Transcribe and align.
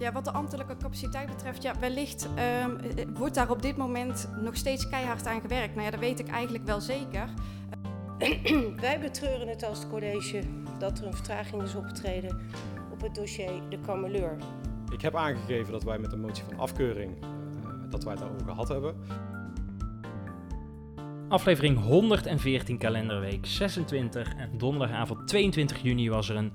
Ja, 0.00 0.12
wat 0.12 0.24
de 0.24 0.32
ambtelijke 0.32 0.76
capaciteit 0.76 1.28
betreft, 1.28 1.62
ja, 1.62 1.78
wellicht 1.78 2.28
ehm, 2.34 2.76
eh, 2.76 3.06
wordt 3.14 3.34
daar 3.34 3.50
op 3.50 3.62
dit 3.62 3.76
moment 3.76 4.28
nog 4.42 4.56
steeds 4.56 4.88
keihard 4.88 5.26
aan 5.26 5.40
gewerkt. 5.40 5.74
Nou 5.74 5.84
ja, 5.84 5.90
dat 5.90 6.00
weet 6.00 6.18
ik 6.18 6.28
eigenlijk 6.28 6.64
wel 6.64 6.80
zeker. 6.80 7.28
Wij 8.86 9.00
betreuren 9.00 9.48
het 9.48 9.62
als 9.62 9.78
het 9.78 9.88
college 9.88 10.42
dat 10.78 10.98
er 10.98 11.06
een 11.06 11.14
vertraging 11.14 11.62
is 11.62 11.74
opgetreden 11.74 12.40
op 12.92 13.00
het 13.00 13.14
dossier 13.14 13.52
de 13.68 13.78
kameleur. 13.78 14.36
Ik 14.92 15.00
heb 15.00 15.16
aangegeven 15.16 15.72
dat 15.72 15.82
wij 15.82 15.98
met 15.98 16.12
een 16.12 16.20
motie 16.20 16.44
van 16.44 16.58
afkeuring 16.58 17.22
eh, 17.22 17.68
dat 17.90 18.04
wij 18.04 18.12
het 18.12 18.22
daarover 18.22 18.48
gehad 18.48 18.68
hebben. 18.68 18.94
Aflevering 21.28 21.80
114 21.80 22.78
kalenderweek 22.78 23.46
26 23.46 24.34
en 24.34 24.58
donderdagavond 24.58 25.28
22 25.28 25.82
juni 25.82 26.10
was 26.10 26.28
er 26.28 26.36
een, 26.36 26.52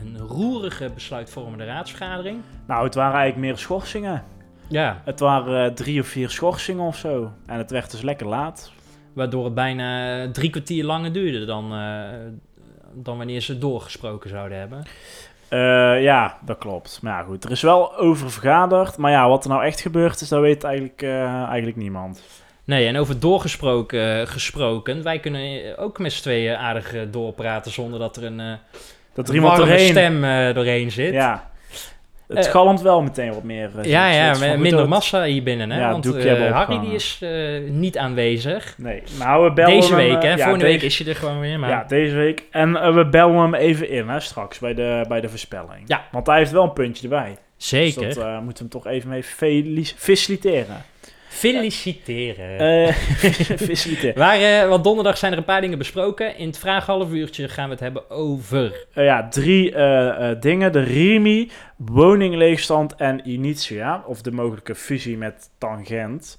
een 0.00 0.18
roerige 0.18 0.90
besluitvormende 0.94 1.64
raadsvergadering. 1.64 2.40
Nou, 2.66 2.84
het 2.84 2.94
waren 2.94 3.18
eigenlijk 3.18 3.48
meer 3.48 3.58
schorsingen. 3.58 4.22
Ja, 4.68 5.02
Het 5.04 5.20
waren 5.20 5.64
eh, 5.68 5.74
drie 5.74 6.00
of 6.00 6.06
vier 6.06 6.30
schorsingen 6.30 6.84
of 6.84 6.96
zo. 6.96 7.32
En 7.46 7.58
het 7.58 7.70
werd 7.70 7.90
dus 7.90 8.02
lekker 8.02 8.26
laat. 8.26 8.72
waardoor 9.12 9.44
het 9.44 9.54
bijna 9.54 10.30
drie 10.30 10.50
kwartier 10.50 10.84
langer 10.84 11.12
duurde 11.12 11.44
dan, 11.44 11.72
eh, 11.72 12.00
dan 12.94 13.16
wanneer 13.16 13.40
ze 13.40 13.58
doorgesproken 13.58 14.30
zouden 14.30 14.58
hebben. 14.58 14.82
Eh, 15.48 16.02
ja, 16.02 16.38
dat 16.44 16.58
klopt. 16.58 16.98
Maar 17.02 17.12
ja, 17.12 17.22
goed. 17.24 17.44
Er 17.44 17.50
is 17.50 17.62
wel 17.62 17.96
over 17.96 18.30
vergaderd. 18.30 18.96
Maar 18.96 19.10
ja, 19.10 19.28
wat 19.28 19.44
er 19.44 19.50
nou 19.50 19.64
echt 19.64 19.80
gebeurd 19.80 20.20
is, 20.20 20.28
dat 20.28 20.40
weet 20.40 20.64
eigenlijk, 20.64 21.02
eigenlijk 21.48 21.76
niemand. 21.76 22.22
Nee, 22.64 22.86
en 22.86 22.96
over 22.96 23.20
doorgesproken 23.20 24.28
gesproken, 24.28 25.02
wij 25.02 25.18
kunnen 25.18 25.78
ook 25.78 25.98
met 25.98 26.12
z'n 26.12 26.22
tweeën 26.22 26.56
aardig 26.56 27.10
doorpraten 27.10 27.72
zonder 27.72 27.98
dat 27.98 28.16
er 28.16 28.24
een, 28.24 28.58
Dat 29.14 29.28
er 29.28 29.34
iemand 29.34 29.56
doorheen... 29.56 29.88
stem 29.88 30.24
eh, 30.24 30.54
doorheen 30.54 30.90
zit. 30.90 31.12
Ja. 31.12 31.50
Het 32.28 32.46
Eh, 32.46 32.52
galmt 32.52 32.80
wel 32.82 33.02
meteen 33.02 33.32
wat 33.34 33.42
meer. 33.42 33.70
eh, 33.78 33.84
Ja, 33.84 34.08
ja, 34.10 34.56
minder 34.56 34.88
massa 34.88 35.24
hier 35.24 35.42
binnen. 35.42 35.70
Hè? 35.70 35.80
Ja, 35.80 35.90
Want 35.90 36.04
Harry 36.52 36.80
die 36.80 36.92
is 36.94 37.20
niet 37.68 37.98
aanwezig. 37.98 38.74
Nee, 38.76 39.02
nou, 39.18 39.44
we 39.44 39.52
bellen 39.52 39.74
Deze 39.80 39.94
week, 39.94 40.22
hè? 40.22 40.28
ja, 40.28 40.34
Volgende 40.36 40.58
deze- 40.64 40.72
week 40.78 40.82
is 40.82 40.98
hij 40.98 41.08
er 41.08 41.16
gewoon 41.16 41.40
weer. 41.40 41.58
Maar... 41.58 41.70
Ja, 41.70 41.84
deze 41.88 42.14
week. 42.14 42.42
En 42.50 42.94
we 42.94 43.06
bellen 43.08 43.36
hem 43.36 43.54
even 43.54 43.88
in, 43.90 44.08
hè, 44.08 44.20
straks, 44.20 44.58
bij 44.58 44.74
de, 44.74 45.04
bij 45.08 45.20
de 45.20 45.28
voorspelling. 45.28 45.82
Ja. 45.86 46.04
Want 46.12 46.26
hij 46.26 46.38
heeft 46.38 46.50
wel 46.50 46.62
een 46.64 46.72
puntje 46.72 47.02
erbij. 47.02 47.36
Zeker. 47.56 48.02
Dus 48.02 48.14
dat 48.14 48.42
moeten 48.42 48.64
we 48.66 48.70
hem 48.72 48.82
toch 48.82 48.86
even 48.92 49.08
mee 49.08 49.22
felici- 49.24 49.94
faciliteren. 49.96 50.84
Feliciteren. 51.38 52.58
Eh 52.58 52.94
faciliteren. 53.68 54.18
Waar, 54.18 54.40
eh, 54.40 54.68
want 54.68 54.84
donderdag 54.84 55.18
zijn 55.18 55.32
er 55.32 55.38
een 55.38 55.44
paar 55.44 55.60
dingen 55.60 55.78
besproken. 55.78 56.36
In 56.36 56.46
het 56.46 56.58
vraaghalf 56.58 57.12
uurtje 57.12 57.48
gaan 57.48 57.64
we 57.64 57.70
het 57.70 57.80
hebben 57.80 58.10
over. 58.10 58.86
Eh, 58.94 59.04
ja, 59.04 59.28
drie 59.28 59.74
dingen. 60.40 60.72
De 60.72 60.80
RIMI, 60.80 61.50
woningleegstand 61.76 62.94
en 62.94 63.20
Initia. 63.28 64.02
Of 64.06 64.22
de 64.22 64.32
mogelijke 64.32 64.74
fusie 64.74 65.16
met 65.16 65.50
Tangent. 65.58 66.38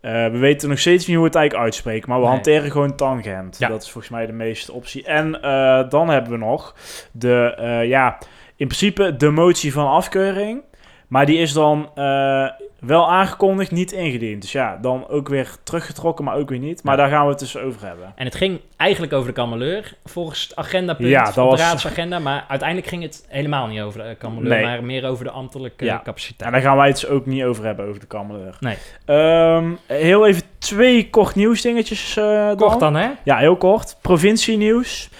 We 0.00 0.38
weten 0.38 0.68
nog 0.68 0.78
steeds 0.78 1.06
niet 1.06 1.16
hoe 1.16 1.24
we 1.24 1.30
het 1.30 1.38
eigenlijk 1.38 1.66
uitspreken. 1.66 2.08
Maar 2.08 2.18
we 2.18 2.24
Nee. 2.24 2.34
hanteren 2.34 2.70
gewoon 2.70 2.96
Tangent. 2.96 3.58
Ja. 3.58 3.68
Dat 3.68 3.82
is 3.82 3.90
volgens 3.90 4.12
mij 4.12 4.26
de 4.26 4.32
meeste 4.32 4.72
optie. 4.72 5.04
En 5.04 5.32
dan 5.88 6.08
hebben 6.08 6.32
we 6.32 6.38
nog 6.38 6.74
de, 7.12 7.54
ja, 7.88 8.18
in 8.56 8.66
principe 8.66 9.16
de 9.16 9.30
motie 9.30 9.72
van 9.72 9.86
afkeuring. 9.86 10.62
Maar 11.08 11.26
die 11.26 11.38
is 11.38 11.52
dan 11.52 11.90
eh, 11.94 12.46
wel 12.80 13.10
aangekondigd, 13.10 13.70
niet 13.70 13.92
ingediend. 13.92 14.42
Dus 14.42 14.52
ja, 14.52 14.76
dan 14.80 15.08
ook 15.08 15.28
weer 15.28 15.50
teruggetrokken, 15.62 16.24
maar 16.24 16.36
ook 16.36 16.48
weer 16.48 16.58
niet. 16.58 16.82
Maar 16.84 16.96
Ja. 16.96 17.02
daar 17.02 17.10
gaan 17.10 17.24
we 17.24 17.30
het 17.30 17.38
dus 17.38 17.56
over 17.58 17.86
hebben. 17.86 18.12
En 18.16 18.24
het 18.24 18.34
ging 18.34 18.60
eigenlijk 18.76 19.12
over 19.12 19.26
de 19.28 19.32
kameleur. 19.40 19.94
Volgens 20.04 20.42
het 20.42 20.56
agendapunt 20.56 21.08
Ja, 21.08 21.24
dat 21.24 21.32
van 21.34 21.44
de 21.44 21.50
was- 21.50 21.60
raadsagenda. 21.60 22.18
Maar 22.18 22.44
uiteindelijk 22.48 22.88
ging 22.88 23.02
het 23.02 23.24
helemaal 23.28 23.66
niet 23.66 23.80
over 23.80 24.02
de 24.08 24.14
kameleur. 24.18 24.48
Nee. 24.48 24.64
Maar 24.64 24.84
meer 24.84 25.06
over 25.08 25.24
de 25.24 25.30
ambtelijke 25.30 25.84
Ja. 25.84 26.00
capaciteit. 26.04 26.42
En 26.42 26.52
daar 26.52 26.60
gaan 26.62 26.76
wij 26.76 26.86
het 26.88 27.00
dus 27.00 27.08
ook 27.08 27.26
niet 27.26 27.42
over 27.44 27.64
hebben, 27.64 27.86
over 27.88 28.00
de 28.00 28.06
Kamerleur. 28.06 28.56
Nee. 28.60 28.76
Ehm, 29.04 29.70
heel 29.86 30.26
even 30.26 30.42
twee 30.58 31.10
kort 31.10 31.34
nieuwsdingetjes 31.34 32.16
eh 32.16 32.24
dan. 32.46 32.56
Kort 32.56 32.80
dan, 32.80 32.94
hè? 32.94 33.08
Ja, 33.24 33.36
heel 33.36 33.56
kort. 33.56 33.96
Provincienieuws. 34.02 35.10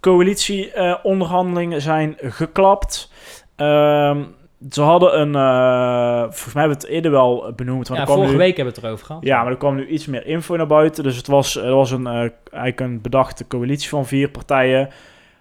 Coalitieonderhandelingen 0.00 1.80
zijn 1.82 2.16
geklapt. 2.20 3.10
Ehm, 3.56 4.22
ze 4.70 4.82
hadden 4.82 5.20
een... 5.20 5.34
eh, 5.34 6.20
volgens 6.22 6.54
mij 6.54 6.62
hebben 6.62 6.80
we 6.80 6.86
het 6.86 6.94
eerder 6.94 7.10
wel 7.10 7.52
benoemd. 7.56 7.88
Maar 7.88 7.98
Ja, 7.98 8.06
vorige 8.06 8.32
nu, 8.32 8.36
week 8.38 8.56
hebben 8.56 8.74
we 8.74 8.80
het 8.80 8.88
erover 8.88 9.06
gehad. 9.06 9.24
Ja, 9.24 9.42
maar 9.42 9.52
er 9.52 9.58
kwam 9.58 9.74
nu 9.74 9.86
iets 9.86 10.06
meer 10.06 10.26
info 10.26 10.56
naar 10.56 10.66
buiten. 10.66 11.04
Dus 11.04 11.16
het 11.16 11.26
was, 11.26 11.56
er 11.56 11.74
was 11.74 11.90
een, 11.90 12.06
eh, 12.06 12.12
eigenlijk 12.50 12.80
een 12.80 13.00
bedachte 13.00 13.46
coalitie 13.46 13.88
van 13.88 14.06
vier 14.06 14.28
partijen. 14.30 14.88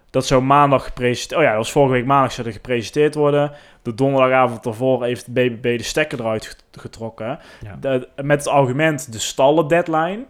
Dat 0.10 0.26
zou 0.26 0.42
maandag 0.44 0.84
gepresenteerd... 0.84 1.40
Oh 1.40 1.46
ja, 1.46 1.50
dat 1.50 1.64
was 1.64 1.72
vorige 1.72 1.94
week 1.94 2.06
maandag 2.06 2.32
zou 2.32 2.48
er 2.48 2.54
gepresenteerd 2.54 3.16
worden. 3.16 3.52
De 3.82 3.94
donderdagavond 3.96 4.64
daarvoor 4.64 5.04
heeft 5.04 5.26
de 5.26 5.32
BBB 5.32 5.78
de 5.78 5.84
stekker 5.84 6.20
eruit 6.20 6.46
get- 6.46 6.64
getrokken. 6.72 7.40
Ja. 7.64 7.78
De- 7.80 8.08
met 8.24 8.40
het 8.40 8.48
argument 8.54 9.12
de 9.12 9.20
stallen 9.20 9.68
deadline. 9.68 10.26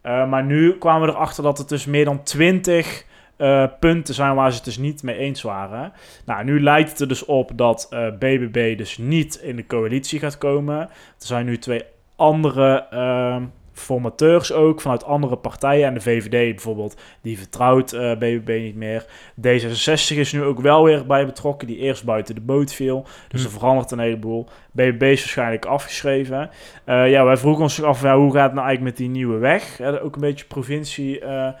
Eh, 0.00 0.28
maar 0.28 0.44
nu 0.44 0.78
kwamen 0.78 1.08
we 1.08 1.14
erachter 1.14 1.42
dat 1.42 1.58
het 1.58 1.68
dus 1.68 1.86
meer 1.86 2.04
dan 2.04 2.22
20 2.22 3.04
eh, 3.36 3.64
punten 3.80 4.14
zijn 4.14 4.34
waar 4.34 4.50
ze 4.50 4.56
het 4.56 4.64
dus 4.64 4.78
niet 4.78 5.02
mee 5.02 5.16
eens 5.16 5.42
waren. 5.42 5.92
Nou, 6.24 6.44
nu 6.44 6.62
lijkt 6.62 6.90
het 6.90 7.00
er 7.00 7.08
dus 7.08 7.24
op 7.24 7.50
dat 7.54 7.86
eh, 7.90 8.06
BBB 8.18 8.78
dus 8.78 8.98
niet 8.98 9.34
in 9.34 9.56
de 9.56 9.66
coalitie 9.66 10.18
gaat 10.18 10.38
komen. 10.38 10.78
Er 10.80 10.88
zijn 11.26 11.46
nu 11.46 11.58
twee 11.58 11.82
andere 12.16 12.86
ehm, 12.90 13.42
formateurs 13.72 14.52
ook 14.52 14.80
vanuit 14.80 15.04
andere 15.04 15.36
partijen. 15.36 15.86
En 15.86 15.94
de 15.94 16.00
VVD 16.00 16.30
bijvoorbeeld, 16.30 17.00
die 17.20 17.38
vertrouwt 17.38 17.92
eh, 17.92 18.12
BBB 18.12 18.58
niet 18.62 18.76
meer. 18.76 19.06
D66 19.40 20.16
is 20.16 20.32
nu 20.32 20.42
ook 20.42 20.60
wel 20.60 20.84
weer 20.84 21.06
bij 21.06 21.26
betrokken, 21.26 21.66
die 21.66 21.78
eerst 21.78 22.04
buiten 22.04 22.34
de 22.34 22.40
boot 22.40 22.72
viel. 22.72 23.06
Dus 23.28 23.40
Hm. 23.40 23.46
er 23.46 23.52
verandert 23.52 23.90
een 23.90 23.98
heleboel. 23.98 24.48
BBB 24.72 25.02
is 25.02 25.20
waarschijnlijk 25.20 25.64
afgeschreven. 25.64 26.50
Eh, 26.84 27.10
ja, 27.10 27.24
wij 27.24 27.36
vroegen 27.36 27.62
ons 27.62 27.82
af, 27.82 28.02
ja, 28.02 28.16
hoe 28.16 28.32
gaat 28.32 28.44
het 28.44 28.54
nou 28.54 28.66
eigenlijk 28.66 28.96
met 28.98 29.06
die 29.06 29.16
nieuwe 29.16 29.38
weg? 29.38 29.80
Ook 29.80 30.14
een 30.14 30.20
beetje 30.20 30.46
provincie 30.46 31.20
eh, 31.20 31.46
eh, 31.46 31.54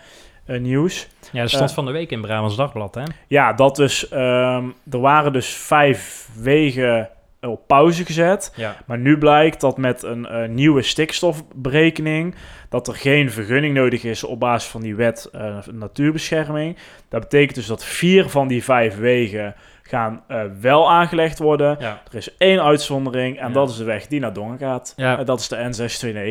nieuws. 0.46 1.08
Ja, 1.32 1.40
dat 1.40 1.50
stond 1.50 1.68
Eh. 1.70 1.74
van 1.74 1.84
de 1.86 1.92
week 1.92 2.10
in 2.10 2.20
Brabants 2.20 2.56
Dagblad, 2.56 2.94
hè? 2.94 3.02
Ja, 3.28 3.52
dat 3.52 3.76
dus, 3.76 4.08
ehm, 4.08 4.64
er 4.90 5.00
waren 5.00 5.32
dus 5.32 5.48
vijf 5.48 6.28
wegen 6.38 7.08
op 7.40 7.66
pauze 7.66 8.04
gezet. 8.04 8.52
Ja. 8.56 8.76
Maar 8.86 8.98
nu 8.98 9.18
blijkt 9.18 9.60
dat 9.60 9.76
met 9.76 10.02
een 10.02 10.26
eh, 10.26 10.48
nieuwe 10.48 10.82
stikstofberekening... 10.82 12.34
dat 12.68 12.88
er 12.88 12.94
geen 12.94 13.30
vergunning 13.30 13.74
nodig 13.74 14.04
is 14.04 14.24
op 14.24 14.40
basis 14.40 14.70
van 14.70 14.80
die 14.80 14.94
wet 14.94 15.28
eh, 15.32 15.56
natuurbescherming. 15.72 16.76
Dat 17.08 17.20
betekent 17.20 17.54
dus 17.54 17.66
dat 17.66 17.84
vier 17.84 18.28
van 18.28 18.48
die 18.48 18.64
vijf 18.64 18.96
wegen 18.98 19.54
gaan 19.82 20.22
eh, 20.28 20.42
wel 20.60 20.90
aangelegd 20.90 21.38
worden. 21.38 21.76
Ja. 21.80 22.02
Er 22.10 22.16
is 22.16 22.36
één 22.36 22.62
uitzondering 22.62 23.38
en 23.38 23.48
Ja. 23.48 23.52
dat 23.54 23.70
is 23.70 23.76
de 23.76 23.84
weg 23.84 24.06
die 24.06 24.20
naar 24.20 24.32
Dongen 24.32 24.58
gaat. 24.58 24.92
Eh, 24.96 25.18
dat 25.24 25.40
is 25.40 25.48
de 25.48 25.56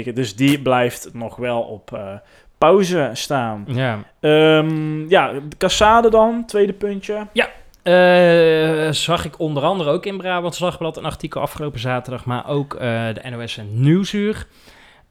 N629. 0.05 0.13
Dus 0.13 0.35
die 0.35 0.61
blijft 0.61 1.09
nog 1.13 1.35
wel 1.35 1.61
op 1.61 1.93
eh, 1.93 2.13
pauze 2.57 3.09
staan. 3.13 3.63
ja. 3.67 4.03
Ehm, 4.19 5.09
ja, 5.09 5.31
de 5.33 5.57
Cassade 5.57 6.09
dan, 6.09 6.45
tweede 6.45 6.73
puntje. 6.73 7.27
Eh, 7.83 8.91
zag 8.91 9.25
ik 9.25 9.39
onder 9.39 9.63
andere 9.63 9.89
ook 9.89 10.05
in 10.05 10.17
Brabants 10.17 10.59
Dagblad 10.59 10.97
een 10.97 11.05
artikel 11.05 11.41
afgelopen 11.41 11.79
zaterdag, 11.79 12.25
maar 12.25 12.47
ook 12.47 12.73
eh, 12.73 12.79
de 13.13 13.29
NOS 13.29 13.57
en 13.57 13.81
Nieuwsuur. 13.81 14.47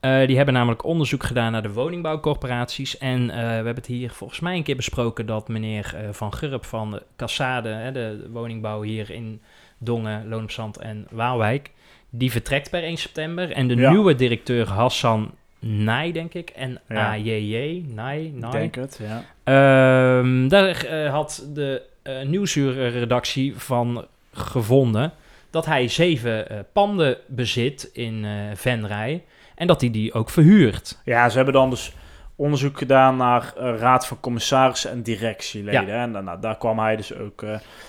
Eh, 0.00 0.26
die 0.26 0.36
hebben 0.36 0.54
namelijk 0.54 0.84
onderzoek 0.84 1.22
gedaan 1.22 1.52
naar 1.52 1.62
de 1.62 1.72
woningbouwcorporaties. 1.72 2.98
En 2.98 3.26
we 3.26 3.32
hebben 3.32 3.74
het 3.74 3.86
hier 3.86 4.10
volgens 4.10 4.40
mij 4.40 4.56
een 4.56 4.62
keer 4.62 4.76
besproken 4.76 5.26
dat 5.26 5.48
meneer 5.48 5.94
Van 6.10 6.34
Gurp 6.34 6.64
van 6.64 6.90
de 6.90 7.02
Cassade, 7.16 7.68
hè, 7.68 7.92
de 7.92 8.28
woningbouw 8.32 8.82
hier 8.82 9.10
in 9.10 9.42
Dongen, 9.78 10.28
Loon 10.28 10.42
op 10.42 10.50
Zand 10.50 10.78
en 10.78 11.06
Waalwijk, 11.10 11.70
die 12.10 12.30
vertrekt 12.30 12.70
per 12.70 12.82
1 12.82 12.96
september. 12.96 13.50
En 13.52 13.68
de 13.68 13.76
Ja. 13.76 13.90
nieuwe 13.90 14.14
directeur 14.14 14.68
Hassan 14.68 15.30
Nij, 15.66 16.12
denk 16.12 16.34
ik, 16.34 16.50
en 16.50 16.80
Ja. 16.88 17.10
AJJ, 17.10 17.84
Nij, 17.88 18.32
Ik 18.36 18.50
denk 18.52 18.74
het, 18.74 19.00
ja. 19.02 19.24
Ehm, 19.44 20.48
daar 20.48 20.84
eh, 20.84 21.10
had 21.10 21.46
de 21.54 21.82
eh 22.02 22.22
Nieuwsuur-redactie 22.26 23.54
van 23.56 24.06
gevonden 24.32 25.12
dat 25.50 25.66
hij 25.66 25.88
zeven 25.88 26.48
eh, 26.48 26.58
panden 26.72 27.16
bezit 27.26 27.90
in 27.92 28.26
Venray 28.54 29.22
en 29.54 29.66
dat 29.66 29.80
hij 29.80 29.90
die 29.90 30.12
ook 30.12 30.30
verhuurt. 30.30 31.00
Ja, 31.04 31.28
ze 31.28 31.36
hebben 31.36 31.54
dan 31.54 31.70
dus 31.70 31.92
onderzoek 32.36 32.78
gedaan 32.78 33.16
naar 33.16 33.52
raad 33.56 34.06
van 34.06 34.20
commissarissen 34.20 34.90
en 34.90 35.02
directieleden. 35.02 35.94
En 36.16 36.24
nou, 36.24 36.40
daar 36.40 36.58
kwam 36.58 36.78
hij 36.78 36.96
dus 36.96 37.14
ook... 37.14 37.42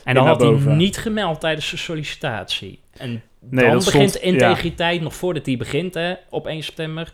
En 0.03 0.13
dan 0.15 0.27
had 0.27 0.41
hij 0.41 0.49
niet 0.75 0.97
gemeld 0.97 1.39
tijdens 1.39 1.69
de 1.71 1.77
sollicitatie. 1.77 2.79
En 2.97 3.21
Nee, 3.49 3.65
dan 3.69 3.75
begint 3.77 4.09
stond- 4.09 4.23
integriteit, 4.25 5.01
nog 5.01 5.15
voordat 5.15 5.45
hij 5.45 5.57
begint 5.57 5.93
hè, 5.93 6.13
op 6.29 6.47
1 6.47 6.63
september, 6.63 7.13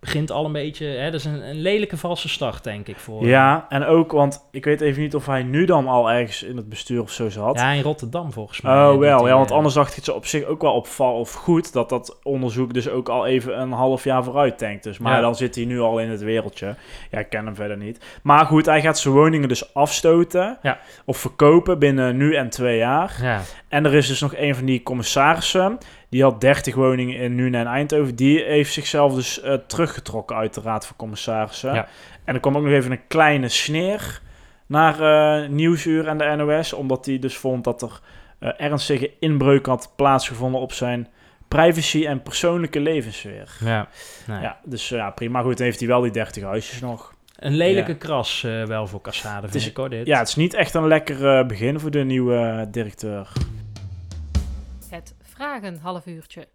begint 0.00 0.30
al 0.30 0.44
een 0.44 0.52
beetje... 0.52 0.86
Hè, 0.86 1.10
dat 1.10 1.20
is 1.20 1.24
een, 1.26 1.48
een 1.48 1.60
lelijke 1.60 1.96
valse 1.96 2.28
start, 2.28 2.64
denk 2.64 2.86
ik, 2.88 2.96
voor 2.96 3.26
Ja, 3.26 3.66
en 3.68 3.84
ook, 3.84 4.12
want 4.12 4.44
ik 4.50 4.64
weet 4.64 4.80
even 4.80 5.02
niet 5.02 5.14
of 5.14 5.26
hij 5.26 5.42
nu 5.42 5.64
dan 5.64 5.86
al 5.88 6.10
ergens 6.10 6.42
in 6.42 6.56
het 6.56 6.68
bestuur 6.68 7.00
of 7.02 7.10
zo 7.10 7.28
zat. 7.28 7.58
Ja, 7.58 7.70
in 7.70 7.82
Rotterdam 7.82 8.32
volgens 8.32 8.60
mij. 8.60 8.72
Oh 8.72 8.98
wel, 8.98 9.26
ja, 9.26 9.34
want 9.34 9.50
eh, 9.50 9.56
anders 9.56 9.74
dacht 9.74 9.90
ik 9.90 9.96
het 9.96 10.14
op 10.14 10.26
zich 10.26 10.44
ook 10.44 10.62
wel 10.62 10.72
opval 10.72 11.18
of 11.18 11.32
goed 11.32 11.72
dat 11.72 11.88
dat 11.88 12.18
onderzoek 12.22 12.74
dus 12.74 12.88
ook 12.88 13.08
al 13.08 13.26
even 13.26 13.60
een 13.60 13.72
half 13.72 14.04
jaar 14.04 14.24
vooruit 14.24 14.58
denkt. 14.58 14.82
Dus, 14.82 14.98
maar 14.98 15.14
Ja. 15.14 15.20
dan 15.20 15.36
zit 15.36 15.54
hij 15.54 15.64
nu 15.64 15.80
al 15.80 15.98
in 15.98 16.10
het 16.10 16.20
wereldje. 16.20 16.74
Ja, 17.10 17.18
ik 17.18 17.28
ken 17.30 17.44
hem 17.44 17.54
verder 17.54 17.76
niet. 17.76 18.04
Maar 18.22 18.46
goed, 18.46 18.66
hij 18.66 18.80
gaat 18.80 18.98
zijn 18.98 19.14
woningen 19.14 19.48
dus 19.48 19.74
afstoten 19.74 20.58
Ja. 20.62 20.78
of 21.04 21.16
verkopen 21.16 21.78
binnen 21.78 22.16
nu 22.16 22.34
en 22.34 22.50
twee 22.50 22.76
jaar. 22.78 23.18
Ja, 23.22 23.40
En 23.68 23.84
er 23.84 23.94
is 23.94 24.06
dus 24.06 24.20
nog 24.20 24.34
een 24.36 24.54
van 24.54 24.64
die 24.64 24.82
commissarissen, 24.82 25.78
die 26.10 26.22
had 26.22 26.40
30 26.40 26.74
woningen 26.74 27.16
in 27.16 27.34
Nuenen 27.34 27.60
en 27.60 27.66
Eindhoven. 27.66 28.14
Die 28.16 28.42
heeft 28.44 28.72
zichzelf 28.72 29.14
dus 29.14 29.40
eh, 29.40 29.54
teruggetrokken 29.66 30.36
uit 30.36 30.54
de 30.54 30.60
Raad 30.60 30.86
van 30.86 30.96
Commissarissen. 30.96 31.74
Ja. 31.74 31.88
En 32.24 32.34
er 32.34 32.40
kwam 32.40 32.56
ook 32.56 32.62
nog 32.62 32.72
even 32.72 32.90
een 32.92 33.06
kleine 33.08 33.48
sneer 33.48 34.20
naar 34.66 35.00
eh, 35.42 35.48
Nieuwsuur 35.48 36.06
en 36.06 36.18
de 36.18 36.34
NOS, 36.36 36.72
omdat 36.72 37.06
hij 37.06 37.18
dus 37.18 37.36
vond 37.36 37.64
dat 37.64 37.82
er 37.82 38.00
eh, 38.38 38.50
ernstige 38.56 39.10
inbreuk 39.20 39.66
had 39.66 39.92
plaatsgevonden 39.96 40.60
op 40.60 40.72
zijn 40.72 41.08
privacy 41.48 42.06
en 42.06 42.22
persoonlijke 42.22 42.80
levenssfeer. 42.80 43.56
ja. 43.64 43.88
Nee. 44.26 44.40
Ja, 44.40 44.58
dus 44.64 44.88
ja, 44.88 45.10
prima. 45.10 45.42
Goed, 45.42 45.56
dan 45.56 45.66
heeft 45.66 45.78
hij 45.78 45.88
wel 45.88 46.00
die 46.00 46.10
30 46.10 46.42
huisjes 46.42 46.80
nog. 46.80 47.14
Een 47.38 47.54
lelijke 47.56 47.90
Ja. 47.90 47.96
kras 47.98 48.40
wel 48.66 48.86
voor 48.86 49.00
Cassade, 49.00 49.40
vind 49.48 49.54
is- 49.62 49.68
ik 49.68 49.76
hoor, 49.76 49.88
dit. 49.90 50.06
Ja, 50.06 50.18
het 50.18 50.28
is 50.28 50.36
niet 50.36 50.54
echt 50.54 50.74
een 50.74 50.86
lekker 50.86 51.46
begin 51.46 51.80
voor 51.80 51.90
de 51.90 52.04
nieuwe 52.04 52.68
directeur. 52.70 53.28
Het 55.40 55.48
vragen 55.48 55.78
half 55.82 56.06
uurtje. 56.06 56.46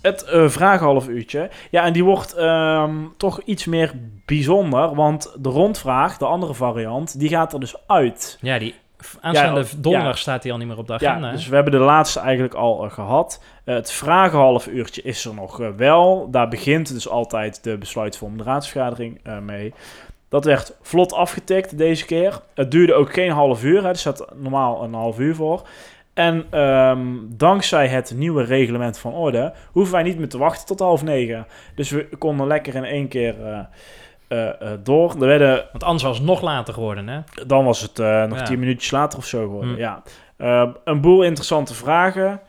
Het 0.00 0.22
eh 0.22 0.48
vragenhalf 0.48 1.08
uurtje. 1.08 1.50
Ja, 1.70 1.84
en 1.84 1.92
die 1.92 2.04
wordt 2.04 2.34
ehm, 2.34 2.94
toch 3.16 3.40
iets 3.40 3.64
meer 3.64 3.92
bijzonder. 4.26 4.94
Want 4.94 5.36
de 5.38 5.48
rondvraag, 5.48 6.18
de 6.18 6.24
andere 6.24 6.54
variant, 6.54 7.18
die 7.18 7.28
gaat 7.28 7.52
er 7.52 7.60
dus 7.60 7.74
uit. 7.86 8.38
Ja, 8.40 8.58
die 8.58 8.74
aanstaande 9.20 9.60
Ja, 9.60 9.66
donderdag 9.76 10.14
ja. 10.14 10.20
staat 10.20 10.42
hij 10.42 10.52
al 10.52 10.58
niet 10.58 10.66
meer 10.68 10.78
op 10.78 10.86
de 10.86 10.92
agenda. 10.92 11.26
Ja, 11.26 11.32
dus 11.32 11.48
we 11.48 11.54
hebben 11.54 11.72
de 11.72 11.78
laatste 11.78 12.20
eigenlijk 12.20 12.54
al 12.54 12.84
eh, 12.84 12.90
gehad. 12.90 13.42
Eh, 13.64 13.74
het 13.74 13.92
vragenhalf 13.92 14.66
uurtje 14.66 15.02
is 15.02 15.24
er 15.24 15.34
nog 15.34 15.56
wel. 15.76 16.30
Daar 16.30 16.48
begint 16.48 16.92
dus 16.92 17.08
altijd 17.08 17.64
de 17.64 17.78
besluitvormende 17.78 18.44
raadsvergadering 18.44 19.20
eh, 19.22 19.38
mee. 19.38 19.74
Dat 20.28 20.44
werd 20.44 20.76
vlot 20.82 21.12
afgetikt 21.12 21.78
deze 21.78 22.06
keer. 22.06 22.40
Het 22.54 22.70
duurde 22.70 22.94
ook 22.94 23.12
geen 23.12 23.30
half 23.30 23.64
uur. 23.64 23.82
Hè. 23.82 23.88
Er 23.88 23.96
staat 23.96 24.26
normaal 24.34 24.82
een 24.82 24.94
half 24.94 25.18
uur 25.18 25.34
voor. 25.34 25.62
En 26.16 26.46
ehm, 26.50 27.00
dankzij 27.28 27.86
het 27.88 28.12
nieuwe 28.16 28.44
reglement 28.44 28.98
van 28.98 29.12
orde 29.12 29.52
hoeven 29.70 29.92
wij 29.94 30.02
niet 30.02 30.18
meer 30.18 30.28
te 30.28 30.38
wachten 30.38 30.66
tot 30.66 30.78
half 30.78 31.02
negen. 31.02 31.46
Dus 31.74 31.90
we 31.90 32.08
konden 32.18 32.46
lekker 32.46 32.74
in 32.74 32.84
één 32.84 33.08
keer 33.08 33.34
eh, 33.46 33.58
eh, 34.28 34.48
eh, 34.48 34.78
door. 34.82 35.10
Er 35.10 35.26
werden 35.26 35.64
Want 35.72 35.84
anders 35.84 36.02
was 36.02 36.16
het 36.16 36.26
nog 36.26 36.40
later 36.40 36.74
geworden, 36.74 37.08
hè? 37.08 37.20
dan 37.46 37.64
was 37.64 37.80
het 37.80 37.96
nog 38.28 38.38
Ja. 38.38 38.44
tien 38.44 38.58
minuutjes 38.58 38.90
later 38.90 39.18
of 39.18 39.24
zo 39.26 39.40
geworden. 39.40 39.74
Hm. 39.74 39.78
Ja. 39.78 40.02
Eh, 40.36 40.68
een 40.84 41.00
boel 41.00 41.22
interessante 41.22 41.74
vragen. 41.74 42.40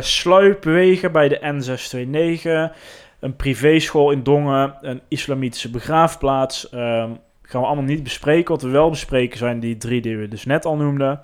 Sluipwegen 0.00 1.12
bij 1.12 1.28
de 1.28 1.38
N629. 1.40 2.76
Een 3.20 3.36
privéschool 3.36 4.10
in 4.10 4.22
Dongen. 4.22 4.74
Een 4.82 5.00
islamitische 5.08 5.70
begraafplaats. 5.70 6.68
Ehm, 6.70 7.10
gaan 7.42 7.60
we 7.60 7.66
allemaal 7.66 7.84
niet 7.84 8.02
bespreken. 8.02 8.50
Wat 8.50 8.62
we 8.62 8.68
wel 8.68 8.90
bespreken 8.90 9.38
zijn 9.38 9.60
die 9.60 9.76
drie 9.76 10.00
die 10.00 10.16
we 10.16 10.28
dus 10.28 10.44
net 10.44 10.64
al 10.64 10.76
noemden. 10.76 11.20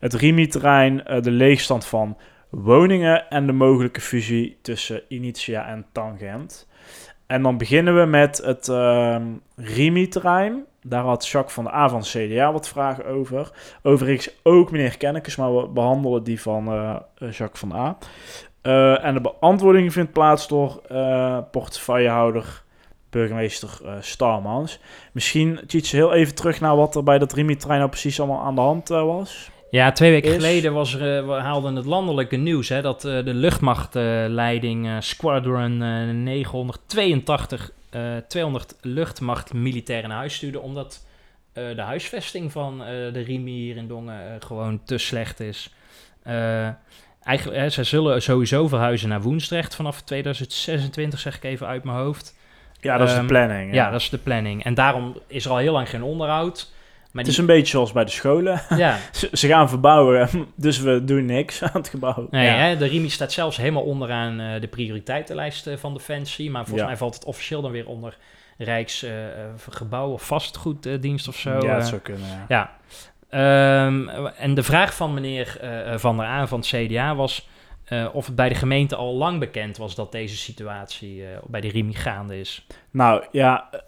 Het 0.00 0.14
Rimi-terrein, 0.14 1.04
eh, 1.04 1.22
de 1.22 1.30
leegstand 1.30 1.86
van 1.86 2.16
woningen 2.48 3.28
en 3.28 3.46
de 3.46 3.52
mogelijke 3.52 4.00
fusie 4.00 4.58
tussen 4.62 5.02
Initia 5.08 5.66
en 5.66 5.86
Tangent. 5.92 6.68
En 7.30 7.42
dan 7.42 7.58
beginnen 7.58 8.00
we 8.00 8.04
met 8.04 8.38
het 8.44 8.68
ehm 8.68 9.22
Rimi-terrein. 9.56 10.64
Daar 10.82 11.02
had 11.02 11.26
Jacques 11.26 11.54
van 11.54 11.64
de 11.64 11.74
A 11.74 11.88
van 11.88 12.00
CDA 12.00 12.52
wat 12.52 12.68
vragen 12.68 13.06
over. 13.06 13.52
Overigens 13.82 14.30
ook 14.42 14.70
meneer 14.70 14.96
Kennekes, 14.96 15.36
maar 15.36 15.56
we 15.56 15.68
behandelen 15.68 16.22
die 16.22 16.40
van 16.40 16.66
eh, 16.66 16.96
eh, 17.18 17.32
Jacques 17.32 17.60
van 17.60 17.72
A. 17.72 17.98
En 19.02 19.14
de 19.14 19.20
beantwoording 19.20 19.92
vindt 19.92 20.12
plaats 20.12 20.48
door 20.48 20.82
eh, 20.88 21.38
portefeuillehouder 21.50 22.62
burgemeester 23.10 23.80
eh 23.84 23.92
Starmans. 24.00 24.80
Misschien, 25.12 25.60
Tjitse, 25.66 25.96
heel 25.96 26.12
even 26.12 26.34
terug 26.34 26.60
naar 26.60 26.76
wat 26.76 26.94
er 26.94 27.02
bij 27.02 27.18
dat 27.18 27.32
Rimi-trein 27.32 27.78
nou 27.78 27.90
precies 27.90 28.20
allemaal 28.20 28.42
aan 28.44 28.54
de 28.54 28.60
hand 28.60 28.88
was. 28.88 29.50
Ja, 29.70 29.92
twee 29.92 30.10
weken 30.10 30.28
Is- 30.30 30.34
geleden 30.36 30.72
was 30.72 30.94
er, 30.94 31.18
eh, 31.18 31.26
we 31.26 31.32
haalden 31.32 31.76
het 31.76 31.84
landelijke 31.86 32.36
nieuws 32.36 32.68
hè, 32.68 32.82
dat 32.82 33.04
eh, 33.04 33.24
de 33.24 33.34
luchtmachtleiding 33.34 34.86
eh, 34.86 34.96
Squadron 35.00 35.82
eh, 35.82 36.08
982 36.14 37.70
eh 37.90 38.00
200 38.28 38.76
luchtmacht 38.80 39.52
militair 39.52 40.08
naar 40.08 40.16
huis 40.16 40.34
stuurde, 40.34 40.60
omdat 40.60 41.08
de 41.52 41.80
huisvesting 41.82 42.52
van 42.52 42.78
de 43.12 43.20
Rimi 43.26 43.50
hier 43.50 43.76
in 43.76 43.88
Dongen 43.88 44.42
gewoon 44.42 44.80
te 44.84 44.98
slecht 44.98 45.40
is. 45.40 45.74
Eigenlijk, 47.24 47.58
hè, 47.58 47.68
zij 47.70 47.84
zullen 47.84 48.22
sowieso 48.22 48.68
verhuizen 48.68 49.08
naar 49.08 49.22
Woensdrecht 49.22 49.74
vanaf 49.74 50.02
2026, 50.02 51.18
zeg 51.18 51.36
ik 51.36 51.44
even 51.44 51.66
uit 51.66 51.84
mijn 51.84 51.96
hoofd. 51.96 52.38
Ja, 52.80 52.96
dat 52.96 53.08
is 53.08 53.14
Ehm, 53.14 53.22
de 53.22 53.28
planning. 53.32 53.74
Ja, 53.74 53.90
dat 53.90 54.00
is 54.00 54.08
de 54.10 54.18
planning. 54.18 54.64
En 54.64 54.74
daarom 54.74 55.16
is 55.26 55.44
er 55.44 55.50
al 55.50 55.56
heel 55.56 55.72
lang 55.72 55.88
geen 55.90 56.02
onderhoud. 56.02 56.72
Maar 57.12 57.22
Het 57.22 57.32
is 57.32 57.38
een 57.38 57.46
beetje 57.46 57.66
zoals 57.66 57.92
bij 57.92 58.04
de 58.04 58.10
scholen. 58.10 58.62
ja, 58.76 58.96
Ze, 59.12 59.28
ze 59.32 59.46
gaan 59.48 59.68
verbouwen, 59.68 60.28
dus 60.56 60.78
we 60.80 61.04
doen 61.04 61.24
niks 61.24 61.62
aan 61.62 61.70
het 61.72 61.88
gebouw. 61.88 62.26
Nee, 62.30 62.46
ja. 62.46 62.54
hè, 62.54 62.76
de 62.76 62.86
Rimi 62.86 63.08
staat 63.10 63.32
zelfs 63.32 63.56
helemaal 63.56 63.82
onderaan 63.82 64.40
eh, 64.40 64.60
de 64.60 64.68
prioriteitenlijst 64.68 65.66
eh, 65.66 65.76
van 65.76 65.94
Defensie. 65.94 66.50
Maar 66.50 66.60
volgens 66.62 66.80
Ja. 66.80 66.86
mij 66.86 66.96
valt 66.96 67.14
het 67.14 67.24
officieel 67.24 67.62
dan 67.62 67.70
weer 67.70 67.86
onder 67.86 68.16
Rijksgebouw 68.58 70.10
of 70.12 70.22
vastgoeddienst 70.26 71.28
of 71.28 71.36
zo. 71.36 71.50
ja, 71.50 71.60
eh. 71.62 71.74
dat 71.74 71.88
zou 71.88 72.00
kunnen. 72.00 72.44
Ja. 72.48 72.70
Ehm, 73.28 74.08
en 74.36 74.54
de 74.54 74.62
vraag 74.62 74.94
van 74.94 75.14
meneer 75.14 75.58
eh, 75.60 75.98
Van 75.98 76.16
der 76.16 76.26
Aan 76.26 76.48
van 76.48 76.58
het 76.58 76.68
CDA 76.68 77.14
was... 77.14 77.48
eh, 77.84 78.06
of 78.12 78.26
het 78.26 78.34
bij 78.34 78.48
de 78.48 78.54
gemeente 78.54 78.96
al 78.96 79.14
lang 79.14 79.38
bekend 79.38 79.76
was 79.76 79.94
dat 79.94 80.12
deze 80.12 80.36
situatie 80.36 81.22
eh, 81.24 81.28
bij 81.46 81.60
de 81.60 81.68
Rimi 81.68 81.94
gaande 81.94 82.40
is. 82.40 82.66
Nou 82.90 83.24
ja, 83.32 83.68
eh, 83.70 83.80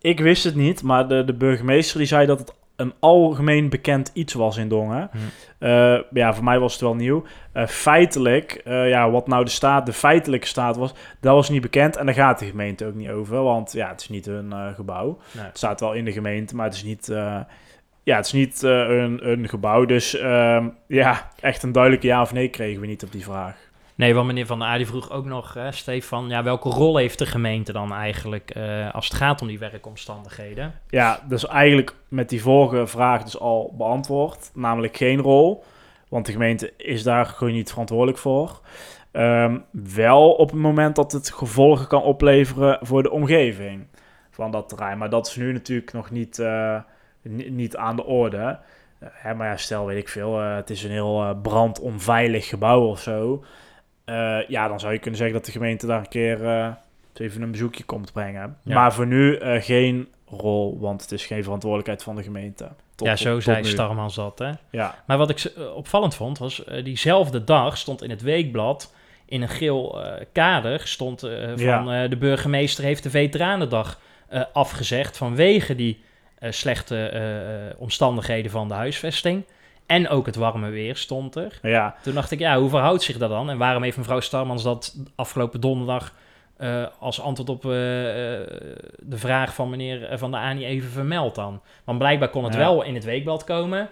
ik 0.00 0.20
wist 0.20 0.44
het 0.44 0.54
niet, 0.54 0.82
maar 0.82 1.08
de, 1.08 1.24
de 1.24 1.34
burgemeester 1.34 1.98
die 1.98 2.06
zei 2.06 2.26
dat 2.26 2.38
het 2.38 2.54
een 2.76 2.92
algemeen 3.00 3.68
bekend 3.68 4.10
iets 4.12 4.34
was 4.34 4.56
in 4.56 4.68
Dongen. 4.68 5.10
Hm. 5.12 5.18
Eh, 5.58 5.98
ja, 6.10 6.34
voor 6.34 6.44
mij 6.44 6.58
was 6.58 6.72
het 6.72 6.80
wel 6.80 6.94
nieuw. 6.94 7.24
Eh, 7.52 7.66
feitelijk, 7.66 8.52
eh, 8.64 8.88
ja, 8.88 9.10
wat 9.10 9.26
nou 9.26 9.44
de 9.44 9.50
staat, 9.50 9.86
de 9.86 9.92
feitelijke 9.92 10.46
staat 10.46 10.76
was, 10.76 10.94
dat 11.20 11.34
was 11.34 11.48
niet 11.48 11.62
bekend. 11.62 11.96
En 11.96 12.06
daar 12.06 12.14
gaat 12.14 12.38
de 12.38 12.46
gemeente 12.46 12.86
ook 12.86 12.94
niet 12.94 13.10
over, 13.10 13.42
want 13.42 13.72
ja, 13.72 13.88
het 13.88 14.00
is 14.00 14.08
niet 14.08 14.26
hun 14.26 14.74
gebouw. 14.74 15.18
Nee. 15.32 15.44
Het 15.44 15.58
staat 15.58 15.80
wel 15.80 15.92
in 15.92 16.04
de 16.04 16.12
gemeente, 16.12 16.56
maar 16.56 16.66
het 16.66 16.74
is 16.74 16.82
niet, 16.82 17.06
ja, 18.02 18.16
het 18.16 18.26
is 18.26 18.32
niet 18.32 18.62
een, 18.62 19.30
een 19.30 19.48
gebouw. 19.48 19.84
Dus 19.84 20.16
ehm, 20.16 20.68
ja, 20.86 21.30
echt 21.40 21.62
een 21.62 21.72
duidelijke 21.72 22.06
ja 22.06 22.22
of 22.22 22.32
nee 22.32 22.48
kregen 22.48 22.80
we 22.80 22.86
niet 22.86 23.02
op 23.02 23.12
die 23.12 23.24
vraag. 23.24 23.70
Nee, 24.02 24.14
want 24.14 24.26
meneer 24.26 24.46
Van 24.46 24.58
der 24.58 24.68
Aar 24.68 24.76
die 24.76 24.86
vroeg 24.86 25.10
ook 25.10 25.24
nog, 25.24 25.54
hè, 25.54 25.72
Stefan... 25.72 26.28
Ja, 26.28 26.42
welke 26.42 26.68
rol 26.68 26.96
heeft 26.96 27.18
de 27.18 27.26
gemeente 27.26 27.72
dan 27.72 27.92
eigenlijk 27.92 28.50
eh, 28.50 28.94
als 28.94 29.08
het 29.08 29.16
gaat 29.16 29.40
om 29.42 29.46
die 29.48 29.58
werkomstandigheden? 29.58 30.74
Ja, 30.88 31.20
dus 31.28 31.46
eigenlijk 31.46 31.94
met 32.08 32.28
die 32.28 32.42
vorige 32.42 32.86
vraag 32.86 33.22
dus 33.22 33.38
al 33.38 33.74
beantwoord. 33.78 34.50
Namelijk 34.54 34.96
geen 34.96 35.20
rol. 35.20 35.64
Want 36.08 36.26
de 36.26 36.32
gemeente 36.32 36.72
is 36.76 37.02
daar 37.02 37.26
gewoon 37.26 37.52
niet 37.52 37.70
verantwoordelijk 37.70 38.18
voor. 38.18 38.60
Ehm, 39.10 39.58
wel 39.70 40.32
op 40.32 40.50
het 40.50 40.60
moment 40.60 40.96
dat 40.96 41.12
het 41.12 41.30
gevolgen 41.32 41.86
kan 41.86 42.02
opleveren 42.02 42.78
voor 42.80 43.02
de 43.02 43.10
omgeving 43.10 43.86
van 44.30 44.50
dat 44.50 44.68
terrein. 44.68 44.98
Maar 44.98 45.10
dat 45.10 45.26
is 45.26 45.36
nu 45.36 45.52
natuurlijk 45.52 45.92
nog 45.92 46.10
niet, 46.10 46.38
eh, 46.38 46.76
ni- 47.22 47.50
niet 47.50 47.76
aan 47.76 47.96
de 47.96 48.04
orde. 48.04 48.58
Eh, 48.98 49.32
maar 49.32 49.48
ja, 49.48 49.56
stel 49.56 49.86
weet 49.86 49.98
ik 49.98 50.08
veel, 50.08 50.38
het 50.38 50.70
is 50.70 50.84
een 50.84 50.90
heel 50.90 51.38
brandonveilig 51.42 52.48
gebouw 52.48 52.86
of 52.86 53.00
zo. 53.00 53.44
Eh, 54.04 54.48
ja, 54.48 54.68
dan 54.68 54.80
zou 54.80 54.92
je 54.92 54.98
kunnen 54.98 55.18
zeggen 55.18 55.36
dat 55.36 55.46
de 55.46 55.52
gemeente 55.52 55.86
daar 55.86 55.98
een 55.98 56.08
keer 56.08 56.46
eh, 56.46 56.68
even 57.14 57.42
een 57.42 57.50
bezoekje 57.50 57.84
komt 57.84 58.12
brengen. 58.12 58.56
Ja. 58.62 58.74
Maar 58.74 58.92
voor 58.92 59.06
nu 59.06 59.36
eh, 59.36 59.62
geen 59.62 60.08
rol, 60.26 60.78
want 60.80 61.02
het 61.02 61.12
is 61.12 61.26
geen 61.26 61.42
verantwoordelijkheid 61.42 62.02
van 62.02 62.16
de 62.16 62.22
gemeente. 62.22 62.68
Tot- 62.94 63.06
ja, 63.06 63.16
zo 63.16 63.34
tot 63.34 63.42
zei 63.42 63.62
nu. 63.62 63.68
Starmans 63.68 64.14
dat, 64.14 64.38
hè? 64.38 64.50
Ja, 64.70 65.02
Maar 65.06 65.18
wat 65.18 65.30
ik 65.30 65.52
opvallend 65.74 66.14
vond, 66.14 66.38
was 66.38 66.64
diezelfde 66.84 67.44
dag 67.44 67.78
stond 67.78 68.02
in 68.02 68.10
het 68.10 68.22
weekblad... 68.22 68.94
in 69.26 69.42
een 69.42 69.48
geel 69.48 70.02
kader 70.32 70.80
stond 70.86 71.20
van... 71.56 71.56
Ja. 71.56 72.08
de 72.08 72.16
burgemeester 72.16 72.84
heeft 72.84 73.02
de 73.02 73.10
Veteranendag 73.10 74.00
afgezegd... 74.52 75.16
vanwege 75.16 75.74
die 75.74 76.00
slechte 76.40 77.74
omstandigheden 77.78 78.50
van 78.50 78.68
de 78.68 78.74
huisvesting... 78.74 79.44
En 79.92 80.08
ook 80.08 80.26
het 80.26 80.36
warme 80.36 80.70
weer 80.70 80.96
stond 80.96 81.34
er. 81.34 81.58
ja. 81.62 81.94
Toen 82.02 82.14
dacht 82.14 82.30
ik, 82.30 82.38
ja, 82.38 82.58
hoe 82.58 82.68
verhoudt 82.68 83.02
zich 83.02 83.18
dat 83.18 83.30
dan? 83.30 83.50
En 83.50 83.58
waarom 83.58 83.82
heeft 83.82 83.96
mevrouw 83.96 84.20
Starmans 84.20 84.62
dat 84.62 84.96
afgelopen 85.14 85.60
donderdag 85.60 86.14
eh, 86.56 86.84
als 86.98 87.20
antwoord 87.20 87.48
op 87.48 87.64
eh, 87.64 88.32
eh, 88.40 88.48
de 88.98 89.18
vraag 89.18 89.54
van 89.54 89.70
meneer 89.70 90.18
Van 90.18 90.30
der 90.30 90.40
Aan 90.40 90.56
niet 90.56 90.64
even 90.64 90.90
vermeld 90.90 91.34
dan? 91.34 91.60
Want 91.84 91.98
blijkbaar 91.98 92.28
kon 92.28 92.44
het 92.44 92.52
Ja. 92.52 92.58
wel 92.58 92.82
in 92.82 92.94
het 92.94 93.04
weekblad 93.04 93.44
komen, 93.44 93.88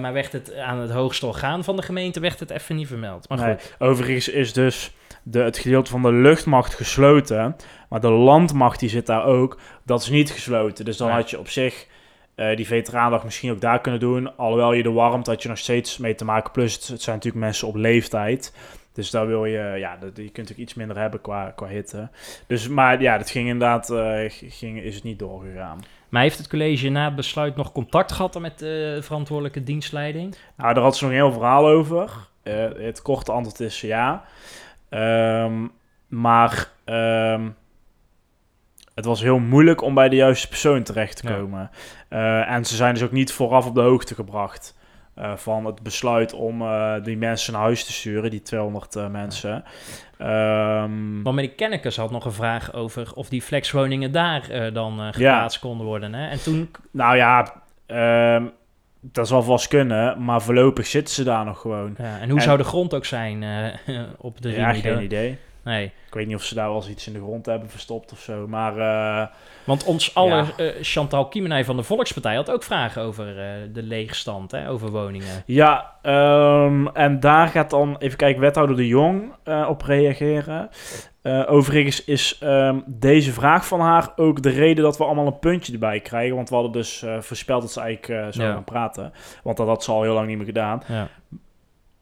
maar 0.00 0.12
werd 0.12 0.32
het 0.32 0.56
aan 0.56 0.78
het 0.78 0.90
hoogste 0.90 1.26
orgaan 1.26 1.64
van 1.64 1.76
de 1.76 1.82
gemeente 1.82 2.20
werd 2.20 2.40
het 2.40 2.50
even 2.50 2.76
niet 2.76 2.86
vermeld. 2.86 3.28
Maar 3.28 3.38
Nee, 3.38 3.54
goed, 3.54 3.74
Overigens 3.78 4.28
is 4.28 4.52
dus 4.52 4.92
de, 5.22 5.38
het 5.38 5.58
gedeelte 5.58 5.90
van 5.90 6.02
de 6.02 6.12
luchtmacht 6.12 6.74
gesloten. 6.74 7.56
Maar 7.88 8.00
de 8.00 8.10
landmacht 8.10 8.80
die 8.80 8.88
zit 8.88 9.06
daar 9.06 9.24
ook. 9.24 9.58
Dat 9.84 10.02
is 10.02 10.08
niet 10.08 10.30
gesloten. 10.30 10.84
Dus 10.84 10.96
dan 10.96 11.10
had 11.10 11.30
je 11.30 11.38
op 11.38 11.48
zich 11.48 11.86
eh, 12.40 12.56
die 12.56 12.66
veteraandag 12.66 13.24
misschien 13.24 13.50
ook 13.50 13.60
daar 13.60 13.80
kunnen 13.80 14.00
doen. 14.00 14.36
Alhoewel 14.36 14.72
je 14.72 14.82
de 14.82 14.90
warmte 14.90 15.30
had 15.30 15.42
je 15.42 15.48
nog 15.48 15.58
steeds 15.58 15.98
mee 15.98 16.14
te 16.14 16.24
maken. 16.24 16.52
Plus 16.52 16.74
het, 16.74 16.88
het 16.88 17.02
zijn 17.02 17.16
natuurlijk 17.16 17.44
mensen 17.44 17.68
op 17.68 17.74
leeftijd. 17.74 18.54
Dus 18.92 19.10
daar 19.10 19.26
wil 19.26 19.44
je, 19.44 19.74
ja, 19.78 19.96
dat, 19.96 20.16
je 20.16 20.30
kunt 20.30 20.52
ook 20.52 20.58
iets 20.58 20.74
minder 20.74 20.98
hebben 20.98 21.20
qua, 21.20 21.52
qua 21.56 21.66
hitte. 21.66 22.08
Dus, 22.46 22.68
maar 22.68 23.02
ja, 23.02 23.18
dat 23.18 23.30
ging 23.30 23.48
inderdaad, 23.48 23.90
eh, 23.90 24.24
ging, 24.28 24.80
is 24.82 24.94
het 24.94 25.04
niet 25.04 25.18
doorgegaan. 25.18 25.80
Maar 26.08 26.22
heeft 26.22 26.38
het 26.38 26.48
college 26.48 26.88
na 26.88 27.04
het 27.04 27.16
besluit 27.16 27.56
nog 27.56 27.72
contact 27.72 28.12
gehad 28.12 28.40
met 28.40 28.58
de 28.58 28.98
verantwoordelijke 29.00 29.62
dienstleiding? 29.62 30.36
Nou, 30.56 30.74
daar 30.74 30.82
had 30.82 30.96
ze 30.96 31.04
nog 31.04 31.12
een 31.12 31.18
heel 31.18 31.32
verhaal 31.32 31.66
over. 31.66 32.10
Eh, 32.42 32.68
het 32.76 33.02
korte 33.02 33.32
antwoord 33.32 33.60
is 33.60 33.80
ja. 33.80 34.24
Ehm, 34.88 35.66
maar 36.08 36.70
ehm, 36.84 37.48
het 39.00 39.08
was 39.08 39.22
heel 39.22 39.38
moeilijk 39.38 39.82
om 39.82 39.94
bij 39.94 40.08
de 40.08 40.16
juiste 40.16 40.48
persoon 40.48 40.82
terecht 40.82 41.16
te 41.22 41.28
Ja. 41.28 41.34
komen. 41.34 41.70
Eh, 42.08 42.50
en 42.50 42.64
ze 42.64 42.76
zijn 42.76 42.94
dus 42.94 43.02
ook 43.02 43.12
niet 43.12 43.32
vooraf 43.32 43.66
op 43.66 43.74
de 43.74 43.80
hoogte 43.80 44.14
gebracht 44.14 44.78
eh, 45.14 45.36
van 45.36 45.64
het 45.64 45.82
besluit 45.82 46.32
om 46.32 46.62
eh, 46.62 46.94
die 47.02 47.16
mensen 47.16 47.52
naar 47.52 47.62
huis 47.62 47.84
te 47.84 47.92
sturen, 47.92 48.30
die 48.30 48.42
200 48.42 48.96
eh, 48.96 49.08
mensen. 49.08 49.64
Want 51.22 51.34
meneer 51.36 51.50
Kennekes 51.50 51.96
had 51.96 52.10
nog 52.10 52.24
een 52.24 52.32
vraag 52.32 52.72
over 52.72 53.12
of 53.14 53.28
die 53.28 53.42
flexwoningen 53.42 54.12
daar 54.12 54.72
dan 54.72 55.12
geplaatst 55.14 55.58
konden 55.58 55.86
worden. 55.86 56.14
Hè? 56.14 56.28
En 56.28 56.42
toen, 56.42 56.70
nou 56.90 57.16
ja, 57.16 57.62
ehm, 57.86 58.44
dat 59.00 59.28
zal 59.28 59.42
vast 59.42 59.68
kunnen, 59.68 60.24
maar 60.24 60.42
voorlopig 60.42 60.86
zitten 60.86 61.14
ze 61.14 61.24
daar 61.24 61.44
nog 61.44 61.60
gewoon. 61.60 61.94
ja, 61.98 62.18
en 62.20 62.28
hoe 62.28 62.38
En- 62.38 62.44
zou 62.44 62.58
de 62.58 62.64
grond 62.64 62.94
ook 62.94 63.04
zijn 63.04 63.44
op 64.18 64.40
de 64.42 64.50
ja, 64.50 64.72
geen 64.72 65.02
idee. 65.02 65.38
Nee, 65.64 65.84
Ik 66.06 66.14
weet 66.14 66.26
niet 66.26 66.36
of 66.36 66.42
ze 66.42 66.54
daar 66.54 66.66
wel 66.68 66.76
eens 66.76 66.88
iets 66.88 67.06
in 67.06 67.12
de 67.12 67.18
grond 67.18 67.46
hebben 67.46 67.70
verstopt 67.70 68.12
of 68.12 68.18
zo. 68.20 68.46
Maar 68.48 68.76
eh, 68.78 69.26
want 69.64 69.84
ons 69.84 70.14
alle 70.14 70.34
Ja. 70.36 70.46
eh, 70.56 70.72
Chantal 70.82 71.28
Kiemenij 71.28 71.64
van 71.64 71.76
de 71.76 71.82
Volkspartij 71.82 72.34
had 72.34 72.50
ook 72.50 72.62
vragen 72.62 73.02
over 73.02 73.38
eh, 73.38 73.46
de 73.72 73.82
leegstand, 73.82 74.50
hè, 74.50 74.68
over 74.68 74.90
woningen. 74.90 75.42
ja, 75.46 75.94
ehm, 76.02 76.86
en 76.86 77.20
daar 77.20 77.48
gaat 77.48 77.70
dan, 77.70 77.96
even 77.98 78.18
kijken, 78.18 78.40
wethouder 78.40 78.76
De 78.76 78.86
Jong 78.86 79.32
op 79.68 79.82
reageren. 79.82 80.68
Overigens 81.46 82.04
is 82.04 82.38
ehm, 82.40 82.78
deze 82.86 83.32
vraag 83.32 83.66
van 83.66 83.80
haar 83.80 84.12
ook 84.16 84.42
de 84.42 84.50
reden 84.50 84.84
dat 84.84 84.98
we 84.98 85.04
allemaal 85.04 85.26
een 85.26 85.38
puntje 85.38 85.72
erbij 85.72 86.00
krijgen. 86.00 86.36
Want 86.36 86.48
we 86.48 86.54
hadden 86.54 86.72
dus 86.72 87.04
voorspeld 87.20 87.62
dat 87.62 87.72
ze 87.72 87.80
eigenlijk 87.80 88.32
zou 88.34 88.46
Ja. 88.48 88.52
gaan 88.54 88.64
praten. 88.64 89.12
Want 89.42 89.56
dat 89.56 89.66
had 89.66 89.84
ze 89.84 89.90
al 89.90 90.02
heel 90.02 90.14
lang 90.14 90.26
niet 90.26 90.36
meer 90.36 90.46
gedaan. 90.46 90.82
Ja. 90.88 91.08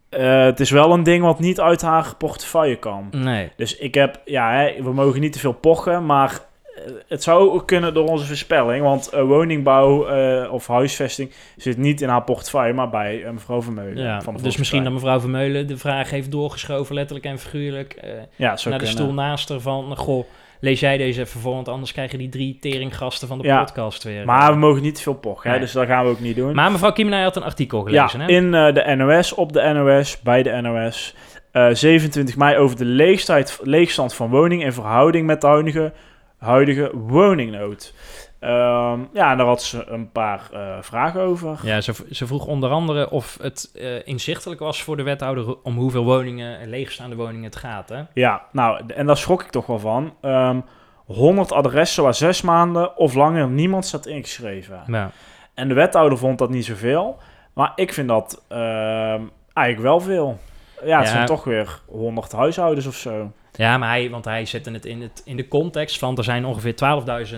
Eh, 0.08 0.44
het 0.44 0.60
is 0.60 0.70
wel 0.70 0.92
een 0.92 1.02
ding 1.02 1.22
wat 1.22 1.38
niet 1.38 1.60
uit 1.60 1.82
haar 1.82 2.14
portefeuille 2.18 2.76
kan. 2.76 3.08
Nee. 3.10 3.50
Dus 3.56 3.76
ik 3.76 3.94
heb, 3.94 4.20
ja, 4.24 4.52
hè, 4.52 4.82
we 4.82 4.92
mogen 4.92 5.20
niet 5.20 5.32
te 5.32 5.38
veel 5.38 5.52
pochen, 5.52 6.06
maar 6.06 6.40
eh, 6.74 6.92
het 7.08 7.22
zou 7.22 7.50
ook 7.50 7.66
kunnen 7.66 7.94
door 7.94 8.08
onze 8.08 8.26
voorspelling. 8.26 8.82
Want 8.82 9.08
eh, 9.08 9.22
woningbouw 9.22 10.06
of 10.50 10.66
huisvesting 10.66 11.32
zit 11.56 11.76
niet 11.76 12.00
in 12.00 12.08
haar 12.08 12.22
portefeuille, 12.22 12.72
maar 12.72 12.90
bij 12.90 13.24
mevrouw 13.32 13.62
Vermeulen. 13.62 14.04
Ja, 14.04 14.22
van 14.22 14.36
de 14.36 14.42
dus 14.42 14.56
misschien 14.56 14.84
dat 14.84 14.92
mevrouw 14.92 15.20
Vermeulen 15.20 15.66
de 15.66 15.76
vraag 15.76 16.10
heeft 16.10 16.30
doorgeschoven, 16.30 16.94
letterlijk 16.94 17.26
en 17.26 17.38
figuurlijk, 17.38 18.00
ja, 18.36 18.56
naar 18.64 18.78
de 18.78 18.86
stoel 18.86 19.12
naast 19.12 19.48
haar 19.48 19.60
van, 19.60 19.96
goh, 19.96 20.26
lees 20.60 20.80
jij 20.80 20.96
deze 20.96 21.20
even 21.20 21.40
voor, 21.40 21.54
want 21.54 21.68
anders 21.68 21.92
krijgen 21.92 22.18
die 22.18 22.28
drie 22.28 22.58
teringgasten 22.60 23.28
van 23.28 23.38
de 23.38 23.44
Ja, 23.44 23.58
podcast 23.64 24.02
weer. 24.04 24.24
Maar 24.24 24.52
we 24.52 24.58
mogen 24.58 24.82
niet 24.82 24.94
te 24.94 25.02
veel 25.02 25.14
pochen, 25.14 25.44
hè, 25.50 25.56
Nee. 25.56 25.64
dus 25.64 25.72
dat 25.72 25.86
gaan 25.86 26.04
we 26.04 26.10
ook 26.10 26.20
niet 26.20 26.36
doen. 26.36 26.54
Maar 26.54 26.72
mevrouw 26.72 26.92
Kiemenij 26.92 27.22
had 27.22 27.36
een 27.36 27.42
artikel 27.42 27.88
ja, 27.88 28.06
gelezen, 28.06 28.20
hè? 28.20 28.36
in 28.36 28.54
eh, 28.54 28.74
de 28.74 28.94
NOS, 28.96 29.34
op 29.34 29.52
de 29.52 29.72
NOS, 29.72 30.20
bij 30.20 30.42
de 30.42 30.60
NOS. 30.60 31.14
eh, 31.52 31.68
27 31.72 32.36
mei 32.36 32.56
over 32.56 32.76
de 32.76 32.84
leegstand, 32.84 33.58
leegstand 33.62 34.14
van 34.14 34.30
woning 34.30 34.64
in 34.64 34.72
verhouding 34.72 35.26
met 35.26 35.40
de 35.40 35.46
huidige, 35.46 35.92
huidige 36.38 36.90
woningnood. 36.94 37.94
Ehm, 38.40 39.00
ja, 39.12 39.30
en 39.30 39.36
daar 39.36 39.46
had 39.46 39.62
ze 39.62 39.84
een 39.86 40.12
paar 40.12 40.48
eh, 40.52 40.76
vragen 40.80 41.20
over. 41.20 41.58
Ja, 41.62 41.80
ze, 41.80 41.92
ze 42.10 42.26
vroeg 42.26 42.46
onder 42.46 42.70
andere 42.70 43.10
of 43.10 43.38
het 43.42 43.70
eh, 43.74 44.06
inzichtelijk 44.06 44.60
was 44.60 44.82
voor 44.82 44.96
de 44.96 45.02
wethouder 45.02 45.56
om 45.62 45.76
hoeveel 45.76 46.04
woningen, 46.04 46.68
leegstaande 46.68 47.16
woningen 47.16 47.44
het 47.44 47.56
gaat, 47.56 47.88
hè? 47.88 48.02
Ja, 48.14 48.42
nou, 48.52 48.82
en 48.94 49.06
daar 49.06 49.16
schrok 49.16 49.42
ik 49.42 49.50
toch 49.50 49.66
wel 49.66 49.78
van. 49.78 50.14
Ehm 50.20 50.60
100 51.06 51.52
adressen 51.52 52.02
waar 52.02 52.14
zes 52.14 52.42
maanden 52.42 52.96
of 52.96 53.14
langer 53.14 53.48
niemand 53.48 53.86
staat 53.86 54.06
ingeschreven. 54.06 54.82
Ja. 54.86 55.10
En 55.54 55.68
de 55.68 55.74
wethouder 55.74 56.18
vond 56.18 56.38
dat 56.38 56.50
niet 56.50 56.64
zoveel. 56.64 57.18
Maar 57.52 57.72
ik 57.74 57.92
vind 57.92 58.08
dat 58.08 58.44
ehm, 58.48 59.22
eigenlijk 59.52 59.86
wel 59.88 60.00
veel. 60.00 60.38
Ja, 60.84 60.98
het 60.98 61.06
Ja. 61.06 61.12
zijn 61.12 61.26
toch 61.26 61.44
weer 61.44 61.80
100 61.86 62.32
huishoudens 62.32 62.86
of 62.86 62.94
zo. 62.94 63.32
Ja, 63.52 63.78
maar 63.78 63.88
hij, 63.88 64.10
want 64.10 64.24
hij 64.24 64.44
zette 64.44 64.70
het 64.70 64.84
in, 64.84 65.02
het 65.02 65.22
in 65.24 65.36
de 65.36 65.48
context 65.48 65.98
van 65.98 66.16
er 66.16 66.24
zijn 66.24 66.44
ongeveer 66.44 66.74
12.000 66.74 66.78
eh, 67.08 67.36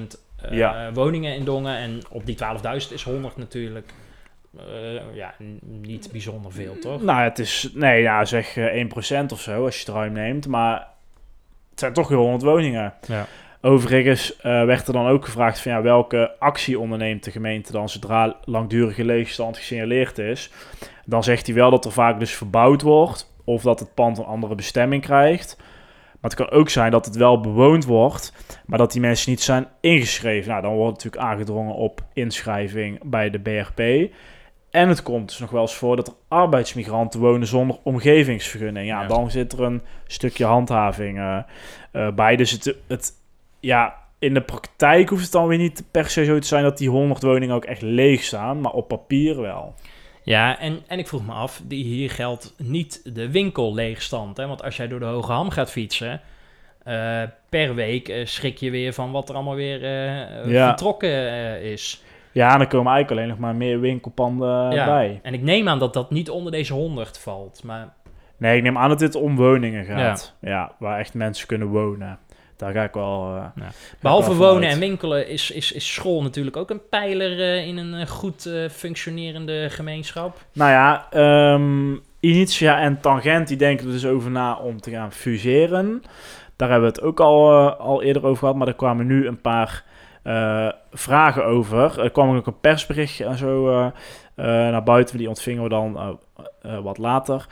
Ja. 0.50 0.92
woningen 0.92 1.34
in 1.34 1.44
Dongen. 1.44 1.76
En 1.76 2.00
op 2.10 2.26
die 2.26 2.36
12.000 2.36 2.92
is 2.92 3.02
100 3.02 3.36
natuurlijk 3.36 3.92
eh, 4.58 5.14
ja, 5.14 5.34
niet 5.60 6.08
bijzonder 6.12 6.52
veel, 6.52 6.78
toch? 6.78 7.02
Nou, 7.02 7.22
het 7.22 7.38
is, 7.38 7.70
nee, 7.74 8.02
ja, 8.02 8.24
zeg 8.24 8.56
eh, 8.56 8.84
1% 9.22 9.32
of 9.32 9.40
zo 9.40 9.64
als 9.64 9.74
je 9.74 9.84
het 9.86 9.94
ruim 9.94 10.12
neemt. 10.12 10.46
Maar 10.46 10.88
het 11.70 11.80
zijn 11.80 11.92
toch 11.92 12.08
weer 12.08 12.18
100 12.18 12.42
woningen. 12.42 12.94
Ja. 13.06 13.26
Overigens 13.60 14.36
eh, 14.36 14.64
werd 14.64 14.86
er 14.86 14.92
dan 14.92 15.06
ook 15.06 15.24
gevraagd 15.24 15.60
van 15.60 15.72
ja, 15.72 15.82
welke 15.82 16.34
actie 16.38 16.78
onderneemt 16.78 17.24
de 17.24 17.30
gemeente 17.30 17.72
dan 17.72 17.88
zodra 17.88 18.36
langdurige 18.44 19.04
leegstand 19.04 19.56
gesignaleerd 19.56 20.18
is. 20.18 20.50
Dan 21.04 21.24
zegt 21.24 21.46
hij 21.46 21.54
wel 21.54 21.70
dat 21.70 21.84
er 21.84 21.92
vaak 21.92 22.18
dus 22.18 22.34
verbouwd 22.34 22.82
wordt 22.82 23.32
of 23.44 23.62
dat 23.62 23.80
het 23.80 23.94
pand 23.94 24.18
een 24.18 24.24
andere 24.24 24.54
bestemming 24.54 25.02
krijgt. 25.02 25.56
Maar 26.20 26.30
het 26.30 26.34
kan 26.34 26.50
ook 26.50 26.68
zijn 26.68 26.90
dat 26.90 27.04
het 27.04 27.16
wel 27.16 27.40
bewoond 27.40 27.84
wordt, 27.84 28.32
maar 28.66 28.78
dat 28.78 28.92
die 28.92 29.00
mensen 29.00 29.30
niet 29.30 29.40
zijn 29.42 29.66
ingeschreven. 29.80 30.50
Nou, 30.50 30.62
dan 30.62 30.74
wordt 30.74 30.94
natuurlijk 30.94 31.22
aangedrongen 31.22 31.74
op 31.74 32.00
inschrijving 32.12 33.00
bij 33.04 33.30
de 33.30 33.38
BRP. 33.40 34.10
En 34.70 34.88
het 34.88 35.02
komt 35.02 35.28
dus 35.28 35.38
nog 35.38 35.50
wel 35.50 35.60
eens 35.60 35.74
voor 35.74 35.96
dat 35.96 36.08
er 36.08 36.14
arbeidsmigranten 36.28 37.20
wonen 37.20 37.46
zonder 37.46 37.78
omgevingsvergunning. 37.82 38.86
Ja, 38.86 39.00
Ja. 39.02 39.06
dan 39.08 39.30
zit 39.30 39.52
er 39.52 39.60
een 39.62 39.82
stukje 40.06 40.44
handhaving 40.44 41.18
eh, 41.18 41.38
eh, 41.92 42.14
bij. 42.14 42.36
Dus 42.36 42.50
het, 42.50 42.76
het, 42.86 43.12
ja, 43.60 43.94
in 44.18 44.34
de 44.34 44.42
praktijk 44.42 45.08
hoeft 45.08 45.22
het 45.22 45.32
dan 45.32 45.46
weer 45.46 45.58
niet 45.58 45.84
per 45.90 46.10
se 46.10 46.24
zo 46.24 46.38
te 46.38 46.46
zijn 46.46 46.62
dat 46.62 46.78
die 46.78 46.88
100 46.88 47.22
woningen 47.22 47.54
ook 47.54 47.64
echt 47.64 47.82
leeg 47.82 48.22
staan, 48.22 48.60
maar 48.60 48.72
op 48.72 48.88
papier 48.88 49.40
wel. 49.40 49.74
Ja, 50.22 50.58
en, 50.58 50.78
en 50.86 50.98
ik 50.98 51.08
vroeg 51.08 51.26
me 51.26 51.32
af, 51.32 51.62
die, 51.64 51.84
hier 51.84 52.10
geldt 52.10 52.54
niet 52.56 53.14
de 53.14 53.30
winkelleegstand. 53.30 54.36
Hè? 54.36 54.46
Want 54.46 54.62
als 54.62 54.76
jij 54.76 54.88
door 54.88 54.98
de 54.98 55.04
Hoge 55.04 55.32
Ham 55.32 55.50
gaat 55.50 55.70
fietsen, 55.70 56.20
eh, 56.84 57.22
per 57.48 57.74
week 57.74 58.08
eh, 58.08 58.26
schrik 58.26 58.58
je 58.58 58.70
weer 58.70 58.92
van 58.92 59.10
wat 59.10 59.28
er 59.28 59.34
allemaal 59.34 59.54
weer 59.54 59.84
eh, 59.84 60.50
Ja. 60.50 60.66
vertrokken 60.68 61.62
is. 61.62 62.02
Ja, 62.32 62.52
en 62.52 62.58
dan 62.58 62.68
komen 62.68 62.92
eigenlijk 62.92 63.10
alleen 63.20 63.28
nog 63.36 63.38
maar 63.46 63.54
meer 63.56 63.80
winkelpanden 63.80 64.70
Ja. 64.72 64.84
bij. 64.86 65.20
En 65.22 65.34
ik 65.34 65.42
neem 65.42 65.68
aan 65.68 65.78
dat 65.78 65.92
dat 65.94 66.10
niet 66.10 66.30
onder 66.30 66.52
deze 66.52 66.72
100 66.72 67.18
valt. 67.18 67.62
Maar 67.64 67.92
Nee, 68.36 68.56
ik 68.56 68.62
neem 68.62 68.78
aan 68.78 68.88
dat 68.88 68.98
dit 68.98 69.14
om 69.14 69.36
woningen 69.36 69.84
gaat. 69.84 70.34
Ja, 70.40 70.72
waar 70.78 70.98
echt 70.98 71.14
mensen 71.14 71.46
kunnen 71.46 71.68
wonen. 71.68 72.18
Daar 72.60 72.72
ga 72.72 72.82
ik 72.82 72.92
wel. 72.92 73.36
eh, 73.56 73.66
behalve 74.00 74.34
wonen 74.34 74.68
en 74.68 74.78
winkelen 74.78 75.28
is, 75.28 75.50
is, 75.50 75.72
is 75.72 75.94
school 75.94 76.22
natuurlijk 76.22 76.56
ook 76.56 76.70
een 76.70 76.88
pijler 76.88 77.40
eh, 77.40 77.66
in 77.66 77.76
een 77.76 77.94
eh, 77.94 78.06
goed 78.06 78.50
functionerende 78.70 79.70
gemeenschap. 79.70 80.44
Nou 80.52 80.70
ja, 80.70 81.06
ehm, 81.10 81.96
Initia 82.20 82.80
en 82.80 83.00
Tangent 83.00 83.48
die 83.48 83.56
denken 83.56 83.86
er 83.86 83.92
dus 83.92 84.06
over 84.06 84.30
na 84.30 84.56
om 84.56 84.80
te 84.80 84.90
gaan 84.90 85.12
fuseren. 85.12 86.02
Daar 86.56 86.70
hebben 86.70 86.88
we 86.90 86.96
het 86.96 87.04
ook 87.04 87.20
al, 87.20 87.70
al 87.70 88.02
eerder 88.02 88.24
over 88.24 88.38
gehad, 88.38 88.56
maar 88.56 88.68
er 88.68 88.74
kwamen 88.74 89.06
nu 89.06 89.26
een 89.26 89.40
paar 89.40 89.84
vragen 90.92 91.44
over. 91.44 92.00
Er 92.00 92.10
kwam 92.10 92.36
ook 92.36 92.46
een 92.46 92.60
persberichtje 92.60 93.24
en 93.24 93.36
zo 93.36 93.90
naar 94.34 94.82
buiten, 94.82 95.18
die 95.18 95.28
ontvingen 95.28 95.62
we 95.62 95.68
dan 95.68 96.18
wat 96.82 96.98
later. 96.98 97.46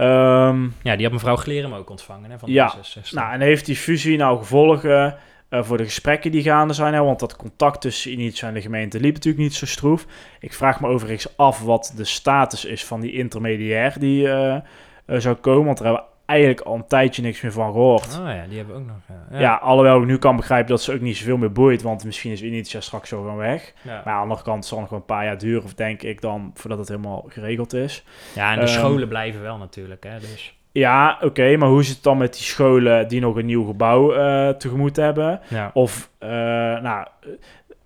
Ehm, 0.00 0.68
Ja, 0.82 0.94
die 0.96 1.04
had 1.04 1.12
mevrouw 1.12 1.36
Glerem 1.36 1.72
ook 1.72 1.90
ontvangen 1.90 2.30
hè, 2.30 2.38
van 2.38 2.50
Ja, 2.52 2.74
D66. 2.76 3.10
nou, 3.10 3.32
en 3.32 3.40
heeft 3.40 3.66
die 3.66 3.76
fusie 3.76 4.16
nou 4.16 4.38
gevolgen 4.38 5.16
eh, 5.48 5.62
voor 5.62 5.76
de 5.76 5.84
gesprekken 5.84 6.30
die 6.30 6.42
gaande 6.42 6.74
zijn? 6.74 6.94
Hè? 6.94 7.02
Want 7.02 7.20
dat 7.20 7.36
contact 7.36 7.80
tussen 7.80 8.12
Initia 8.12 8.48
en 8.48 8.54
de 8.54 8.60
gemeente 8.60 9.00
liep 9.00 9.14
natuurlijk 9.14 9.42
niet 9.42 9.54
zo 9.54 9.66
stroef. 9.66 10.06
Ik 10.40 10.52
vraag 10.52 10.80
me 10.80 10.88
overigens 10.88 11.36
af 11.36 11.62
wat 11.62 11.92
de 11.96 12.04
status 12.04 12.64
is 12.64 12.84
van 12.84 13.00
die 13.00 13.12
intermediair 13.12 13.98
die 13.98 14.28
eh, 14.28 14.54
eh, 14.54 14.62
zou 15.06 15.34
komen. 15.34 15.64
Want 15.64 15.78
daar 15.78 15.86
hebben 15.86 16.04
eigenlijk 16.30 16.60
al 16.60 16.74
een 16.74 16.86
tijdje 16.86 17.22
niks 17.22 17.40
meer 17.40 17.52
van 17.52 17.72
gehoord. 17.72 18.18
Oh 18.20 18.26
ja, 18.34 18.44
die 18.48 18.56
hebben 18.56 18.74
we 18.74 18.80
ook 18.80 18.86
nog. 18.86 18.96
Ja, 19.30 19.38
Ja. 19.40 19.54
alhoewel 19.54 20.00
ik 20.00 20.06
nu 20.06 20.18
kan 20.18 20.36
begrijpen 20.36 20.70
dat 20.70 20.82
ze 20.82 20.92
ook 20.94 21.00
niet 21.00 21.16
zoveel 21.16 21.36
meer 21.36 21.52
boeit. 21.52 21.82
Want 21.82 22.04
misschien 22.04 22.32
is 22.32 22.42
Initia 22.42 22.80
straks 22.80 23.08
zo 23.08 23.20
gewoon 23.20 23.36
weg. 23.36 23.72
Ja. 23.82 23.90
Maar 24.04 24.12
aan 24.14 24.16
de 24.16 24.22
andere 24.22 24.42
kant 24.42 24.66
zal 24.66 24.78
het 24.80 24.90
nog 24.90 24.90
wel 24.90 24.98
een 25.08 25.16
paar 25.16 25.24
jaar 25.24 25.38
duren, 25.38 25.62
of 25.64 25.74
denk 25.74 26.02
ik 26.02 26.20
dan, 26.20 26.50
voordat 26.54 26.78
het 26.78 26.88
helemaal 26.88 27.24
geregeld 27.28 27.72
is. 27.74 28.04
Ja, 28.34 28.52
en 28.52 28.58
de 28.58 28.64
Ehm, 28.64 28.72
scholen 28.78 29.08
blijven 29.08 29.42
wel 29.42 29.56
natuurlijk. 29.56 30.04
Hè, 30.04 30.18
dus. 30.18 30.54
Ja, 30.72 31.18
oké, 31.22 31.56
maar 31.56 31.68
hoe 31.68 31.82
zit 31.84 31.94
het 31.94 32.02
dan 32.04 32.18
met 32.18 32.32
die 32.34 32.42
scholen 32.42 33.08
die 33.08 33.20
nog 33.20 33.36
een 33.36 33.46
nieuw 33.46 33.64
gebouw 33.66 34.12
eh, 34.14 34.48
tegemoet 34.48 34.96
hebben? 34.96 35.40
ja. 35.48 35.70
Of, 35.74 36.10
eh, 36.18 36.28
nou, 36.28 37.06
eh, 37.20 37.28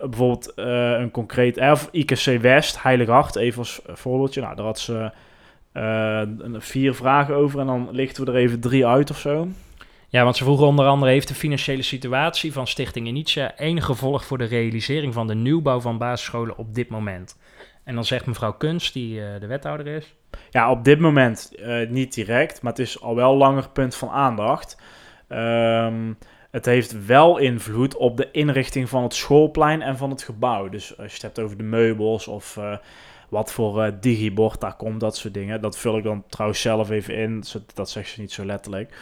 bijvoorbeeld 0.09 0.53
een 0.57 1.11
concreet... 1.11 1.59
Of 1.59 1.89
IKC 1.93 2.41
West, 2.41 2.83
Heilig 2.83 3.09
Hart, 3.09 3.37
even 3.37 3.59
als 3.59 3.81
voorbeeldje. 3.87 4.41
Nou, 4.41 4.57
daar 4.57 4.65
had 4.65 4.79
ze 4.79 5.11
een- 5.83 6.63
vier 6.63 6.95
vragen 6.95 7.35
over 7.35 7.61
en 7.61 7.67
dan 7.67 7.89
lichten 7.91 8.25
we 8.25 8.31
er 8.31 8.37
even 8.37 8.61
drie 8.61 8.87
uit 8.87 9.11
of 9.11 9.19
zo. 9.19 9.49
Ja, 10.09 10.25
want 10.25 10.37
ze 10.37 10.45
vroegen 10.45 10.67
onder 10.67 10.87
andere: 10.87 11.11
heeft 11.11 11.29
de 11.29 11.35
financiële 11.35 11.83
situatie 11.83 12.53
van 12.53 12.67
Stichting 12.67 13.07
Initia 13.07 13.57
enig 13.59 13.85
gevolg 13.85 14.25
voor 14.25 14.39
de 14.39 14.45
realisering 14.45 15.15
van 15.15 15.27
de 15.27 15.35
nieuwbouw 15.35 15.81
van 15.81 15.99
basisscholen 15.99 16.57
op 16.59 16.75
dit 16.75 16.89
moment? 16.89 17.39
En 17.85 17.95
dan 17.95 18.05
zegt 18.05 18.27
mevrouw 18.27 18.53
Kunst, 18.53 18.93
die 18.93 19.21
eh, 19.21 19.41
de 19.41 19.47
wethouder 19.47 19.87
is. 19.87 20.15
Ja, 20.51 20.71
op 20.71 20.85
dit 20.85 20.99
moment 21.01 21.55
eh, 21.55 21.89
niet 21.89 22.15
direct, 22.15 22.63
maar 22.63 22.73
het 22.73 22.81
is 22.81 23.01
al 23.01 23.15
wel 23.15 23.37
langer 23.37 23.69
punt 23.71 23.95
van 23.95 24.09
aandacht. 24.11 24.81
Ehm, 25.29 26.13
het 26.51 26.65
heeft 26.65 27.07
wel 27.07 27.39
invloed 27.39 27.97
op 27.97 28.17
de 28.17 28.29
inrichting 28.31 28.89
van 28.89 29.03
het 29.03 29.15
schoolplein 29.15 29.83
en 29.83 29.97
van 29.97 30.11
het 30.11 30.23
gebouw. 30.23 30.69
Dus 30.69 30.99
als 30.99 31.07
je 31.07 31.13
het 31.13 31.23
hebt 31.23 31.39
over 31.39 31.57
de 31.57 31.63
meubels 31.63 32.29
of 32.29 32.59
wat 33.29 33.53
voor 33.53 33.83
eh, 33.83 33.93
digibord 34.01 34.61
daar 34.61 34.77
komt, 34.77 35.01
dat 35.01 35.17
soort 35.17 35.35
dingen. 35.35 35.61
Dat 35.61 35.79
vul 35.79 35.97
ik 35.97 36.05
dan 36.05 36.25
trouwens 36.29 36.61
zelf 36.61 36.91
even 36.91 37.17
in, 37.17 37.45
dat 37.75 37.91
zegt 37.91 38.09
ze 38.09 38.21
niet 38.21 38.33
zo 38.33 38.45
letterlijk. 38.45 38.97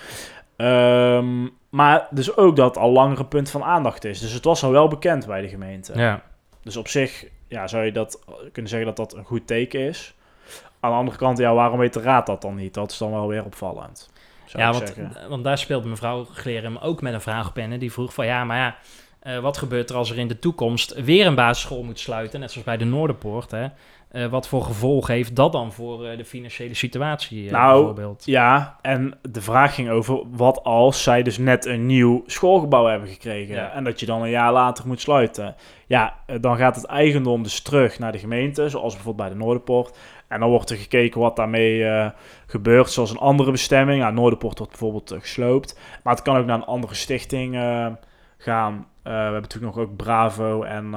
Ehm, 0.57 1.49
maar 1.69 2.07
dus 2.11 2.37
ook 2.37 2.57
dat 2.57 2.75
het 2.75 2.85
al 2.85 2.91
langer 2.91 3.19
een 3.19 3.29
punt 3.29 3.51
van 3.51 3.63
aandacht 3.63 4.05
is. 4.05 4.21
Dus 4.21 4.33
het 4.33 4.45
was 4.45 4.63
al 4.63 4.71
wel 4.71 4.89
bekend 4.89 5.27
bij 5.27 5.41
de 5.41 5.49
gemeente. 5.49 5.99
Ja. 5.99 6.23
Dus 6.63 6.77
op 6.77 6.89
zich 6.89 7.27
ja, 7.49 7.67
zou 7.67 7.85
je 7.85 7.93
dat 7.93 8.25
kunnen 8.53 8.71
zeggen 8.71 8.95
dat 8.95 8.97
dat 8.97 9.15
een 9.15 9.25
goed 9.25 9.47
teken 9.47 9.81
is. 9.81 10.15
Aan 10.81 10.91
de 10.91 10.97
andere 10.97 11.17
kant, 11.17 11.39
ja, 11.39 11.55
waarom 11.55 11.79
weet 11.79 11.93
de 11.93 12.01
raad 12.01 12.27
dat 12.27 12.43
dan 12.43 12.55
niet? 12.55 12.75
Dat 12.75 12.91
is 12.91 12.99
dan 12.99 13.11
wel 13.11 13.29
weer 13.29 13.45
opvallend. 13.45 14.11
Ja, 14.47 14.73
want, 15.29 15.45
daar 15.45 15.59
speelde 15.59 15.89
mevrouw 15.89 16.25
Glerum 16.25 16.77
ook 16.77 17.03
met 17.03 17.13
een 17.13 17.21
vraag 17.21 17.49
op 17.49 17.59
in. 17.59 17.79
Die 17.79 17.93
vroeg 17.93 18.15
van 18.15 18.27
ja, 18.27 18.45
maar 18.45 18.59
ja, 18.59 18.77
eh, 19.21 19.39
wat 19.39 19.59
gebeurt 19.59 19.91
er 19.91 19.97
als 19.97 20.11
er 20.11 20.19
in 20.19 20.29
de 20.29 20.39
toekomst 20.39 20.95
weer 20.95 21.27
een 21.27 21.35
basisschool 21.35 21.83
moet 21.83 21.99
sluiten? 21.99 22.41
Net 22.41 22.51
zoals 22.51 22.67
bij 22.67 22.77
de 22.77 22.85
Noorderpoort. 22.85 23.51
Hè? 23.51 23.67
Eh, 24.13 24.27
wat 24.27 24.49
voor 24.49 24.63
gevolgen 24.63 25.15
heeft 25.15 25.37
dat 25.37 25.53
dan 25.53 25.73
voor 25.73 26.07
eh, 26.07 26.17
de 26.17 26.25
financiële 26.25 26.75
situatie 26.75 27.47
eh, 27.47 27.53
Nou, 27.53 27.77
bijvoorbeeld? 27.77 28.23
Ja, 28.25 28.79
en 28.83 29.19
de 29.31 29.41
vraag 29.41 29.75
ging 29.75 29.91
over 29.91 30.23
wat 30.31 30.65
als 30.65 31.03
zij 31.03 31.23
dus 31.23 31.39
net 31.39 31.67
een 31.67 31.87
nieuw 31.87 32.23
schoolgebouw 32.27 32.87
hebben 32.87 33.09
gekregen. 33.09 33.55
Ja. 33.55 33.73
En 33.73 33.85
dat 33.85 34.01
je 34.01 34.07
dan 34.07 34.23
een 34.23 34.31
jaar 34.31 34.53
later 34.53 34.87
moet 34.87 35.01
sluiten. 35.01 35.55
Ja, 35.87 36.15
dan 36.41 36.57
gaat 36.57 36.77
het 36.77 36.85
eigendom 36.85 37.43
dus 37.43 37.61
terug 37.61 37.99
naar 37.99 38.13
de 38.13 38.19
gemeente, 38.19 38.69
zoals 38.69 38.95
bijvoorbeeld 38.95 39.29
bij 39.29 39.39
de 39.39 39.45
Noorderpoort. 39.45 39.99
En 40.29 40.41
dan 40.41 40.49
wordt 40.49 40.71
er 40.71 40.77
gekeken 40.77 41.21
wat 41.21 41.37
daarmee 41.37 42.11
gebeurt, 42.47 42.91
zoals 42.91 43.11
een 43.11 43.19
andere 43.19 43.51
bestemming. 43.51 44.03
Ja, 44.03 44.11
Noorderpoort 44.11 44.59
wordt 44.59 44.73
bijvoorbeeld 44.73 45.15
gesloopt. 45.19 45.79
Maar 46.03 46.15
het 46.15 46.23
kan 46.23 46.37
ook 46.37 46.47
naar 46.47 46.57
een 46.57 46.65
andere 46.65 46.95
stichting 46.95 47.55
gaan. 48.39 48.87
We 49.03 49.11
hebben 49.11 49.43
natuurlijk 49.43 49.75
nog 49.75 49.85
ook 49.85 49.97
Bravo 49.97 50.63
en 50.63 50.91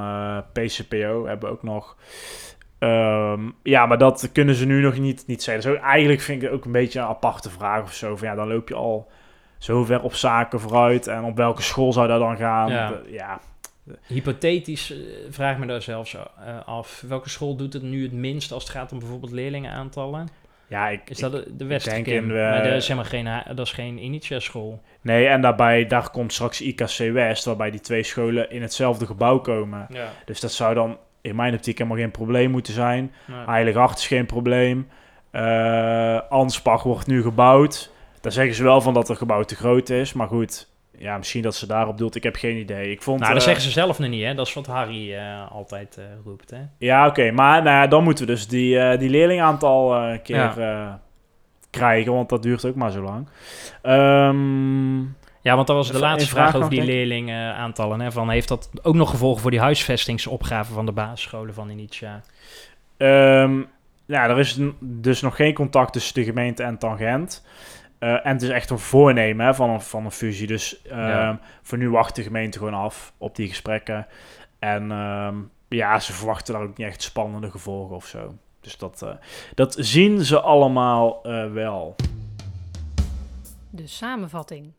PCPO 0.53 1.25
hebben 1.25 1.49
ook 1.49 1.63
nog. 1.63 1.95
Ehm, 2.79 3.49
ja, 3.63 3.85
maar 3.85 3.97
dat 3.97 4.29
kunnen 4.31 4.55
ze 4.55 4.65
nu 4.65 4.81
nog 4.81 4.97
niet, 4.97 5.23
niet 5.27 5.43
zeggen. 5.43 5.71
Dus 5.71 5.81
eigenlijk 5.81 6.21
vind 6.21 6.41
ik 6.41 6.47
het 6.47 6.57
ook 6.57 6.65
een 6.65 6.71
beetje 6.71 6.99
een 6.99 7.05
aparte 7.05 7.49
vraag 7.49 7.83
of 7.83 7.93
zo. 7.93 8.15
Van, 8.15 8.27
ja, 8.27 8.35
dan 8.35 8.47
loop 8.47 8.67
je 8.67 8.75
al 8.75 9.11
zo 9.57 9.83
ver 9.83 10.01
op 10.01 10.13
zaken 10.13 10.59
vooruit. 10.59 11.07
En 11.07 11.23
op 11.23 11.35
welke 11.35 11.61
school 11.61 11.93
zou 11.93 12.07
dat 12.07 12.19
dan 12.19 12.37
gaan? 12.37 12.69
Ja. 13.07 13.39
Hypothetisch 14.07 14.91
eh, 14.91 14.97
vraag 15.29 15.53
ik 15.53 15.59
me 15.59 15.65
daar 15.65 15.81
zelfs 15.81 16.13
eh, 16.13 16.23
af. 16.65 17.03
Welke 17.07 17.29
school 17.29 17.55
doet 17.55 17.73
het 17.73 17.83
nu 17.83 18.03
het 18.03 18.11
minst 18.11 18.51
als 18.51 18.63
het 18.63 18.71
gaat 18.71 18.91
om 18.91 18.99
bijvoorbeeld 18.99 19.31
leerlingenaantallen? 19.31 20.27
ja 20.67 20.89
ik, 20.89 21.09
Is 21.09 21.17
dat 21.17 21.31
de, 21.31 21.55
de 21.55 21.65
denk 21.83 22.05
in, 22.05 22.31
eh, 22.31 22.35
maar 22.35 22.63
dat 22.63 22.73
is 22.73 22.87
helemaal 22.87 23.09
geen, 23.09 23.55
dat 23.55 23.65
is 23.65 23.71
geen 23.71 23.97
Initia-school. 23.97 24.81
Nee, 25.01 25.27
en 25.27 25.41
daarbij, 25.41 25.87
daar 25.87 26.09
komt 26.09 26.33
straks 26.33 26.61
IKC 26.61 27.11
West, 27.13 27.45
waarbij 27.45 27.71
die 27.71 27.79
twee 27.79 28.03
scholen 28.03 28.51
in 28.51 28.61
hetzelfde 28.61 29.05
gebouw 29.05 29.39
komen. 29.39 29.87
Ja. 29.89 30.09
Dus 30.25 30.39
dat 30.39 30.51
zou 30.51 30.73
dan 30.73 30.97
in 31.25 31.35
mijn 31.35 31.53
optiek 31.53 31.77
helemaal 31.77 31.99
geen 31.99 32.11
probleem 32.11 32.51
moeten 32.51 32.73
zijn. 32.73 33.11
Nou, 33.27 33.49
Heilig 33.49 33.75
Hart 33.75 33.97
is 33.97 34.07
geen 34.07 34.25
probleem. 34.25 34.87
Eh 35.31 36.19
Anspach 36.29 36.83
wordt 36.83 37.07
nu 37.07 37.21
gebouwd. 37.21 37.91
Daar 38.21 38.31
zeggen 38.31 38.55
ze 38.55 38.63
wel 38.63 38.81
van 38.81 38.93
dat 38.93 39.07
het 39.07 39.17
gebouw 39.17 39.43
te 39.43 39.55
groot 39.55 39.89
is. 39.89 40.13
Maar 40.13 40.27
goed, 40.27 40.67
ja, 40.97 41.17
misschien 41.17 41.41
dat 41.41 41.55
ze 41.55 41.67
daarop 41.67 41.97
doelt. 41.97 42.15
Ik 42.15 42.23
heb 42.23 42.35
geen 42.35 42.57
idee. 42.57 42.91
Ik 42.91 43.01
vond, 43.01 43.19
nou, 43.19 43.31
dat 43.33 43.41
eh, 43.41 43.47
zeggen 43.47 43.63
ze 43.65 43.71
zelf 43.71 43.99
nog 43.99 44.09
niet, 44.09 44.23
hè? 44.23 44.33
Dat 44.33 44.47
is 44.47 44.53
wat 44.53 44.65
Harry 44.67 45.13
eh, 45.13 45.51
altijd 45.51 45.99
roept, 46.25 46.49
hè? 46.51 46.57
Ja, 46.77 47.07
oké. 47.07 47.31
Maar 47.31 47.63
nou 47.63 47.75
ja, 47.75 47.87
dan 47.87 48.03
moeten 48.03 48.25
we 48.25 48.31
dus 48.31 48.47
die, 48.47 48.97
die 48.97 49.09
leerlingaantal 49.09 49.95
een 49.95 50.21
keer 50.21 50.59
Ja. 50.59 50.99
krijgen. 51.69 52.13
Want 52.13 52.29
dat 52.29 52.41
duurt 52.43 52.65
ook 52.65 52.75
maar 52.75 52.91
zo 52.91 53.01
lang. 53.01 53.27
Ehm, 53.81 54.99
Ja, 55.45 55.55
want 55.55 55.67
dat 55.67 55.75
was 55.75 55.91
de 55.91 55.99
laatste 55.99 56.29
vraag 56.29 56.55
over 56.55 56.69
die 56.69 56.83
leerlingenaantallen. 56.83 57.99
Hè? 57.99 58.11
Van, 58.11 58.29
heeft 58.29 58.47
dat 58.47 58.69
ook 58.81 58.95
nog 58.95 59.09
gevolgen 59.09 59.41
voor 59.41 59.51
die 59.51 59.59
huisvestingsopgave 59.59 60.73
van 60.73 60.85
de 60.85 60.91
basisscholen 60.91 61.53
van 61.53 61.69
Initia? 61.69 62.21
Ehm, 62.97 63.61
ja, 64.05 64.29
er 64.29 64.39
is 64.39 64.59
dus 64.79 65.21
nog 65.21 65.35
geen 65.35 65.53
contact 65.53 65.93
tussen 65.93 66.13
de 66.13 66.23
gemeente 66.23 66.63
en 66.63 66.77
Tangent. 66.77 67.45
Eh, 67.99 68.25
en 68.25 68.33
het 68.33 68.41
is 68.41 68.49
echt 68.49 68.69
een 68.69 68.79
voornemen 68.79 69.45
hè, 69.45 69.53
van, 69.53 69.69
een, 69.69 69.81
van 69.81 70.05
een 70.05 70.11
fusie. 70.11 70.47
Dus 70.47 70.81
ehm, 70.81 70.99
Ja. 70.99 71.39
voor 71.61 71.77
nu 71.77 71.89
wacht 71.89 72.15
de 72.15 72.23
gemeente 72.23 72.57
gewoon 72.57 72.73
af 72.73 73.13
op 73.17 73.35
die 73.35 73.47
gesprekken. 73.47 74.07
En 74.59 74.91
ehm, 74.91 75.35
ja, 75.67 75.99
ze 75.99 76.13
verwachten 76.13 76.53
daar 76.53 76.63
ook 76.63 76.77
niet 76.77 76.87
echt 76.87 77.01
spannende 77.01 77.51
gevolgen 77.51 77.95
of 77.95 78.05
zo. 78.05 78.35
Dus 78.61 78.77
dat, 78.77 79.01
eh, 79.01 79.09
dat 79.55 79.75
zien 79.79 80.25
ze 80.25 80.39
allemaal 80.39 81.19
eh, 81.23 81.51
wel. 81.51 81.95
De 83.69 83.87
samenvatting. 83.87 84.71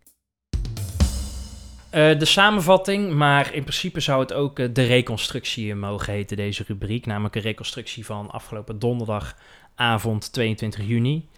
Eh, 1.97 2.19
de 2.19 2.25
samenvatting, 2.25 3.13
maar 3.13 3.55
in 3.55 3.63
principe 3.63 4.01
zou 4.01 4.21
het 4.21 4.33
ook 4.33 4.59
eh, 4.59 4.69
de 4.73 4.83
reconstructie 4.83 5.71
eh, 5.71 5.77
mogen 5.77 6.13
heten, 6.13 6.37
deze 6.37 6.65
rubriek. 6.67 7.07
Namelijk 7.07 7.35
een 7.35 7.43
reconstructie 7.43 8.05
van 8.07 8.31
afgelopen 8.31 8.79
donderdagavond 8.79 10.33
22 10.33 10.87
juni. 10.87 11.29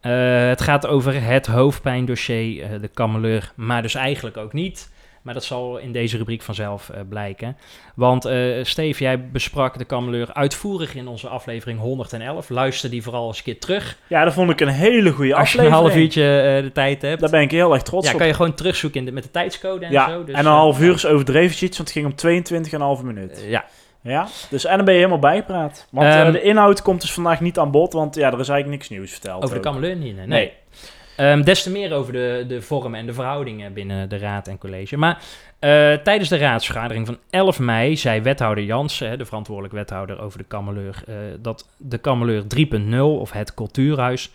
Het 0.00 0.60
gaat 0.60 0.86
over 0.86 1.22
het 1.22 1.46
hoofdpijndossier, 1.46 2.80
de 2.80 2.88
kameleur, 2.88 3.52
maar 3.56 3.82
dus 3.82 3.94
eigenlijk 3.94 4.36
ook 4.36 4.52
niet. 4.52 4.92
Maar 5.24 5.34
dat 5.34 5.44
zal 5.44 5.76
in 5.78 5.92
deze 5.92 6.16
rubriek 6.16 6.42
vanzelf 6.42 6.90
eh, 6.90 7.00
blijken. 7.08 7.56
Want 7.94 8.24
eh 8.24 8.64
Steve, 8.64 9.02
jij 9.02 9.28
besprak 9.30 9.78
de 9.78 9.84
kameleur 9.84 10.32
uitvoerig 10.32 10.94
in 10.94 11.08
onze 11.08 11.28
aflevering 11.28 11.78
111. 11.78 12.48
Luister 12.48 12.90
die 12.90 13.02
vooral 13.02 13.26
eens 13.26 13.38
een 13.38 13.44
keer 13.44 13.58
terug. 13.58 13.96
Ja, 14.06 14.24
dat 14.24 14.32
vond 14.32 14.50
ik 14.50 14.60
een 14.60 14.68
hele 14.68 15.10
goede 15.12 15.34
Als 15.34 15.52
je 15.52 15.58
een 15.58 15.64
aflevering. 15.64 15.92
half 15.92 15.96
uurtje 16.04 16.40
eh, 16.56 16.62
de 16.62 16.72
tijd 16.72 17.02
hebt. 17.02 17.20
Daar 17.20 17.30
ben 17.30 17.40
ik 17.40 17.50
heel 17.50 17.72
erg 17.72 17.82
trots 17.82 18.06
ja, 18.06 18.12
op. 18.12 18.18
kan 18.18 18.26
je 18.26 18.34
gewoon 18.34 18.54
terugzoeken 18.54 19.00
in 19.00 19.06
de, 19.06 19.12
met 19.12 19.22
de 19.22 19.30
tijdscode 19.30 19.84
en 19.84 19.92
ja, 19.92 20.08
zo. 20.08 20.24
Dus, 20.24 20.34
en 20.34 20.46
een 20.46 20.52
half 20.52 20.80
uur 20.80 20.94
is 20.94 21.06
overdreven, 21.06 21.64
iets, 21.64 21.76
want 21.76 21.94
het 21.94 21.98
ging 21.98 22.06
om 22.06 22.96
22,5 22.98 23.04
minuut. 23.04 23.42
eh, 23.42 23.50
ja, 23.50 23.64
Ja, 24.02 24.26
dus 24.50 24.64
en 24.64 24.76
dan 24.76 24.84
ben 24.84 24.94
je 24.94 25.00
helemaal 25.00 25.20
bijgepraat. 25.20 25.86
Want 25.90 26.06
eh, 26.06 26.20
Ehm, 26.20 26.32
de 26.32 26.42
inhoud 26.42 26.82
komt 26.82 27.00
dus 27.00 27.12
vandaag 27.12 27.40
niet 27.40 27.58
aan 27.58 27.70
bod, 27.70 27.92
want 27.92 28.14
ja, 28.14 28.32
er 28.32 28.40
is 28.40 28.48
eigenlijk 28.48 28.68
niks 28.68 28.88
nieuws 28.88 29.10
verteld. 29.10 29.42
Over 29.42 29.54
de 29.56 29.62
kameleur 29.62 29.96
niet, 29.96 30.16
nee. 30.16 30.26
Nee. 30.26 30.52
Ehm, 31.16 31.42
des 31.42 31.62
te 31.62 31.70
meer 31.70 31.92
over 31.92 32.12
de, 32.12 32.44
de 32.48 32.62
vormen 32.62 33.00
en 33.00 33.06
de 33.06 33.12
verhoudingen 33.12 33.72
binnen 33.72 34.08
de 34.08 34.18
raad 34.18 34.48
en 34.48 34.58
college. 34.58 34.96
Maar 34.96 35.22
eh, 35.58 35.92
tijdens 35.94 36.28
de 36.28 36.36
raadsvergadering 36.36 37.06
van 37.06 37.18
11 37.30 37.58
mei 37.58 37.96
zei 37.96 38.20
wethouder 38.20 38.64
Jansen, 38.64 39.18
de 39.18 39.24
verantwoordelijk 39.24 39.74
wethouder 39.74 40.20
over 40.20 40.38
de 40.38 40.44
kameleur, 40.44 41.02
eh, 41.06 41.14
dat 41.40 41.68
de 41.76 41.98
kameleur 41.98 42.46
3.0 42.46 43.20
of 43.20 43.32
het 43.32 43.54
cultuurhuis, 43.54 44.30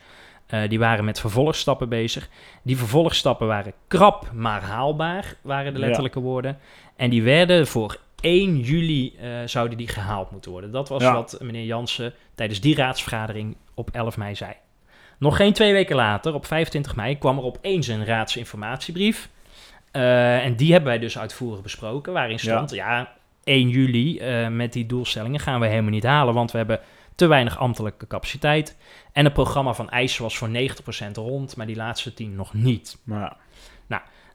eh, 0.47 0.69
die 0.69 0.79
waren 0.79 1.05
met 1.05 1.19
vervolgstappen 1.19 1.89
bezig. 1.89 2.29
Die 2.63 2.77
vervolgstappen 2.77 3.47
waren 3.47 3.73
krap, 3.87 4.31
maar 4.33 4.61
haalbaar, 4.61 5.33
waren 5.41 5.73
de 5.73 5.79
Ja. 5.79 5.85
letterlijke 5.85 6.19
woorden. 6.19 6.57
En 6.95 7.09
die 7.09 7.23
werden 7.23 7.67
voor 7.67 7.97
1 8.21 8.59
juli 8.59 9.13
zouden 9.45 9.77
die 9.77 9.87
gehaald 9.87 10.31
moeten 10.31 10.51
worden. 10.51 10.71
Dat 10.71 10.89
was 10.89 11.01
Ja. 11.01 11.13
wat 11.13 11.37
meneer 11.41 11.65
Jansen 11.65 12.13
tijdens 12.35 12.59
die 12.61 12.75
raadsvergadering 12.75 13.55
op 13.73 13.89
11 13.91 14.17
mei 14.17 14.35
zei. 14.35 14.51
Nog 15.19 15.35
geen 15.35 15.53
twee 15.53 15.73
weken 15.73 15.95
later, 15.95 16.33
op 16.33 16.45
25 16.45 16.95
mei, 16.95 17.17
kwam 17.17 17.37
er 17.37 17.43
opeens 17.43 17.87
een 17.87 18.05
raadsinformatiebrief. 18.05 19.29
Eh, 19.91 20.45
en 20.45 20.55
die 20.55 20.71
hebben 20.71 20.89
wij 20.89 20.99
dus 20.99 21.17
uitvoerig 21.17 21.61
besproken, 21.61 22.13
waarin 22.13 22.39
stond, 22.39 22.71
ja, 22.71 23.13
1 23.43 23.69
juli 23.69 24.19
eh, 24.19 24.47
met 24.47 24.73
die 24.73 24.85
doelstellingen 24.85 25.39
gaan 25.39 25.59
we 25.59 25.67
helemaal 25.67 25.91
niet 25.91 26.03
halen, 26.03 26.33
want 26.33 26.51
we 26.51 26.57
hebben 26.57 26.79
te 27.15 27.27
weinig 27.27 27.57
ambtelijke 27.57 28.07
capaciteit. 28.07 28.77
En 29.13 29.23
het 29.23 29.33
programma 29.33 29.73
van 29.73 29.89
eisen 29.89 30.23
was 30.23 30.37
voor 30.37 30.49
90% 30.49 31.11
rond, 31.13 31.55
maar 31.55 31.65
die 31.65 31.75
laatste 31.75 32.13
10 32.13 32.35
nog 32.35 32.53
niet. 32.53 32.97
Ja. 33.05 33.37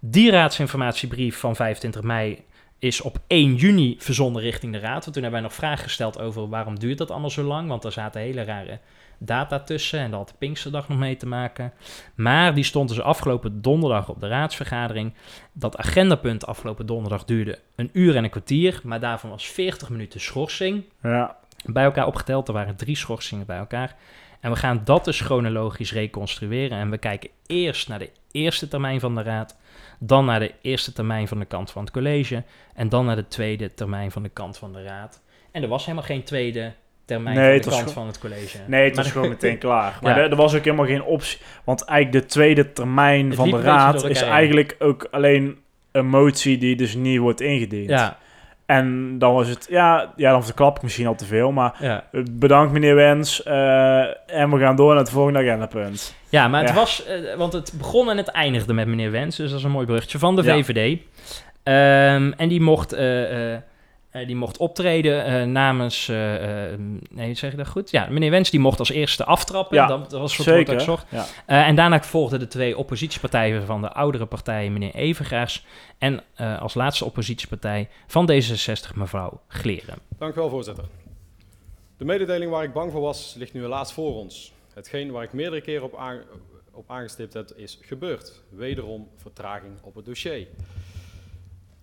Die 0.06 0.30
raadsinformatiebrief 0.30 1.38
van 1.38 1.56
25 1.56 2.02
mei 2.02 2.44
is 2.78 3.00
op 3.00 3.18
1 3.26 3.54
juni 3.54 3.96
verzonden 3.98 4.42
richting 4.42 4.72
de 4.72 4.78
raad. 4.78 5.02
Want 5.02 5.12
toen 5.12 5.22
hebben 5.22 5.32
wij 5.32 5.40
nog 5.40 5.54
vragen 5.54 5.84
gesteld 5.84 6.18
over 6.18 6.48
waarom 6.48 6.78
duurt 6.78 6.98
dat 6.98 7.10
allemaal 7.10 7.30
zo 7.30 7.42
lang. 7.42 7.68
Want 7.68 7.84
er 7.84 7.92
zaten 7.92 8.20
hele 8.20 8.44
rare 8.44 8.78
data 9.24 9.60
tussen 9.60 9.98
en 9.98 10.10
dat 10.10 10.18
had 10.18 10.28
de 10.28 10.34
Pinksterdag 10.38 10.88
nog 10.88 10.98
mee 10.98 11.16
te 11.16 11.26
maken. 11.26 11.72
Maar 12.14 12.54
die 12.54 12.64
stond 12.64 12.88
dus 12.88 13.00
afgelopen 13.00 13.62
donderdag 13.62 14.08
op 14.08 14.20
de 14.20 14.28
raadsvergadering. 14.28 15.14
Dat 15.52 15.76
agendapunt 15.76 16.46
afgelopen 16.46 16.86
donderdag 16.86 17.24
duurde 17.24 17.58
een 17.76 17.90
uur 17.92 18.16
en 18.16 18.24
een 18.24 18.30
kwartier. 18.30 18.80
Maar 18.82 19.00
daarvan 19.00 19.30
was 19.30 19.46
40 19.46 19.90
minuten 19.90 20.20
schorsing 20.20 20.84
ja. 21.02 21.36
bij 21.64 21.84
elkaar 21.84 22.06
opgeteld. 22.06 22.48
Er 22.48 22.54
waren 22.54 22.76
drie 22.76 22.96
schorsingen 22.96 23.46
bij 23.46 23.58
elkaar. 23.58 23.96
En 24.40 24.50
we 24.50 24.56
gaan 24.56 24.80
dat 24.84 25.04
dus 25.04 25.20
chronologisch 25.20 25.92
reconstrueren. 25.92 26.78
En 26.78 26.90
we 26.90 26.98
kijken 26.98 27.30
eerst 27.46 27.88
naar 27.88 27.98
de 27.98 28.10
eerste 28.30 28.68
termijn 28.68 29.00
van 29.00 29.14
de 29.14 29.22
raad. 29.22 29.56
Dan 29.98 30.24
naar 30.24 30.40
de 30.40 30.54
eerste 30.60 30.92
termijn 30.92 31.28
van 31.28 31.38
de 31.38 31.44
kant 31.44 31.70
van 31.70 31.82
het 31.82 31.92
college. 31.92 32.42
En 32.74 32.88
dan 32.88 33.04
naar 33.04 33.16
de 33.16 33.28
tweede 33.28 33.74
termijn 33.74 34.10
van 34.10 34.22
de 34.22 34.28
kant 34.28 34.58
van 34.58 34.72
de 34.72 34.82
raad. 34.82 35.22
En 35.50 35.62
er 35.62 35.68
was 35.68 35.84
helemaal 35.84 36.06
geen 36.06 36.24
tweede 36.24 36.72
termijn 37.04 37.36
Nee, 37.36 37.62
van 37.62 37.70
de 37.72 37.78
kant 37.78 37.92
van 37.92 38.06
het 38.06 38.18
college. 38.18 38.58
Nee, 38.66 38.84
het 38.84 38.94
Maar 38.94 39.04
was 39.04 39.12
gewoon 39.12 39.28
meteen 39.38 39.58
klaar. 39.58 39.98
Maar 40.02 40.16
Ja. 40.16 40.22
er, 40.24 40.30
er 40.30 40.36
was 40.36 40.54
ook 40.54 40.64
helemaal 40.64 40.86
geen 40.86 41.02
optie. 41.02 41.38
Want 41.64 41.84
eigenlijk 41.84 42.24
de 42.24 42.32
tweede 42.32 42.72
termijn 42.72 43.26
Het 43.26 43.34
van 43.34 43.50
de 43.50 43.60
raad 43.60 44.04
is 44.04 44.22
eigenlijk 44.22 44.76
ook 44.78 45.06
alleen 45.10 45.58
een 45.92 46.06
motie 46.06 46.58
die 46.58 46.76
dus 46.76 46.94
niet 46.94 47.18
wordt 47.18 47.40
ingediend. 47.40 47.90
Ja, 47.90 48.18
En 48.66 49.18
dan 49.18 49.32
was 49.34 49.48
het, 49.48 49.66
ja, 49.70 50.12
ja, 50.16 50.30
dan 50.30 50.44
verklap 50.44 50.76
ik 50.76 50.82
misschien 50.82 51.06
al 51.06 51.14
te 51.14 51.24
veel, 51.24 51.52
maar 51.52 51.74
ja. 51.80 52.04
bedankt 52.30 52.72
meneer 52.72 52.94
Wens. 52.94 53.42
eh, 53.42 54.00
en 54.40 54.50
we 54.50 54.58
gaan 54.58 54.76
door 54.76 54.88
naar 54.90 55.02
het 55.02 55.10
volgende 55.10 55.38
agendapunt. 55.38 56.14
ja, 56.28 56.48
maar 56.48 56.60
het 56.60 56.68
Ja. 56.68 56.74
was... 56.74 57.04
eh, 57.06 57.34
want 57.36 57.52
het 57.52 57.72
begon 57.78 58.10
en 58.10 58.16
het 58.16 58.28
eindigde 58.28 58.72
met 58.72 58.86
meneer 58.86 59.10
Wens. 59.10 59.36
Dus 59.36 59.50
dat 59.50 59.58
is 59.58 59.64
een 59.64 59.70
mooi 59.70 59.86
bruggetje 59.86 60.18
van 60.18 60.36
de. 60.36 60.44
VVD. 60.44 60.98
Ehm, 61.62 62.32
en 62.36 62.48
die 62.48 62.60
mocht... 62.60 62.92
eh, 62.92 63.54
eh, 64.14 64.26
die 64.26 64.36
mocht 64.36 64.56
optreden 64.56 65.24
eh, 65.24 65.44
namens... 65.46 66.08
eh, 66.08 66.72
eh, 66.72 66.78
nee, 67.10 67.34
zeg 67.34 67.50
je 67.50 67.56
dat 67.56 67.68
goed? 67.68 67.90
Ja, 67.90 68.06
meneer 68.10 68.30
Wens 68.30 68.50
die 68.50 68.60
mocht 68.60 68.78
als 68.78 68.90
eerste 68.90 69.24
aftrappen. 69.24 69.76
Ja, 69.76 69.86
dat, 69.86 70.10
dat 70.10 70.20
was 70.20 70.36
het 70.36 70.42
soort 70.46 70.56
woord 70.56 70.66
dat 70.68 70.74
ik 70.76 70.80
zocht. 70.80 71.06
Ja. 71.10 71.26
Eh, 71.46 71.66
en 71.66 71.74
daarna 71.74 72.02
volgden 72.02 72.38
de 72.38 72.46
twee 72.48 72.78
oppositiepartijen 72.78 73.66
van 73.66 73.80
de 73.80 73.92
oudere 73.92 74.26
partij, 74.26 74.70
meneer 74.70 74.94
Evengaars. 74.94 75.64
En 75.98 76.22
eh, 76.34 76.60
als 76.60 76.74
laatste 76.74 77.04
oppositiepartij 77.04 77.88
van 78.06 78.30
D66, 78.32 78.94
mevrouw 78.94 79.40
Gleren. 79.48 79.98
Dank 80.18 80.32
u 80.34 80.40
wel, 80.40 80.48
voorzitter. 80.50 80.84
De 81.96 82.04
mededeling 82.04 82.50
waar 82.50 82.64
ik 82.64 82.72
bang 82.72 82.92
voor 82.92 83.00
was, 83.00 83.34
ligt 83.38 83.52
nu 83.52 83.60
helaas 83.60 83.92
voor 83.92 84.14
ons. 84.14 84.52
Hetgeen 84.74 85.10
waar 85.10 85.22
ik 85.22 85.32
meerdere 85.32 85.60
keren 85.62 85.82
op, 85.84 85.96
aan- 85.96 86.22
op 86.72 86.90
aangestipt 86.90 87.32
heb, 87.32 87.50
is 87.56 87.78
gebeurd. 87.82 88.42
Wederom 88.50 89.08
vertraging 89.16 89.72
op 89.82 89.94
het 89.94 90.04
dossier. 90.04 90.46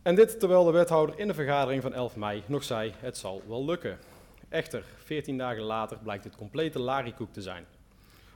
En 0.02 0.16
dit 0.16 0.40
terwijl 0.40 0.64
de 0.64 0.72
wethouder 0.72 1.20
in 1.20 1.28
de 1.28 1.34
vergadering 1.34 1.82
van 1.82 1.94
11 1.94 2.16
mei 2.16 2.44
nog 2.46 2.64
zei, 2.64 2.94
het 2.98 3.18
zal 3.18 3.42
wel 3.48 3.66
lukken. 3.66 4.00
Echter, 4.50 4.86
14 5.04 5.38
dagen 5.38 5.64
later 5.64 5.98
blijkt 5.98 6.24
dit 6.24 6.36
complete 6.36 6.80
larikoek 6.80 7.34
te 7.34 7.42
zijn. 7.42 7.66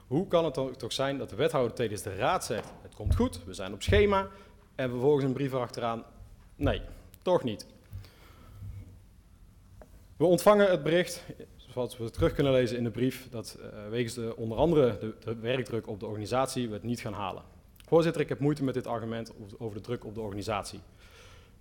Hoe 0.07 0.27
kan 0.27 0.45
het 0.45 0.79
toch 0.79 0.93
zijn 0.93 1.17
dat 1.17 1.29
de 1.29 1.35
wethouder 1.35 1.73
tegen 1.75 2.03
de 2.03 2.15
raad 2.15 2.45
zegt, 2.45 2.73
het 2.81 2.95
komt 2.95 3.15
goed, 3.15 3.43
we 3.45 3.53
zijn 3.53 3.73
op 3.73 3.81
schema, 3.81 4.27
en 4.75 4.89
vervolgens 4.89 5.25
een 5.25 5.33
brief 5.33 5.53
erachteraan, 5.53 6.03
nee, 6.55 6.81
toch 7.21 7.43
niet. 7.43 7.67
We 10.17 10.25
ontvangen 10.25 10.69
het 10.69 10.83
bericht, 10.83 11.23
zoals 11.55 11.97
we 11.97 12.09
terug 12.09 12.33
kunnen 12.33 12.53
lezen 12.53 12.77
in 12.77 12.83
de 12.83 12.91
brief, 12.91 13.27
dat 13.29 13.57
eh, 13.61 13.89
wegens 13.89 14.13
de, 14.13 14.35
onder 14.35 14.57
andere 14.57 14.97
de, 14.99 15.15
de 15.19 15.35
werkdruk 15.35 15.87
op 15.87 15.99
de 15.99 16.05
organisatie 16.05 16.67
we 16.67 16.73
het 16.73 16.83
niet 16.83 16.99
gaan 16.99 17.13
halen. 17.13 17.43
Voorzitter, 17.87 18.21
ik 18.21 18.29
heb 18.29 18.39
moeite 18.39 18.63
met 18.63 18.73
dit 18.73 18.87
argument 18.87 19.31
over 19.57 19.75
de 19.75 19.83
druk 19.83 20.05
op 20.05 20.13
de 20.15 20.21
organisatie. 20.21 20.79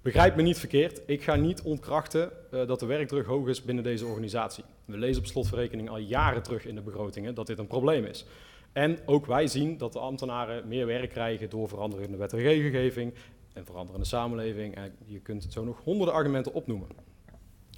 Begrijp 0.04 0.36
me 0.36 0.42
niet 0.42 0.58
verkeerd, 0.58 1.00
ik 1.06 1.22
ga 1.22 1.34
niet 1.34 1.62
ontkrachten 1.62 2.30
eh, 2.50 2.66
dat 2.66 2.80
de 2.80 2.86
werkdruk 2.86 3.26
hoog 3.26 3.48
is 3.48 3.62
binnen 3.62 3.84
deze 3.84 4.06
organisatie. 4.06 4.64
We 4.84 4.98
lezen 4.98 5.22
op 5.22 5.28
slotverrekening 5.28 5.88
al 5.88 5.98
jaren 5.98 6.42
terug 6.42 6.66
in 6.66 6.74
de 6.74 6.80
begrotingen 6.80 7.34
dat 7.34 7.46
dit 7.46 7.58
een 7.58 7.66
probleem 7.66 8.04
is. 8.04 8.26
En 8.72 8.98
ook 9.06 9.26
wij 9.26 9.46
zien 9.46 9.78
dat 9.78 9.92
de 9.92 9.98
ambtenaren 9.98 10.68
meer 10.68 10.86
werk 10.86 11.10
krijgen 11.10 11.50
door 11.50 11.68
veranderende 11.68 12.16
wet 12.16 12.32
en 12.32 12.38
regelgeving 12.38 13.14
en 13.52 13.64
veranderende 13.64 14.06
samenleving. 14.06 14.74
En 14.74 14.94
je 15.04 15.20
kunt 15.20 15.46
zo 15.50 15.64
nog 15.64 15.80
honderden 15.84 16.14
argumenten 16.14 16.52
opnoemen. 16.52 16.88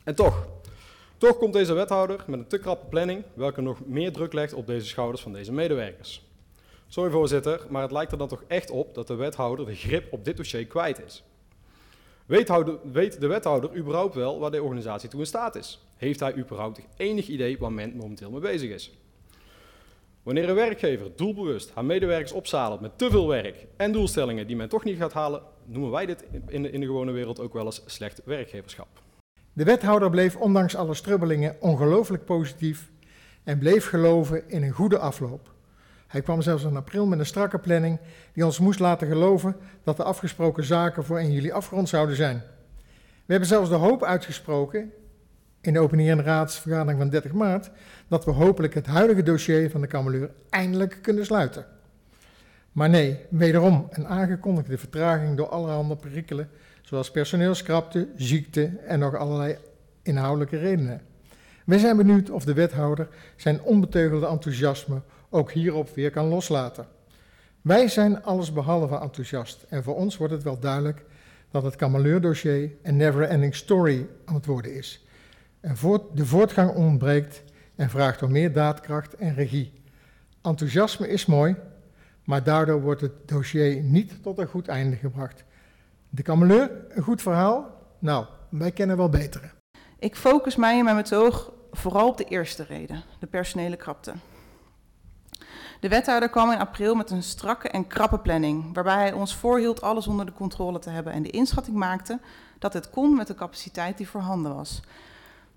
En 0.04 0.14
toch, 0.14 0.48
toch 1.16 1.38
komt 1.38 1.52
deze 1.52 1.72
wethouder 1.72 2.24
met 2.26 2.38
een 2.38 2.46
te 2.46 2.58
krappe 2.58 2.86
planning, 2.86 3.24
welke 3.34 3.60
nog 3.60 3.86
meer 3.86 4.12
druk 4.12 4.32
legt 4.32 4.52
op 4.52 4.66
deze 4.66 4.86
schouders 4.86 5.22
van 5.22 5.32
deze 5.32 5.52
medewerkers. 5.52 6.24
Sorry 6.88 7.10
voorzitter, 7.10 7.66
maar 7.68 7.82
het 7.82 7.92
lijkt 7.92 8.12
er 8.12 8.18
dan 8.18 8.28
toch 8.28 8.44
echt 8.46 8.70
op 8.70 8.94
dat 8.94 9.06
de 9.06 9.14
wethouder 9.14 9.66
de 9.66 9.74
grip 9.74 10.12
op 10.12 10.24
dit 10.24 10.36
dossier 10.36 10.66
kwijt 10.66 11.02
is. 11.04 11.24
Weet, 12.26 12.52
weet 12.92 13.20
de 13.20 13.26
wethouder 13.26 13.76
überhaupt 13.76 14.14
wel 14.14 14.38
waar 14.38 14.50
de 14.50 14.62
organisatie 14.62 15.08
toe 15.08 15.20
in 15.20 15.26
staat 15.26 15.54
is? 15.54 15.86
Heeft 15.96 16.20
hij 16.20 16.36
überhaupt 16.36 16.80
enig 16.96 17.28
idee 17.28 17.58
waar 17.58 17.72
men 17.72 17.96
momenteel 17.96 18.30
mee 18.30 18.40
bezig 18.40 18.70
is? 18.70 18.98
Wanneer 20.22 20.48
een 20.48 20.54
werkgever 20.54 21.10
doelbewust 21.16 21.70
haar 21.74 21.84
medewerkers 21.84 22.32
opzadelt 22.32 22.80
met 22.80 22.98
te 22.98 23.10
veel 23.10 23.28
werk 23.28 23.66
en 23.76 23.92
doelstellingen 23.92 24.46
die 24.46 24.56
men 24.56 24.68
toch 24.68 24.84
niet 24.84 24.96
gaat 24.96 25.12
halen, 25.12 25.42
noemen 25.64 25.90
wij 25.90 26.06
dit 26.06 26.24
in 26.48 26.62
de, 26.62 26.70
in 26.70 26.80
de 26.80 26.86
gewone 26.86 27.12
wereld 27.12 27.40
ook 27.40 27.52
wel 27.52 27.64
eens 27.64 27.82
slecht 27.86 28.20
werkgeverschap. 28.24 28.88
De 29.52 29.64
wethouder 29.64 30.10
bleef 30.10 30.36
ondanks 30.36 30.76
alle 30.76 30.94
strubbelingen 30.94 31.56
ongelooflijk 31.60 32.24
positief 32.24 32.90
en 33.44 33.58
bleef 33.58 33.88
geloven 33.88 34.48
in 34.48 34.62
een 34.62 34.72
goede 34.72 34.98
afloop. 34.98 35.54
Hij 36.16 36.24
kwam 36.24 36.42
zelfs 36.42 36.64
in 36.64 36.76
april 36.76 37.06
met 37.06 37.18
een 37.18 37.26
strakke 37.26 37.58
planning 37.58 37.98
die 38.32 38.44
ons 38.44 38.58
moest 38.58 38.78
laten 38.78 39.08
geloven 39.08 39.56
dat 39.84 39.96
de 39.96 40.02
afgesproken 40.02 40.64
zaken 40.64 41.04
voor 41.04 41.18
1 41.18 41.32
juli 41.32 41.50
afgerond 41.50 41.88
zouden 41.88 42.16
zijn. 42.16 42.42
We 42.96 43.32
hebben 43.32 43.48
zelfs 43.48 43.68
de 43.68 43.74
hoop 43.74 44.04
uitgesproken 44.04 44.92
in 45.60 45.72
de 45.72 45.78
openierende 45.78 46.22
raadsvergadering 46.22 46.98
van 46.98 47.08
30 47.10 47.32
maart 47.32 47.70
dat 48.08 48.24
we 48.24 48.30
hopelijk 48.30 48.74
het 48.74 48.86
huidige 48.86 49.22
dossier 49.22 49.70
van 49.70 49.80
de 49.80 49.86
kameleur 49.86 50.30
eindelijk 50.50 50.98
kunnen 51.02 51.24
sluiten. 51.24 51.66
Maar 52.72 52.88
nee, 52.88 53.20
wederom 53.30 53.88
een 53.90 54.06
aangekondigde 54.06 54.78
vertraging 54.78 55.36
door 55.36 55.48
allerhande 55.48 55.96
perikelen 55.96 56.50
zoals 56.82 57.10
personeelskrapte, 57.10 58.08
ziekte 58.16 58.70
en 58.86 58.98
nog 58.98 59.14
allerlei 59.14 59.56
inhoudelijke 60.02 60.58
redenen. 60.58 61.00
We 61.64 61.78
zijn 61.78 61.96
benieuwd 61.96 62.30
of 62.30 62.44
de 62.44 62.54
wethouder 62.54 63.08
zijn 63.36 63.62
onbeteugelde 63.62 64.26
enthousiasme 64.26 65.00
ook 65.30 65.52
hierop 65.52 65.94
weer 65.94 66.10
kan 66.10 66.26
loslaten. 66.26 66.86
Wij 67.60 67.88
zijn 67.88 68.22
allesbehalve 68.22 68.98
enthousiast 68.98 69.64
en 69.68 69.82
voor 69.82 69.96
ons 69.96 70.16
wordt 70.16 70.32
het 70.32 70.42
wel 70.42 70.58
duidelijk 70.58 71.04
dat 71.50 71.62
het 71.62 71.76
Kameleur-dossier 71.76 72.70
een 72.82 72.96
never-ending 72.96 73.54
story 73.54 74.06
aan 74.24 74.34
het 74.34 74.46
worden 74.46 74.74
is. 74.74 75.06
En 75.60 75.76
voort, 75.76 76.02
de 76.16 76.26
voortgang 76.26 76.74
ontbreekt 76.74 77.42
en 77.74 77.90
vraagt 77.90 78.22
om 78.22 78.30
meer 78.30 78.52
daadkracht 78.52 79.14
en 79.14 79.34
regie. 79.34 79.82
Enthousiasme 80.42 81.08
is 81.08 81.26
mooi, 81.26 81.56
maar 82.24 82.42
daardoor 82.42 82.80
wordt 82.80 83.00
het 83.00 83.28
dossier 83.28 83.82
niet 83.82 84.22
tot 84.22 84.38
een 84.38 84.46
goed 84.46 84.68
einde 84.68 84.96
gebracht. 84.96 85.44
De 86.10 86.22
kameleur, 86.22 86.70
een 86.88 87.02
goed 87.02 87.22
verhaal? 87.22 87.70
Nou, 87.98 88.26
wij 88.48 88.70
kennen 88.70 88.96
wel 88.96 89.08
betere. 89.08 89.50
Ik 89.98 90.16
focus 90.16 90.56
mij 90.56 90.78
in 90.78 90.84
mijn 90.84 90.96
betoog 90.96 91.52
vooral 91.70 92.08
op 92.08 92.16
de 92.16 92.24
eerste 92.24 92.62
reden, 92.62 93.02
de 93.18 93.26
personele 93.26 93.76
krapte. 93.76 94.12
De 95.80 95.88
wethouder 95.88 96.28
kwam 96.28 96.50
in 96.50 96.58
april 96.58 96.94
met 96.94 97.10
een 97.10 97.22
strakke 97.22 97.68
en 97.68 97.86
krappe 97.86 98.18
planning, 98.18 98.74
waarbij 98.74 98.94
hij 98.94 99.12
ons 99.12 99.34
voorhield 99.34 99.82
alles 99.82 100.06
onder 100.06 100.26
de 100.26 100.32
controle 100.32 100.78
te 100.78 100.90
hebben 100.90 101.12
en 101.12 101.22
de 101.22 101.30
inschatting 101.30 101.76
maakte 101.76 102.18
dat 102.58 102.72
het 102.72 102.90
kon 102.90 103.14
met 103.14 103.26
de 103.26 103.34
capaciteit 103.34 103.96
die 103.96 104.08
voorhanden 104.08 104.54
was. 104.54 104.80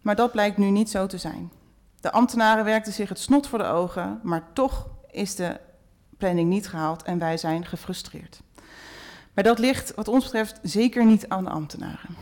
Maar 0.02 0.16
dat 0.16 0.32
blijkt 0.32 0.58
nu 0.58 0.70
niet 0.70 0.90
zo 0.90 1.08
te 1.08 1.18
zijn. 1.18 1.52
De 2.00 2.12
ambtenaren 2.12 2.66
werkten 2.66 2.94
zich 2.94 3.10
het 3.10 3.20
snot 3.20 3.48
voor 3.48 3.60
de 3.60 3.66
ogen, 3.66 4.20
maar 4.24 4.44
toch 4.54 4.88
is 5.12 5.36
de 5.36 5.60
planning 6.18 6.50
niet 6.50 6.68
gehaald 6.68 7.04
en 7.04 7.20
wij 7.20 7.38
zijn 7.38 7.66
gefrustreerd. 7.66 8.42
Maar 9.34 9.44
dat 9.44 9.60
ligt 9.60 9.96
wat 9.96 10.08
ons 10.08 10.24
betreft 10.24 10.60
zeker 10.62 11.06
niet 11.06 11.30
aan 11.30 11.44
de 11.44 11.50
ambtenaren. 11.50 12.16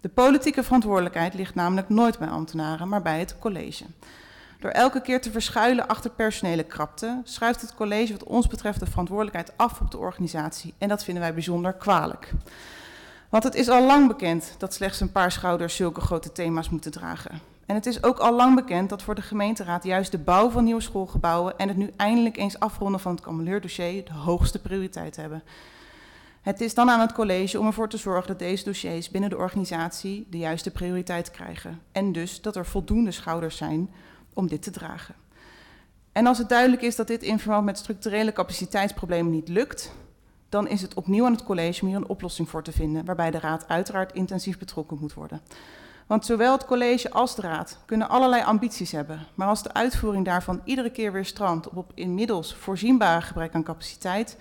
De 0.00 0.08
politieke 0.08 0.62
verantwoordelijkheid 0.62 1.34
ligt 1.34 1.54
namelijk 1.54 1.88
nooit 1.88 2.18
bij 2.18 2.28
ambtenaren, 2.28 2.88
maar 2.88 3.02
bij 3.02 3.18
het 3.18 3.38
college. 3.38 3.84
Door 4.60 4.70
elke 4.70 5.00
keer 5.00 5.20
te 5.20 5.30
verschuilen 5.30 5.88
achter 5.88 6.10
personele 6.10 6.62
krapte, 6.62 7.20
schuift 7.24 7.60
het 7.60 7.74
college 7.74 8.12
wat 8.12 8.24
ons 8.24 8.46
betreft 8.46 8.80
de 8.80 8.86
verantwoordelijkheid 8.86 9.52
af 9.56 9.80
op 9.80 9.90
de 9.90 9.98
organisatie. 9.98 10.74
En 10.78 10.88
dat 10.88 11.04
vinden 11.04 11.22
wij 11.22 11.34
bijzonder 11.34 11.72
kwalijk. 11.72 12.32
Want 13.28 13.44
het 13.44 13.54
is 13.54 13.68
al 13.68 13.86
lang 13.86 14.08
bekend 14.08 14.54
dat 14.58 14.74
slechts 14.74 15.00
een 15.00 15.12
paar 15.12 15.32
schouders 15.32 15.76
zulke 15.76 16.00
grote 16.00 16.32
thema's 16.32 16.68
moeten 16.68 16.90
dragen. 16.90 17.40
En 17.66 17.74
het 17.74 17.86
is 17.86 18.02
ook 18.02 18.18
al 18.18 18.34
lang 18.34 18.54
bekend 18.54 18.88
dat 18.88 19.02
voor 19.02 19.14
de 19.14 19.22
gemeenteraad 19.22 19.84
juist 19.84 20.10
de 20.10 20.18
bouw 20.18 20.50
van 20.50 20.64
nieuwe 20.64 20.80
schoolgebouwen 20.80 21.58
en 21.58 21.68
het 21.68 21.76
nu 21.76 21.90
eindelijk 21.96 22.36
eens 22.36 22.58
afronden 22.58 23.00
van 23.00 23.14
het 23.14 23.24
kameleur-dossier 23.24 24.04
de 24.04 24.12
hoogste 24.12 24.60
prioriteit 24.60 25.16
hebben. 25.16 25.42
Het 26.40 26.60
is 26.60 26.74
dan 26.74 26.90
aan 26.90 27.00
het 27.00 27.12
college 27.12 27.58
om 27.58 27.66
ervoor 27.66 27.88
te 27.88 27.96
zorgen 27.96 28.26
dat 28.26 28.38
deze 28.38 28.64
dossiers 28.64 29.10
binnen 29.10 29.30
de 29.30 29.36
organisatie 29.36 30.26
de 30.30 30.38
juiste 30.38 30.70
prioriteit 30.70 31.30
krijgen. 31.30 31.80
En 31.92 32.12
dus 32.12 32.40
dat 32.40 32.56
er 32.56 32.66
voldoende 32.66 33.10
schouders 33.10 33.56
zijn 33.56 33.90
om 34.36 34.48
dit 34.48 34.62
te 34.62 34.70
dragen. 34.70 35.14
En 36.12 36.26
als 36.26 36.38
het 36.38 36.48
duidelijk 36.48 36.82
is 36.82 36.96
dat 36.96 37.06
dit 37.06 37.22
in 37.22 37.38
verband 37.38 37.64
met 37.64 37.78
structurele 37.78 38.32
capaciteitsproblemen 38.32 39.32
niet 39.32 39.48
lukt, 39.48 39.92
dan 40.48 40.68
is 40.68 40.82
het 40.82 40.94
opnieuw 40.94 41.24
aan 41.24 41.32
het 41.32 41.44
college 41.44 41.82
om 41.82 41.88
hier 41.88 41.96
een 41.96 42.08
oplossing 42.08 42.48
voor 42.48 42.62
te 42.62 42.72
vinden, 42.72 43.04
waarbij 43.04 43.30
de 43.30 43.38
raad 43.38 43.68
uiteraard 43.68 44.12
intensief 44.12 44.58
betrokken 44.58 44.98
moet 45.00 45.14
worden. 45.14 45.40
Want 46.06 46.26
zowel 46.26 46.52
het 46.52 46.64
college 46.64 47.10
als 47.10 47.34
de 47.34 47.42
raad 47.42 47.78
kunnen 47.86 48.08
allerlei 48.08 48.42
ambities 48.42 48.92
hebben, 48.92 49.26
maar 49.34 49.48
als 49.48 49.62
de 49.62 49.72
uitvoering 49.72 50.24
daarvan 50.24 50.60
iedere 50.64 50.90
keer 50.90 51.12
weer 51.12 51.24
strandt 51.24 51.68
op 51.68 51.92
inmiddels 51.94 52.54
voorzienbare 52.54 53.20
gebrek 53.20 53.54
aan 53.54 53.62
capaciteit, 53.62 54.38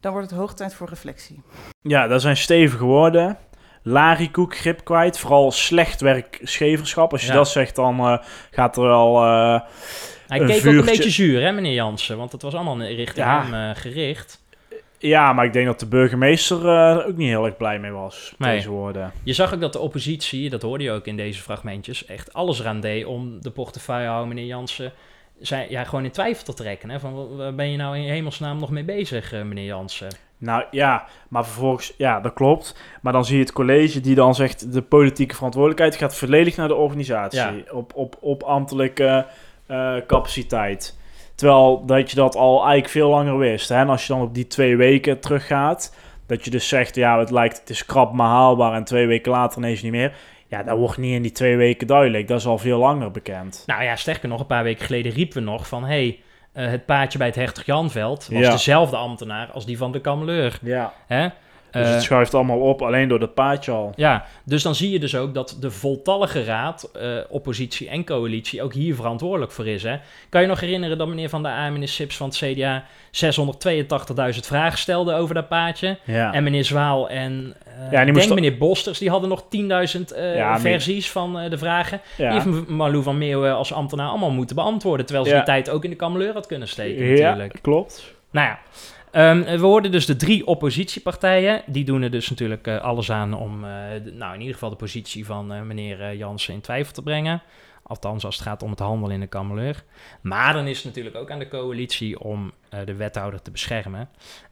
dan 0.00 0.12
wordt 0.12 0.30
het 0.30 0.38
hoog 0.38 0.54
tijd 0.54 0.74
voor 0.74 0.88
reflectie. 0.88 1.42
Ja, 1.80 2.06
dat 2.06 2.20
zijn 2.20 2.36
stevige 2.36 2.84
woorden. 2.84 3.38
Larikoek, 3.88 4.56
grip 4.56 4.84
kwijt. 4.84 5.18
Vooral 5.18 5.50
slecht 5.52 6.00
werkgeverschap. 6.00 7.12
Als 7.12 7.20
je 7.22 7.28
Ja. 7.28 7.34
dat 7.34 7.48
zegt, 7.48 7.76
dan 7.76 7.98
eh, 7.98 8.18
gaat 8.50 8.76
er 8.76 8.82
wel... 8.82 9.16
eh, 9.24 9.60
Hij 10.26 10.40
Een 10.40 10.46
keek 10.46 10.66
ook 10.66 10.72
een 10.74 10.84
beetje 10.84 11.10
zuur, 11.10 11.42
hè, 11.42 11.52
meneer 11.52 11.72
Jansen? 11.74 12.16
Want 12.16 12.32
het 12.32 12.42
was 12.42 12.54
allemaal 12.54 12.82
richting 12.82 13.26
Ja. 13.26 13.42
hem 13.42 13.54
eh, 13.70 13.76
gericht. 13.80 14.44
Ja, 14.98 15.32
maar 15.32 15.44
ik 15.44 15.52
denk 15.52 15.66
dat 15.66 15.80
de 15.80 15.86
burgemeester 15.86 16.66
er 16.66 17.06
ook 17.06 17.16
niet 17.16 17.28
heel 17.28 17.44
erg 17.44 17.56
blij 17.56 17.78
mee 17.78 17.90
was. 17.90 18.34
met 18.38 18.48
Nee. 18.48 18.56
Deze 18.56 18.70
woorden. 18.70 19.12
Je 19.22 19.32
zag 19.32 19.54
ook 19.54 19.60
dat 19.60 19.72
de 19.72 19.78
oppositie, 19.78 20.50
dat 20.50 20.62
hoorde 20.62 20.84
je 20.84 20.90
ook 20.90 21.06
in 21.06 21.16
deze 21.16 21.42
fragmentjes, 21.42 22.06
echt 22.06 22.32
alles 22.32 22.60
eraan 22.60 22.80
deed 22.80 23.04
om 23.04 23.42
de 23.42 23.50
portefeuillehouder, 23.50 24.28
meneer 24.28 24.46
Jansen, 24.46 24.92
zei, 25.40 25.66
ja, 25.68 25.84
gewoon 25.84 26.04
in 26.04 26.10
twijfel 26.10 26.44
te 26.44 26.54
trekken. 26.54 26.90
Hè? 26.90 27.00
Van, 27.00 27.14
wa- 27.14 27.36
waar 27.36 27.54
ben 27.54 27.70
je 27.70 27.76
nou 27.76 27.96
in 27.96 28.10
hemelsnaam 28.10 28.58
nog 28.58 28.70
mee 28.70 28.84
bezig, 28.84 29.32
eh, 29.32 29.42
meneer 29.42 29.64
Jansen? 29.64 30.08
Nou 30.38 30.64
ja, 30.70 31.04
maar 31.28 31.44
vervolgens, 31.44 31.92
ja, 31.96 32.20
dat 32.20 32.32
klopt. 32.32 32.76
Maar 33.02 33.12
dan 33.12 33.24
zie 33.24 33.36
je 33.36 33.42
het 33.42 33.52
college 33.52 34.00
die 34.00 34.14
dan 34.14 34.34
zegt 34.34 34.72
de 34.72 34.82
politieke 34.82 35.34
verantwoordelijkheid 35.34 35.96
gaat 35.96 36.16
volledig 36.16 36.56
naar 36.56 36.68
de 36.68 36.74
organisatie. 36.74 37.38
Ja. 37.40 37.54
Op, 37.72 37.92
op, 37.94 38.16
op 38.20 38.42
ambtelijke 38.42 39.26
eh, 39.66 39.96
capaciteit. 40.06 40.98
Terwijl 41.34 41.86
dat 41.86 42.10
je 42.10 42.16
dat 42.16 42.36
al 42.36 42.56
eigenlijk 42.58 42.88
veel 42.88 43.08
langer 43.08 43.38
wist. 43.38 43.68
Hè? 43.68 43.76
En 43.76 43.88
als 43.88 44.06
je 44.06 44.12
dan 44.12 44.22
op 44.22 44.34
die 44.34 44.46
twee 44.46 44.76
weken 44.76 45.20
teruggaat, 45.20 45.94
dat 46.26 46.44
je 46.44 46.50
dus 46.50 46.68
zegt, 46.68 46.94
ja, 46.94 47.18
het 47.18 47.30
lijkt, 47.30 47.58
het 47.60 47.70
is 47.70 47.86
krap 47.86 48.12
maar 48.12 48.28
haalbaar 48.28 48.72
en 48.72 48.84
twee 48.84 49.06
weken 49.06 49.32
later 49.32 49.58
ineens 49.58 49.82
niet 49.82 49.92
meer. 49.92 50.12
Ja, 50.48 50.62
dat 50.62 50.78
wordt 50.78 50.96
niet 50.98 51.14
in 51.14 51.22
die 51.22 51.32
twee 51.32 51.56
weken 51.56 51.86
duidelijk. 51.86 52.28
Dat 52.28 52.38
is 52.40 52.46
al 52.46 52.58
veel 52.58 52.78
langer 52.78 53.10
bekend. 53.10 53.62
Nou 53.66 53.82
ja, 53.82 53.96
sterker 53.96 54.28
nog, 54.28 54.40
een 54.40 54.46
paar 54.46 54.62
weken 54.64 54.84
geleden 54.84 55.12
riepen 55.12 55.36
we 55.44 55.50
nog 55.50 55.68
van... 55.68 55.84
hey, 55.84 56.20
eh, 56.52 56.66
het 56.68 56.86
paadje 56.86 57.18
bij 57.18 57.26
het 57.26 57.36
Hertog 57.36 57.64
Janveld 57.64 58.28
was 58.32 58.40
Ja. 58.42 58.50
dezelfde 58.50 58.96
ambtenaar 58.96 59.50
als 59.50 59.66
die 59.66 59.76
van 59.78 59.92
de 59.92 60.00
kameleur. 60.00 60.58
Ja, 60.62 60.92
Hè? 61.06 61.28
Dus 61.70 61.86
Eh, 61.86 61.92
het 61.92 62.02
schuift 62.02 62.34
allemaal 62.34 62.58
op, 62.60 62.82
alleen 62.82 63.08
door 63.08 63.18
dat 63.18 63.34
paadje 63.34 63.72
al. 63.72 63.92
Ja, 63.96 64.24
dus 64.44 64.62
dan 64.62 64.74
zie 64.74 64.90
je 64.90 64.98
dus 64.98 65.16
ook 65.16 65.34
dat 65.34 65.56
de 65.60 65.70
voltallige 65.70 66.44
raad, 66.44 66.90
eh, 67.00 67.08
oppositie 67.28 67.88
en 67.88 68.04
coalitie, 68.04 68.62
ook 68.62 68.72
hier 68.72 68.94
verantwoordelijk 68.94 69.52
voor 69.52 69.66
is. 69.66 69.82
Hè? 69.82 69.96
Kan 70.28 70.40
je 70.40 70.46
nog 70.46 70.60
herinneren 70.60 70.98
dat 70.98 71.08
meneer 71.08 71.28
Van 71.28 71.42
der 71.42 71.52
Aa, 71.52 71.70
meneer 71.70 71.88
Sips 71.88 72.16
van 72.16 72.28
het 72.28 72.36
CDA, 72.36 72.84
682.000 73.10 74.46
vragen 74.46 74.78
stelde 74.78 75.14
over 75.14 75.34
dat 75.34 75.48
paadje? 75.48 75.98
Ja. 76.04 76.32
En 76.32 76.42
meneer 76.42 76.64
Zwaal 76.64 77.08
en 77.08 77.54
eh 77.90 78.04
moest 78.04 78.14
denk 78.28 78.34
meneer 78.40 78.58
Bosters, 78.58 78.98
die 78.98 79.10
hadden 79.10 79.28
nog 79.28 79.44
10.000 79.48 80.12
eh, 80.12 80.36
Ja, 80.36 80.48
maar- 80.50 80.60
versies 80.60 81.10
van 81.10 81.38
eh, 81.38 81.50
de 81.50 81.58
vragen. 81.58 82.00
ja. 82.16 82.30
Die 82.30 82.40
heeft 82.40 82.68
Marlou 82.68 83.02
van 83.02 83.18
Meeuwen 83.18 83.54
als 83.54 83.72
ambtenaar 83.72 84.08
allemaal 84.08 84.30
moeten 84.30 84.56
beantwoorden, 84.56 85.06
terwijl 85.06 85.26
ze 85.26 85.32
Ja. 85.32 85.36
die 85.38 85.46
tijd 85.46 85.70
ook 85.70 85.84
in 85.84 85.90
de 85.90 85.96
kameleur 85.96 86.32
had 86.32 86.46
kunnen 86.46 86.68
steken 86.68 87.04
ja, 87.06 87.28
natuurlijk. 87.28 87.58
klopt. 87.62 88.14
Nou 88.30 88.46
ja, 88.48 88.58
ehm, 89.16 89.58
we 89.58 89.66
hoorden 89.66 89.90
dus 89.90 90.06
de 90.06 90.16
drie 90.16 90.46
oppositiepartijen. 90.46 91.62
Die 91.66 91.84
doen 91.84 92.02
er 92.02 92.10
dus 92.10 92.30
natuurlijk 92.30 92.66
eh, 92.66 92.80
alles 92.80 93.10
aan 93.10 93.34
om, 93.34 93.64
eh, 93.64 93.70
nou 94.12 94.34
in 94.34 94.40
ieder 94.40 94.54
geval 94.54 94.70
de 94.70 94.76
positie 94.76 95.24
van 95.24 95.52
eh, 95.52 95.60
meneer 95.60 96.16
Jansen 96.16 96.54
in 96.54 96.60
twijfel 96.60 96.92
te 96.92 97.02
brengen. 97.02 97.42
Althans, 97.82 98.24
als 98.24 98.34
het 98.34 98.44
gaat 98.44 98.62
om 98.62 98.70
het 98.70 98.78
handelen 98.78 99.14
in 99.14 99.20
de 99.20 99.26
kameleur. 99.26 99.84
Maar 100.20 100.52
dan 100.52 100.66
is 100.66 100.76
het 100.76 100.84
natuurlijk 100.86 101.16
ook 101.16 101.30
aan 101.30 101.38
de 101.38 101.48
coalitie 101.48 102.20
om 102.20 102.52
de 102.84 102.94
wethouder 102.94 103.42
te 103.42 103.50
beschermen. 103.50 104.08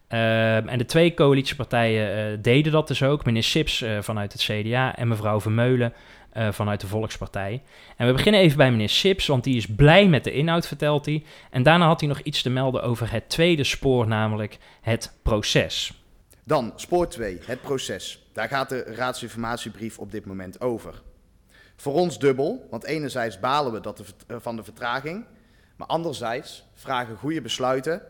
Ehm, 0.07 0.67
en 0.67 0.77
de 0.77 0.85
twee 0.85 1.13
coalitiepartijen 1.13 2.41
deden 2.41 2.71
dat 2.71 2.87
dus 2.87 3.03
ook. 3.03 3.25
Meneer 3.25 3.43
Sips 3.43 3.83
vanuit 3.99 4.33
het 4.33 4.41
CDA 4.41 4.95
en 4.95 5.07
mevrouw 5.07 5.41
Vermeulen 5.41 5.93
eh, 6.35 6.51
vanuit 6.51 6.81
de 6.81 6.87
Volkspartij. 6.87 7.61
En 7.97 8.07
we 8.07 8.13
beginnen 8.13 8.41
even 8.41 8.57
bij 8.57 8.71
meneer 8.71 8.89
Sips, 8.89 9.27
want 9.27 9.43
die 9.43 9.55
is 9.55 9.65
blij 9.65 10.07
met 10.07 10.23
de 10.23 10.31
inhoud, 10.31 10.67
vertelt 10.67 11.05
hij. 11.05 11.23
En 11.51 11.63
daarna 11.63 11.85
had 11.85 11.99
hij 11.99 12.09
nog 12.09 12.19
iets 12.19 12.41
te 12.41 12.49
melden 12.49 12.83
over 12.83 13.11
het 13.11 13.29
tweede 13.29 13.63
spoor, 13.63 14.07
namelijk 14.07 14.57
het 14.81 15.13
proces. 15.23 16.03
Dan 16.43 16.73
spoor 16.75 17.07
2, 17.07 17.39
het 17.45 17.61
proces. 17.61 18.27
Daar 18.33 18.47
gaat 18.47 18.69
de 18.69 18.83
raadsinformatiebrief 18.83 19.99
op 19.99 20.11
dit 20.11 20.25
moment 20.25 20.61
over. 20.61 21.01
Voor 21.75 21.93
ons 21.93 22.19
dubbel, 22.19 22.67
want 22.69 22.83
enerzijds 22.83 23.39
balen 23.39 23.71
we 23.71 23.79
dat 23.79 24.03
eh, 24.27 24.37
van 24.39 24.55
de 24.55 24.63
vertraging, 24.63 25.25
maar 25.75 25.87
anderzijds 25.87 26.65
vragen 26.73 27.17
goede 27.17 27.41
besluiten 27.41 28.01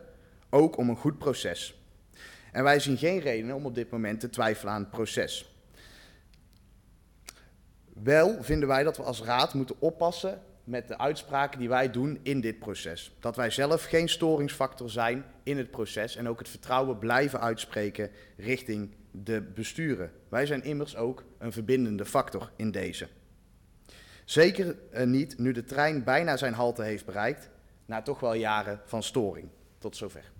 ook 0.50 0.76
om 0.76 0.88
een 0.88 0.96
goed 0.96 1.18
proces. 1.18 1.74
En 2.52 2.62
wij 2.62 2.80
zien 2.80 2.96
geen 2.96 3.18
reden 3.18 3.54
om 3.54 3.66
op 3.66 3.74
dit 3.74 3.90
moment 3.90 4.20
te 4.20 4.30
twijfelen 4.30 4.72
aan 4.72 4.80
het 4.80 4.90
proces. 4.90 5.55
Wel 8.02 8.36
vinden 8.40 8.68
wij 8.68 8.82
dat 8.82 8.96
we 8.96 9.02
als 9.02 9.22
raad 9.22 9.54
moeten 9.54 9.76
oppassen 9.78 10.42
met 10.64 10.88
de 10.88 10.98
uitspraken 10.98 11.58
die 11.58 11.68
wij 11.68 11.90
doen 11.90 12.18
in 12.22 12.40
dit 12.40 12.58
proces. 12.58 13.12
Dat 13.20 13.36
wij 13.36 13.50
zelf 13.50 13.84
geen 13.84 14.08
storingsfactor 14.08 14.90
zijn 14.90 15.24
in 15.42 15.56
het 15.58 15.70
proces 15.70 16.16
en 16.16 16.28
ook 16.28 16.38
het 16.38 16.48
vertrouwen 16.48 16.98
blijven 16.98 17.40
uitspreken 17.40 18.10
richting 18.36 18.94
de 19.10 19.40
besturen. 19.54 20.10
Wij 20.28 20.46
zijn 20.46 20.64
immers 20.64 20.96
ook 20.96 21.24
een 21.38 21.52
verbindende 21.52 22.04
factor 22.04 22.50
in 22.56 22.70
deze. 22.70 23.08
Zeker 24.24 24.76
eh, 24.90 25.06
niet 25.06 25.38
nu 25.38 25.52
de 25.52 25.64
trein 25.64 26.04
bijna 26.04 26.36
zijn 26.36 26.54
halte 26.54 26.82
heeft 26.82 27.06
bereikt, 27.06 27.50
na 27.86 28.02
toch 28.02 28.20
wel 28.20 28.34
jaren 28.34 28.80
van 28.84 29.02
storing. 29.02 29.48
Tot 29.78 29.96
zover. 29.96 30.32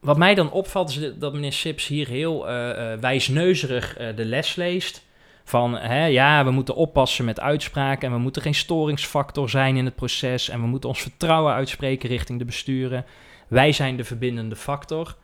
Wat 0.00 0.18
mij 0.18 0.34
dan 0.34 0.52
opvalt 0.52 0.90
is 0.90 1.18
dat 1.18 1.32
meneer 1.32 1.52
Sips 1.52 1.86
hier 1.86 2.08
heel 2.08 2.48
eh, 2.48 2.92
eh, 2.92 3.00
wijsneuzerig 3.00 3.96
de 3.96 4.24
les 4.24 4.54
leest. 4.54 5.04
Van 5.48 5.78
hè, 5.78 6.04
ja, 6.04 6.44
we 6.44 6.50
moeten 6.50 6.74
oppassen 6.74 7.24
met 7.24 7.40
uitspraken 7.40 8.08
en 8.08 8.14
we 8.14 8.20
moeten 8.20 8.42
geen 8.42 8.54
storingsfactor 8.54 9.50
zijn 9.50 9.76
in 9.76 9.84
het 9.84 9.94
proces. 9.94 10.48
En 10.48 10.60
we 10.60 10.66
moeten 10.66 10.88
ons 10.88 11.00
vertrouwen 11.00 11.52
uitspreken 11.54 12.08
richting 12.08 12.38
de 12.38 12.44
besturen. 12.44 13.04
Wij 13.48 13.72
zijn 13.72 13.96
de 13.96 14.04
verbindende 14.04 14.56
factor. 14.56 15.16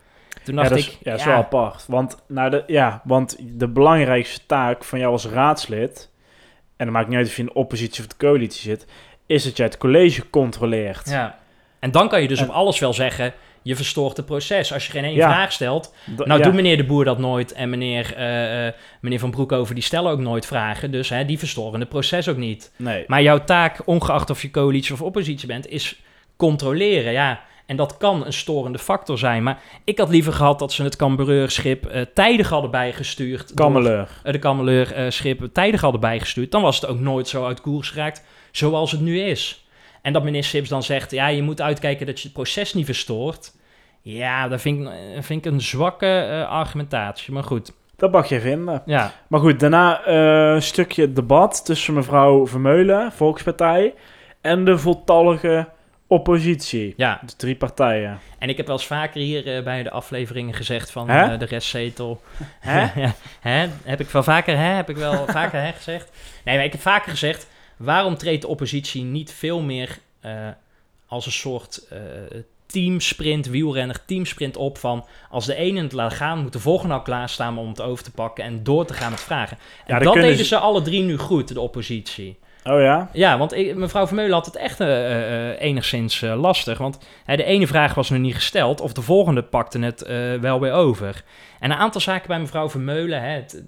Toen 0.45 0.55
Ja, 0.55 0.61
dacht 0.61 0.69
dat 0.69 0.79
is, 0.79 0.87
ik, 0.89 0.99
ja, 1.03 1.11
dat 1.11 1.21
is 1.21 1.27
wel 1.27 1.35
apart. 1.35 1.85
Want, 1.89 2.17
nou 2.29 2.51
de, 2.51 2.65
ja, 2.67 3.01
want 3.05 3.37
de 3.41 3.69
belangrijkste 3.69 4.47
taak 4.47 4.85
van 4.85 4.99
jou 4.99 5.13
als 5.13 5.27
raadslid, 5.27 6.11
en 6.77 6.85
dat 6.85 6.95
maakt 6.95 7.09
niet 7.09 7.17
uit 7.17 7.27
of 7.27 7.35
je 7.37 7.43
in 7.43 7.49
de 7.49 7.55
oppositie 7.55 8.03
of 8.03 8.09
de 8.09 8.17
coalitie 8.17 8.61
zit, 8.61 8.87
is 9.27 9.45
dat 9.45 9.57
jij 9.57 9.67
het 9.67 9.79
college 9.79 10.31
controleert. 10.31 11.11
Ja. 11.11 11.39
En 11.79 11.91
dan 11.91 12.09
kan 12.09 12.23
je 12.23 12.29
dus 12.29 12.41
En- 12.41 12.49
op 12.49 12.55
alles 12.55 12.79
wel 12.79 12.93
zeggen, 12.93 13.33
je 13.63 13.77
verstoort 13.77 14.17
het 14.17 14.27
proces. 14.27 14.73
Als 14.73 14.87
je 14.87 14.93
geen 14.93 15.05
één 15.05 15.15
Ja. 15.15 15.33
vraag 15.33 15.53
stelt, 15.53 15.95
nou 16.17 16.39
ja, 16.39 16.45
doet 16.45 16.55
meneer 16.55 16.77
de 16.77 16.85
Boer 16.85 17.05
dat 17.05 17.19
nooit 17.19 17.53
en 17.53 17.71
meneer, 17.71 18.15
eh, 18.17 18.67
eh, 18.67 18.73
meneer 19.01 19.19
Van 19.19 19.31
Broekhoven 19.31 19.75
die 19.75 19.85
stellen 19.85 20.13
ook 20.13 20.21
nooit 20.21 20.47
vragen. 20.47 20.91
Dus 20.91 21.09
hè, 21.09 21.25
die 21.25 21.39
verstoren 21.39 21.81
het 21.81 21.89
proces 21.89 22.29
ook 22.29 22.37
niet. 22.37 22.73
Nee. 22.77 23.05
Maar 23.07 23.23
jouw 23.23 23.45
taak, 23.45 23.83
ongeacht 23.85 24.31
of 24.31 24.43
je 24.43 24.51
coalitie 24.51 24.93
of 24.93 25.03
oppositie 25.03 25.49
bent, 25.49 25.69
is 25.69 26.01
controleren. 26.37 27.13
Ja, 27.13 27.41
en 27.67 27.77
dat 27.77 27.97
kan 27.97 28.27
een 28.27 28.33
storende 28.33 28.79
factor 28.79 29.19
zijn. 29.19 29.43
Maar 29.43 29.59
ik 29.85 29.99
had 29.99 30.09
liever 30.09 30.33
gehad 30.33 30.59
dat 30.59 30.73
ze 30.73 30.83
het 30.83 30.97
Cambureurschip 30.97 31.87
eh 31.87 32.03
tijdig 32.15 32.49
hadden 32.49 32.71
bijgestuurd. 32.71 33.55
Kameleur. 33.55 34.09
de 34.23 34.39
Kameleur-schip 34.39 35.49
tijdig 35.53 35.81
hadden 35.81 36.01
bijgestuurd. 36.01 36.51
Dan 36.51 36.63
was 36.63 36.81
het 36.81 36.91
ook 36.91 36.99
nooit 37.01 37.29
zo 37.29 37.47
uit 37.47 37.61
koers 37.61 37.91
geraakt 37.91 38.25
zoals 38.51 38.91
het 38.91 39.01
nu 39.01 39.21
is. 39.21 39.62
En 40.03 40.13
dat 40.13 40.23
meneer 40.23 40.45
Sips 40.45 40.69
dan 40.69 40.83
zegt, 40.83 41.11
ja, 41.11 41.27
je 41.27 41.43
moet 41.43 41.61
uitkijken 41.61 42.07
dat 42.07 42.19
je 42.19 42.25
het 42.25 42.33
proces 42.33 42.75
niet 42.75 42.87
verstoort. 42.87 43.53
Ja, 44.01 44.49
dat 44.49 44.61
vind 44.61 44.81
ik, 44.81 44.87
eh, 44.87 45.23
vind 45.23 45.47
ik 45.47 45.53
een 45.53 45.61
zwakke 45.61 46.07
eh, 46.07 46.49
argumentatie. 46.49 47.33
Maar 47.33 47.45
goed, 47.45 47.73
Dat 47.97 48.13
mag 48.13 48.29
je 48.29 48.41
vinden. 48.41 48.83
ja. 48.87 49.13
Maar 49.29 49.41
goed, 49.41 49.61
daarna 49.61 50.05
eh, 50.05 50.55
een 50.55 50.63
stukje 50.63 51.13
debat 51.13 51.65
tussen 51.65 51.95
mevrouw 51.95 52.47
Vermeulen, 52.47 53.13
Volkspartij, 53.13 53.95
en 54.41 54.65
de 54.65 54.79
voltallige 54.79 55.69
oppositie. 56.07 56.95
Ja, 56.97 57.21
De 57.27 57.37
drie 57.37 57.57
partijen. 57.57 58.19
En 58.39 58.49
ik 58.49 58.57
heb 58.57 58.67
wel 58.67 58.77
eens 58.77 58.87
vaker 58.87 59.21
hier 59.21 59.63
bij 59.63 59.83
de 59.83 59.91
afleveringen 59.91 60.55
gezegd 60.55 60.91
van 60.91 61.07
de 61.07 61.45
restzetel. 61.49 62.21
Hè? 62.61 62.87
hè? 63.51 63.69
Heb 63.83 64.01
ik 64.01 64.09
wel 64.09 64.23
vaker, 64.23 64.57
hè? 64.57 64.63
Heb 64.75 64.91
ik 64.91 64.97
wel 64.97 65.27
vaker 65.27 65.61
hè, 65.61 65.73
gezegd? 65.73 66.11
Nee, 66.45 66.57
maar 66.57 66.65
ik 66.65 66.73
heb 66.73 66.81
vaker 66.81 67.11
gezegd, 67.11 67.47
waarom 67.85 68.17
treedt 68.17 68.43
de 68.43 68.49
oppositie 68.49 69.03
niet 69.05 69.33
veel 69.33 69.61
meer 69.61 69.99
eh, 70.21 70.49
als 71.07 71.27
een 71.27 71.33
soort 71.33 71.87
eh, 71.91 71.99
teamsprint, 72.67 73.47
wielrenner 73.47 74.05
teamsprint 74.05 74.57
op 74.57 74.79
van 74.79 75.07
als 75.31 75.47
de 75.47 75.55
ene 75.55 75.83
het 75.83 75.93
laat 75.93 76.13
gaan, 76.13 76.39
moet 76.43 76.53
de 76.53 76.59
volgende 76.59 76.95
al 76.95 77.03
klaarstaan 77.03 77.59
om 77.59 77.69
het 77.69 77.81
over 77.81 78.05
te 78.05 78.11
pakken 78.11 78.45
en 78.45 78.63
door 78.63 78.85
te 78.87 78.95
gaan 78.95 79.11
met 79.11 79.21
vragen. 79.21 79.59
En 79.87 79.95
Ja, 79.95 80.01
dat 80.01 80.15
deden 80.15 80.37
ze- 80.37 80.45
ze 80.45 80.59
alle 80.59 80.83
drie 80.83 81.03
nu 81.03 81.17
goed, 81.19 81.49
de 81.49 81.61
oppositie. 81.61 82.39
Oh 82.65 82.81
ja? 82.81 83.09
Ja, 83.13 83.39
want 83.39 83.53
ik- 83.55 83.77
mevrouw 83.77 84.07
Vermeulen 84.07 84.35
had 84.35 84.47
het 84.47 84.57
echt 84.57 84.81
eh, 84.81 84.89
eh, 84.89 85.51
eh, 85.51 85.61
enigszins 85.61 86.21
lastig. 86.21 86.79
Want 86.79 86.99
de 87.27 87.45
ene 87.45 87.67
vraag 87.67 87.95
was 87.95 88.11
nog 88.11 88.19
niet 88.21 88.35
gesteld, 88.35 88.81
of 88.81 88.93
de 88.93 89.03
volgende 89.03 89.43
pakte 89.43 89.79
het 89.79 90.07
wel 90.41 90.61
weer 90.61 90.73
over. 90.73 91.23
En 91.61 91.71
een 91.71 91.77
aantal 91.77 92.01
zaken 92.01 92.29
bij 92.29 92.39
mevrouw 92.41 92.71
Vermeulen, 92.71 93.23
hè, 93.23 93.29
het, 93.29 93.63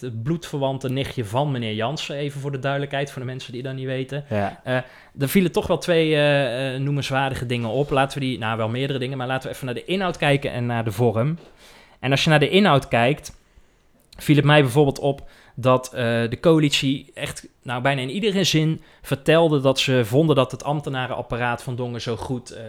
het, 0.00 0.22
bloedverwante 0.22 0.90
nichtje 0.90 1.24
van 1.24 1.50
meneer 1.50 1.74
Jansen, 1.74 2.16
even 2.16 2.40
voor 2.40 2.52
de 2.52 2.58
duidelijkheid, 2.58 3.10
voor 3.10 3.20
de 3.20 3.26
mensen 3.26 3.52
die 3.52 3.62
dat 3.62 3.74
niet 3.74 3.86
weten. 3.86 4.24
Ja. 4.28 4.60
Er 5.18 5.28
vielen 5.28 5.52
toch 5.52 5.66
wel 5.66 5.78
twee 5.78 6.16
noemenswaardige 6.78 7.46
dingen 7.46 7.68
op. 7.68 7.90
Laten 7.90 8.18
we 8.18 8.24
die, 8.24 8.38
nou 8.38 8.56
wel 8.56 8.68
meerdere 8.68 8.98
dingen, 8.98 9.18
maar 9.18 9.26
laten 9.26 9.48
we 9.48 9.54
even 9.54 9.66
naar 9.66 9.74
de 9.74 9.84
inhoud 9.84 10.16
kijken 10.16 10.52
en 10.52 10.66
naar 10.66 10.84
de 10.84 10.92
vorm. 10.92 11.38
En 12.00 12.10
als 12.10 12.24
je 12.24 12.30
naar 12.30 12.38
de 12.38 12.48
inhoud 12.48 12.88
kijkt, 12.88 13.38
viel 14.16 14.36
het 14.36 14.44
mij 14.44 14.62
bijvoorbeeld 14.62 14.98
op 14.98 15.28
dat 15.60 15.86
eh, 15.92 16.02
de 16.02 16.38
coalitie 16.40 17.10
echt, 17.14 17.48
nou 17.62 17.82
bijna 17.82 18.00
in 18.00 18.10
iedere 18.10 18.44
zin 18.44 18.80
vertelde 19.02 19.60
dat 19.60 19.78
ze 19.78 20.04
vonden 20.04 20.36
dat 20.36 20.50
het 20.50 20.64
ambtenarenapparaat 20.64 21.62
van 21.62 21.76
Dongen 21.76 22.00
zo 22.00 22.16
goed 22.16 22.50
eh, 22.50 22.62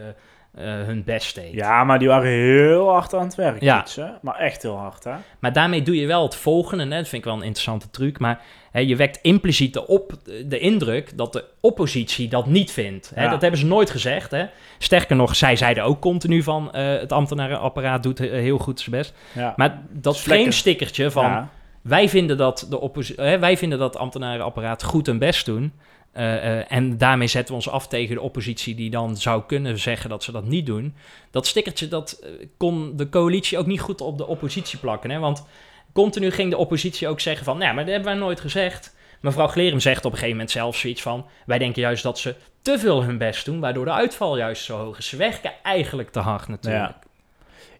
eh, 0.55 0.85
hun 0.85 1.03
best 1.03 1.35
deed. 1.35 1.53
Ja, 1.53 1.83
maar 1.83 1.99
die 1.99 2.07
waren 2.07 2.31
heel 2.31 2.89
hard 2.89 3.13
aan 3.13 3.23
het 3.23 3.35
werk. 3.35 3.61
Ja. 3.61 3.85
hè? 3.95 4.05
Maar 4.21 4.35
echt 4.35 4.61
heel 4.61 4.77
hard, 4.77 5.03
hè? 5.03 5.13
Maar 5.39 5.53
daarmee 5.53 5.81
doe 5.81 5.95
je 5.95 6.07
wel 6.07 6.23
het 6.23 6.35
volgende, 6.35 6.83
hè? 6.83 6.89
dat 6.89 7.07
vind 7.07 7.23
ik 7.23 7.29
wel 7.29 7.33
een 7.37 7.43
interessante 7.45 7.89
truc. 7.89 8.19
Maar 8.19 8.41
hè, 8.71 8.79
je 8.79 8.95
wekt 8.95 9.19
impliciet 9.21 9.73
de, 9.73 9.87
op, 9.87 10.13
de 10.45 10.59
indruk 10.59 11.17
dat 11.17 11.33
de 11.33 11.45
oppositie 11.59 12.27
dat 12.29 12.45
niet 12.45 12.71
vindt. 12.71 13.11
Hè? 13.15 13.23
Ja. 13.23 13.29
Dat 13.29 13.41
hebben 13.41 13.59
ze 13.59 13.65
nooit 13.65 13.89
gezegd. 13.89 14.31
Hè? 14.31 14.45
Sterker 14.77 15.15
nog, 15.15 15.35
zij 15.35 15.55
zeiden 15.55 15.83
ook 15.83 16.01
continu 16.01 16.43
van 16.43 16.69
het 16.75 17.11
ambtenarenapparaat 17.11 18.03
doet 18.03 18.17
he- 18.17 18.27
heel 18.27 18.57
goed 18.57 18.79
zijn 18.79 18.95
best. 18.95 19.13
Ja. 19.33 19.53
Maar 19.55 19.81
dat 19.89 20.19
framestickertje 20.19 21.11
van 21.11 21.23
Ja. 21.25 21.49
Wij, 21.81 22.09
vinden 22.09 22.37
dat 22.37 22.65
de 22.69 22.79
opposi- 22.79 23.15
hè, 23.15 23.39
wij 23.39 23.57
vinden 23.57 23.79
dat 23.79 23.97
ambtenarenapparaat 23.97 24.83
goed 24.83 25.05
hun 25.05 25.19
best 25.19 25.45
doen. 25.45 25.73
eh, 26.11 26.59
eh, 26.59 26.65
en 26.69 26.97
daarmee 26.97 27.27
zetten 27.27 27.49
we 27.49 27.61
ons 27.63 27.69
af 27.69 27.87
tegen 27.87 28.15
de 28.15 28.21
oppositie 28.21 28.75
die 28.75 28.89
dan 28.89 29.17
zou 29.17 29.43
kunnen 29.47 29.79
zeggen 29.79 30.09
dat 30.09 30.23
ze 30.23 30.31
dat 30.31 30.43
niet 30.45 30.65
doen. 30.65 30.95
Dat 31.31 31.47
stickertje 31.47 31.87
dat 31.87 32.19
eh, 32.23 32.29
kon 32.57 32.93
de 32.97 33.09
coalitie 33.09 33.57
ook 33.57 33.65
niet 33.65 33.81
goed 33.81 34.01
op 34.01 34.17
de 34.17 34.27
oppositie 34.27 34.79
plakken. 34.79 35.09
Hè? 35.09 35.19
Want 35.19 35.45
continu 35.93 36.31
ging 36.31 36.49
de 36.49 36.57
oppositie 36.57 37.07
ook 37.07 37.19
zeggen 37.19 37.45
van, 37.45 37.57
nou, 37.57 37.73
maar 37.73 37.83
dat 37.85 37.93
hebben 37.93 38.11
wij 38.11 38.21
nooit 38.21 38.39
gezegd. 38.39 38.95
Mevrouw 39.21 39.47
Glerum 39.47 39.79
zegt 39.79 40.05
op 40.05 40.11
een 40.11 40.17
gegeven 40.17 40.35
moment 40.35 40.51
zelf 40.51 40.75
zoiets 40.75 41.01
van, 41.01 41.25
wij 41.45 41.57
denken 41.57 41.81
juist 41.81 42.03
dat 42.03 42.19
ze 42.19 42.35
te 42.61 42.79
veel 42.79 43.03
hun 43.03 43.17
best 43.17 43.45
doen, 43.45 43.59
waardoor 43.59 43.85
de 43.85 43.91
uitval 43.91 44.37
juist 44.37 44.63
zo 44.63 44.77
hoog 44.77 44.97
is. 44.97 45.07
Ze 45.09 45.17
werken 45.17 45.51
eigenlijk 45.63 46.11
te 46.11 46.19
hard 46.19 46.47
natuurlijk. 46.47 46.95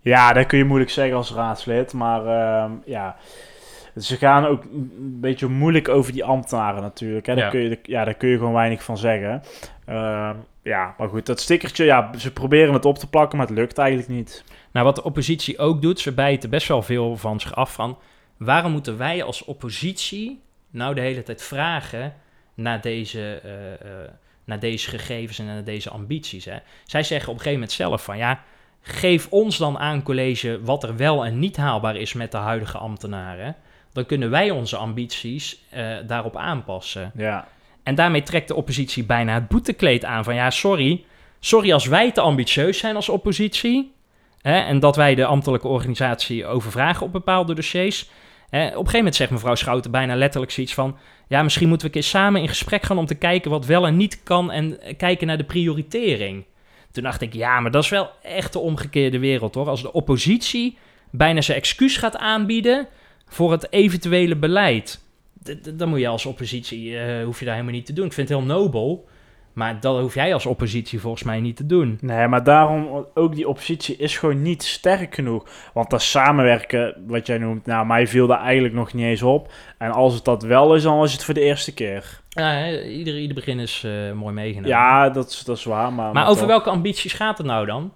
Ja, 0.02 0.34
dat 0.34 0.46
kun 0.46 0.58
je 0.58 0.64
moeilijk 0.64 0.92
zeggen 0.92 1.16
als 1.16 1.32
raadslid. 1.34 1.94
Maar 1.94 2.26
ehm, 2.26 2.72
ja, 2.86 3.16
ze 3.98 4.18
gaan 4.18 4.46
ook 4.46 4.64
een 4.64 5.18
beetje 5.20 5.48
moeilijk 5.48 5.90
over 5.90 6.12
die 6.14 6.24
ambtenaren 6.24 6.82
natuurlijk. 6.82 7.26
Hè. 7.26 7.36
Daar, 7.36 7.44
Ja. 7.44 7.50
kun 7.50 7.60
je, 7.60 7.80
ja, 7.84 8.04
daar 8.06 8.14
kun 8.14 8.30
je 8.30 8.38
gewoon 8.38 8.54
weinig 8.54 8.84
van 8.84 8.98
zeggen. 8.98 9.44
Ehm, 9.86 10.36
ja, 10.64 10.96
maar 10.98 11.10
goed, 11.10 11.26
dat 11.26 11.40
stickertje, 11.40 11.84
ja, 11.86 12.12
ze 12.18 12.34
proberen 12.34 12.74
het 12.74 12.86
op 12.86 12.98
te 12.98 13.10
plakken, 13.10 13.38
maar 13.38 13.48
het 13.48 13.56
lukt 13.56 13.78
eigenlijk 13.78 14.10
niet. 14.10 14.44
Nou, 14.72 14.86
wat 14.86 14.96
de 14.96 15.04
oppositie 15.04 15.58
ook 15.60 15.82
doet, 15.82 16.00
ze 16.00 16.12
bijten 16.14 16.50
best 16.50 16.68
wel 16.68 16.82
veel 16.82 17.18
van 17.18 17.40
zich 17.40 17.56
af 17.56 17.74
van... 17.74 17.98
waarom 18.38 18.72
moeten 18.72 18.98
wij 18.98 19.24
als 19.24 19.44
oppositie 19.46 20.42
nou 20.70 20.96
de 20.96 21.02
hele 21.02 21.24
tijd 21.24 21.44
vragen 21.44 22.14
naar 22.54 22.82
deze, 22.82 23.40
eh, 23.44 23.74
eh, 23.74 24.10
naar 24.44 24.60
deze 24.60 24.90
gegevens 24.90 25.40
en 25.40 25.46
naar 25.46 25.64
deze 25.64 25.90
ambities? 25.90 26.46
Hè? 26.46 26.58
Zij 26.84 27.04
zeggen 27.04 27.30
op 27.30 27.34
een 27.36 27.42
gegeven 27.42 27.60
moment 27.60 27.72
zelf 27.78 28.04
van... 28.04 28.18
ja, 28.18 28.44
geef 28.82 29.28
ons 29.30 29.58
dan 29.58 29.78
aan, 29.80 30.04
college, 30.04 30.60
wat 30.64 30.84
er 30.84 30.96
wel 30.96 31.26
en 31.26 31.40
niet 31.40 31.58
haalbaar 31.58 31.96
is 31.96 32.14
met 32.14 32.32
de 32.32 32.38
huidige 32.38 32.78
ambtenaren. 32.78 33.56
Dan 33.94 34.06
kunnen 34.06 34.30
wij 34.30 34.50
onze 34.50 34.78
ambities 34.78 35.64
eh, 35.70 35.88
daarop 36.08 36.38
aanpassen. 36.38 37.12
Ja, 37.16 37.48
En 37.84 37.96
daarmee 37.96 38.24
trekt 38.24 38.48
de 38.48 38.56
oppositie 38.56 39.04
bijna 39.04 39.34
het 39.34 39.48
boetekleed 39.48 40.06
aan 40.06 40.24
van 40.24 40.36
ja, 40.36 40.50
sorry. 40.50 41.04
Sorry 41.40 41.74
als 41.74 41.86
wij 41.86 42.12
te 42.12 42.22
ambitieus 42.22 42.78
zijn 42.78 42.96
als 42.96 43.10
oppositie. 43.10 43.94
Hè, 44.42 44.60
en 44.60 44.80
dat 44.80 44.96
wij 44.96 45.16
de 45.16 45.26
ambtelijke 45.26 45.68
organisatie 45.68 46.46
overvragen 46.46 47.06
op 47.06 47.12
bepaalde 47.12 47.54
dossiers. 47.54 48.10
Hè, 48.50 48.66
op 48.66 48.70
een 48.70 48.76
gegeven 48.78 48.98
moment 48.98 49.16
zegt 49.16 49.32
mevrouw 49.32 49.56
Schouten 49.56 49.92
bijna 49.92 50.16
letterlijk 50.16 50.52
zoiets 50.52 50.74
van... 50.74 50.98
ja, 51.28 51.44
misschien 51.44 51.68
moeten 51.68 51.88
we 51.88 51.94
een 51.94 52.02
keer 52.02 52.10
samen 52.10 52.42
in 52.42 52.48
gesprek 52.48 52.84
gaan 52.84 52.98
om 52.98 53.06
te 53.06 53.16
kijken 53.16 53.52
wat 53.52 53.66
wel 53.66 53.88
en 53.88 53.98
niet 53.98 54.24
kan... 54.24 54.52
en 54.52 54.80
kijken 54.98 55.28
naar 55.28 55.38
de 55.38 55.44
prioritering. 55.44 56.46
Toen 56.92 57.04
dacht 57.04 57.22
ik, 57.22 57.34
ja, 57.34 57.60
maar 57.60 57.72
dat 57.72 57.84
is 57.84 57.90
wel 57.90 58.10
echt 58.24 58.54
de 58.54 58.60
omgekeerde 58.60 59.20
wereld, 59.20 59.56
hoor. 59.56 59.70
Als 59.70 59.82
de 59.82 59.94
oppositie 59.94 60.78
bijna 61.10 61.42
zijn 61.42 61.58
excuus 61.58 61.98
gaat 61.98 62.18
aanbieden 62.18 62.88
voor 63.32 63.52
het 63.52 63.72
eventuele 63.72 64.36
beleid... 64.36 65.00
Dan 65.74 65.90
moet 65.90 66.00
je 66.00 66.08
als 66.08 66.26
oppositie, 66.26 66.98
eh, 66.98 67.24
hoef 67.26 67.40
je 67.40 67.46
daar 67.46 67.54
helemaal 67.54 67.76
niet 67.76 67.86
te 67.86 67.94
doen. 67.94 68.06
Ik 68.06 68.14
vind 68.14 68.30
het 68.30 68.38
heel 68.38 68.48
nobel, 68.48 69.08
maar 69.54 69.80
dat 69.80 70.00
hoef 70.00 70.14
jij 70.14 70.34
als 70.34 70.46
oppositie 70.46 71.00
volgens 71.00 71.24
mij 71.24 71.40
niet 71.40 71.56
te 71.56 71.66
doen. 71.66 71.98
nee, 72.02 72.28
maar 72.28 72.44
daarom 72.44 73.06
ook 73.14 73.36
die 73.36 73.48
oppositie 73.48 73.96
is 73.96 74.18
gewoon 74.18 74.42
niet 74.42 74.64
sterk 74.64 75.16
genoeg. 75.16 75.46
Want 75.74 75.90
dat 75.90 76.02
samenwerken, 76.02 76.96
wat 77.08 77.28
jij 77.28 77.38
noemt, 77.38 77.66
nou, 77.66 77.86
mij 77.86 78.08
viel 78.08 78.28
daar 78.28 78.42
eigenlijk 78.42 78.74
nog 78.74 78.94
niet 78.94 79.06
eens 79.06 79.22
op. 79.22 79.52
En 79.78 79.92
als 79.92 80.14
het 80.14 80.26
dat 80.26 80.44
wel 80.44 80.76
is, 80.76 80.84
dan 80.84 81.04
is 81.04 81.12
het 81.12 81.24
voor 81.24 81.34
de 81.34 81.42
eerste 81.42 81.74
keer. 81.74 82.22
Ja, 82.30 82.80
ieder, 82.82 83.18
ieder 83.20 83.36
begin 83.36 83.60
is 83.60 83.84
eh, 83.86 84.12
mooi 84.12 84.34
meegenomen. 84.34 84.70
Ja, 84.70 85.10
dat 85.10 85.30
is, 85.30 85.44
dat 85.44 85.58
is 85.58 85.64
waar, 85.64 85.94
maar... 85.94 86.14
maar 86.14 86.26
toch. 86.26 86.34
over 86.34 86.48
welke 86.48 86.70
ambities 86.70 87.14
gaat 87.14 87.38
het 87.38 87.48
nou 87.48 87.66
dan? 87.66 87.94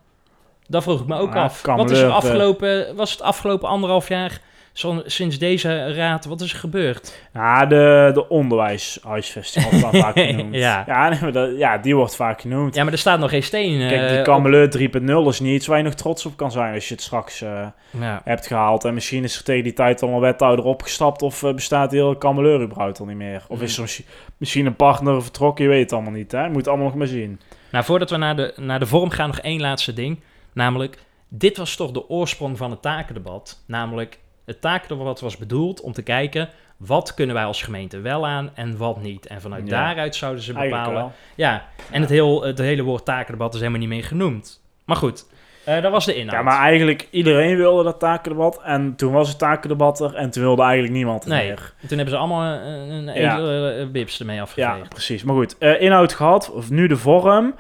Dat 0.67 0.83
vroeg 0.83 1.01
ik 1.01 1.07
me 1.07 1.17
ook 1.17 1.33
Ja, 1.33 1.43
af. 1.43 1.61
Wat 1.61 1.91
is 1.91 1.99
er 1.99 2.09
afgelopen, 2.09 2.95
was 2.95 3.11
het 3.11 3.21
afgelopen 3.21 3.69
anderhalf 3.69 4.07
jaar, 4.07 4.41
zo, 4.75 5.01
sinds 5.05 5.37
deze 5.37 5.93
raad, 5.93 6.25
wat 6.25 6.41
is 6.41 6.51
er 6.53 6.59
gebeurd? 6.59 7.19
Ja, 7.33 7.65
de, 7.65 8.11
de 8.13 8.27
onderwijshuisvesting 8.29 9.69
wordt 9.81 9.97
vaak 9.97 10.19
genoemd. 10.19 10.55
Ja. 10.55 10.83
Ja, 10.87 11.09
nee, 11.09 11.19
maar 11.21 11.31
dat, 11.31 11.57
ja, 11.57 11.77
die 11.77 11.95
wordt 11.95 12.15
vaak 12.15 12.41
genoemd. 12.41 12.75
Ja, 12.75 12.83
maar 12.83 12.91
er 12.93 12.99
staat 12.99 13.19
nog 13.19 13.29
geen 13.29 13.43
steen. 13.43 13.81
eh, 13.81 13.87
Kijk, 13.89 14.09
die 14.09 14.17
op- 14.17 14.23
Kameleur 14.23 14.69
3.0 14.69 15.27
is 15.29 15.39
niet 15.39 15.55
iets 15.55 15.67
waar 15.67 15.77
je 15.77 15.83
nog 15.83 15.93
trots 15.93 16.25
op 16.25 16.37
kan 16.37 16.51
zijn 16.51 16.73
als 16.73 16.87
je 16.87 16.93
het 16.93 17.03
straks 17.03 17.41
eh, 17.41 17.67
Ja. 17.99 18.21
hebt 18.23 18.47
gehaald. 18.47 18.83
En 18.85 18.93
misschien 18.93 19.23
is 19.23 19.37
er 19.37 19.43
tegen 19.43 19.63
die 19.63 19.73
tijd 19.73 20.01
al 20.01 20.09
een 20.09 20.19
wethouder 20.19 20.65
opgestapt 20.65 21.21
of 21.21 21.43
eh, 21.43 21.53
bestaat 21.53 21.89
die 21.89 22.01
hele 22.01 22.17
Kameleur 22.17 22.61
überhaupt 22.61 22.99
al 22.99 23.05
niet 23.05 23.15
meer. 23.17 23.43
Of 23.47 23.61
is 23.61 23.75
er 23.75 23.81
misschien, 23.81 24.05
misschien 24.37 24.65
een 24.65 24.75
partner 24.75 25.21
vertrokken, 25.23 25.63
je 25.63 25.69
weet 25.69 25.81
het 25.81 25.93
allemaal 25.93 26.11
niet. 26.11 26.31
Hè? 26.31 26.41
Je 26.43 26.47
moet 26.47 26.57
het 26.57 26.67
allemaal 26.67 26.85
nog 26.87 26.95
maar 26.95 27.07
zien. 27.07 27.39
Nou, 27.71 27.85
voordat 27.85 28.09
we 28.09 28.17
naar 28.17 28.35
de, 28.35 28.53
naar 28.55 28.79
de 28.79 28.85
vorm 28.85 29.09
gaan, 29.09 29.27
nog 29.27 29.39
één 29.39 29.61
laatste 29.61 29.93
ding. 29.93 30.19
Namelijk, 30.53 30.97
dit 31.29 31.57
was 31.57 31.75
toch 31.75 31.91
de 31.91 32.09
oorsprong 32.09 32.57
van 32.57 32.71
het 32.71 32.81
takendebat. 32.81 33.63
Namelijk, 33.67 34.17
het 34.45 34.61
takendebat 34.61 35.19
was 35.19 35.37
bedoeld 35.37 35.81
om 35.81 35.91
te 35.93 36.01
kijken... 36.01 36.49
wat 36.77 37.13
kunnen 37.13 37.35
wij 37.35 37.45
als 37.45 37.61
gemeente 37.61 37.99
wel 37.99 38.27
aan 38.27 38.49
en 38.55 38.77
wat 38.77 39.01
niet. 39.01 39.27
En 39.27 39.41
vanuit 39.41 39.63
Ja. 39.67 39.69
daaruit 39.69 40.15
zouden 40.15 40.43
ze 40.43 40.53
bepalen... 40.53 41.11
Ja, 41.35 41.65
en 41.91 42.01
Het, 42.01 42.09
heel, 42.09 42.43
het 42.43 42.57
hele 42.57 42.83
woord 42.83 43.05
takendebat 43.05 43.53
is 43.53 43.59
helemaal 43.59 43.79
niet 43.79 43.89
meer 43.89 44.03
genoemd. 44.03 44.61
Maar 44.85 44.95
goed, 44.95 45.25
eh, 45.65 45.81
dat 45.81 45.91
was 45.91 46.05
de 46.05 46.15
inhoud. 46.15 46.31
Ja, 46.37 46.41
maar 46.43 46.59
eigenlijk 46.59 47.07
iedereen 47.11 47.57
wilde 47.57 47.83
dat 47.83 47.99
takendebat. 47.99 48.61
En 48.63 48.95
toen 48.95 49.11
was 49.13 49.27
het 49.29 49.37
takendebat 49.37 49.99
er 49.99 50.15
en 50.15 50.29
toen 50.29 50.43
wilde 50.43 50.61
eigenlijk 50.61 50.93
niemand 50.93 51.23
het 51.23 51.33
Nee, 51.33 51.47
meer. 51.47 51.73
toen 51.87 51.97
hebben 51.97 52.09
ze 52.15 52.17
allemaal 52.17 52.59
eh, 52.59 52.87
een 52.87 53.05
Ja. 53.05 53.35
hele 53.35 53.71
eh, 53.71 53.87
bips 53.87 54.19
ermee 54.19 54.35
Ja, 54.35 54.41
afgeveegd. 54.41 54.89
precies. 54.89 55.23
Maar 55.23 55.35
goed, 55.35 55.55
inhoud 55.59 56.13
gehad, 56.13 56.51
of 56.51 56.69
nu 56.69 56.87
de 56.87 56.97
vorm. 56.97 57.55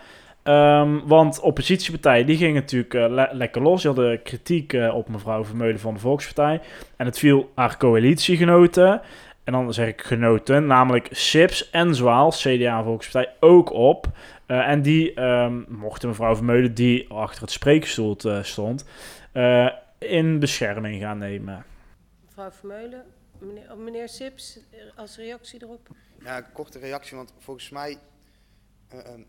Ehm, 0.45 0.99
want 1.05 1.39
oppositiepartijen 1.39 2.25
die 2.25 2.37
gingen 2.37 2.53
natuurlijk 2.61 2.93
eh, 2.93 3.09
le- 3.09 3.29
lekker 3.31 3.61
los. 3.61 3.81
Die 3.81 3.91
hadden 3.91 4.21
kritiek 4.21 4.73
eh, 4.73 4.95
op 4.95 5.09
mevrouw 5.09 5.43
Vermeulen 5.45 5.79
van 5.79 5.93
de 5.93 5.99
Volkspartij. 5.99 6.61
En 6.95 7.05
het 7.05 7.19
viel 7.19 7.51
haar 7.55 7.77
coalitiegenoten. 7.77 9.01
En 9.43 9.53
dan 9.53 9.73
zeg 9.73 9.87
ik 9.87 10.01
genoten, 10.01 10.65
namelijk 10.65 11.07
SIPS 11.11 11.69
en 11.69 11.95
Zwaal, 11.95 12.29
CDA 12.29 12.77
en 12.77 12.83
Volkspartij, 12.83 13.33
ook 13.39 13.71
op. 13.73 14.07
Eh, 14.45 14.67
en 14.69 14.81
die 14.81 15.13
ehm, 15.13 15.61
mochten 15.67 16.09
mevrouw 16.09 16.35
Vermeulen, 16.35 16.73
die 16.73 17.09
achter 17.09 17.41
het 17.41 17.51
spreekstoel 17.51 18.17
stond, 18.41 18.85
eh, 19.31 19.69
in 19.99 20.39
bescherming 20.39 21.01
gaan 21.01 21.17
nemen. 21.17 21.65
Mevrouw 22.25 22.51
Vermeulen, 22.51 23.03
meneer, 23.39 23.71
oh, 23.71 23.77
meneer 23.77 24.09
Sips, 24.09 24.59
als 24.95 25.17
reactie 25.17 25.63
erop. 25.63 25.87
Ja, 26.23 26.41
korte 26.41 26.79
reactie, 26.79 27.17
want 27.17 27.33
volgens 27.39 27.69
mij... 27.69 27.97
eh, 28.89 28.99
ehm, 28.99 29.21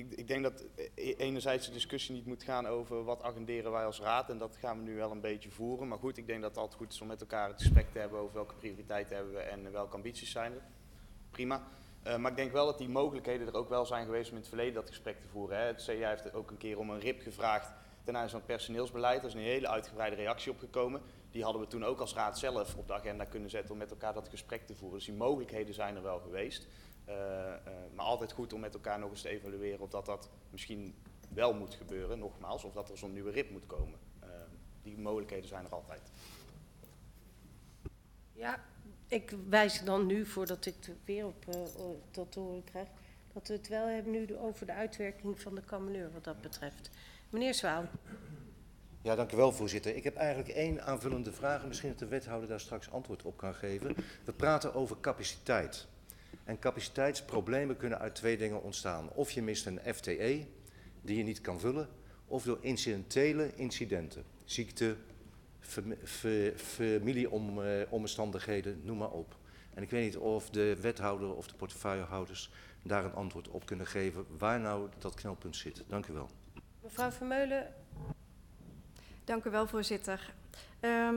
ik, 0.00 0.18
ik 0.18 0.28
denk 0.28 0.42
dat 0.42 0.64
eh, 0.94 1.14
enerzijds 1.18 1.66
de 1.66 1.72
discussie 1.72 2.14
niet 2.14 2.26
moet 2.26 2.42
gaan 2.42 2.66
over 2.66 3.04
wat 3.04 3.22
agenderen 3.22 3.72
wij 3.72 3.84
als 3.84 4.00
raad. 4.00 4.30
En 4.30 4.38
dat 4.38 4.56
gaan 4.56 4.78
we 4.78 4.84
nu 4.84 4.96
wel 4.96 5.10
een 5.10 5.20
beetje 5.20 5.50
voeren. 5.50 5.88
Maar 5.88 5.98
goed, 5.98 6.16
ik 6.16 6.26
denk 6.26 6.40
dat 6.40 6.50
het 6.50 6.58
altijd 6.58 6.78
goed 6.78 6.92
is 6.92 7.00
om 7.00 7.06
met 7.06 7.20
elkaar 7.20 7.48
het 7.48 7.60
gesprek 7.60 7.90
te 7.92 7.98
hebben 7.98 8.18
over 8.18 8.34
welke 8.34 8.54
prioriteiten 8.54 9.16
hebben 9.16 9.34
we 9.34 9.40
en 9.40 9.72
welke 9.72 9.94
ambities 9.94 10.30
zijn 10.30 10.52
er. 10.52 10.62
Prima. 11.30 11.62
Eh, 12.02 12.16
maar 12.16 12.30
ik 12.30 12.36
denk 12.36 12.52
wel 12.52 12.66
dat 12.66 12.78
die 12.78 12.88
mogelijkheden 12.88 13.46
er 13.46 13.54
ook 13.54 13.68
wel 13.68 13.86
zijn 13.86 14.04
geweest 14.04 14.28
om 14.30 14.34
in 14.34 14.40
het 14.40 14.48
verleden 14.48 14.74
dat 14.74 14.88
gesprek 14.88 15.20
te 15.20 15.28
voeren. 15.28 15.58
Hè. 15.58 15.64
Het 15.64 15.82
CDA 15.82 16.08
heeft 16.08 16.32
ook 16.32 16.50
een 16.50 16.58
keer 16.58 16.78
om 16.78 16.90
een 16.90 17.00
RIP 17.00 17.20
gevraagd 17.22 17.72
ten 18.04 18.14
aanzien 18.14 18.30
van 18.30 18.38
het 18.38 18.48
personeelsbeleid. 18.48 19.22
Er 19.22 19.28
is 19.28 19.34
een 19.34 19.40
hele 19.40 19.68
uitgebreide 19.68 20.16
reactie 20.16 20.52
op 20.52 20.58
gekomen. 20.58 21.02
Die 21.30 21.42
hadden 21.42 21.62
we 21.62 21.68
toen 21.68 21.84
ook 21.84 22.00
als 22.00 22.14
raad 22.14 22.38
zelf 22.38 22.76
op 22.76 22.86
de 22.86 22.94
agenda 22.94 23.24
kunnen 23.24 23.50
zetten 23.50 23.72
om 23.72 23.78
met 23.78 23.90
elkaar 23.90 24.14
dat 24.14 24.28
gesprek 24.28 24.66
te 24.66 24.74
voeren. 24.74 24.98
Dus 24.98 25.06
die 25.06 25.16
mogelijkheden 25.16 25.74
zijn 25.74 25.96
er 25.96 26.02
wel 26.02 26.18
geweest. 26.18 26.66
Eh, 27.10 27.54
eh, 27.54 27.72
maar 27.94 28.04
altijd 28.04 28.32
goed 28.32 28.52
om 28.52 28.60
met 28.60 28.74
elkaar 28.74 28.98
nog 28.98 29.10
eens 29.10 29.22
te 29.22 29.28
evalueren 29.28 29.80
of 29.80 29.90
dat 29.90 30.06
dat 30.06 30.30
misschien 30.50 30.94
wel 31.34 31.54
moet 31.54 31.74
gebeuren, 31.74 32.18
nogmaals, 32.18 32.64
of 32.64 32.72
dat 32.72 32.90
er 32.90 32.98
zo'n 32.98 33.12
nieuwe 33.12 33.30
RIP 33.30 33.50
moet 33.50 33.66
komen. 33.66 33.98
Eh, 34.20 34.28
die 34.82 34.98
mogelijkheden 34.98 35.48
zijn 35.48 35.64
er 35.64 35.72
altijd. 35.72 36.10
Ja, 38.32 38.64
ik 39.08 39.34
wijs 39.48 39.84
dan 39.84 40.06
nu, 40.06 40.26
voordat 40.26 40.66
ik 40.66 40.74
het 40.80 40.96
weer 41.04 41.26
op 41.26 41.48
eh, 41.48 41.60
tot 42.10 42.32
te 42.32 42.40
horen 42.40 42.64
krijg, 42.64 42.88
dat 43.32 43.48
we 43.48 43.54
het 43.54 43.68
wel 43.68 43.86
hebben 43.86 44.12
nu 44.12 44.36
over 44.36 44.66
de 44.66 44.72
uitwerking 44.72 45.40
van 45.40 45.54
de 45.54 45.62
kameleur 45.62 46.12
wat 46.12 46.24
dat 46.24 46.40
betreft. 46.40 46.90
Meneer 47.30 47.54
Zwaal. 47.54 47.84
Ja, 49.02 49.14
dank 49.14 49.32
u 49.32 49.36
wel, 49.36 49.52
voorzitter. 49.52 49.96
Ik 49.96 50.04
heb 50.04 50.16
eigenlijk 50.16 50.48
één 50.48 50.82
aanvullende 50.82 51.32
vraag. 51.32 51.62
en 51.62 51.68
Misschien 51.68 51.88
dat 51.88 51.98
de 51.98 52.06
wethouder 52.06 52.48
daar 52.48 52.60
straks 52.60 52.90
antwoord 52.90 53.22
op 53.22 53.36
kan 53.36 53.54
geven. 53.54 53.96
We 54.24 54.32
praten 54.32 54.74
over 54.74 55.00
capaciteit. 55.00 55.88
En 56.44 56.58
capaciteitsproblemen 56.58 57.76
kunnen 57.76 57.98
uit 57.98 58.14
twee 58.14 58.36
dingen 58.36 58.62
ontstaan. 58.62 59.10
Of 59.10 59.30
je 59.30 59.42
mist 59.42 59.66
een 59.66 59.80
FTE 59.94 60.46
die 61.02 61.16
je 61.16 61.22
niet 61.22 61.40
kan 61.40 61.60
vullen, 61.60 61.88
of 62.26 62.42
door 62.42 62.58
incidentele 62.60 63.54
incidenten. 63.54 64.24
Ziekte, 64.44 64.96
fam- 65.60 65.94
fa- 66.04 66.52
familieomstandigheden, 66.56 68.80
noem 68.84 68.98
maar 68.98 69.10
op. 69.10 69.36
En 69.74 69.82
ik 69.82 69.90
weet 69.90 70.04
niet 70.04 70.16
of 70.16 70.50
de 70.50 70.76
wethouder 70.80 71.34
of 71.34 71.46
de 71.48 71.54
portefeuillehouders 71.54 72.50
daar 72.82 73.04
een 73.04 73.14
antwoord 73.14 73.48
op 73.48 73.66
kunnen 73.66 73.86
geven 73.86 74.26
waar 74.38 74.60
nou 74.60 74.88
dat 74.98 75.14
knelpunt 75.14 75.56
zit. 75.56 75.84
Dank 75.88 76.06
u 76.06 76.12
wel. 76.12 76.30
Mevrouw 76.82 77.10
Vermeulen, 77.10 77.74
Dank 79.24 79.44
u 79.44 79.50
wel, 79.50 79.66
voorzitter. 79.66 80.32
Ehm, 80.80 81.14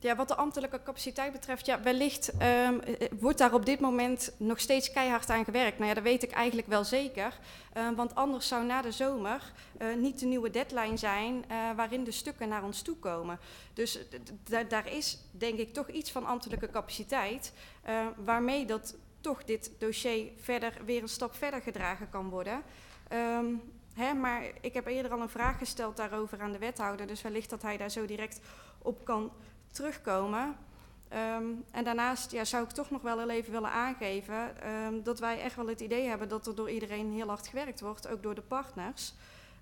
ja, 0.00 0.16
wat 0.16 0.28
de 0.28 0.34
ambtelijke 0.34 0.82
capaciteit 0.82 1.32
betreft, 1.32 1.66
ja, 1.66 1.82
wellicht 1.82 2.32
ehm, 2.38 2.78
eh, 2.78 3.08
wordt 3.20 3.38
daar 3.38 3.54
op 3.54 3.66
dit 3.66 3.80
moment 3.80 4.32
nog 4.36 4.60
steeds 4.60 4.90
keihard 4.90 5.30
aan 5.30 5.44
gewerkt. 5.44 5.76
Nou 5.76 5.88
ja, 5.88 5.94
dat 5.94 6.04
weet 6.04 6.22
ik 6.22 6.30
eigenlijk 6.30 6.68
wel 6.68 6.84
zeker. 6.84 7.38
Ehm, 7.72 7.94
want 7.94 8.14
anders 8.14 8.48
zou 8.48 8.64
na 8.64 8.82
de 8.82 8.92
zomer 8.92 9.52
eh, 9.78 9.94
niet 9.96 10.20
de 10.20 10.26
nieuwe 10.26 10.50
deadline 10.50 10.96
zijn 10.96 11.44
eh, 11.48 11.56
waarin 11.76 12.04
de 12.04 12.10
stukken 12.10 12.48
naar 12.48 12.64
ons 12.64 12.82
toe 12.82 12.96
komen. 12.96 13.38
Dus 13.74 13.98
daar 14.68 14.92
is 14.92 15.18
denk 15.30 15.58
ik 15.58 15.72
toch 15.72 15.88
iets 15.88 16.10
van 16.12 16.26
ambtelijke 16.26 16.70
capaciteit 16.70 17.52
eh, 17.82 18.06
waarmee 18.16 18.66
dat 18.66 18.96
toch 19.20 19.44
dit 19.44 19.70
dossier 19.78 20.32
verder 20.36 20.72
weer 20.84 21.02
een 21.02 21.08
stap 21.08 21.34
verder 21.34 21.60
gedragen 21.60 22.10
kan 22.10 22.28
worden. 22.28 22.62
Ehm, 23.08 23.46
Hè, 23.94 24.14
maar 24.14 24.42
ik 24.60 24.74
heb 24.74 24.86
eerder 24.86 25.12
al 25.12 25.20
een 25.20 25.28
vraag 25.28 25.58
gesteld 25.58 25.96
daarover 25.96 26.40
aan 26.40 26.52
de 26.52 26.58
wethouder, 26.58 27.06
dus 27.06 27.22
wellicht 27.22 27.50
dat 27.50 27.62
hij 27.62 27.76
daar 27.76 27.90
zo 27.90 28.06
direct 28.06 28.40
op 28.82 29.04
kan 29.04 29.32
terugkomen. 29.70 30.54
Ehm, 31.08 31.44
en 31.70 31.84
daarnaast 31.84 32.32
ja, 32.32 32.44
zou 32.44 32.64
ik 32.64 32.70
toch 32.70 32.90
nog 32.90 33.02
wel 33.02 33.18
heel 33.18 33.30
even 33.30 33.52
willen 33.52 33.70
aangeven 33.70 34.34
ehm, 34.34 34.94
dat 35.02 35.20
wij 35.20 35.40
echt 35.40 35.56
wel 35.56 35.68
het 35.68 35.80
idee 35.80 36.08
hebben 36.08 36.28
dat 36.28 36.46
er 36.46 36.54
door 36.54 36.70
iedereen 36.70 37.12
heel 37.12 37.28
hard 37.28 37.48
gewerkt 37.48 37.80
wordt, 37.80 38.08
ook 38.08 38.22
door 38.22 38.34
de 38.34 38.42
partners. 38.48 39.12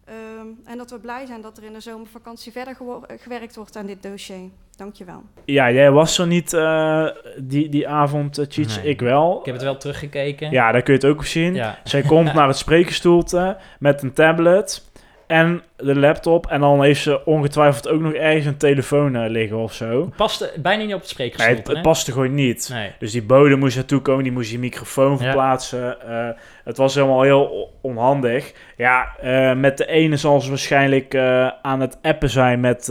Ehm, 0.05 0.47
en 0.65 0.79
dat 0.79 0.91
we 0.91 0.99
blij 0.99 1.27
zijn 1.27 1.41
dat 1.41 1.57
er 1.57 1.65
in 1.65 1.73
de 1.73 1.81
zomervakantie 1.81 2.53
verder 2.53 2.77
gewerkt 3.21 3.57
wordt 3.57 3.77
aan 3.77 3.87
dit 3.87 4.03
dossier. 4.03 4.51
Dankjewel. 4.77 5.23
Ja, 5.45 5.71
jij 5.71 5.91
was 5.91 6.19
er 6.19 6.27
niet 6.27 6.53
eh, 6.53 7.07
die, 7.37 7.69
die 7.69 7.89
avond, 7.89 8.39
uh, 8.39 8.45
Cheats. 8.49 8.77
Nee. 8.77 8.87
Ik 8.87 9.01
wel. 9.01 9.39
Ik 9.39 9.45
heb 9.45 9.55
het 9.55 9.65
wel 9.65 9.77
teruggekeken. 9.77 10.51
Ja, 10.51 10.73
daar 10.73 10.83
kun 10.83 10.95
je 10.95 11.01
het 11.01 11.09
ook 11.09 11.19
op 11.19 11.25
zien. 11.25 11.55
Ja. 11.55 11.79
Zij 11.85 12.03
komt 12.03 12.33
naar 12.35 12.47
het 12.47 12.57
spreekstoelte 12.57 13.57
met 13.79 14.03
een 14.03 14.13
tablet 14.13 14.88
en 15.29 15.63
de 15.77 15.99
laptop. 15.99 16.47
En 16.47 16.61
dan 16.61 16.83
heeft 16.83 17.03
ze 17.03 17.25
ongetwijfeld 17.25 17.89
ook 17.89 18.01
nog 18.01 18.13
ergens 18.13 18.47
een 18.47 18.57
telefoon 18.57 19.17
eh, 19.17 19.31
liggen 19.31 19.57
of 19.59 19.73
zo. 19.73 20.13
Paste 20.17 20.53
bijna 20.57 20.85
niet 20.85 20.95
op 20.95 21.01
het 21.01 21.19
Nee, 21.19 21.29
spreekgestoelte. 21.29 21.61
het, 21.61 21.69
het 21.69 21.83
paste 21.83 22.13
gewoon 22.13 22.35
niet. 22.35 22.69
Nee. 22.73 22.91
Dus 22.99 23.13
die 23.13 23.23
bodem 23.23 23.59
moest 23.59 23.77
naartoe 23.77 24.01
komen, 24.01 24.23
die 24.23 24.33
moest 24.33 24.51
die 24.51 24.59
microfoon 24.59 25.11
Ja. 25.13 25.17
verplaatsen. 25.19 26.01
Eh, 26.09 26.29
het 26.65 26.77
was 26.77 26.95
helemaal 26.95 27.23
heel 27.23 27.73
onhandig. 27.81 28.53
Ja, 28.77 29.09
eh, 29.21 29.53
met 29.55 29.77
de 29.79 29.87
ene 29.87 30.17
zal 30.17 30.41
ze 30.41 30.49
waarschijnlijk 30.49 31.15
aan 31.63 31.81
het 31.81 31.99
appen 32.03 32.31
zijn 32.31 32.61
met, 32.61 32.89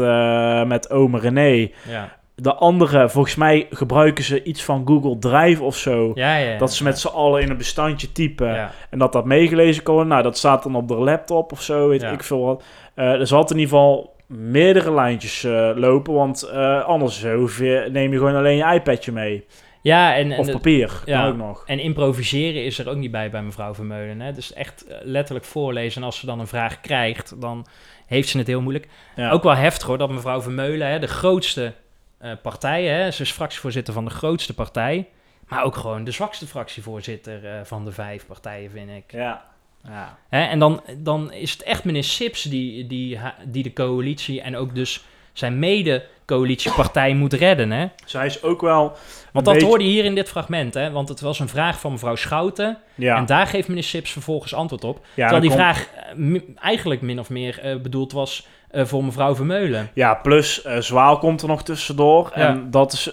met 0.68 0.90
ome 0.90 1.20
René. 1.20 1.70
Ja. 1.90 2.17
De 2.42 2.54
andere, 2.54 3.10
volgens 3.10 3.36
mij 3.36 3.68
gebruiken 3.70 4.24
ze 4.24 4.44
iets 4.44 4.64
van 4.64 4.88
Google 4.88 5.18
Drive 5.20 5.64
of 5.64 5.78
zo. 5.78 6.12
Ja, 6.14 6.38
ja, 6.38 6.52
ja. 6.52 6.58
Dat 6.58 6.74
ze 6.74 6.84
met 6.84 7.00
z'n 7.00 7.08
allen 7.08 7.42
in 7.42 7.50
een 7.50 7.58
bestandje 7.58 8.12
typen. 8.12 8.54
Ja. 8.54 8.72
En 8.90 9.00
dat 9.00 9.14
dat 9.14 9.26
meegelezen 9.26 9.84
kan 9.84 9.94
worden. 9.94 10.12
Nou, 10.12 10.24
dat 10.24 10.38
staat 10.38 10.64
dan 10.64 10.76
op 10.76 10.88
de 10.88 10.96
laptop 10.96 11.52
of 11.52 11.62
zo, 11.62 11.88
weet 11.88 12.02
Ja. 12.02 12.12
ik 12.12 12.24
veel 12.24 12.42
wat. 12.46 12.64
Eh, 12.96 13.12
er 13.12 13.28
zal 13.28 13.42
in 13.42 13.48
ieder 13.48 13.64
geval 13.64 14.16
meerdere 14.28 14.94
lijntjes 14.94 15.44
eh, 15.44 15.72
lopen. 15.76 16.14
Want 16.14 16.44
eh, 16.44 16.84
anders 16.84 17.22
je, 17.22 17.88
neem 17.92 18.12
je 18.12 18.18
gewoon 18.18 18.36
alleen 18.36 18.58
je 18.58 18.74
iPadje 18.74 19.12
mee. 19.12 19.46
Ja, 19.82 20.16
en, 20.16 20.32
en 20.32 20.40
Of 20.40 20.52
papier, 20.52 21.02
ja. 21.06 21.20
kan 21.22 21.30
ook 21.30 21.38
nog. 21.38 21.64
En 21.66 21.80
improviseren 21.80 22.64
is 22.64 22.80
er 22.80 22.90
ook 22.90 22.96
niet 22.98 23.12
bij 23.12 23.30
bij 23.30 23.42
mevrouw 23.42 23.74
Vermeulen. 23.74 24.22
Hè? 24.22 24.32
Dus 24.32 24.54
echt 24.54 24.86
letterlijk 25.02 25.46
voorlezen. 25.46 26.02
En 26.02 26.08
als 26.08 26.20
ze 26.20 26.26
dan 26.26 26.40
een 26.40 26.48
vraag 26.48 26.82
krijgt, 26.82 27.42
dan 27.42 27.68
heeft 28.06 28.30
ze 28.30 28.38
het 28.38 28.48
heel 28.48 28.62
moeilijk. 28.62 28.88
Ja. 29.16 29.30
Ook 29.32 29.44
wel 29.44 29.56
heftig 29.56 29.88
hoor, 29.88 29.98
dat 29.98 30.10
mevrouw 30.10 30.42
Vermeulen, 30.42 30.88
hè, 30.88 31.00
de 31.00 31.08
grootste 31.08 31.74
eh, 32.18 32.32
partij, 32.42 32.86
hè, 32.86 33.12
ze 33.12 33.22
is 33.22 33.32
fractievoorzitter 33.32 33.94
van 33.94 34.06
de 34.06 34.12
grootste 34.12 34.54
partij. 34.54 35.08
Maar 35.48 35.64
ook 35.64 35.76
gewoon 35.76 36.04
de 36.04 36.12
zwakste 36.12 36.48
fractievoorzitter 36.48 37.46
eh, 37.46 37.64
van 37.64 37.86
de 37.86 37.92
vijf 37.92 38.26
partijen, 38.26 38.72
vind 38.72 38.90
ik. 38.90 39.12
Ja. 39.12 39.46
ja. 39.84 40.18
Hè, 40.30 40.44
en 40.44 40.60
dan, 40.60 40.82
dan 40.98 41.32
is 41.32 41.52
het 41.52 41.64
echt 41.64 41.84
meneer 41.84 42.04
Sips 42.04 42.44
die, 42.44 42.88
die, 42.88 43.20
die 43.46 43.64
de 43.64 43.74
coalitie 43.74 44.42
en 44.42 44.56
ook 44.56 44.76
dus 44.76 45.06
zijn 45.34 45.60
mede-coalitiepartij 45.60 47.14
moet 47.14 47.34
redden. 47.34 47.72
Hè? 47.72 47.88
Zij 48.06 48.26
is 48.26 48.44
ook 48.44 48.62
wel... 48.62 48.98
Want 49.38 49.46
dat 49.46 49.54
beetje- 49.54 49.70
hoorde 49.70 49.84
je 49.84 49.90
hier 49.90 50.06
in 50.06 50.16
dit 50.16 50.30
fragment, 50.30 50.74
hè? 50.74 50.92
want 50.92 51.10
het 51.10 51.22
was 51.22 51.40
een 51.40 51.48
vraag 51.48 51.80
van 51.80 51.92
mevrouw 51.92 52.16
Schouten. 52.16 52.78
Ja. 52.96 53.18
En 53.18 53.26
daar 53.26 53.48
geeft 53.48 53.68
meneer 53.68 53.84
Sips 53.84 54.12
vervolgens 54.12 54.54
antwoord 54.54 54.84
op. 54.84 55.06
Ja, 55.14 55.28
terwijl 55.28 55.42
die 55.42 55.50
komt- 55.50 55.62
vraag 55.62 55.90
eh, 56.18 56.40
eigenlijk 56.56 57.02
min 57.02 57.20
of 57.20 57.30
meer 57.30 57.60
eh, 57.60 57.82
bedoeld 57.82 58.12
was 58.12 58.48
eh, 58.68 58.86
voor 58.86 59.04
mevrouw 59.04 59.36
Vermeulen. 59.36 59.90
Ja, 59.94 60.14
plus 60.14 60.62
Zwaal 60.80 61.18
komt 61.18 61.42
er 61.42 61.48
nog 61.48 61.64
tussendoor. 61.64 62.32
Ja. 62.36 62.48
En 62.48 62.72
dat, 62.72 62.94
is, 62.94 63.12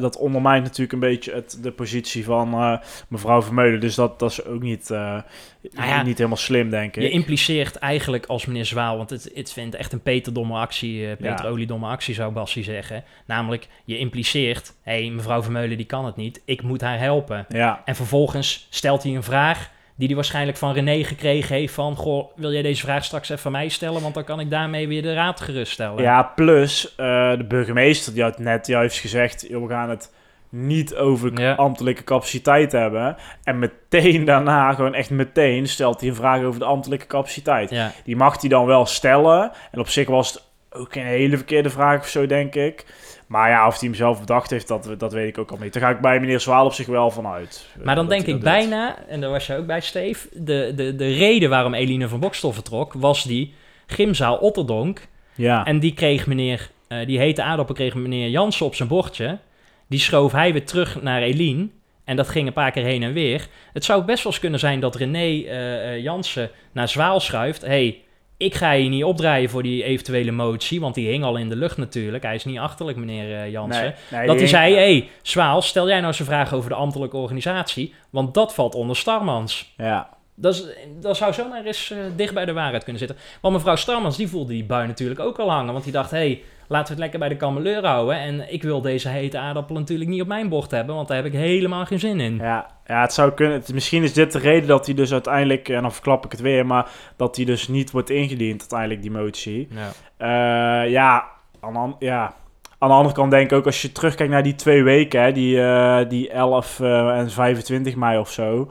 dat 0.00 0.16
ondermijnt 0.16 0.64
natuurlijk 0.64 0.92
een 0.92 0.98
beetje 0.98 1.32
het, 1.32 1.58
de 1.62 1.70
positie 1.70 2.24
van 2.24 2.80
mevrouw 3.08 3.42
Vermeulen. 3.42 3.80
Dus 3.80 3.94
dat, 3.94 4.18
dat 4.18 4.30
is 4.30 4.44
ook 4.44 4.62
niet, 4.62 4.88
Nou 4.88 5.22
ja, 5.72 6.02
niet 6.02 6.16
helemaal 6.16 6.38
slim, 6.38 6.70
denk 6.70 6.96
ik. 6.96 7.02
Je 7.02 7.10
impliceert 7.10 7.76
eigenlijk 7.76 8.26
als 8.26 8.46
meneer 8.46 8.64
Zwaal, 8.66 8.96
want 8.96 9.10
het, 9.10 9.30
het 9.34 9.52
vindt 9.52 9.74
echt 9.74 9.92
een 9.92 10.02
peterdomme 10.02 10.58
actie, 10.58 11.16
Peter. 11.16 11.46
Oliedomme 11.46 11.86
actie 11.86 12.14
zou 12.14 12.32
Bassie 12.32 12.64
zeggen. 12.64 13.04
Namelijk, 13.26 13.68
je 13.84 13.98
impliceert, 13.98 14.74
hé, 14.82 15.00
hey, 15.00 15.10
mevrouw 15.10 15.42
Vermeulen 15.42 15.49
die 15.52 15.84
kan 15.84 16.04
het 16.04 16.16
niet, 16.16 16.42
ik 16.44 16.62
moet 16.62 16.80
haar 16.80 16.98
helpen. 16.98 17.46
Ja. 17.48 17.82
En 17.84 17.94
vervolgens 17.96 18.66
stelt 18.70 19.02
hij 19.02 19.14
een 19.14 19.22
vraag 19.22 19.70
die 19.96 20.06
hij 20.08 20.16
waarschijnlijk 20.16 20.58
van 20.58 20.72
René 20.72 21.04
gekregen 21.04 21.56
heeft 21.56 21.74
van, 21.74 21.96
goh, 21.96 22.36
wil 22.36 22.52
jij 22.52 22.62
deze 22.62 22.82
vraag 22.82 23.04
straks 23.04 23.28
even 23.28 23.46
aan 23.46 23.52
mij 23.52 23.68
stellen, 23.68 24.02
want 24.02 24.14
dan 24.14 24.24
kan 24.24 24.40
ik 24.40 24.50
daarmee 24.50 24.88
weer 24.88 25.02
de 25.02 25.14
raad 25.14 25.40
geruststellen. 25.40 26.02
Ja, 26.02 26.22
plus 26.22 26.94
eh, 26.96 27.30
de 27.36 27.44
burgemeester 27.48 28.12
die 28.14 28.22
had 28.22 28.38
net 28.38 28.66
juist 28.66 28.98
gezegd... 28.98 29.46
"Joh, 29.48 29.62
we 29.62 29.68
gaan 29.68 29.90
het 29.90 30.12
niet 30.48 30.94
over 30.94 31.40
Ja. 31.40 31.54
ambtelijke 31.54 32.04
capaciteit 32.04 32.72
hebben. 32.72 33.16
En 33.44 33.58
meteen 33.58 34.24
daarna, 34.24 34.72
gewoon 34.72 34.94
echt 34.94 35.10
meteen, 35.10 35.68
stelt 35.68 36.00
hij 36.00 36.08
een 36.08 36.14
vraag 36.14 36.42
over 36.42 36.60
de 36.60 36.66
ambtelijke 36.66 37.06
capaciteit. 37.06 37.70
Ja. 37.70 37.92
Die 38.04 38.16
mag 38.16 38.40
hij 38.40 38.48
dan 38.48 38.66
wel 38.66 38.86
stellen. 38.86 39.50
En 39.72 39.80
op 39.80 39.88
zich 39.88 40.08
was 40.08 40.32
het 40.32 40.42
ook 40.70 40.94
een 40.94 41.04
hele 41.04 41.36
verkeerde 41.36 41.70
vraag 41.70 42.00
of 42.00 42.08
zo, 42.08 42.26
denk 42.26 42.54
ik. 42.54 42.86
Maar 43.30 43.50
ja, 43.50 43.66
of 43.66 43.78
hij 43.78 43.88
hem 43.88 43.96
zelf 43.96 44.20
bedacht 44.20 44.50
heeft, 44.50 44.68
dat, 44.68 44.94
dat 44.98 45.12
weet 45.12 45.28
ik 45.28 45.38
ook 45.38 45.50
al 45.50 45.58
niet. 45.60 45.72
Daar 45.72 45.82
ga 45.82 45.88
ik 45.88 46.00
bij 46.00 46.20
meneer 46.20 46.40
Zwaal 46.40 46.64
op 46.66 46.72
zich 46.72 46.86
wel 46.86 47.10
van 47.10 47.26
uit. 47.26 47.66
Maar 47.82 47.94
dan 47.94 48.08
denk 48.08 48.26
ik 48.26 48.32
doet. 48.32 48.42
bijna, 48.42 48.96
en 49.08 49.20
daar 49.20 49.30
was 49.30 49.46
jij 49.46 49.58
ook 49.58 49.66
bij, 49.66 49.80
Steef, 49.80 50.28
de, 50.32 50.72
de, 50.76 50.96
de 50.96 51.12
reden 51.12 51.50
waarom 51.50 51.74
Eline 51.74 52.08
van 52.08 52.20
Bokstel 52.20 52.52
vertrok, 52.52 52.92
was 52.92 53.24
die 53.24 53.54
gymzaal 53.86 54.36
Otterdonk. 54.36 55.08
Ja. 55.34 55.64
En 55.64 55.80
die 55.80 55.94
kreeg 55.94 56.26
meneer, 56.26 56.70
eh, 56.88 57.06
die 57.06 57.18
hete 57.18 57.42
aardappel 57.42 57.74
kreeg 57.74 57.94
meneer 57.94 58.28
Jansen 58.28 58.66
op 58.66 58.74
zijn 58.74 58.88
bordje. 58.88 59.38
Die 59.86 60.00
schoof 60.00 60.32
hij 60.32 60.52
weer 60.52 60.66
terug 60.66 61.02
naar 61.02 61.22
Eline. 61.22 61.68
En 62.04 62.16
dat 62.16 62.28
ging 62.28 62.46
een 62.46 62.52
paar 62.52 62.70
keer 62.70 62.84
heen 62.84 63.02
en 63.02 63.12
weer. 63.12 63.46
Het 63.72 63.84
zou 63.84 64.04
best 64.04 64.22
wel 64.22 64.32
eens 64.32 64.40
kunnen 64.40 64.60
zijn 64.60 64.80
dat 64.80 64.94
René 64.96 65.18
eh, 65.18 65.92
eh, 65.92 66.02
Jansen 66.02 66.50
naar 66.72 66.88
Zwaal 66.88 67.20
schuift. 67.20 67.62
hey, 67.62 68.02
ik 68.40 68.54
ga 68.54 68.72
je 68.72 68.88
niet 68.88 69.04
opdraaien 69.04 69.50
voor 69.50 69.62
die 69.62 69.84
eventuele 69.84 70.30
motie, 70.30 70.80
want 70.80 70.94
die 70.94 71.08
hing 71.08 71.24
al 71.24 71.36
in 71.36 71.48
de 71.48 71.56
lucht 71.56 71.76
natuurlijk. 71.76 72.22
Hij 72.22 72.34
is 72.34 72.44
niet 72.44 72.58
achterlijk, 72.58 72.98
meneer 72.98 73.36
eh, 73.36 73.50
Jansen. 73.50 73.82
Nee, 73.82 73.94
nee, 74.10 74.26
dat 74.26 74.38
hij 74.38 74.46
zei, 74.46 74.74
hing- 74.74 74.76
hey, 74.76 75.08
Zwaal, 75.22 75.62
stel 75.62 75.86
jij 75.86 75.96
nou 75.96 76.06
eens 76.06 76.18
een 76.18 76.24
vraag 76.24 76.52
over 76.54 76.70
de 76.70 76.76
ambtelijke 76.76 77.16
organisatie, 77.16 77.94
want 78.10 78.34
dat 78.34 78.54
valt 78.54 78.74
onder 78.74 78.96
Starmans. 78.96 79.72
Ja. 79.76 80.08
Dat, 80.34 80.54
is, 80.54 80.64
dat 81.00 81.16
zou 81.16 81.32
zomaar 81.32 81.64
eens 81.64 81.90
eh, 81.90 81.98
dicht 82.16 82.34
bij 82.34 82.44
de 82.44 82.52
waarheid 82.52 82.84
kunnen 82.84 83.02
zitten. 83.06 83.18
Want 83.40 83.54
mevrouw 83.54 83.76
Starmans, 83.76 84.16
die 84.16 84.28
voelde 84.28 84.52
die 84.52 84.64
bui 84.64 84.86
natuurlijk 84.86 85.20
ook 85.20 85.38
al 85.38 85.50
hangen. 85.50 85.72
Want 85.72 85.84
die 85.84 85.92
dacht, 85.92 86.10
hé, 86.10 86.16
hey, 86.16 86.42
laten 86.70 86.86
we 86.86 86.90
het 86.92 86.98
lekker 87.00 87.18
bij 87.18 87.28
de 87.28 87.36
kameleur 87.36 87.86
houden. 87.86 88.16
En 88.18 88.52
ik 88.52 88.62
wil 88.62 88.80
deze 88.80 89.08
hete 89.08 89.38
aardappel 89.38 89.74
natuurlijk 89.74 90.10
niet 90.10 90.20
op 90.22 90.26
mijn 90.28 90.48
bord 90.48 90.70
hebben, 90.70 90.94
want 90.94 91.08
daar 91.08 91.16
heb 91.16 91.26
ik 91.26 91.32
helemaal 91.32 91.84
geen 91.86 91.98
zin 91.98 92.20
in. 92.20 92.36
Ja, 92.36 92.66
ja, 92.86 93.00
het 93.00 93.12
zou 93.12 93.32
kunnen. 93.32 93.56
Het- 93.58 93.72
misschien 93.72 94.02
is 94.02 94.12
dit 94.12 94.32
de 94.32 94.38
reden 94.38 94.68
dat 94.68 94.86
hij 94.86 94.94
dus 94.94 95.12
uiteindelijk, 95.12 95.68
en 95.68 95.82
dan 95.82 95.92
verklap 95.92 96.24
ik 96.24 96.30
het 96.30 96.40
weer, 96.40 96.66
maar 96.66 96.88
dat 97.16 97.36
hij 97.36 97.44
dus 97.44 97.68
niet 97.68 97.90
wordt 97.90 98.10
ingediend, 98.10 98.60
uiteindelijk, 98.60 99.02
die 99.02 99.10
motie. 99.10 99.68
Ja. 99.70 99.90
Eh, 100.84 100.90
ja, 100.90 101.24
aan, 101.60 101.96
ja, 101.98 102.34
aan 102.78 102.88
de 102.88 102.94
andere 102.94 103.14
kant 103.14 103.30
denk 103.30 103.50
ik 103.50 103.56
ook, 103.58 103.66
als 103.66 103.82
je 103.82 103.92
terugkijkt 103.92 104.32
naar 104.32 104.42
die 104.42 104.54
twee 104.54 104.82
weken, 104.82 105.22
hè, 105.22 105.32
die, 105.32 105.62
eh, 105.62 106.08
die 106.08 106.30
11 106.30 106.80
eh, 106.80 107.18
en 107.18 107.30
25 107.30 107.96
mei 107.96 108.18
of 108.18 108.30
zo. 108.30 108.70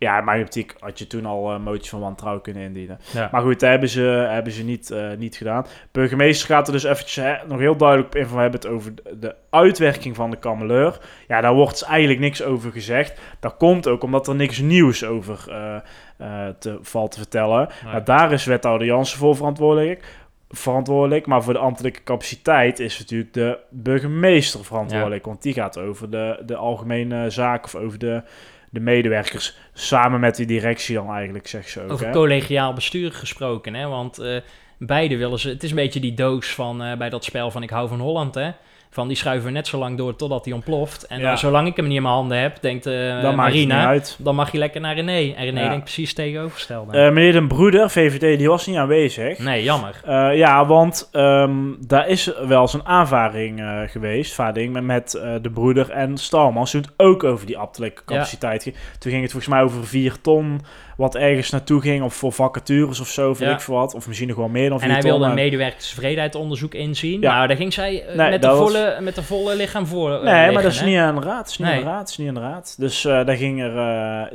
Ja, 0.00 0.18
in 0.18 0.24
mijn 0.24 0.42
optiek 0.42 0.74
had 0.78 0.98
je 0.98 1.06
toen 1.06 1.26
al 1.26 1.52
een 1.52 1.62
motie 1.62 1.90
van 1.90 2.00
wantrouwen 2.00 2.42
kunnen 2.42 2.62
indienen. 2.62 2.98
Ja. 3.12 3.28
Maar 3.32 3.42
goed, 3.42 3.60
dat 3.60 3.68
hebben 3.68 3.88
ze, 3.88 4.00
hebben 4.30 4.52
ze 4.52 4.64
niet, 4.64 4.90
eh, 4.90 5.10
niet 5.18 5.36
gedaan. 5.36 5.66
Burgemeester 5.92 6.46
gaat 6.46 6.66
er 6.66 6.72
dus 6.72 6.84
eventjes 6.84 7.24
hè, 7.24 7.36
nog 7.46 7.58
heel 7.58 7.76
duidelijk 7.76 8.08
op 8.08 8.16
in 8.16 8.26
van 8.26 8.36
we 8.36 8.42
hebben 8.42 8.60
het 8.60 8.70
over 8.70 8.94
de, 9.20 9.34
uitwerking 9.50 10.16
van 10.16 10.30
de 10.30 10.36
kameleur. 10.36 11.00
Ja, 11.28 11.40
daar 11.40 11.54
wordt 11.54 11.82
eigenlijk 11.82 12.20
niks 12.20 12.42
over 12.42 12.72
gezegd. 12.72 13.20
Dat 13.40 13.56
komt 13.56 13.88
ook 13.88 14.02
omdat 14.02 14.28
er 14.28 14.34
niks 14.34 14.58
nieuws 14.58 15.04
over 15.04 15.44
eh, 15.48 15.76
eh, 16.16 16.54
te, 16.58 16.78
valt 16.82 17.10
te 17.10 17.18
vertellen. 17.18 17.68
Nee. 17.82 17.92
Maar 17.92 18.04
daar 18.04 18.32
is 18.32 18.44
wethouder 18.44 18.86
Jansen 18.86 19.18
voor 19.18 19.36
verantwoordelijk. 19.36 20.04
Verantwoordelijk, 20.48 21.26
maar 21.26 21.42
voor 21.42 21.52
de 21.52 21.58
ambtelijke 21.58 22.02
capaciteit 22.02 22.78
is 22.78 22.98
natuurlijk 22.98 23.32
de 23.32 23.58
burgemeester 23.70 24.64
verantwoordelijk. 24.64 25.24
Want 25.24 25.42
die 25.42 25.52
gaat 25.52 25.78
over 25.78 26.10
de, 26.10 26.42
de 26.46 26.56
algemene 26.56 27.30
zaken 27.30 27.64
of 27.64 27.74
over 27.74 27.98
de, 27.98 28.22
de 28.70 28.80
medewerkers. 28.80 29.56
Samen 29.72 30.20
met 30.20 30.36
die 30.36 30.46
directie 30.46 30.94
dan 30.94 31.10
eigenlijk, 31.10 31.46
zegt 31.46 31.70
ze 31.70 31.82
ook. 31.82 31.90
Over 31.90 32.06
hè? 32.06 32.12
collegiaal 32.12 32.72
bestuur 32.72 33.12
gesproken, 33.12 33.74
hè? 33.74 33.86
Want 33.86 34.18
eh, 34.18 34.36
beide 34.78 35.16
willen 35.16 35.38
ze... 35.38 35.48
Het 35.48 35.62
is 35.62 35.70
een 35.70 35.76
beetje 35.76 36.00
die 36.00 36.14
doos 36.14 36.54
van 36.54 36.82
eh, 36.82 36.96
bij 36.96 37.10
dat 37.10 37.24
spel 37.24 37.50
van 37.50 37.62
Ik 37.62 37.70
hou 37.70 37.88
van 37.88 38.00
Holland, 38.00 38.34
hè. 38.34 38.50
Van 38.92 39.08
die 39.08 39.16
schuiven 39.16 39.46
we 39.46 39.52
net 39.52 39.66
zo 39.66 39.78
lang 39.78 39.96
door 39.98 40.16
totdat 40.16 40.44
hij 40.44 40.54
ontploft. 40.54 41.06
En 41.06 41.20
dan, 41.22 41.38
zolang 41.38 41.66
ik 41.68 41.76
hem 41.76 41.86
niet 41.86 41.96
in 41.96 42.02
mijn 42.02 42.14
handen 42.14 42.38
heb, 42.38 42.56
denkt 42.60 42.86
eh 42.86 43.22
Dan 43.22 43.34
Marina... 43.34 43.98
Dan 44.18 44.34
mag 44.34 44.52
je 44.52 44.58
lekker 44.58 44.80
naar 44.80 44.94
René. 44.94 45.32
En 45.34 45.44
René 45.44 45.68
denkt 45.68 45.84
precies 45.84 46.14
tegenovergestelde. 46.14 46.92
Eh, 46.98 47.12
meneer 47.12 47.32
Den 47.32 47.48
Broeder, 47.48 47.90
VVD, 47.90 48.38
die 48.38 48.48
was 48.48 48.66
niet 48.66 48.76
aanwezig. 48.76 49.38
nee, 49.38 49.62
jammer. 49.62 50.00
Eh, 50.04 50.36
ja, 50.36 50.66
want 50.66 51.08
ehm, 51.12 51.58
daar 51.86 52.08
is 52.08 52.32
wel 52.46 52.60
eens 52.60 52.72
een 52.74 52.86
aanvaring 52.86 53.62
geweest, 53.86 54.34
vaarding, 54.34 54.72
met, 54.72 54.82
met 54.84 55.10
de 55.42 55.50
broeder 55.54 55.90
en 55.90 56.16
Stalmans. 56.18 56.70
Toen 56.70 56.80
het 56.80 56.92
ook 56.96 57.24
over 57.24 57.46
die 57.46 57.58
ambtelijke 57.58 58.02
Ja. 58.06 58.14
capaciteit. 58.14 58.62
Toen 58.98 59.10
ging 59.10 59.22
het 59.22 59.30
volgens 59.32 59.52
mij 59.52 59.62
over 59.62 59.86
vier 59.86 60.20
ton, 60.20 60.60
wat 61.00 61.14
ergens 61.16 61.50
naartoe 61.50 61.80
ging, 61.80 62.02
of 62.02 62.14
voor 62.14 62.32
vacatures 62.32 63.00
of 63.00 63.08
zo, 63.08 63.34
Ja. 63.38 63.52
ik 63.52 63.60
veel 63.60 63.74
wat. 63.74 63.94
Of 63.94 64.06
misschien 64.06 64.28
nog 64.28 64.36
wel 64.36 64.48
meer 64.48 64.68
dan 64.68 64.78
vier 64.78 64.88
En 64.88 64.92
hij 64.94 65.02
ton. 65.02 65.10
wilde 65.10 65.24
een 65.26 65.34
maar- 65.34 65.42
medewerkerstevredenheidsonderzoek 65.44 66.74
inzien. 66.74 67.20
Ja. 67.20 67.34
Nou, 67.34 67.46
daar 67.46 67.56
ging 67.56 67.72
zij 67.72 68.04
eh, 68.06 68.16
Nee, 68.16 68.30
met, 68.30 68.42
de 68.42 68.48
was- 68.48 68.58
volle, 68.58 68.96
met 69.00 69.14
de 69.14 69.22
volle 69.22 69.56
lichaam 69.56 69.86
voor. 69.86 70.12
eh, 70.14 70.22
Nee, 70.22 70.50
maar 70.52 70.62
dat 70.62 70.72
is 70.72 70.80
hè? 70.80 70.86
niet 70.86 70.98
aan 70.98 71.14
de 71.14 71.20
raad. 71.20 71.36
Dat 71.36 71.48
is 71.48 71.58
niet 71.58 71.68
Nee. 71.68 71.76
aan 71.76 71.84
de 71.84 71.90
raad. 71.90 72.08
Is 72.08 72.16
niet 72.16 72.28
aan 72.28 72.34
de 72.34 72.40
raad. 72.40 72.74
Dus 72.78 73.04
eh, 73.04 73.24
daar, 73.24 73.36
ging 73.36 73.62
er, 73.62 73.74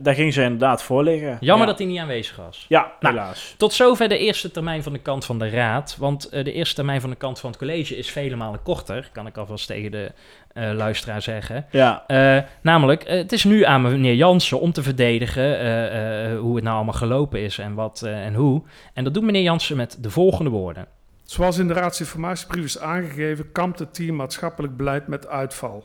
daar 0.03 0.13
ging 0.15 0.33
ze 0.33 0.41
inderdaad 0.43 0.83
voor 0.83 1.03
liggen. 1.03 1.37
Jammer 1.39 1.65
ja. 1.65 1.71
dat 1.71 1.77
hij 1.81 1.87
niet 1.91 1.99
aanwezig 1.99 2.35
was. 2.35 2.65
Ja, 2.69 2.91
Nou, 2.99 3.13
helaas. 3.15 3.53
Tot 3.57 3.73
zover 3.73 4.09
de 4.09 4.17
eerste 4.17 4.51
termijn 4.51 4.83
van 4.83 4.93
de 4.93 4.99
kant 4.99 5.25
van 5.25 5.39
de 5.39 5.49
raad. 5.49 5.95
Want 5.99 6.29
de 6.31 6.51
eerste 6.53 6.75
termijn 6.75 7.01
van 7.01 7.09
de 7.09 7.15
kant 7.15 7.39
van 7.39 7.49
het 7.49 7.59
college 7.59 7.97
is 7.97 8.09
vele 8.11 8.35
malen 8.35 8.61
korter. 8.63 9.09
Kan 9.11 9.27
ik 9.27 9.37
alvast 9.37 9.67
tegen 9.67 9.91
de 9.91 10.11
eh, 10.55 10.71
luisteraar 10.73 11.21
zeggen. 11.21 11.65
Ja, 11.71 12.03
Eh, 12.07 12.43
namelijk, 12.61 13.03
eh, 13.03 13.17
het 13.17 13.31
is 13.31 13.43
nu 13.43 13.63
aan 13.63 13.81
meneer 13.81 14.13
Jansen 14.15 14.59
om 14.59 14.71
te 14.71 14.83
verdedigen 14.83 15.59
eh, 15.59 16.31
eh, 16.31 16.39
hoe 16.39 16.55
het 16.55 16.63
nou 16.63 16.75
allemaal 16.75 16.93
gelopen 16.93 17.39
is 17.39 17.57
en 17.57 17.73
wat 17.73 18.01
eh, 18.01 18.25
en 18.25 18.33
hoe. 18.33 18.61
En 18.93 19.03
dat 19.03 19.13
doet 19.13 19.23
meneer 19.23 19.41
Jansen 19.41 19.77
met 19.77 19.97
de 20.01 20.09
volgende 20.09 20.49
woorden. 20.49 20.87
Zoals 21.23 21.57
in 21.57 21.67
de 21.67 21.73
raadsinformatiebrief 21.73 22.63
is 22.63 22.79
aangegeven, 22.79 23.51
kampt 23.51 23.79
het 23.79 23.93
team 23.93 24.15
maatschappelijk 24.15 24.77
beleid 24.77 25.07
met 25.07 25.27
uitval. 25.27 25.83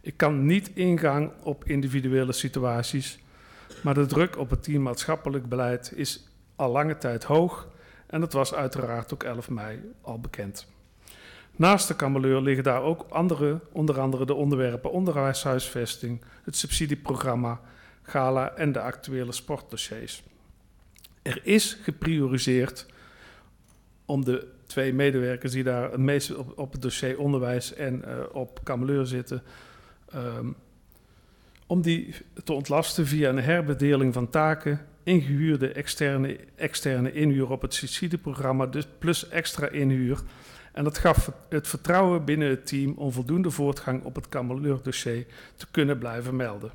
Ik 0.00 0.16
kan 0.16 0.46
niet 0.46 0.70
ingaan 0.74 1.30
op 1.42 1.64
individuele 1.64 2.32
situaties, 2.32 3.18
maar 3.82 3.94
de 3.94 4.06
druk 4.06 4.38
op 4.38 4.50
het 4.50 4.62
team 4.62 4.82
maatschappelijk 4.82 5.48
beleid 5.48 5.92
is 5.96 6.28
al 6.56 6.70
lange 6.70 6.98
tijd 6.98 7.24
hoog 7.24 7.68
en 8.06 8.20
dat 8.20 8.32
was 8.32 8.54
uiteraard 8.54 9.12
ook 9.12 9.22
11 9.22 9.50
mei 9.50 9.80
al 10.02 10.20
bekend. 10.20 10.66
Naast 11.60 11.88
de 11.88 11.96
kameleur 11.96 12.40
liggen 12.40 12.64
daar 12.64 12.82
ook 12.82 13.06
andere, 13.08 13.60
onder 13.72 14.00
andere 14.00 14.26
de 14.26 14.34
onderwerpen 14.34 14.92
onderwijshuisvesting, 14.92 16.20
het 16.44 16.56
subsidieprogramma, 16.56 17.60
gala 18.02 18.56
en 18.56 18.72
de 18.72 18.80
actuele 18.80 19.32
sportdossiers. 19.32 20.22
Er 21.22 21.40
is 21.42 21.78
geprioriseerd 21.82 22.86
om 24.04 24.24
de 24.24 24.46
twee 24.66 24.92
medewerkers 24.92 25.52
die 25.52 25.62
daar 25.62 25.90
het 25.90 26.00
meest 26.00 26.34
op, 26.54 26.72
het 26.72 26.82
dossier 26.82 27.18
onderwijs 27.18 27.74
en 27.74 28.04
eh, 28.04 28.18
op 28.32 28.60
kameleur 28.62 29.06
zitten, 29.06 29.42
ehm, 30.12 30.46
om 31.66 31.82
die 31.82 32.14
te 32.44 32.52
ontlasten 32.52 33.06
via 33.06 33.28
een 33.28 33.42
herbedeling 33.42 34.14
van 34.14 34.30
taken, 34.30 34.86
ingehuurde 35.02 35.72
externe, 35.72 36.38
externe 36.56 37.12
inhuur 37.12 37.50
op 37.50 37.62
het 37.62 37.74
subsidieprogramma, 37.74 38.66
dus 38.66 38.86
plus 38.98 39.28
extra 39.28 39.68
inhuur. 39.68 40.22
En 40.72 40.84
dat 40.84 40.98
gaf 40.98 41.30
het 41.48 41.68
vertrouwen 41.68 42.24
binnen 42.24 42.48
het 42.48 42.66
team 42.66 42.92
om 42.96 43.12
voldoende 43.12 43.50
voortgang 43.50 44.04
op 44.04 44.14
het 44.14 44.28
kameleur-dossier 44.28 45.26
te 45.56 45.66
kunnen 45.70 45.98
blijven 45.98 46.36
melden. 46.36 46.70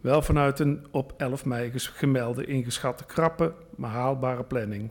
Wel 0.00 0.22
vanuit 0.22 0.58
een 0.58 0.86
op 0.90 1.14
11 1.16 1.44
mei 1.44 1.72
gemelde 1.74 2.44
ingeschatte 2.44 3.04
krappe, 3.04 3.52
maar 3.76 3.90
haalbare 3.90 4.44
planning. 4.44 4.90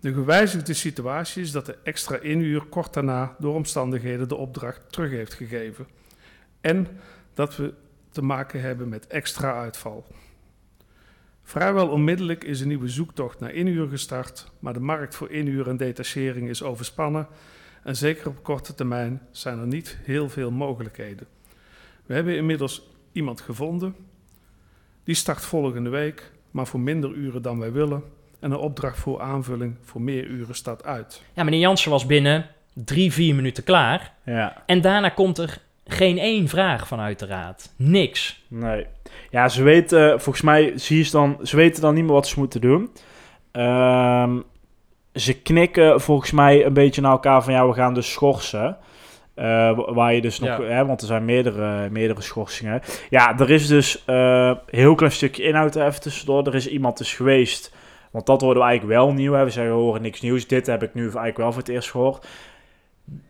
De 0.00 0.12
gewijzigde 0.12 0.74
situatie 0.74 1.42
is 1.42 1.50
dat 1.50 1.66
de 1.66 1.76
extra 1.82 2.16
inhuur 2.16 2.64
kort 2.64 2.94
daarna 2.94 3.36
door 3.38 3.54
omstandigheden 3.54 4.28
de 4.28 4.34
opdracht 4.34 4.80
terug 4.92 5.10
heeft 5.10 5.34
gegeven. 5.34 5.86
En 6.60 6.86
dat 7.34 7.56
we 7.56 7.74
te 8.10 8.22
maken 8.22 8.60
hebben 8.60 8.88
met 8.88 9.06
extra 9.06 9.60
uitval. 9.60 10.06
Vrijwel 11.46 11.88
onmiddellijk 11.88 12.44
is 12.44 12.60
een 12.60 12.68
nieuwe 12.68 12.88
zoektocht 12.88 13.40
naar 13.40 13.52
inhuur 13.52 13.88
gestart, 13.88 14.50
maar 14.58 14.72
de 14.72 14.80
markt 14.80 15.14
voor 15.14 15.30
inhuur 15.30 15.68
en 15.68 15.76
detachering 15.76 16.48
is 16.48 16.62
overspannen 16.62 17.26
en 17.82 17.96
zeker 17.96 18.28
op 18.28 18.42
korte 18.42 18.74
termijn 18.74 19.22
zijn 19.30 19.58
er 19.58 19.66
niet 19.66 19.98
heel 20.02 20.28
veel 20.28 20.50
mogelijkheden. 20.50 21.26
We 22.06 22.14
hebben 22.14 22.36
inmiddels 22.36 22.88
iemand 23.12 23.40
gevonden, 23.40 23.94
die 25.04 25.14
start 25.14 25.44
volgende 25.44 25.90
week, 25.90 26.30
maar 26.50 26.66
voor 26.66 26.80
minder 26.80 27.12
uren 27.12 27.42
dan 27.42 27.58
wij 27.58 27.72
willen 27.72 28.02
en 28.40 28.50
een 28.50 28.58
opdracht 28.58 28.98
voor 28.98 29.20
aanvulling 29.20 29.76
voor 29.82 30.00
meer 30.00 30.24
uren 30.24 30.54
staat 30.54 30.84
uit. 30.84 31.22
Ja, 31.32 31.42
meneer 31.44 31.60
Jansen 31.60 31.90
was 31.90 32.06
binnen 32.06 32.50
drie, 32.72 33.12
vier 33.12 33.34
minuten 33.34 33.64
klaar. 33.64 34.14
ja. 34.24 34.62
En 34.66 34.80
daarna 34.80 35.08
komt 35.08 35.38
er 35.38 35.60
geen 35.86 36.18
één 36.18 36.48
vraag 36.48 36.86
vanuit 36.88 37.18
de 37.18 37.26
raad. 37.26 37.72
Niks. 37.76 38.44
Nee. 38.48 38.86
Ja, 39.30 39.48
ze 39.48 39.62
weten, 39.62 40.20
volgens 40.20 40.44
mij 40.44 40.72
zie 40.76 41.04
je 41.04 41.10
dan, 41.10 41.38
ze 41.42 41.56
weten 41.56 41.82
dan 41.82 41.94
niet 41.94 42.04
meer 42.04 42.12
wat 42.12 42.26
ze 42.28 42.38
moeten 42.38 42.60
doen. 42.60 42.90
Ehm, 43.52 44.40
ze 45.14 45.40
knikken 45.42 46.00
volgens 46.00 46.30
mij 46.30 46.64
een 46.64 46.72
beetje 46.72 47.00
naar 47.00 47.10
elkaar 47.10 47.42
van 47.44 47.52
ja, 47.52 47.66
we 47.68 47.74
gaan 47.74 47.94
dus 47.94 48.12
schorsen. 48.12 48.76
Eh, 49.34 49.44
wa- 49.76 49.92
waar 49.94 50.14
je 50.14 50.20
dus 50.20 50.38
nog, 50.38 50.48
Ja. 50.48 50.62
hè, 50.62 50.86
want 50.86 51.00
er 51.00 51.06
zijn 51.06 51.24
meerdere, 51.24 51.90
meerdere 51.90 52.20
schorsingen. 52.22 52.80
Ja, 53.10 53.38
er 53.38 53.50
is 53.50 53.66
dus 53.66 54.04
eh, 54.04 54.52
heel 54.70 54.94
klein 54.94 55.12
stukje 55.12 55.42
inhoud 55.42 55.74
er 55.74 55.86
even 55.86 56.00
tussendoor. 56.00 56.46
Er 56.46 56.54
is 56.54 56.68
iemand 56.68 56.98
dus 56.98 57.14
geweest, 57.14 57.74
want 58.10 58.26
dat 58.26 58.40
hoorden 58.40 58.62
we 58.62 58.68
eigenlijk 58.68 58.98
wel 59.00 59.12
nieuw. 59.12 59.32
Hè. 59.32 59.44
We 59.44 59.50
zeggen 59.50 59.74
we 59.74 59.80
horen 59.80 60.02
niks 60.02 60.20
nieuws. 60.20 60.46
Dit 60.46 60.66
heb 60.66 60.82
ik 60.82 60.94
nu 60.94 61.02
eigenlijk 61.02 61.36
wel 61.36 61.52
voor 61.52 61.60
het 61.60 61.70
eerst 61.70 61.90
gehoord. 61.90 62.26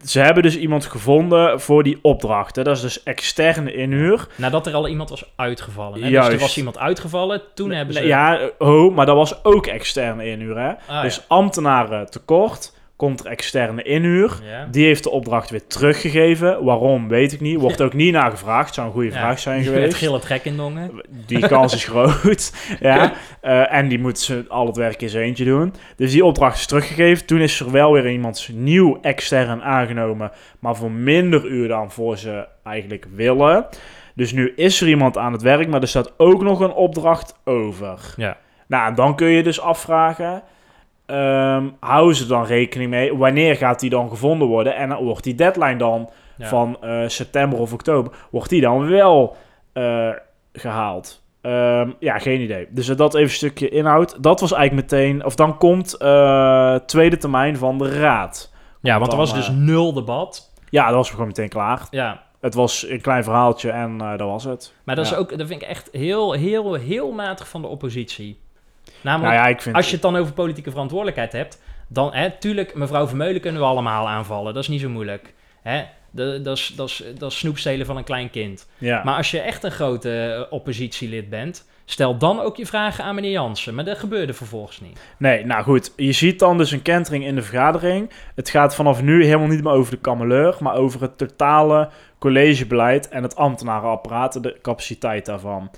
Ze 0.05 0.21
hebben 0.21 0.43
dus 0.43 0.57
iemand 0.57 0.87
gevonden 0.87 1.61
voor 1.61 1.83
die 1.83 1.99
opdracht. 2.03 2.57
Hè. 2.57 2.63
Dat 2.63 2.77
is 2.77 2.83
dus 2.83 3.03
externe 3.03 3.75
inhuur. 3.75 4.27
Nadat 4.37 4.67
er 4.67 4.75
al 4.75 4.89
iemand 4.89 5.11
was 5.11 5.33
uitgevallen. 5.37 5.95
Hè? 5.95 6.01
Dus 6.01 6.11
Juist. 6.11 6.33
er 6.33 6.39
was 6.39 6.57
iemand 6.57 6.79
uitgevallen. 6.79 7.43
Toen 7.55 7.71
hebben 7.71 7.95
ze... 7.95 8.07
Ja, 8.07 8.51
oh, 8.59 8.95
maar 8.95 9.07
dat 9.07 9.17
was 9.17 9.45
ook 9.45 9.67
externe 9.67 10.27
inhuur, 10.27 10.59
hè? 10.59 10.73
Ah, 10.89 11.03
dus 11.03 11.25
ambtenaren 11.29 12.11
tekort, 12.11 12.74
komt 13.05 13.21
er 13.25 13.27
externe 13.31 13.83
inhuur. 13.83 14.39
ja. 14.51 14.69
Die 14.71 14.85
heeft 14.87 15.03
de 15.03 15.11
opdracht 15.11 15.51
weer 15.51 15.67
teruggegeven. 15.67 16.65
Waarom, 16.65 17.09
weet 17.09 17.33
ik 17.33 17.41
niet. 17.41 17.61
Wordt 17.61 17.81
ook 17.83 17.93
niet 17.93 18.13
naar 18.13 18.31
gevraagd. 18.31 18.75
Zou 18.75 18.87
een 18.87 18.93
goede 18.93 19.09
Ja. 19.09 19.15
vraag 19.15 19.39
zijn 19.39 19.57
Met 19.59 19.67
geweest. 19.67 19.95
gille 19.95 20.19
trek 20.19 20.45
in 20.45 20.57
dongen. 20.57 20.91
Die 21.27 21.49
kans 21.49 21.75
is 21.75 21.85
groot. 21.85 22.53
ja. 22.81 23.13
Eh, 23.41 23.73
en 23.75 23.89
die 23.89 23.99
moet 23.99 24.19
ze 24.19 24.45
al 24.49 24.67
het 24.67 24.77
werk 24.77 25.03
in 25.03 25.09
zijn 25.09 25.25
eentje 25.25 25.45
doen. 25.45 25.75
Dus 25.97 26.11
die 26.13 26.25
opdracht 26.25 26.57
is 26.59 26.67
teruggegeven. 26.67 27.27
Toen 27.27 27.41
is 27.41 27.61
er 27.61 27.71
wel 27.71 27.93
weer 27.93 28.11
iemand 28.11 28.49
nieuw 28.53 28.99
extern 29.03 29.63
aangenomen. 29.63 30.31
Maar 30.59 30.77
voor 30.77 30.91
minder 30.91 31.47
uur 31.47 31.69
dan 31.69 31.91
voor 31.91 32.19
ze 32.19 32.47
eigenlijk 32.65 33.07
willen. 33.15 33.67
Dus 34.15 34.33
nu 34.33 34.53
is 34.57 34.81
er 34.81 34.89
iemand 34.89 35.19
aan 35.19 35.33
het 35.33 35.43
werk. 35.43 35.69
Maar 35.69 35.81
er 35.81 35.89
staat 35.89 36.13
ook 36.17 36.43
nog 36.43 36.61
een 36.61 36.73
opdracht 36.73 37.35
over. 37.45 37.99
Ja. 38.17 38.37
Nou, 38.67 38.89
en 38.89 38.95
dan 38.95 39.17
kun 39.17 39.29
je 39.29 39.43
dus 39.43 39.61
afvragen. 39.61 40.43
Ehm, 41.07 41.69
houden 41.81 42.17
ze 42.17 42.27
dan 42.27 42.45
rekening 42.45 42.91
mee? 42.91 43.17
Wanneer 43.17 43.57
gaat 43.57 43.81
die 43.81 43.91
dan 43.91 44.09
gevonden 44.09 44.49
worden? 44.49 44.77
En 44.77 44.89
dan 44.89 45.05
wordt 45.05 45.25
die 45.25 45.35
deadline 45.35 45.77
dan 45.77 46.11
Ja. 46.37 46.47
van 46.49 46.77
eh, 46.81 47.03
september 47.07 47.59
of 47.59 47.73
oktober, 47.73 48.13
wordt 48.31 48.49
die 48.51 48.61
dan 48.61 48.89
wel 48.89 49.37
eh, 49.73 50.09
gehaald? 50.53 51.23
Ehm, 51.41 51.91
ja, 51.99 52.19
geen 52.19 52.41
idee. 52.41 52.67
Dus 52.71 52.87
dat 52.87 53.15
even 53.15 53.27
een 53.27 53.35
stukje 53.35 53.69
inhoud. 53.69 54.23
Dat 54.23 54.41
was 54.41 54.53
eigenlijk 54.53 54.91
meteen, 54.91 55.25
of 55.25 55.35
dan 55.35 55.59
komt 55.59 55.97
eh 55.97 56.75
tweede 56.87 57.17
termijn 57.17 57.57
van 57.57 57.79
de 57.79 57.99
raad. 58.01 58.53
Ja, 58.81 58.99
want 58.99 59.13
er 59.13 59.19
was 59.19 59.35
dus 59.35 59.49
nul 59.51 59.93
debat. 59.93 60.53
Ja, 60.71 60.87
dat 60.87 60.95
was 60.95 61.11
gewoon 61.11 61.27
meteen 61.27 61.49
klaar. 61.49 61.87
Ja, 61.91 62.23
Het 62.41 62.55
was 62.55 62.89
een 62.89 63.01
klein 63.01 63.25
verhaaltje 63.25 63.71
en 63.71 64.01
eh, 64.01 64.09
dat 64.19 64.29
was 64.29 64.45
het. 64.45 64.75
maar 64.85 64.97
dat, 64.97 65.09
Ja. 65.09 65.13
is 65.13 65.19
ook, 65.19 65.39
dat 65.39 65.47
vind 65.47 65.63
ik 65.63 65.69
echt 65.69 65.89
heel, 65.93 66.33
heel, 66.33 66.75
heel 66.75 67.13
matig 67.13 67.49
van 67.49 67.63
de 67.63 67.69
oppositie. 67.69 68.41
Namelijk, 69.05 69.35
Nou 69.35 69.45
ja, 69.45 69.55
ik 69.55 69.63
vind... 69.63 69.77
als 69.77 69.87
je 69.87 69.93
het 69.93 70.03
dan 70.03 70.17
over 70.17 70.33
politieke 70.33 70.71
verantwoordelijkheid 70.71 71.33
hebt, 71.33 71.63
dan, 71.89 72.13
hè, 72.13 72.31
tuurlijk, 72.39 72.75
mevrouw 72.75 73.07
Vermeulen 73.07 73.41
kunnen 73.41 73.61
we 73.61 73.67
allemaal 73.67 74.09
aanvallen. 74.09 74.55
Dat 74.55 74.63
is 74.63 74.69
niet 74.69 74.81
zo 74.81 74.89
moeilijk. 74.89 75.35
Hè? 75.63 75.85
Dat 76.11 76.59
is, 76.59 76.73
dat, 76.77 76.89
is, 76.89 77.05
dat 77.19 77.31
is 77.31 77.39
snoepstelen 77.39 77.87
van 77.87 77.97
een 77.97 78.05
klein 78.05 78.31
kind. 78.31 78.69
ja. 78.79 79.03
Maar 79.05 79.17
als 79.17 79.31
je 79.31 79.41
echt 79.41 79.65
een 79.65 79.71
grote 79.71 80.35
eh, 80.35 80.53
oppositielid 80.53 81.29
bent, 81.29 81.69
stel 81.85 82.19
dan 82.19 82.41
ook 82.41 82.57
je 82.57 82.67
vragen 82.67 83.05
aan 83.05 83.15
meneer 83.15 83.31
Jansen. 83.31 83.75
Maar 83.75 83.85
dat 83.85 83.99
gebeurde 83.99 84.33
vervolgens 84.33 84.81
niet. 84.81 85.01
Nee, 85.19 85.47
nou 85.47 85.63
goed. 85.63 85.93
Je 85.97 86.13
ziet 86.13 86.39
dan 86.39 86.59
dus 86.59 86.71
een 86.71 86.83
kentering 86.83 87.25
in 87.25 87.35
de 87.35 87.43
vergadering. 87.43 88.11
Het 88.35 88.51
gaat 88.51 88.75
vanaf 88.75 89.03
nu 89.03 89.25
helemaal 89.25 89.49
niet 89.49 89.63
meer 89.63 89.73
over 89.73 89.93
de 89.93 90.01
kameleur, 90.01 90.57
maar 90.61 90.75
over 90.75 91.01
het 91.01 91.19
totale 91.19 91.91
collegebeleid 92.19 93.09
en 93.09 93.23
het 93.23 93.37
ambtenarenapparaat 93.37 94.37
en 94.37 94.43
de 94.43 94.59
capaciteit 94.63 95.27
daarvan. 95.27 95.71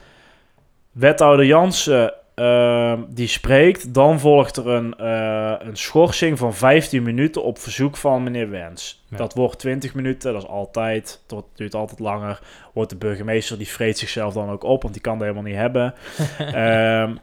Wethouder 0.93 1.47
Jansen 1.47 2.14
ehm, 2.37 3.01
die 3.09 3.26
spreekt, 3.28 3.95
dan 3.95 4.20
volgt 4.20 4.57
er 4.57 4.68
een, 4.68 4.95
eh, 4.99 5.55
een 5.59 5.76
schorsing 5.76 6.39
van 6.39 6.55
15 6.55 7.03
minuten 7.03 7.43
op 7.43 7.59
verzoek 7.59 7.97
van 7.97 8.22
meneer 8.22 8.51
Wens. 8.51 9.05
Ja. 9.11 9.16
Dat 9.16 9.34
wordt 9.34 9.59
20 9.59 9.95
minuten, 9.95 10.32
dat 10.32 10.43
is 10.43 10.49
altijd, 10.49 11.22
wordt- 11.28 11.47
duurt 11.55 11.74
altijd 11.74 12.01
langer. 12.01 12.41
Wordt 12.74 12.91
de 12.91 12.97
burgemeester, 12.97 13.59
die 13.59 13.68
vreet 13.68 13.99
zichzelf 13.99 14.34
dan 14.34 14.51
ook 14.51 14.62
op, 14.64 14.82
want 14.82 14.95
die 14.95 15.03
kan 15.03 15.18
dat 15.18 15.22
helemaal 15.28 15.51
niet 15.51 15.61
hebben. 15.61 15.95
Ehm, 16.39 17.14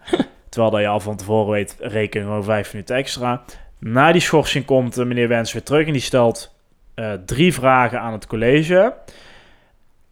Terwijl 0.49 0.73
dat 0.73 0.81
je 0.81 0.87
al 0.87 0.99
van 0.99 1.15
tevoren 1.17 1.51
weet, 1.51 1.75
reken 1.79 2.21
gewoon 2.21 2.43
vijf 2.43 2.73
minuten 2.73 2.95
extra. 2.95 3.43
Na 3.79 4.11
die 4.11 4.21
schorsing 4.21 4.65
komt 4.65 4.97
eh, 4.97 5.05
meneer 5.05 5.27
Wens 5.27 5.53
weer 5.53 5.63
terug 5.63 5.85
en 5.87 5.93
die 5.93 6.01
stelt 6.01 6.55
eh, 6.95 7.11
drie 7.25 7.53
vragen 7.53 7.99
aan 7.99 8.13
het 8.13 8.27
college. 8.27 8.93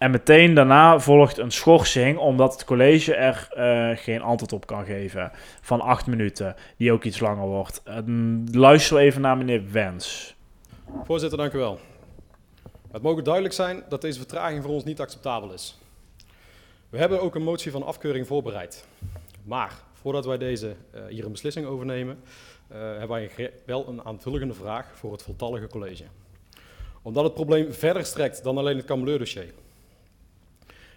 En 0.02 0.12
meteen 0.12 0.54
daarna 0.54 1.00
volgt 1.00 1.38
een 1.38 1.52
schorsing, 1.52 2.18
omdat 2.18 2.54
het 2.54 2.66
college 2.66 3.16
er 3.16 3.48
eh, 3.52 3.98
geen 3.98 4.22
antwoord 4.22 4.54
op 4.54 4.66
kan 4.66 4.86
geven. 4.86 5.32
Van 5.62 5.82
acht 5.82 6.08
minuten, 6.08 6.56
die 6.78 6.92
ook 6.92 7.04
iets 7.04 7.20
langer 7.20 7.48
wordt. 7.48 7.82
Uh, 7.88 7.98
luister 8.52 8.98
even 8.98 9.22
naar 9.22 9.38
meneer 9.38 9.72
Wens. 9.72 10.36
Voorzitter, 11.04 11.38
dank 11.38 11.54
u 11.54 11.58
wel. 11.58 11.80
Het 12.92 13.02
mogen 13.02 13.24
duidelijk 13.24 13.54
zijn 13.54 13.84
dat 13.90 14.02
deze 14.02 14.20
vertraging 14.20 14.64
voor 14.64 14.72
ons 14.72 14.84
niet 14.84 15.00
acceptabel 15.00 15.54
is. 15.54 15.80
We 16.90 16.98
hebben 16.98 17.22
ook 17.22 17.36
een 17.36 17.44
motie 17.44 17.72
van 17.72 17.84
afkeuring 17.84 18.28
voorbereid. 18.28 18.86
Maar 19.44 19.74
voordat 19.94 20.26
wij 20.26 20.38
deze, 20.38 20.76
uh, 20.96 21.02
hier 21.10 21.26
een 21.26 21.32
beslissing 21.32 21.66
over 21.66 21.86
nemen, 21.86 22.20
uh, 22.72 22.78
hebben 22.78 23.10
wij 23.10 23.52
wel 23.66 23.88
een 23.88 24.06
aanvullende 24.06 24.54
vraag 24.54 24.92
voor 24.96 25.12
het 25.12 25.24
voltallige 25.24 25.68
college. 25.68 26.04
Omdat 27.02 27.24
het 27.24 27.34
probleem 27.34 27.74
verder 27.74 28.06
strekt 28.06 28.44
dan 28.44 28.58
alleen 28.58 28.78
het 28.78 28.86
Kameleur-dossier. 28.86 29.54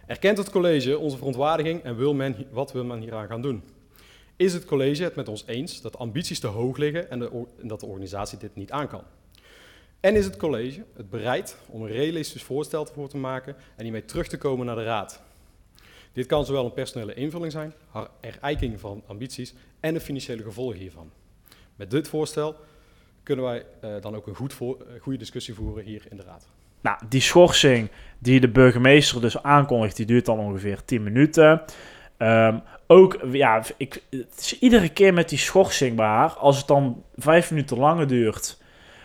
Erkent 0.07 0.39
het 0.39 0.51
college 0.51 0.99
onze 0.99 1.17
verontwaardiging 1.17 1.83
en 1.83 1.97
wil 1.97 2.15
men, 2.15 2.47
wat 2.51 2.73
wil 2.73 2.85
men 2.85 3.01
hieraan 3.01 3.27
gaan 3.27 3.43
doen? 3.43 3.63
Is 4.37 4.53
het 4.53 4.65
college 4.65 5.03
het 5.03 5.15
met 5.15 5.29
ons 5.29 5.47
eens 5.47 5.81
dat 5.81 5.99
ambities 5.99 6.41
te 6.41 6.47
hoog 6.47 6.77
liggen 6.77 7.11
en, 7.11 7.19
de, 7.19 7.45
dat 7.63 7.81
de 7.81 7.87
organisatie 7.87 8.39
dit 8.39 8.57
niet 8.57 8.71
aan 8.71 8.89
kan? 8.89 9.03
En 10.01 10.17
is 10.17 10.25
het 10.25 10.37
college 10.37 10.85
het 10.97 11.11
bereid 11.11 11.57
om 11.67 11.83
een 11.83 11.89
realistisch 11.89 12.43
voorstel 12.43 12.87
voor 12.87 13.09
te 13.09 13.17
maken 13.17 13.57
en 13.77 13.83
hiermee 13.83 14.05
terug 14.05 14.29
te 14.29 14.39
komen 14.39 14.67
naar 14.67 14.77
de 14.77 14.85
raad? 14.85 15.23
Dit 16.13 16.27
kan 16.27 16.45
zowel 16.45 16.65
een 16.65 16.73
personele 16.73 17.15
invulling 17.15 17.53
zijn, 17.53 17.73
herijking 18.21 18.81
van 18.81 19.03
ambities 19.07 19.55
en 19.81 19.95
de 19.95 20.01
financiële 20.01 20.43
gevolgen 20.43 20.79
hiervan. 20.79 21.11
Met 21.77 21.91
dit 21.91 22.09
voorstel 22.09 22.57
kunnen 23.23 23.45
wij 23.45 23.67
uh, 23.85 24.03
dan 24.03 24.15
ook 24.17 24.27
een 24.27 24.35
goed 24.35 24.55
uh, 24.61 24.69
goede 25.01 25.19
discussie 25.19 25.55
voeren 25.55 25.85
hier 25.85 26.07
in 26.11 26.17
de 26.17 26.23
raad. 26.23 26.47
Nou, 26.85 26.97
die 27.09 27.21
schorsing 27.21 27.91
die 28.19 28.41
de 28.41 28.49
burgemeester 28.49 29.21
dus 29.21 29.43
aankondigt, 29.43 29.97
die 29.97 30.07
duurt 30.07 30.27
dan 30.27 30.39
ongeveer 30.39 30.85
10 30.85 31.03
minuten. 31.03 31.63
Um, 32.19 32.63
ook, 32.87 33.19
ja, 33.33 33.63
ik, 33.77 34.03
het 34.11 34.39
is 34.39 34.59
iedere 34.59 34.89
keer 34.89 35.15
met 35.15 35.29
die 35.29 35.39
schorsing 35.39 35.97
maar, 35.97 36.31
als 36.31 36.57
het 36.57 36.67
dan 36.67 37.03
vijf 37.17 37.51
minuten 37.51 37.79
langer 37.79 38.07
duurt, 38.07 38.59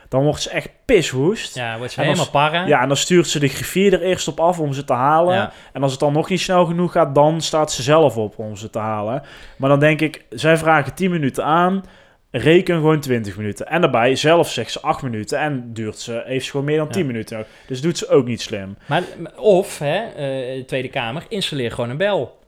dan 0.09 0.23
wordt 0.23 0.41
ze 0.41 0.49
echt 0.49 0.69
piswoest. 0.85 1.55
Ja, 1.55 1.77
wordt 1.77 1.91
ze 1.91 1.97
En 1.97 2.03
helemaal 2.03 2.31
dan, 2.31 2.41
parra. 2.41 2.65
Ja, 2.65 2.81
en 2.81 2.87
dan 2.87 2.97
stuurt 2.97 3.27
ze 3.27 3.39
de 3.39 3.47
griffier 3.47 3.93
er 3.93 4.01
eerst 4.01 4.27
op 4.27 4.39
af 4.39 4.59
om 4.59 4.73
ze 4.73 4.83
te 4.83 4.93
halen. 4.93 5.35
Ja. 5.35 5.51
En 5.73 5.83
als 5.83 5.91
het 5.91 5.99
dan 5.99 6.13
nog 6.13 6.29
niet 6.29 6.39
snel 6.39 6.65
genoeg 6.65 6.91
gaat, 6.91 7.15
dan 7.15 7.41
staat 7.41 7.71
ze 7.71 7.81
zelf 7.81 8.17
op 8.17 8.39
om 8.39 8.55
ze 8.55 8.69
te 8.69 8.79
halen. 8.79 9.23
Maar 9.57 9.69
dan 9.69 9.79
denk 9.79 10.01
ik, 10.01 10.25
zij 10.29 10.57
vragen 10.57 10.93
10 10.93 11.11
minuten 11.11 11.45
aan, 11.45 11.83
reken 12.31 12.75
gewoon 12.75 12.99
20 12.99 13.37
minuten. 13.37 13.67
En 13.67 13.81
daarbij, 13.81 14.15
zelf 14.15 14.51
zegt 14.51 14.71
ze 14.71 14.81
8 14.81 15.01
minuten 15.01 15.39
en 15.39 15.69
duurt 15.73 15.97
ze, 15.97 16.21
heeft 16.25 16.45
ze 16.45 16.51
gewoon 16.51 16.65
meer 16.65 16.77
dan 16.77 16.85
Ja. 16.85 16.91
10 16.91 17.05
minuten. 17.05 17.45
Dus 17.67 17.81
doet 17.81 17.97
ze 17.97 18.07
ook 18.09 18.25
niet 18.27 18.41
slim. 18.41 18.77
Maar, 18.85 19.03
of, 19.35 19.79
hè, 19.79 20.05
eh, 20.05 20.63
Tweede 20.63 20.87
Kamer, 20.89 21.25
installeer 21.29 21.71
gewoon 21.71 21.89
een 21.89 21.97
bel. 21.97 22.38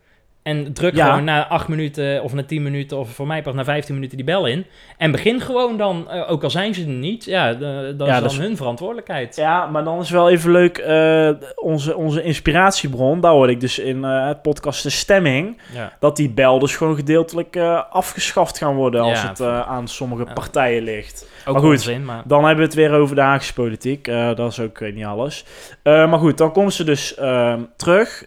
En 0.43 0.73
druk 0.73 0.95
Ja. 0.95 1.05
gewoon 1.05 1.23
na 1.23 1.47
8 1.47 1.67
minuten 1.67 2.23
of 2.23 2.33
na 2.33 2.43
10 2.43 2.63
minuten 2.63 2.97
of 2.97 3.09
voor 3.09 3.27
mij 3.27 3.41
pas 3.41 3.53
na 3.53 3.63
15 3.63 3.95
minuten 3.95 4.17
die 4.17 4.25
bel 4.25 4.45
in. 4.47 4.65
En 4.97 5.11
begin 5.11 5.39
gewoon 5.41 5.77
dan, 5.77 6.09
eh, 6.09 6.31
ook 6.31 6.43
al 6.43 6.49
zijn 6.49 6.73
ze 6.73 6.81
er 6.81 6.87
niet, 6.87 7.25
ja, 7.25 7.53
de- 7.53 7.93
dat 7.97 8.07
Ja, 8.07 8.15
is 8.15 8.21
dat 8.21 8.31
dan 8.31 8.39
hun 8.41 8.57
verantwoordelijkheid. 8.57 9.35
Ja, 9.35 9.65
maar 9.65 9.83
dan 9.83 9.99
is 9.99 10.09
wel 10.09 10.29
even 10.29 10.51
leuk, 10.51 10.77
eh, 10.77 11.29
onze, 11.55 11.95
onze 11.95 12.23
inspiratiebron, 12.23 13.19
daar 13.19 13.31
hoorde 13.31 13.51
ik 13.51 13.59
dus 13.59 13.79
in 13.79 14.03
eh, 14.03 14.27
het 14.27 14.41
podcast 14.41 14.83
De 14.83 14.89
Stemming, 14.89 15.57
Ja. 15.73 15.93
dat 15.99 16.15
die 16.15 16.29
bel 16.29 16.59
dus 16.59 16.75
gewoon 16.75 16.95
gedeeltelijk 16.95 17.55
eh, 17.55 17.81
afgeschaft 17.89 18.57
gaan 18.57 18.75
worden 18.75 19.01
als 19.01 19.21
het 19.21 19.41
aan 19.41 19.87
sommige 19.87 20.25
partijen 20.33 20.83
ligt. 20.83 21.29
Ook 21.45 21.53
maar 21.53 21.63
goed, 21.63 21.71
onzin, 21.71 22.05
maar... 22.05 22.21
Dan 22.25 22.39
hebben 22.39 22.57
we 22.57 22.63
het 22.63 22.73
weer 22.73 22.91
over 22.93 23.15
de 23.15 23.21
Haagse 23.21 23.53
politiek. 23.53 24.05
Dat 24.05 24.51
is 24.51 24.59
ook 24.59 24.79
niet 24.93 25.05
alles. 25.05 25.45
Maar 25.83 26.19
goed, 26.19 26.37
dan 26.37 26.51
komt 26.51 26.73
ze 26.73 26.83
dus 26.83 27.15
ehm, 27.15 27.59
terug 27.75 28.25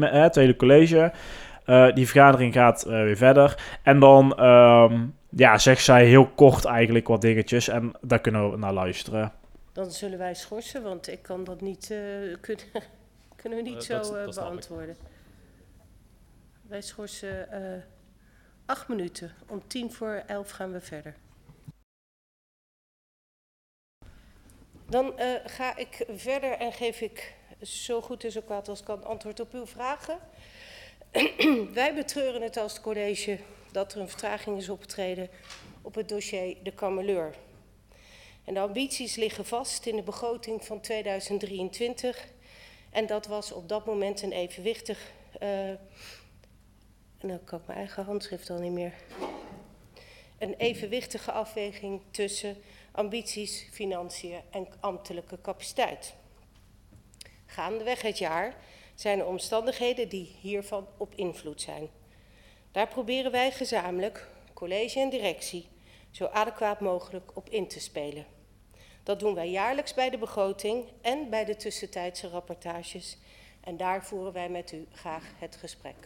het 0.00 0.32
Tweede 0.32 0.56
College. 0.56 1.12
Eh, 1.64 1.94
die 1.94 2.06
vergadering 2.08 2.52
gaat 2.52 2.82
eh, 2.84 2.90
weer 2.90 3.16
verder. 3.16 3.78
En 3.82 4.00
dan 4.00 4.34
ehm, 4.38 5.06
ja, 5.30 5.58
zegt 5.58 5.84
zij 5.84 6.06
heel 6.06 6.26
kort 6.28 6.64
eigenlijk 6.64 7.08
wat 7.08 7.20
dingetjes. 7.20 7.68
En 7.68 7.92
daar 8.00 8.20
kunnen 8.20 8.50
we 8.50 8.56
naar 8.56 8.72
luisteren. 8.72 9.32
Dan 9.72 9.90
zullen 9.90 10.18
wij 10.18 10.34
schorsen, 10.34 10.82
want 10.82 11.08
ik 11.08 11.22
kan 11.22 11.44
dat 11.44 11.60
niet, 11.60 11.90
eh, 11.90 11.98
kunnen, 12.40 12.64
kunnen 13.36 13.58
we 13.64 13.70
niet 13.70 13.84
zo 13.84 13.92
dat- 13.94 14.02
dat 14.12 14.34
snap 14.34 14.44
ik. 14.44 14.50
beantwoorden. 14.50 14.96
Wij 16.68 16.82
schorsen 16.82 17.50
eh, 17.52 17.82
acht 18.66 18.88
minuten. 18.88 19.30
Om 19.48 19.62
tien 19.66 19.92
voor 19.92 20.22
elf 20.26 20.50
gaan 20.50 20.72
we 20.72 20.80
verder. 20.80 21.14
Dan 24.88 25.18
eh, 25.18 25.26
ga 25.46 25.76
ik 25.76 26.04
verder 26.16 26.52
en 26.52 26.72
geef 26.72 27.00
ik 27.00 27.34
zo 27.62 28.00
goed 28.00 28.24
en 28.24 28.32
zo 28.32 28.40
kwaad 28.40 28.68
als 28.68 28.82
kan 28.82 29.04
antwoord 29.04 29.40
op 29.40 29.52
uw 29.52 29.66
vragen. 29.66 30.18
Wij 31.72 31.94
betreuren 31.94 32.42
het 32.42 32.56
als 32.56 32.72
het 32.72 32.82
college 32.82 33.38
dat 33.72 33.92
er 33.92 34.00
een 34.00 34.08
vertraging 34.08 34.58
is 34.58 34.68
opgetreden 34.68 35.28
op 35.82 35.94
het 35.94 36.08
dossier 36.08 36.56
de 36.62 36.72
Kameleur. 36.72 37.34
En 38.44 38.54
de 38.54 38.60
ambities 38.60 39.16
liggen 39.16 39.44
vast 39.44 39.86
in 39.86 39.96
de 39.96 40.02
begroting 40.02 40.64
van 40.64 40.80
2023. 40.80 42.26
En 42.90 43.06
dat 43.06 43.26
was 43.26 43.52
op 43.52 43.68
dat 43.68 43.86
moment 43.86 44.22
een 44.22 44.32
evenwichtig. 44.32 45.12
en 45.38 45.78
dan 47.18 47.44
kan 47.44 47.60
ik 47.60 47.66
mijn 47.66 47.78
eigen 47.78 48.04
handschrift 48.04 48.50
al 48.50 48.58
niet 48.58 48.72
meer. 48.72 48.92
Een 50.38 50.54
evenwichtige 50.54 51.32
afweging 51.32 52.00
tussen 52.10 52.56
ambities, 52.92 53.68
financiën 53.70 54.40
en 54.50 54.68
ambtelijke 54.80 55.40
capaciteit. 55.40 56.14
Gaandeweg 57.46 58.02
het 58.02 58.18
jaar 58.18 58.56
zijn 59.02 59.18
er 59.18 59.26
omstandigheden 59.26 60.08
die 60.08 60.36
hiervan 60.40 60.86
op 60.96 61.14
invloed 61.14 61.60
zijn. 61.60 61.88
Daar 62.72 62.88
proberen 62.88 63.30
wij 63.30 63.50
gezamenlijk, 63.50 64.28
college 64.54 65.00
en 65.00 65.10
directie, 65.10 65.68
zo 66.10 66.26
adequaat 66.26 66.80
mogelijk 66.80 67.36
op 67.36 67.48
in 67.48 67.68
te 67.68 67.80
spelen. 67.80 68.26
Dat 69.02 69.20
doen 69.20 69.34
wij 69.34 69.50
jaarlijks 69.50 69.94
bij 69.94 70.10
de 70.10 70.18
begroting 70.18 70.84
en 71.00 71.30
bij 71.30 71.44
de 71.44 71.56
tussentijdse 71.56 72.28
rapportages. 72.28 73.18
En 73.60 73.76
daar 73.76 74.04
voeren 74.04 74.32
wij 74.32 74.48
met 74.48 74.72
u 74.72 74.86
graag 74.92 75.24
het 75.38 75.56
gesprek. 75.56 75.96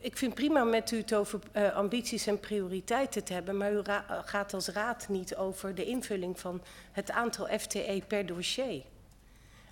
Ik 0.00 0.16
vind, 0.16 0.34
prima 0.34 0.64
met 0.64 0.90
u 0.90 1.04
over 1.14 1.40
eh, 1.52 1.76
ambities 1.76 2.26
en 2.26 2.40
prioriteiten 2.40 3.24
te 3.24 3.32
hebben, 3.32 3.56
maar 3.56 3.72
u 3.72 3.82
gaat 4.24 4.54
als 4.54 4.68
raad 4.68 5.08
niet 5.08 5.36
over 5.36 5.74
de 5.74 5.84
invulling 5.84 6.40
van 6.40 6.62
het 6.92 7.10
aantal 7.10 7.46
FTE 7.58 8.02
per 8.06 8.26
dossier. 8.26 8.82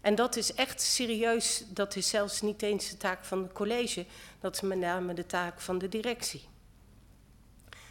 En 0.03 0.14
dat 0.14 0.36
is 0.36 0.55
echt 0.55 0.80
serieus, 0.80 1.64
dat 1.68 1.96
is 1.96 2.09
zelfs 2.09 2.40
niet 2.40 2.62
eens 2.62 2.90
de 2.90 2.96
taak 2.96 3.24
van 3.24 3.42
het 3.42 3.53
college, 3.53 4.05
dat 4.40 4.55
is 4.55 4.61
met 4.61 4.78
name 4.78 5.14
de 5.14 5.26
taak 5.26 5.61
van 5.61 5.78
de 5.78 5.88
directie. 5.88 6.42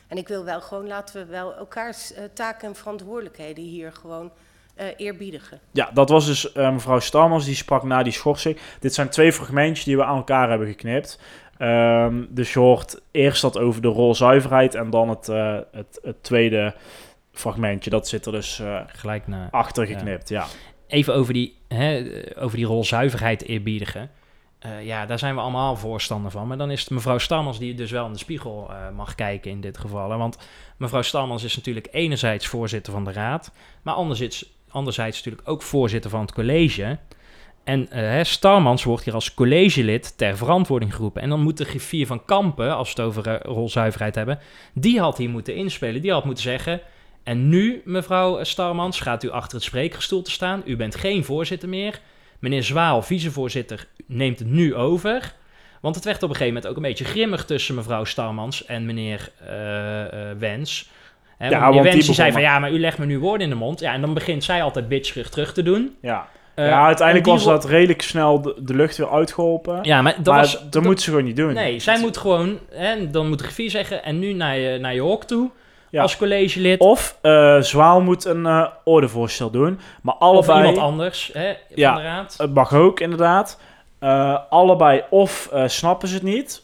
En 0.08 0.18
ik 0.18 0.28
wil 0.28 0.44
wel 0.44 0.62
gewoon, 0.62 0.88
laten 0.88 1.16
we 1.16 1.32
wel 1.32 1.56
elkaars 1.56 2.14
eh, 2.14 2.24
taken 2.34 2.68
en 2.68 2.76
verantwoordelijkheden 2.76 3.64
hier 3.64 3.94
gewoon 3.94 4.32
eh, 4.76 4.86
eerbiedigen. 4.98 5.60
Ja, 5.72 5.92
dat 5.94 6.10
was 6.10 6.26
dus 6.26 6.52
eh, 6.52 6.74
mevrouw 6.74 7.00
Stamers, 7.00 7.46
die 7.46 7.56
sprak 7.56 7.84
na 7.84 8.04
die 8.04 8.14
schorsing. 8.14 8.58
Dit 8.80 8.94
zijn 8.94 9.10
twee 9.10 9.34
fragmentjes 9.34 9.86
die 9.86 9.98
we 9.98 10.04
aan 10.04 10.18
elkaar 10.18 10.50
hebben 10.50 10.68
geknipt. 10.68 11.20
Ehm, 11.62 12.26
dus 12.30 12.54
je 12.54 12.60
hoort 12.60 13.02
eerst 13.12 13.42
dat 13.42 13.58
over 13.58 13.82
de 13.82 13.88
rolzuiverheid 13.88 14.76
en 14.76 14.90
dan 14.90 15.10
het, 15.10 15.30
eh, 15.30 15.58
het, 15.72 16.00
het 16.04 16.24
tweede 16.24 16.74
fragmentje. 17.32 17.90
Dat 17.90 18.08
zit 18.08 18.26
er 18.26 18.32
dus 18.32 18.60
eh, 18.60 18.80
Gelijk 18.88 19.28
na. 19.28 19.48
achter 19.52 19.86
geknipt, 19.86 20.30
ja. 20.30 20.46
Even 20.92 21.16
over 21.16 21.34
die, 21.34 21.58
hè, 21.68 21.98
eh, 21.98 22.44
over 22.44 22.58
die 22.58 22.66
rolzuiverheid 22.66 23.44
eerbiedigen. 23.44 24.12
Eh, 24.60 24.86
ja, 24.86 25.06
daar 25.06 25.20
zijn 25.20 25.36
we 25.36 25.42
allemaal 25.42 25.76
voorstander 25.76 26.32
van. 26.32 26.48
Maar 26.48 26.58
dan 26.58 26.72
is 26.72 26.80
het 26.80 26.90
mevrouw 26.90 27.18
Stammers 27.18 27.58
die 27.58 27.74
dus 27.74 27.92
wel 27.92 28.06
in 28.06 28.12
de 28.12 28.18
spiegel 28.18 28.68
eh, 28.70 28.90
mag 28.96 29.16
kijken 29.16 29.52
in 29.52 29.62
dit 29.62 29.78
geval. 29.78 30.18
Want 30.18 30.38
mevrouw 30.78 31.02
Stammers 31.02 31.44
is 31.44 31.56
natuurlijk 31.56 31.88
enerzijds 31.92 32.48
voorzitter 32.48 32.94
van 32.94 33.04
de 33.04 33.12
raad. 33.12 33.52
Maar 33.82 33.94
anderzijds, 33.94 34.46
anderzijds 34.70 35.18
natuurlijk 35.18 35.50
ook 35.50 35.62
voorzitter 35.62 36.10
van 36.10 36.22
het 36.22 36.34
college. 36.34 36.98
En 37.64 37.92
eh 37.92 38.00
hè, 38.02 38.24
Starmans 38.24 38.84
wordt 38.84 39.04
hier 39.04 39.14
als 39.14 39.34
collegelid 39.34 40.18
ter 40.18 40.38
verantwoording 40.38 40.96
geroepen. 40.96 41.22
En 41.22 41.30
dan 41.30 41.42
moet 41.42 41.58
de 41.58 41.66
griffier 41.66 42.08
van 42.08 42.26
Kampen, 42.26 42.76
als 42.76 42.94
we 42.94 43.02
het 43.02 43.10
over 43.10 43.28
eh, 43.28 43.52
rolzuiverheid 43.54 44.16
hebben... 44.16 44.40
die 44.74 45.00
had 45.00 45.18
hier 45.18 45.30
moeten 45.30 45.56
inspelen. 45.56 46.02
Die 46.02 46.12
had 46.12 46.26
moeten 46.26 46.44
zeggen... 46.44 46.82
En 47.24 47.50
nu, 47.50 47.82
mevrouw 47.86 48.44
Starmans, 48.44 49.00
gaat 49.00 49.24
u 49.24 49.30
achter 49.30 49.56
het 49.58 49.64
spreekgestoelte 49.64 50.32
staan. 50.32 50.62
U 50.66 50.76
bent 50.76 50.96
geen 50.96 51.24
voorzitter 51.24 51.70
meer. 51.70 52.00
Meneer 52.40 52.64
Zwaal, 52.64 53.02
vicevoorzitter, 53.02 53.88
neemt 54.06 54.40
het 54.40 54.48
nu 54.50 54.76
over. 54.76 55.34
Want 55.82 55.96
het 55.96 56.04
werd 56.06 56.24
op 56.24 56.30
een 56.30 56.36
gegeven 56.36 56.54
moment 56.54 56.72
ook 56.72 56.76
een 56.76 56.90
beetje 56.90 57.06
grimmig 57.06 57.46
tussen 57.46 57.76
mevrouw 57.76 58.04
Starmans 58.04 58.66
en 58.66 58.86
meneer 58.86 59.30
eh, 59.48 60.02
eh, 60.32 60.38
Wens. 60.38 60.90
Hè, 61.38 61.50
Ja, 61.50 61.60
meneer 61.60 61.74
want 61.74 61.94
Wens 61.94 62.06
die 62.06 62.16
zei 62.16 62.32
van 62.32 62.42
ja, 62.42 62.60
maar 62.60 62.72
u 62.72 62.80
legt 62.80 62.98
me 62.98 63.06
nu 63.06 63.20
woorden 63.20 63.42
in 63.42 63.50
de 63.50 63.60
mond. 63.60 63.80
Ja, 63.80 63.94
en 63.94 64.02
dan 64.02 64.14
begint 64.14 64.44
zij 64.44 64.64
altijd 64.64 64.88
bitcherig 64.88 65.30
terug 65.30 65.54
te 65.54 65.64
doen. 65.64 65.96
Ja, 66.02 66.28
Eh, 66.56 66.68
ja, 66.68 66.86
uiteindelijk 66.86 67.28
was 67.28 67.44
dat 67.44 67.66
redelijk 67.66 68.02
snel 68.02 68.42
de, 68.42 68.56
de 68.60 68.76
lucht 68.76 68.98
weer 68.98 69.10
uitgeholpen. 69.10 69.80
Ja, 69.84 70.02
maar 70.02 70.16
dat 70.16 70.26
maar 70.26 70.38
was... 70.40 70.52
dat, 70.52 70.72
dat- 70.72 70.84
moet 70.84 71.02
ze 71.02 71.10
gewoon 71.10 71.26
niet 71.26 71.36
doen. 71.36 71.54
Nee, 71.54 71.80
zij 71.80 72.00
moet 72.00 72.18
gewoon... 72.18 72.60
Hè, 72.72 73.10
dan 73.12 73.28
moet 73.28 73.38
de 73.38 73.44
griffier 73.44 73.70
zeggen... 73.70 74.04
En 74.04 74.20
nu 74.20 74.34
naar 74.34 74.58
je, 74.58 74.80
naar 74.80 74.94
je 74.94 75.02
hok 75.02 75.24
toe. 75.24 75.50
Ja. 75.92 76.02
Als 76.02 76.18
collegelid. 76.18 76.80
Of 76.80 77.18
eh, 77.22 77.60
Zwaal 77.60 78.02
moet 78.02 78.26
een 78.26 78.46
eh, 78.46 78.68
ordevoorstel 78.84 79.50
doen. 79.50 79.80
Maar 80.02 80.16
Of 80.16 80.22
allebei... 80.22 80.60
iemand 80.60 80.78
anders 80.78 81.30
hè, 81.34 81.54
van 81.68 81.76
Ja. 81.76 81.96
de 81.96 82.02
raad. 82.02 82.36
Het 82.38 82.54
mag 82.54 82.74
ook, 82.74 83.00
inderdaad. 83.00 83.60
Eh, 84.00 84.38
allebei 84.50 85.04
of 85.10 85.50
snappen 85.66 86.08
ze 86.08 86.14
het 86.14 86.24
niet... 86.24 86.64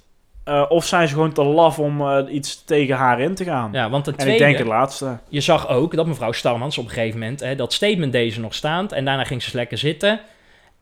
of 0.69 0.86
zijn 0.86 1.07
ze 1.07 1.13
gewoon 1.13 1.34
te 1.34 1.43
laf 1.43 1.80
om 1.80 2.28
iets 2.28 2.63
tegen 2.63 2.95
haar 2.95 3.19
in 3.19 3.36
te 3.36 3.43
gaan. 3.43 3.69
Ja, 3.71 3.89
want 3.89 4.03
ten 4.03 4.13
en 4.13 4.19
ik 4.19 4.25
tweede... 4.25 4.43
denk 4.43 4.57
het 4.57 4.67
laatste. 4.67 5.17
Je 5.30 5.41
zag 5.41 5.67
ook 5.69 5.95
dat 5.95 6.05
mevrouw 6.05 6.32
Starmans 6.32 6.78
op 6.78 6.86
een 6.86 6.91
gegeven 6.91 7.19
moment 7.19 7.39
hè, 7.39 7.55
dat 7.55 7.73
statement 7.73 8.11
deze 8.11 8.39
nog 8.39 8.53
staand 8.53 8.91
en 8.91 9.05
daarna 9.05 9.23
ging 9.23 9.43
ze 9.43 9.55
lekker 9.55 9.78
zitten. 9.78 10.19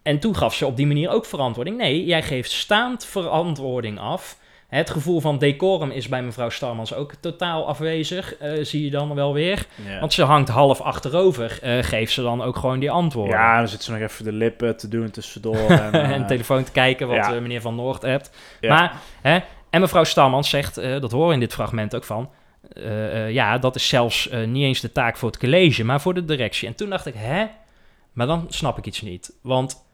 En 0.04 0.20
toen 0.20 0.36
gaf 0.36 0.54
ze 0.56 0.66
op 0.66 0.76
die 0.78 0.88
manier 0.88 1.10
ook 1.10 1.26
verantwoording. 1.26 1.78
Nee, 1.78 2.06
jij 2.06 2.24
geeft 2.24 2.52
staand 2.52 3.06
verantwoording 3.06 4.00
af. 4.00 4.38
Het 4.76 4.90
gevoel 4.90 5.20
van 5.20 5.38
decorum 5.38 5.92
is 5.92 6.08
bij 6.08 6.24
mevrouw 6.24 6.50
Starmans 6.50 6.94
ook 6.94 7.14
totaal 7.20 7.68
afwezig, 7.68 8.36
eh, 8.38 8.64
zie 8.64 8.84
je 8.84 8.90
dan 8.90 9.16
wel 9.16 9.34
weer. 9.34 9.66
Ja. 9.88 10.00
Want 10.00 10.14
ze 10.14 10.24
hangt 10.24 10.50
half 10.50 10.82
achterover, 10.82 11.60
eh, 11.62 11.84
geeft 11.84 12.14
ze 12.14 12.22
dan 12.22 12.42
ook 12.42 12.58
gewoon 12.58 12.80
die 12.80 12.92
antwoorden. 12.92 13.38
Ja, 13.38 13.58
dan 13.58 13.68
zit 13.68 13.84
ze 13.84 13.92
nog 13.92 14.00
even 14.00 14.24
de 14.24 14.32
lippen 14.32 14.78
te 14.78 14.88
doen 14.88 15.12
tussendoor. 15.12 15.56
En, 15.86 15.94
eh, 15.94 16.12
en 16.12 16.28
telefoon 16.28 16.64
te 16.64 16.72
kijken 16.72 17.08
wat 17.08 17.16
ja. 17.16 17.30
meneer 17.30 17.62
Van 17.62 17.76
Noord 17.76 18.02
hebt. 18.02 18.32
Ja. 18.60 18.70
Maar, 18.70 19.02
hè, 19.22 19.40
en 19.70 19.82
mevrouw 19.82 20.04
Starmans 20.04 20.50
zegt, 20.50 20.76
dat 20.76 21.12
horen 21.12 21.28
we 21.28 21.34
in 21.34 21.40
dit 21.40 21.54
fragment 21.54 21.96
ook 21.96 22.04
van... 22.04 22.30
ja, 23.30 23.58
dat 23.58 23.76
is 23.76 23.88
zelfs 23.88 24.30
niet 24.46 24.64
eens 24.64 24.80
de 24.80 24.92
taak 24.92 25.18
voor 25.18 25.30
het 25.30 25.40
college, 25.40 25.84
maar 25.84 26.02
voor 26.02 26.14
de 26.14 26.26
directie. 26.26 26.68
En 26.68 26.76
toen 26.76 26.90
dacht 26.90 27.06
ik, 27.06 27.14
hè? 27.18 27.46
Maar 28.14 28.28
dan 28.28 28.46
snap 28.50 28.78
ik 28.78 28.86
iets 28.86 29.02
niet. 29.02 29.34
Want 29.42 29.86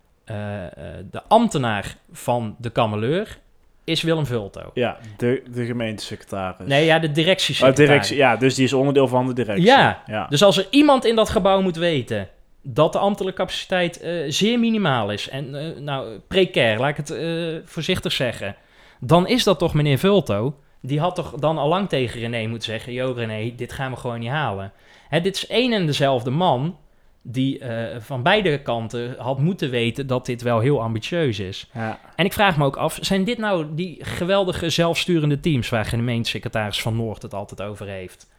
de 1.11 1.21
ambtenaar 1.27 1.95
van 2.11 2.55
de 2.59 2.69
kameleur 2.69 3.39
is 3.83 4.01
Willem 4.01 4.25
Vulto. 4.25 4.71
Ja, 4.73 4.97
de, 5.17 5.43
de 5.53 5.65
gemeentesecretaris. 5.65 6.67
Nee, 6.67 6.85
ja, 6.85 6.99
de 6.99 7.07
Oh, 7.07 7.13
directiesecretaris. 7.13 7.89
directie, 7.89 8.17
ja, 8.17 8.35
dus 8.35 8.55
die 8.55 8.65
is 8.65 8.73
onderdeel 8.73 9.07
van 9.07 9.27
de 9.27 9.33
directie. 9.33 9.65
Ja, 9.65 10.03
ja. 10.05 10.27
dus 10.29 10.43
als 10.43 10.57
er 10.57 10.67
iemand 10.69 11.05
in 11.05 11.15
dat 11.15 11.29
gebouw 11.29 11.61
moet 11.61 11.75
weten 11.75 12.29
dat 12.63 12.93
de 12.93 12.99
ambtelijke 12.99 13.39
capaciteit 13.39 13.99
eh, 13.99 14.13
zeer 14.27 14.59
minimaal 14.59 15.11
is 15.11 15.29
en 15.29 15.55
eh, 15.55 15.81
nou 15.81 16.19
precair, 16.27 16.79
laat 16.79 16.89
ik 16.89 16.97
het 16.97 17.09
eh, 17.09 17.55
voorzichtig 17.65 18.11
zeggen, 18.11 18.55
dan 18.99 19.27
is 19.27 19.43
dat 19.43 19.59
toch 19.59 19.73
meneer 19.73 19.97
Vulto. 19.97 20.55
Die 20.81 20.99
had 20.99 21.15
toch 21.15 21.31
dan 21.31 21.57
al 21.57 21.67
lang 21.67 21.89
tegen 21.89 22.19
René 22.19 22.47
moeten 22.47 22.71
zeggen: 22.71 22.93
Yo, 22.93 23.13
René, 23.15 23.55
dit 23.55 23.73
gaan 23.73 23.91
we 23.91 23.97
gewoon 23.97 24.19
niet 24.19 24.29
halen. 24.29 24.71
Hè, 25.09 25.21
dit 25.21 25.35
is 25.35 25.47
één 25.47 25.73
en 25.73 25.85
dezelfde 25.85 26.29
man 26.29 26.77
die 27.23 27.59
eh, 27.59 27.99
van 27.99 28.23
beide 28.23 28.61
kanten 28.61 29.15
had 29.17 29.39
moeten 29.39 29.69
weten 29.69 30.07
dat 30.07 30.25
dit 30.25 30.41
wel 30.41 30.59
heel 30.59 30.81
ambitieus 30.81 31.39
is. 31.39 31.69
Ja. 31.73 31.99
En 32.15 32.25
ik 32.25 32.33
vraag 32.33 32.57
me 32.57 32.65
ook 32.65 32.75
af: 32.77 32.97
zijn 33.01 33.23
dit 33.23 33.37
nou 33.37 33.65
die 33.75 33.97
geweldige 34.05 34.69
zelfsturende 34.69 35.39
teams 35.39 35.69
waar 35.69 35.85
gemeentesecretaris 35.85 36.81
Van 36.81 36.95
Noord 36.95 37.21
het 37.21 37.33
altijd 37.33 37.61
over 37.61 37.87
heeft? 37.87 38.29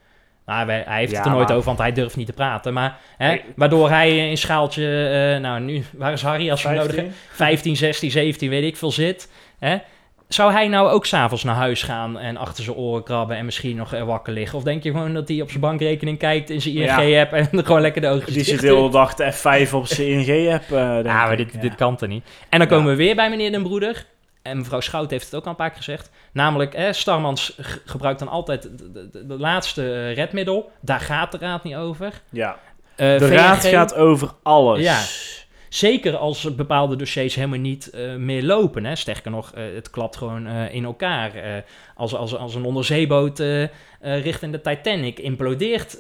Nou, 0.47 0.71
hij 0.71 0.85
heeft 0.99 1.11
Ja, 1.13 1.17
het 1.19 1.27
er 1.27 1.33
nooit 1.33 1.47
maar- 1.49 1.57
over, 1.57 1.67
want 1.67 1.79
hij 1.79 1.93
durft 1.93 2.17
niet 2.17 2.27
te 2.27 2.33
praten. 2.33 2.73
Maar 2.73 2.99
hè, 3.17 3.29
Nee. 3.29 3.43
waardoor 3.57 3.89
hij 3.91 4.29
in 4.31 4.37
schaaltje, 4.39 5.09
eh, 5.35 5.41
nou 5.41 5.61
nu, 5.61 5.83
waar 5.97 6.13
is 6.13 6.23
Harry 6.23 6.51
als 6.51 6.63
we 6.63 6.69
hem 6.69 6.77
nodig 6.77 6.93
15? 6.95 7.13
hebben? 7.15 7.37
15, 7.37 7.77
16, 7.77 8.11
17, 8.11 8.51
weet 8.51 8.65
ik 8.65 8.77
veel 8.77 8.93
zit. 8.93 9.31
Hè? 9.59 9.77
Zou 10.33 10.53
hij 10.53 10.69
nou 10.69 10.89
ook 10.91 11.07
s'avonds 11.07 11.45
naar 11.45 11.55
huis 11.55 11.83
gaan 11.83 12.19
en 12.19 12.37
achter 12.37 12.65
zijn 12.65 12.77
oren 12.77 13.03
krabben 13.03 13.37
en 13.37 13.45
misschien 13.45 13.77
nog 13.77 13.93
eh, 13.95 14.03
wakker 14.03 14.33
liggen? 14.33 14.59
Of 14.59 14.65
denk 14.65 14.83
je 14.83 14.91
gewoon 14.91 15.15
dat 15.15 15.29
hij 15.29 15.41
op 15.41 15.49
zijn 15.49 15.61
bankrekening 15.61 16.19
kijkt 16.19 16.51
in 16.51 16.61
zijn 16.61 16.75
ING-app 16.75 17.33
en 17.33 17.49
gewoon 17.67 17.81
lekker 17.81 18.01
de 18.01 18.09
ogen 18.09 18.33
Die 18.33 18.45
zit 18.45 18.61
de 18.61 18.67
hele 18.67 18.91
dag 18.91 19.15
de 19.15 19.33
F5 19.67 19.73
op 19.73 19.87
zijn 19.87 20.09
ING-app. 20.09 20.63
eh 20.71 20.93
denk 20.93 21.07
ja, 21.07 21.27
maar 21.27 21.37
dit, 21.37 21.53
Ja. 21.53 21.61
dit 21.61 21.75
kan 21.75 21.97
er 22.01 22.09
niet. 22.09 22.25
En 22.49 22.59
dan 22.59 22.69
Ja. 22.69 22.75
komen 22.75 22.91
we 22.91 22.97
weer 22.97 23.15
bij 23.15 23.31
meneer 23.31 23.51
Den 23.53 23.63
Broeder. 23.63 24.07
En 24.43 24.57
mevrouw 24.57 24.81
Schout 24.81 25.11
heeft 25.11 25.25
het 25.25 25.35
ook 25.35 25.45
al 25.45 25.51
een 25.51 25.57
paar 25.57 25.69
keer 25.69 25.77
gezegd. 25.77 26.11
Namelijk, 26.33 26.89
Starmans 26.91 27.59
gebruikt 27.85 28.19
dan 28.19 28.29
altijd 28.29 28.63
de, 28.63 28.93
de, 28.93 29.09
de- 29.11 29.27
de 29.27 29.39
laatste 29.39 29.83
eh, 29.93 30.15
redmiddel. 30.15 30.71
Daar 30.81 31.01
gaat 31.01 31.33
de 31.33 31.39
raad 31.41 31.65
niet 31.65 31.75
over. 31.75 32.13
Ja. 32.31 32.59
Eh, 32.97 33.19
De 33.19 33.27
VNG 33.27 33.35
raad 33.37 33.65
gaat 33.67 33.95
over 33.95 34.31
alles. 34.43 34.81
Ja. 34.81 34.99
Zeker 35.73 36.17
als 36.17 36.55
bepaalde 36.55 36.97
dossiers 36.97 37.35
helemaal 37.35 37.59
niet 37.59 37.91
eh, 37.91 38.15
meer 38.15 38.43
lopen. 38.43 38.85
Hè. 38.85 38.97
Sterker 38.97 39.31
nog, 39.31 39.53
eh, 39.53 39.65
het 39.75 39.91
klapt 39.91 40.17
gewoon 40.17 40.47
eh, 40.47 40.75
in 40.75 40.85
elkaar. 40.85 41.33
Als, 41.95 42.15
als, 42.15 42.37
als 42.37 42.55
een 42.55 42.65
onderzeeboot 42.65 43.43
richting 44.01 44.53
de 44.53 44.61
Titanic 44.61 45.19
implodeert 45.19 45.97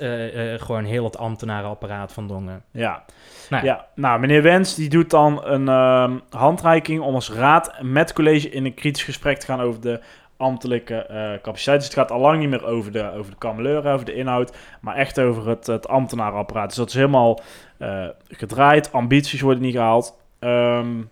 gewoon 0.56 0.84
heel 0.84 1.04
het 1.04 1.18
ambtenarenapparaat 1.18 2.12
van 2.12 2.28
Dongen. 2.28 2.62
Ja. 2.70 3.04
Nou, 3.50 3.64
Ja, 3.64 3.86
nou, 3.94 4.20
meneer 4.20 4.42
Wens 4.42 4.74
die 4.74 4.88
doet 4.88 5.10
dan 5.10 5.44
een 5.44 5.68
ehm, 5.68 6.18
handreiking 6.30 7.00
om 7.00 7.14
als 7.14 7.30
raad 7.30 7.72
met 7.82 8.12
college 8.12 8.50
in 8.50 8.64
een 8.64 8.74
kritisch 8.74 9.04
gesprek 9.04 9.38
te 9.38 9.46
gaan 9.46 9.60
over 9.60 9.80
de 9.80 10.00
ambtelijke 10.42 10.94
eh, 10.94 11.32
capaciteit. 11.42 11.78
Dus 11.78 11.88
het 11.88 11.98
gaat 11.98 12.10
al 12.10 12.20
lang 12.20 12.38
niet 12.38 12.48
meer 12.48 12.64
over 12.64 12.92
de, 12.92 13.12
over 13.12 13.30
de 13.30 13.38
kameleur, 13.38 13.86
over 13.86 14.06
de 14.06 14.14
inhoud, 14.14 14.56
maar 14.80 14.96
echt 14.96 15.20
over 15.20 15.48
het, 15.48 15.66
het 15.66 15.88
ambtenarenapparaat. 15.88 16.68
Dus 16.68 16.76
dat 16.76 16.88
is 16.88 16.94
helemaal 16.94 17.40
eh, 17.78 18.06
gedraaid, 18.28 18.92
ambities 18.92 19.40
worden 19.40 19.62
niet 19.62 19.74
gehaald. 19.74 20.16
Ehm, 20.38 21.02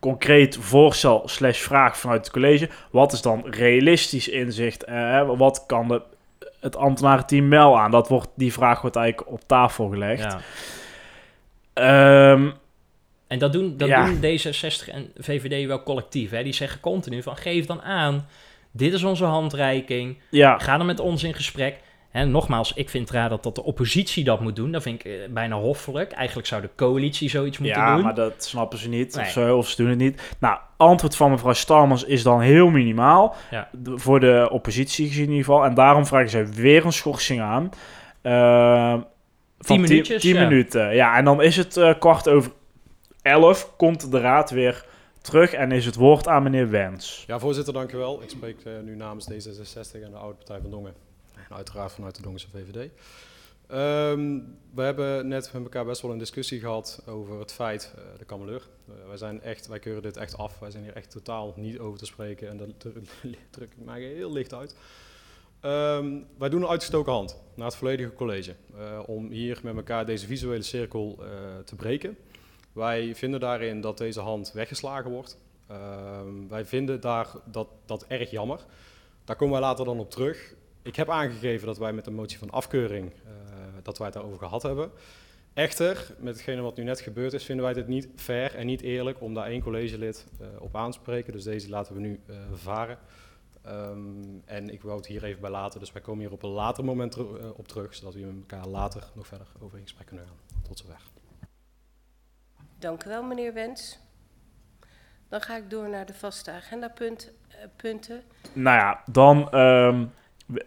concreet 0.00 0.56
voorstel 0.60 1.22
slash 1.24 1.58
vraag 1.58 1.98
vanuit 1.98 2.20
het 2.20 2.32
college. 2.32 2.68
Wat 2.90 3.12
is 3.12 3.22
dan 3.22 3.44
realistisch 3.46 4.28
inzicht? 4.28 4.84
Eh, 4.84 5.30
wat 5.36 5.64
kan 5.66 5.88
de, 5.88 6.02
het 6.60 6.76
ambtenarenteam 6.76 7.50
wel 7.50 7.78
aan? 7.78 7.90
Dat 7.90 8.08
wordt, 8.08 8.28
die 8.34 8.52
vraag 8.52 8.80
wordt 8.80 8.96
eigenlijk 8.96 9.30
op 9.30 9.40
tafel 9.46 9.88
gelegd. 9.88 10.22
Ja. 10.22 10.40
Ehm, 11.72 12.50
En 13.28 13.38
dat 13.38 13.52
doen, 13.52 13.76
dat 13.76 13.88
Ja. 13.88 14.06
doen 14.06 14.20
D66 14.20 14.88
en 14.88 15.10
VVD 15.18 15.66
wel 15.66 15.82
collectief. 15.82 16.30
Hè? 16.30 16.42
Die 16.42 16.52
zeggen 16.52 16.80
continu 16.80 17.22
van 17.22 17.36
geef 17.36 17.66
dan 17.66 17.82
aan, 17.82 18.26
dit 18.72 18.92
is 18.92 19.02
onze 19.02 19.24
handreiking, 19.24 20.18
ja, 20.30 20.58
ga 20.58 20.76
dan 20.76 20.86
met 20.86 21.00
ons 21.00 21.22
in 21.22 21.34
gesprek. 21.34 21.76
En 22.10 22.30
nogmaals, 22.30 22.72
ik 22.74 22.88
vind 22.88 23.10
raar 23.10 23.28
dat, 23.28 23.42
dat 23.42 23.54
de 23.54 23.64
oppositie 23.64 24.24
dat 24.24 24.40
moet 24.40 24.56
doen. 24.56 24.72
Dat 24.72 24.82
vind 24.82 25.04
ik 25.04 25.12
eh, 25.12 25.18
bijna 25.30 25.56
hoffelijk. 25.56 26.12
Eigenlijk 26.12 26.48
zou 26.48 26.62
de 26.62 26.68
coalitie 26.76 27.30
zoiets 27.30 27.58
moeten 27.58 27.80
ja 27.80 27.94
doen. 27.94 28.04
maar 28.04 28.14
dat 28.14 28.32
snappen 28.44 28.78
ze 28.78 28.88
niet 28.88 29.14
Nee. 29.14 29.24
of 29.24 29.30
zo, 29.30 29.56
of 29.56 29.68
ze 29.68 29.76
doen 29.76 29.88
het 29.88 29.98
niet. 29.98 30.36
Nou, 30.40 30.58
antwoord 30.76 31.16
van 31.16 31.30
mevrouw 31.30 31.52
Starmans 31.52 32.04
is 32.04 32.22
dan 32.22 32.40
heel 32.40 32.70
minimaal. 32.70 33.34
Ja. 33.50 33.68
Voor 33.84 34.20
de 34.20 34.48
oppositie 34.50 35.06
gezien 35.06 35.24
in 35.24 35.30
ieder 35.30 35.44
geval. 35.44 35.64
En 35.64 35.74
daarom 35.74 36.06
vragen 36.06 36.30
zij 36.30 36.46
weer 36.48 36.84
een 36.84 36.92
schorsing 36.92 37.40
aan. 37.40 37.70
Ehm, 38.22 39.00
van 39.58 39.76
Tien 39.76 39.80
minuutjes, 39.80 40.22
10 40.22 40.34
ja. 40.34 40.48
minuten. 40.48 40.94
Ja, 40.94 41.16
en 41.16 41.24
dan 41.24 41.42
is 41.42 41.56
het 41.56 41.76
eh, 41.76 41.94
kwart 41.98 42.28
over 42.28 42.52
elf. 43.28 43.72
Komt 43.76 44.10
de 44.10 44.20
raad 44.20 44.50
weer 44.50 44.86
terug 45.20 45.52
en 45.52 45.72
is 45.72 45.86
het 45.86 45.94
woord 45.94 46.28
aan 46.28 46.42
meneer 46.42 46.70
Wens. 46.70 47.24
Ja, 47.26 47.38
voorzitter, 47.38 47.72
dank 47.74 47.92
u 47.92 47.96
wel. 47.96 48.22
Ik 48.22 48.30
spreek 48.30 48.64
eh, 48.64 48.72
nu 48.84 48.96
namens 48.96 49.30
D66 49.32 50.02
en 50.02 50.10
de 50.10 50.16
Oude 50.16 50.36
Partij 50.36 50.60
van 50.60 50.70
Dongen. 50.70 50.94
En 51.34 51.56
uiteraard 51.56 51.92
vanuit 51.92 52.16
de 52.16 52.22
Dongense 52.22 52.48
VVD. 52.50 52.90
Ehm, 53.66 54.38
we 54.74 54.82
hebben 54.82 55.28
net 55.28 55.50
met 55.52 55.62
elkaar 55.62 55.84
best 55.84 56.02
wel 56.02 56.10
een 56.10 56.18
discussie 56.18 56.60
gehad 56.60 57.02
over 57.06 57.38
het 57.38 57.52
feit, 57.52 57.92
eh, 57.96 58.02
de 58.18 58.24
kameleur. 58.24 58.62
Eh, 58.88 58.94
wij, 59.08 59.16
zijn 59.16 59.42
echt, 59.42 59.66
wij 59.66 59.78
keuren 59.78 60.02
dit 60.02 60.16
echt 60.16 60.38
af. 60.38 60.58
Wij 60.58 60.70
zijn 60.70 60.82
hier 60.82 60.96
echt 60.96 61.10
totaal 61.10 61.52
niet 61.56 61.78
over 61.78 61.98
te 61.98 62.06
spreken. 62.06 62.48
En 62.48 62.56
dat 62.56 62.68
dru- 62.78 62.92
druk 63.50 63.70
ik 63.78 63.84
mij 63.84 64.00
heel 64.00 64.32
licht 64.32 64.54
uit. 64.54 64.76
Ehm, 65.60 66.16
wij 66.38 66.48
doen 66.48 66.62
een 66.62 66.68
uitgestoken 66.68 67.12
hand 67.12 67.42
naar 67.54 67.66
het 67.66 67.76
volledige 67.76 68.12
college. 68.12 68.54
om 69.06 69.30
hier 69.30 69.60
met 69.62 69.76
elkaar 69.76 70.06
deze 70.06 70.26
visuele 70.26 70.62
cirkel 70.62 71.18
te 71.64 71.74
breken. 71.74 72.16
Wij 72.78 73.14
vinden 73.14 73.40
daarin 73.40 73.80
dat 73.80 73.98
deze 73.98 74.20
hand 74.20 74.52
weggeslagen 74.52 75.10
wordt. 75.10 75.38
Ehm, 75.66 76.48
wij 76.48 76.64
vinden 76.64 77.00
daar 77.00 77.28
dat, 77.44 77.68
dat 77.86 78.06
erg 78.06 78.30
jammer. 78.30 78.60
Daar 79.24 79.36
komen 79.36 79.54
wij 79.54 79.68
later 79.68 79.84
dan 79.84 79.98
op 79.98 80.10
terug. 80.10 80.54
Ik 80.82 80.96
heb 80.96 81.08
aangegeven 81.10 81.66
dat 81.66 81.78
wij 81.78 81.92
met 81.92 82.06
een 82.06 82.14
motie 82.14 82.38
van 82.38 82.50
afkeuring, 82.50 83.12
eh, 83.12 83.32
dat 83.82 83.98
wij 83.98 84.06
het 84.06 84.16
daarover 84.16 84.38
gehad 84.38 84.62
hebben. 84.62 84.90
Echter, 85.54 86.14
met 86.18 86.34
hetgene 86.34 86.60
wat 86.60 86.76
nu 86.76 86.84
net 86.84 87.00
gebeurd 87.00 87.32
is, 87.32 87.44
vinden 87.44 87.64
wij 87.64 87.74
het 87.74 87.88
niet 87.88 88.08
fair 88.14 88.54
en 88.54 88.66
niet 88.66 88.80
eerlijk 88.80 89.20
om 89.20 89.34
daar 89.34 89.46
één 89.46 89.62
collegelid 89.62 90.26
eh, 90.40 90.46
op 90.58 90.76
aan 90.76 90.90
te 90.90 90.98
spreken. 90.98 91.32
Dus 91.32 91.44
deze 91.44 91.68
laten 91.68 91.94
we 91.94 92.00
nu 92.00 92.20
eh, 92.26 92.36
varen. 92.52 92.98
Ehm, 93.62 93.98
en 94.44 94.68
ik 94.68 94.82
wou 94.82 94.96
het 94.96 95.06
hier 95.06 95.24
even 95.24 95.40
bij 95.40 95.50
laten, 95.50 95.80
dus 95.80 95.92
wij 95.92 96.02
komen 96.02 96.20
hier 96.20 96.32
op 96.32 96.42
een 96.42 96.50
later 96.50 96.84
moment 96.84 97.16
op 97.56 97.68
terug, 97.68 97.94
zodat 97.94 98.14
we 98.14 98.20
met 98.20 98.50
elkaar 98.50 98.66
later 98.66 99.10
nog 99.14 99.26
verder 99.26 99.46
over 99.60 99.76
in 99.76 99.82
gesprek 99.82 100.06
kunnen 100.06 100.26
gaan. 100.26 100.62
Tot 100.62 100.78
zover. 100.78 101.17
Dank 102.78 103.04
u 103.04 103.08
wel, 103.08 103.22
meneer 103.22 103.54
Wens. 103.54 103.98
Dan 105.28 105.40
ga 105.40 105.56
ik 105.56 105.70
door 105.70 105.88
naar 105.88 106.06
de 106.06 106.14
vaste 106.14 106.50
agendapunten. 106.50 107.28
punten. 107.76 108.22
Nou 108.52 108.78
ja, 108.78 109.02
dan 109.10 109.50
ehm, 109.50 110.04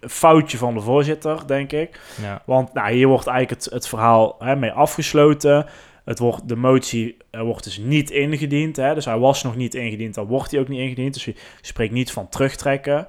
foutje 0.01 0.57
van 0.57 0.73
de 0.73 0.81
voorzitter, 0.81 1.47
denk 1.47 1.71
ik. 1.71 1.99
Ja. 2.21 2.41
Want 2.45 2.73
nou, 2.73 2.91
hier 2.91 3.07
wordt 3.07 3.27
eigenlijk 3.27 3.63
het, 3.63 3.73
het 3.73 3.87
verhaal 3.87 4.35
hè, 4.39 4.55
mee 4.55 4.71
afgesloten. 4.71 5.65
Het 6.05 6.19
wordt, 6.19 6.47
de 6.47 6.55
motie 6.55 7.17
eh, 7.29 7.41
wordt 7.41 7.63
dus 7.63 7.77
niet 7.77 8.09
ingediend. 8.09 8.75
Hè, 8.75 8.93
dus 8.93 9.05
hij 9.05 9.17
was 9.17 9.43
nog 9.43 9.55
niet 9.55 9.75
ingediend, 9.75 10.15
dan 10.15 10.25
wordt 10.25 10.51
hij 10.51 10.59
ook 10.59 10.67
niet 10.67 10.79
ingediend. 10.79 11.13
Dus 11.13 11.25
je 11.25 11.35
spreekt 11.61 11.93
niet 11.93 12.11
van 12.11 12.29
terugtrekken. 12.29 13.07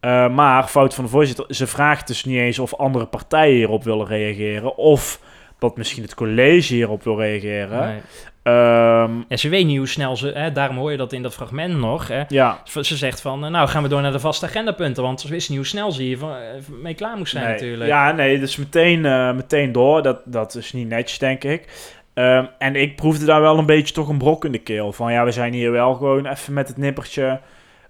Eh, 0.00 0.34
maar, 0.34 0.66
fout 0.66 0.94
van 0.94 1.04
de 1.04 1.10
voorzitter, 1.10 1.54
ze 1.54 1.66
vraagt 1.66 2.06
dus 2.06 2.24
niet 2.24 2.38
eens 2.38 2.58
of 2.58 2.74
andere 2.74 3.06
partijen 3.06 3.56
hierop 3.56 3.84
willen 3.84 4.06
reageren. 4.06 4.76
Of 4.76 5.20
dat 5.60 5.76
misschien 5.76 6.02
het 6.02 6.14
college 6.14 6.74
hierop 6.74 7.04
wil 7.04 7.18
reageren. 7.20 7.86
Nee. 7.86 8.00
Ehm, 8.42 9.10
En 9.28 9.38
ze 9.38 9.48
weet 9.48 9.66
niet 9.66 9.76
hoe 9.76 9.88
snel 9.88 10.16
ze... 10.16 10.28
Hè, 10.34 10.52
daarom 10.52 10.76
hoor 10.76 10.90
je 10.90 10.96
dat 10.96 11.12
in 11.12 11.22
dat 11.22 11.34
fragment 11.34 11.76
nog. 11.76 12.08
Hè. 12.08 12.22
ja, 12.28 12.60
Ze 12.64 12.84
ze 12.84 12.96
zegt 12.96 13.20
van, 13.20 13.50
nou 13.50 13.68
gaan 13.68 13.82
we 13.82 13.88
door 13.88 14.02
naar 14.02 14.12
de 14.12 14.20
vaste 14.20 14.46
agendapunten. 14.46 15.02
Want 15.02 15.20
ze 15.20 15.28
wist 15.28 15.48
niet 15.48 15.58
hoe 15.58 15.66
snel 15.66 15.92
ze 15.92 16.02
hier 16.02 16.18
van, 16.18 16.30
eh, 16.30 16.38
mee 16.82 16.94
klaar 16.94 17.16
moest 17.16 17.32
zijn 17.32 17.44
nee. 17.44 17.52
natuurlijk. 17.52 17.90
Ja, 17.90 18.12
nee, 18.12 18.38
dus 18.38 18.56
meteen, 18.56 19.04
eh, 19.06 19.32
meteen 19.32 19.72
door. 19.72 20.02
Dat, 20.02 20.20
dat 20.24 20.54
is 20.54 20.72
niet 20.72 20.88
netjes, 20.88 21.18
denk 21.18 21.44
ik. 21.44 21.92
Ehm, 22.14 22.44
en 22.58 22.76
ik 22.76 22.96
proefde 22.96 23.24
daar 23.24 23.40
wel 23.40 23.58
een 23.58 23.66
beetje 23.66 23.94
toch 23.94 24.08
een 24.08 24.18
brok 24.18 24.44
in 24.44 24.52
de 24.52 24.58
keel. 24.58 24.92
Van 24.92 25.12
ja, 25.12 25.24
we 25.24 25.32
zijn 25.32 25.52
hier 25.52 25.72
wel 25.72 25.94
gewoon 25.94 26.26
even 26.26 26.52
met 26.52 26.68
het 26.68 26.76
nippertje 26.76 27.40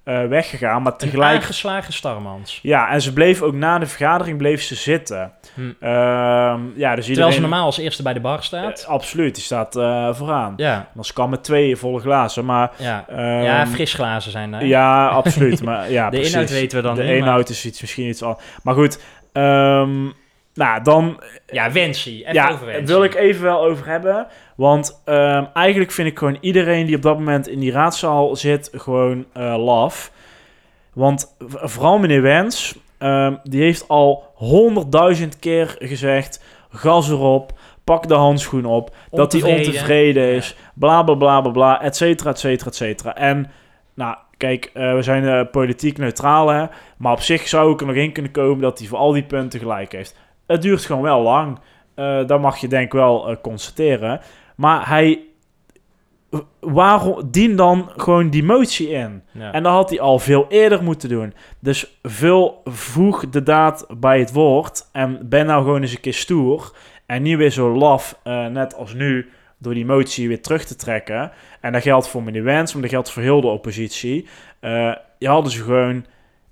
eh, 0.04 0.24
weggegaan. 0.26 0.82
Maar 0.82 0.92
Een 0.92 0.98
tegelijk... 0.98 1.34
aangeslagen 1.40 1.92
Starmans. 1.92 2.58
Ja, 2.62 2.90
en 2.90 3.02
ze 3.02 3.12
bleef 3.12 3.42
ook 3.42 3.54
na 3.54 3.78
de 3.78 3.86
vergadering 3.86 4.38
bleef 4.38 4.62
ze 4.62 4.74
zitten. 4.74 5.32
Hm. 5.54 5.60
Ehm, 5.60 5.70
ja, 5.90 6.56
dus 6.56 6.60
Terwijl 6.76 7.06
iedereen... 7.08 7.32
ze 7.32 7.40
normaal 7.40 7.64
als 7.64 7.78
eerste 7.78 8.02
bij 8.02 8.12
de 8.12 8.20
bar 8.20 8.42
staat. 8.42 8.86
Absoluut, 8.88 9.34
die 9.34 9.44
staat 9.44 9.76
eh, 9.76 10.14
vooraan. 10.14 10.52
ja, 10.56 10.88
Dan 10.94 11.04
kan 11.14 11.30
met 11.30 11.44
twee 11.44 11.76
volle 11.76 12.00
glazen, 12.00 12.44
maar... 12.44 12.70
ja. 12.76 13.04
ehm, 13.08 13.42
ja, 13.42 13.66
frisglazen 13.66 14.30
zijn 14.30 14.50
daar. 14.50 14.64
Ja, 14.64 15.08
absoluut. 15.08 15.62
Maar, 15.62 15.90
ja, 15.90 16.04
de 16.10 16.16
precies. 16.16 16.32
inhoud 16.32 16.50
weten 16.50 16.76
we 16.78 16.82
dan 16.84 16.94
De 16.94 17.02
niet. 17.02 17.10
inhoud 17.12 17.40
maar- 17.40 17.50
is 17.50 17.64
iets, 17.66 17.80
misschien 17.80 18.08
iets 18.08 18.22
al. 18.22 18.40
Maar 18.62 18.74
goed, 18.74 19.00
ehm, 19.32 20.06
nou 20.60 20.82
dan 20.82 21.20
Ja, 21.46 21.72
Wensie. 21.72 22.20
Even 22.20 22.34
ja, 22.34 22.58
Wensie. 22.64 22.86
wil 22.86 23.04
ik 23.04 23.14
even 23.14 23.42
wel 23.42 23.64
over 23.64 23.86
hebben. 23.86 24.26
Want 24.56 25.02
ehm, 25.04 25.44
eigenlijk 25.54 25.90
vind 25.90 26.08
ik 26.08 26.18
gewoon 26.18 26.38
iedereen 26.40 26.86
die 26.86 26.96
op 26.96 27.02
dat 27.02 27.18
moment 27.18 27.48
in 27.48 27.58
die 27.58 27.72
raadzaal 27.72 28.36
zit, 28.36 28.70
gewoon 28.72 29.26
eh 29.32 29.54
laf. 29.64 30.12
Want 30.92 31.36
vooral 31.48 31.98
meneer 31.98 32.22
Wens, 32.22 32.78
ehm, 32.98 33.34
die 33.42 33.62
heeft 33.62 33.88
al 33.88 34.32
honderdduizend 34.34 35.38
keer 35.38 35.76
gezegd: 35.78 36.44
gas 36.70 37.10
erop, 37.10 37.52
pak 37.84 38.08
de 38.08 38.14
handschoen 38.14 38.64
op, 38.64 38.94
dat 39.10 39.32
hij 39.32 39.42
Ontevreden. 39.42 39.66
ontevreden 39.72 40.32
is, 40.32 40.56
bla 40.74 41.02
bla 41.02 41.14
bla 41.14 41.40
bla 41.40 41.50
bla, 41.50 41.82
et 41.82 41.96
cetera, 41.96 42.30
et 42.30 42.38
cetera, 42.38 42.70
et 42.70 42.76
cetera. 42.76 43.16
En 43.16 43.50
nou, 43.94 44.16
kijk, 44.36 44.70
eh, 44.74 44.94
we 44.94 45.02
zijn 45.02 45.28
eh, 45.28 45.50
politiek 45.50 45.98
neutraal, 45.98 46.48
hè, 46.48 46.64
maar 46.96 47.12
op 47.12 47.20
zich 47.20 47.48
zou 47.48 47.72
ik 47.72 47.80
er 47.80 47.86
nog 47.86 47.96
in 47.96 48.12
kunnen 48.12 48.32
komen 48.32 48.60
dat 48.60 48.78
hij 48.78 48.88
voor 48.88 48.98
al 48.98 49.12
die 49.12 49.22
punten 49.22 49.60
gelijk 49.60 49.92
heeft. 49.92 50.14
Het 50.50 50.62
duurt 50.62 50.84
gewoon 50.84 51.02
wel 51.02 51.22
lang. 51.22 51.58
Eh 51.94 52.26
dat 52.26 52.40
mag 52.40 52.56
je 52.56 52.68
denk 52.68 52.84
ik 52.84 52.92
wel 52.92 53.28
eh, 53.28 53.36
constateren. 53.42 54.20
Maar 54.56 54.88
hij... 54.88 55.20
Waarom 56.60 57.30
dien 57.30 57.56
dan 57.56 57.90
gewoon 57.96 58.30
die 58.30 58.44
motie 58.44 58.88
in? 58.88 59.22
Ja. 59.32 59.52
En 59.52 59.62
dat 59.62 59.72
had 59.72 59.90
hij 59.90 60.00
al 60.00 60.18
veel 60.18 60.46
eerder 60.48 60.82
moeten 60.82 61.08
doen. 61.08 61.34
Dus 61.58 61.98
veel 62.02 62.60
voeg 62.64 63.28
de 63.28 63.42
daad 63.42 63.86
bij 63.98 64.18
het 64.18 64.32
woord. 64.32 64.88
En 64.92 65.28
ben 65.28 65.46
nou 65.46 65.62
gewoon 65.62 65.80
eens 65.80 65.92
een 65.92 66.00
keer 66.00 66.14
stoer. 66.14 66.76
En 67.06 67.22
niet 67.22 67.36
weer 67.36 67.50
zo 67.50 67.74
laf, 67.76 68.18
eh, 68.22 68.46
net 68.46 68.74
als 68.74 68.94
nu, 68.94 69.30
door 69.58 69.74
die 69.74 69.86
motie 69.86 70.28
weer 70.28 70.42
terug 70.42 70.64
te 70.64 70.76
trekken. 70.76 71.32
En 71.60 71.72
dat 71.72 71.82
geldt 71.82 72.08
voor 72.08 72.22
meneer 72.22 72.44
Wens, 72.44 72.72
maar 72.72 72.82
dat 72.82 72.90
geldt 72.90 73.10
voor 73.10 73.22
heel 73.22 73.40
de 73.40 73.46
oppositie. 73.46 74.28
Je 75.18 75.28
hadden 75.28 75.52
ze 75.52 75.62
gewoon 75.62 76.04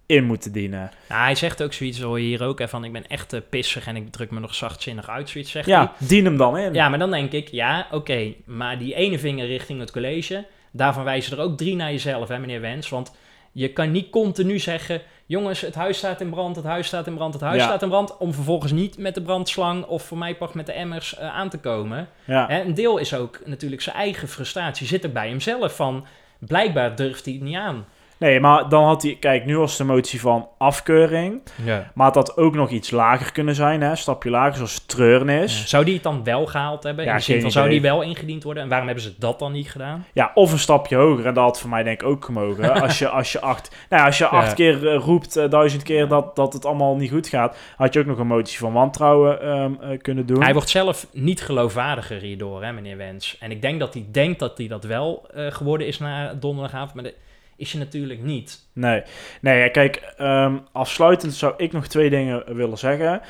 in 0.08 0.24
moeten 0.24 0.52
dienen. 0.52 0.90
Nou, 1.08 1.22
hij 1.22 1.34
zegt 1.34 1.62
ook 1.62 1.72
zoiets, 1.72 2.00
hoor 2.00 2.20
je 2.20 2.26
hier 2.26 2.42
ook, 2.42 2.58
hè, 2.58 2.68
van 2.68 2.84
ik 2.84 2.92
ben 2.92 3.06
echt 3.06 3.32
eh, 3.32 3.40
pissig 3.50 3.86
en 3.86 3.96
ik 3.96 4.12
druk 4.12 4.30
me 4.30 4.40
nog 4.40 4.54
zachtzinnig 4.54 5.08
uit, 5.08 5.28
zoiets 5.28 5.50
zegt 5.50 5.66
hij. 5.66 5.74
Ja, 5.74 5.92
dien 5.98 6.24
hem 6.24 6.36
dan 6.36 6.58
in. 6.58 6.74
Ja, 6.74 6.88
maar 6.88 6.98
dan 6.98 7.10
denk 7.10 7.32
ik, 7.32 7.48
ja, 7.48 7.86
oké, 7.90 8.32
maar 8.44 8.78
die 8.78 8.94
ene 8.94 9.18
vinger 9.18 9.46
richting 9.46 9.80
het 9.80 9.90
college, 9.90 10.44
daarvan 10.72 11.04
wijzen 11.04 11.36
er 11.36 11.42
ook 11.44 11.56
drie 11.56 11.76
naar 11.76 11.90
jezelf, 11.90 12.28
hè, 12.28 12.38
meneer 12.38 12.60
Wens. 12.60 12.88
Want 12.88 13.14
je 13.52 13.72
kan 13.72 13.90
niet 13.90 14.10
continu 14.10 14.58
zeggen, 14.58 15.02
jongens, 15.26 15.60
het 15.60 15.74
huis 15.74 15.98
staat 15.98 16.20
in 16.20 16.30
brand, 16.30 16.56
het 16.56 16.64
huis 16.64 16.86
staat 16.86 17.06
in 17.06 17.14
brand, 17.14 17.32
het 17.32 17.42
huis 17.42 17.56
Ja. 17.60 17.64
staat 17.66 17.82
in 17.82 17.88
brand, 17.88 18.16
om 18.16 18.32
vervolgens 18.34 18.72
niet 18.72 18.98
met 18.98 19.14
de 19.14 19.22
brandslang 19.22 19.84
of 19.84 20.02
voor 20.02 20.18
mij 20.18 20.34
pak 20.36 20.54
met 20.54 20.66
de 20.66 20.72
emmers 20.72 21.16
eh, 21.16 21.28
aan 21.28 21.48
te 21.48 21.58
komen. 21.58 22.08
Ja. 22.24 22.46
Hè, 22.46 22.60
een 22.62 22.74
deel 22.74 22.98
is 22.98 23.14
ook 23.14 23.40
natuurlijk 23.44 23.82
zijn 23.82 23.96
eigen 23.96 24.28
frustratie, 24.28 24.86
zit 24.86 25.04
er 25.04 25.12
bij 25.12 25.28
hemzelf 25.28 25.76
van, 25.76 26.06
blijkbaar 26.38 26.96
durft 26.96 27.24
hij 27.24 27.34
het 27.34 27.42
niet 27.42 27.56
aan. 27.56 27.86
Nee, 28.18 28.40
maar 28.40 28.68
dan 28.68 28.84
had 28.84 29.02
hij... 29.02 29.16
Kijk, 29.20 29.44
nu 29.44 29.58
was 29.58 29.76
de 29.76 29.84
motie 29.84 30.20
van 30.20 30.48
afkeuring. 30.58 31.42
Ja. 31.64 31.90
Maar 31.94 32.06
het 32.06 32.14
had 32.14 32.36
ook 32.36 32.54
nog 32.54 32.70
iets 32.70 32.90
lager 32.90 33.32
kunnen 33.32 33.54
zijn, 33.54 33.80
hè? 33.80 33.96
Stapje 33.96 34.30
lager, 34.30 34.56
zoals 34.56 34.84
treurnis. 34.86 35.68
Zou 35.68 35.84
die 35.84 35.94
het 35.94 36.02
dan 36.02 36.24
wel 36.24 36.46
gehaald 36.46 36.82
hebben? 36.82 37.04
Ja, 37.04 37.10
in 37.10 37.16
de 37.16 37.22
zin 37.22 37.34
geen 37.34 37.42
van, 37.42 37.50
zou 37.50 37.68
die 37.68 37.80
wel 37.80 38.02
ingediend 38.02 38.42
worden? 38.42 38.62
En 38.62 38.68
waarom 38.68 38.86
hebben 38.86 39.04
ze 39.04 39.14
dat 39.18 39.38
dan 39.38 39.52
niet 39.52 39.70
gedaan? 39.70 40.06
Ja, 40.12 40.30
of 40.34 40.52
een 40.52 40.58
stapje 40.58 40.96
hoger. 40.96 41.26
En 41.26 41.34
dat 41.34 41.44
had 41.44 41.60
voor 41.60 41.70
mij 41.70 41.82
denk 41.82 42.00
ik 42.00 42.08
ook 42.08 42.24
gemogen. 42.24 42.72
als, 42.82 42.98
je, 42.98 43.08
als 43.08 43.32
je 43.32 43.40
acht, 43.40 43.70
nou 43.88 44.02
ja, 44.02 44.06
als 44.06 44.18
je 44.18 44.26
acht 44.26 44.54
keer 44.54 44.88
eh, 44.88 44.98
roept, 44.98 45.36
eh, 45.36 45.50
duizend 45.50 45.82
keer 45.82 46.08
dat, 46.08 46.36
dat 46.36 46.52
het 46.52 46.64
allemaal 46.64 46.96
niet 46.96 47.10
goed 47.10 47.28
gaat, 47.28 47.56
had 47.76 47.92
je 47.92 48.00
ook 48.00 48.06
nog 48.06 48.18
een 48.18 48.26
motie 48.26 48.58
van 48.58 48.72
wantrouwen 48.72 49.42
ehm, 49.42 49.72
eh, 49.80 49.98
kunnen 49.98 50.26
doen. 50.26 50.42
Hij 50.42 50.52
wordt 50.52 50.68
zelf 50.68 51.06
niet 51.12 51.42
geloofwaardiger 51.42 52.20
hierdoor, 52.20 52.64
hè, 52.64 52.72
meneer 52.72 52.96
Wens. 52.96 53.36
En 53.40 53.50
ik 53.50 53.62
denk 53.62 53.80
dat 53.80 53.94
hij 53.94 54.06
denkt 54.10 54.38
dat 54.38 54.58
hij 54.58 54.68
dat 54.68 54.84
wel 54.84 55.28
geworden 55.32 55.86
is 55.86 55.98
na 55.98 56.34
donderdagavond, 56.34 56.94
maar 56.94 57.04
dat 57.04 57.14
is 57.58 57.72
je 57.72 57.78
natuurlijk 57.78 58.22
niet. 58.22 58.68
Nee, 58.72 59.02
nee 59.40 59.70
kijk, 59.70 59.96
ehm, 60.16 60.56
afsluitend 60.72 61.34
zou 61.34 61.54
ik 61.56 61.72
nog 61.72 61.86
twee 61.86 62.10
dingen 62.10 62.54
willen 62.54 62.78
zeggen. 62.78 63.20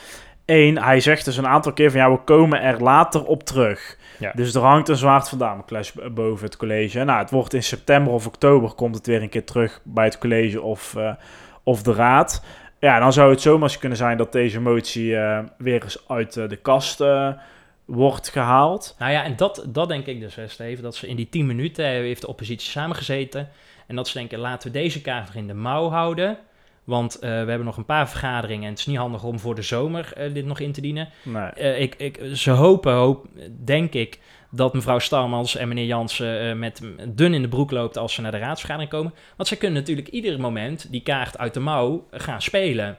Eén, 0.44 0.82
hij 0.82 1.00
zegt 1.00 1.24
dus 1.24 1.36
een 1.36 1.46
aantal 1.46 1.72
keer 1.72 1.90
van 1.90 2.00
ja, 2.00 2.10
we 2.10 2.18
komen 2.18 2.62
er 2.62 2.82
later 2.82 3.24
op 3.24 3.42
terug. 3.42 3.98
Ja. 4.18 4.32
Dus 4.34 4.54
er 4.54 4.60
hangt 4.60 4.88
een 4.88 4.96
zwaard 4.96 5.28
van 5.28 5.38
Damocles 5.38 5.92
boven 6.12 6.44
het 6.44 6.56
college. 6.56 7.04
Nou, 7.04 7.18
het 7.18 7.30
wordt 7.30 7.54
in 7.54 7.62
september 7.62 8.12
of 8.12 8.26
oktober 8.26 8.72
komt 8.72 8.94
het 8.94 9.06
weer 9.06 9.22
een 9.22 9.28
keer 9.28 9.44
terug 9.44 9.80
bij 9.84 10.04
het 10.04 10.18
college 10.18 10.62
of, 10.62 10.96
eh, 10.96 11.12
of 11.62 11.82
de 11.82 11.92
raad. 11.92 12.42
Ja, 12.80 12.98
dan 12.98 13.12
zou 13.12 13.30
het 13.30 13.40
zomaar 13.40 13.78
kunnen 13.78 13.98
zijn 13.98 14.16
dat 14.16 14.32
deze 14.32 14.60
motie 14.60 15.16
eh, 15.16 15.44
weer 15.58 15.82
eens 15.82 16.08
uit 16.08 16.36
eh, 16.36 16.48
de 16.48 16.56
kast 16.56 17.00
eh, 17.00 17.32
wordt 17.84 18.28
gehaald. 18.28 18.94
Nou 18.98 19.12
ja, 19.12 19.24
en 19.24 19.36
dat, 19.36 19.64
dat 19.68 19.88
denk 19.88 20.06
ik 20.06 20.20
dus, 20.20 20.34
hè, 20.34 20.48
Steven, 20.48 20.82
dat 20.82 20.94
ze 20.94 21.08
in 21.08 21.16
die 21.16 21.28
tien 21.28 21.46
minuten 21.46 21.84
heeft 21.84 22.20
de 22.20 22.28
oppositie 22.28 22.70
samengezeten. 22.70 23.48
En 23.88 23.96
dat 23.96 24.08
ze 24.08 24.18
denken, 24.18 24.38
laten 24.38 24.72
we 24.72 24.78
deze 24.78 25.00
kaart 25.00 25.26
nog 25.26 25.34
in 25.34 25.46
de 25.46 25.54
mouw 25.54 25.88
houden. 25.88 26.38
Want 26.84 27.14
eh, 27.14 27.20
we 27.30 27.36
hebben 27.36 27.64
nog 27.64 27.76
een 27.76 27.84
paar 27.84 28.08
vergaderingen 28.08 28.64
en 28.64 28.70
het 28.70 28.78
is 28.78 28.86
niet 28.86 28.96
handig 28.96 29.24
om 29.24 29.38
voor 29.38 29.54
de 29.54 29.62
zomer 29.62 30.12
eh, 30.16 30.34
dit 30.34 30.44
nog 30.44 30.60
in 30.60 30.72
te 30.72 30.80
dienen. 30.80 31.08
Nee. 31.22 31.42
Eh, 31.42 31.80
ik, 31.80 31.94
ik, 31.94 32.20
ze 32.34 32.50
hopen, 32.50 32.92
hoop, 32.92 33.26
denk 33.64 33.92
ik, 33.92 34.18
dat 34.50 34.74
mevrouw 34.74 34.98
Starmans 34.98 35.56
en 35.56 35.68
meneer 35.68 35.84
Jansen 35.84 36.58
met 36.58 36.82
dun 37.08 37.34
in 37.34 37.42
de 37.42 37.48
broek 37.48 37.70
loopt 37.70 37.98
als 37.98 38.14
ze 38.14 38.20
naar 38.20 38.30
de 38.30 38.38
raadsvergadering 38.38 38.92
komen. 38.92 39.14
Want 39.36 39.48
ze 39.48 39.56
kunnen 39.56 39.78
natuurlijk 39.78 40.08
ieder 40.08 40.40
moment 40.40 40.90
die 40.90 41.02
kaart 41.02 41.38
uit 41.38 41.54
de 41.54 41.60
mouw 41.60 42.06
gaan 42.10 42.42
spelen. 42.42 42.98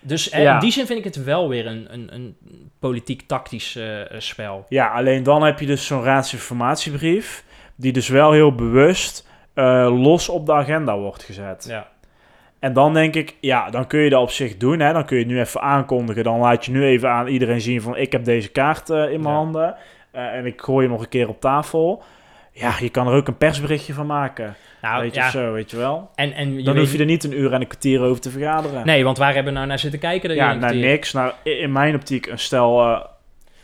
Dus 0.00 0.24
Ja. 0.24 0.54
in 0.54 0.60
die 0.60 0.72
zin 0.72 0.86
vind 0.86 0.98
ik 0.98 1.04
het 1.04 1.24
wel 1.24 1.48
weer 1.48 1.66
een, 1.66 1.86
een, 1.92 2.14
een 2.14 2.36
politiek-tactisch 2.78 3.78
spel. 4.18 4.66
Ja, 4.68 4.88
alleen 4.88 5.22
dan 5.22 5.42
heb 5.42 5.60
je 5.60 5.66
dus 5.66 5.86
zo'n 5.86 6.02
raadsinformatiebrief, 6.02 7.44
die 7.76 7.92
dus 7.92 8.08
wel 8.08 8.32
heel 8.32 8.54
bewust 8.54 9.26
eh, 9.54 10.02
los 10.02 10.28
op 10.28 10.46
de 10.46 10.52
agenda 10.52 10.96
wordt 10.98 11.22
gezet. 11.22 11.64
Ja. 11.68 11.86
En 12.58 12.72
dan 12.72 12.92
denk 12.94 13.14
ik, 13.14 13.36
ja, 13.40 13.70
dan 13.70 13.86
kun 13.86 14.00
je 14.00 14.10
dat 14.10 14.22
op 14.22 14.30
zich 14.30 14.56
doen. 14.56 14.80
Hè? 14.80 14.92
Dan 14.92 15.04
kun 15.04 15.16
je 15.16 15.22
het 15.24 15.32
nu 15.32 15.40
even 15.40 15.60
aankondigen. 15.60 16.24
Dan 16.24 16.38
laat 16.38 16.64
je 16.64 16.72
nu 16.72 16.84
even 16.84 17.10
aan 17.10 17.26
iedereen 17.26 17.60
zien 17.60 17.82
van, 17.82 17.96
ik 17.96 18.12
heb 18.12 18.24
deze 18.24 18.48
kaart 18.48 18.90
eh, 18.90 18.96
in 19.02 19.20
mijn 19.20 19.22
Ja. 19.22 19.40
handen. 19.40 19.74
Eh, 20.10 20.22
en 20.34 20.46
ik 20.46 20.60
gooi 20.60 20.82
hem 20.84 20.92
nog 20.94 21.02
een 21.02 21.08
keer 21.08 21.28
op 21.28 21.40
tafel. 21.40 22.02
Ja, 22.52 22.74
je 22.80 22.88
kan 22.88 23.06
er 23.06 23.14
ook 23.14 23.28
een 23.28 23.36
persberichtje 23.36 23.92
van 23.92 24.06
maken. 24.06 24.54
Nou, 24.82 25.02
weet 25.02 25.14
je, 25.14 25.20
ja. 25.20 25.30
zo, 25.30 25.52
weet 25.52 25.70
je 25.70 25.76
wel. 25.76 26.10
En, 26.14 26.32
en 26.32 26.56
je 26.56 26.62
Dan 26.62 26.74
weet- 26.74 26.82
hoef 26.82 26.92
je 26.92 26.98
er 26.98 27.04
niet 27.04 27.24
een 27.24 27.38
uur 27.38 27.52
en 27.52 27.60
een 27.60 27.66
kwartier 27.66 28.00
over 28.02 28.20
te 28.20 28.30
vergaderen. 28.30 28.86
Nee, 28.86 29.04
want 29.04 29.18
waar 29.18 29.34
hebben 29.34 29.52
we 29.52 29.58
nou 29.58 29.66
naar 29.68 29.78
zitten 29.78 30.00
kijken? 30.00 30.34
ja, 30.34 30.54
naar 30.54 30.74
niks. 30.76 31.12
Nou, 31.12 31.32
i- 31.44 31.50
in 31.60 31.72
mijn 31.72 31.94
optiek 31.94 32.26
een 32.26 32.38
stel... 32.38 32.80
eh, 32.80 33.00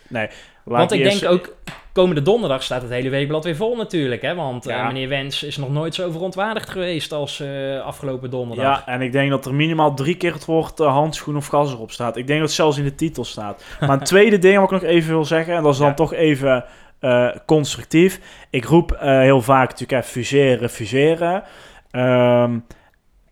nee, 0.08 0.26
laat 0.64 0.78
Want 0.78 0.92
ik 0.92 1.00
eerst- 1.00 1.20
denk 1.20 1.32
ook, 1.32 1.54
komende 1.92 2.22
donderdag 2.22 2.62
staat 2.62 2.82
het 2.82 2.90
hele 2.90 3.08
weekblad 3.08 3.44
weer 3.44 3.56
vol 3.56 3.76
natuurlijk. 3.76 4.22
Hè? 4.22 4.34
Want 4.34 4.66
eh, 4.66 4.86
meneer 4.86 5.08
Wens 5.08 5.42
is 5.42 5.56
nog 5.56 5.70
nooit 5.70 5.94
zo 5.94 6.10
verontwaardigd 6.10 6.70
geweest 6.70 7.12
als 7.12 7.40
eh, 7.40 7.80
afgelopen 7.80 8.30
donderdag. 8.30 8.84
Ja, 8.86 8.92
en 8.92 9.00
ik 9.02 9.12
denk 9.12 9.30
dat 9.30 9.46
er 9.46 9.54
minimaal 9.54 9.94
drie 9.94 10.16
keer 10.16 10.32
het 10.32 10.44
woord 10.44 10.80
eh, 10.80 10.92
handschoen 10.92 11.36
of 11.36 11.46
gas 11.46 11.72
erop 11.72 11.90
staat. 11.90 12.16
Ik 12.16 12.26
denk 12.26 12.38
dat 12.38 12.48
het 12.48 12.56
zelfs 12.56 12.78
in 12.78 12.84
de 12.84 12.94
titel 12.94 13.24
staat. 13.24 13.64
Maar 13.80 13.90
een 13.90 14.04
tweede 14.04 14.38
ding 14.38 14.54
wat 14.56 14.64
ik 14.72 14.80
nog 14.80 14.90
even 14.90 15.10
wil 15.10 15.24
zeggen, 15.24 15.54
en 15.54 15.62
dat 15.62 15.72
is 15.72 15.78
dan 15.78 15.88
Ja. 15.88 15.94
toch 15.94 16.12
even 16.14 16.64
constructief. 17.46 18.20
Ik 18.50 18.64
roep 18.64 18.96
heel 18.98 19.40
vaak 19.42 19.70
natuurlijk 19.70 20.04
fuseren, 20.08 20.70
fuseren. 20.70 21.42
Ehm, 21.90 22.58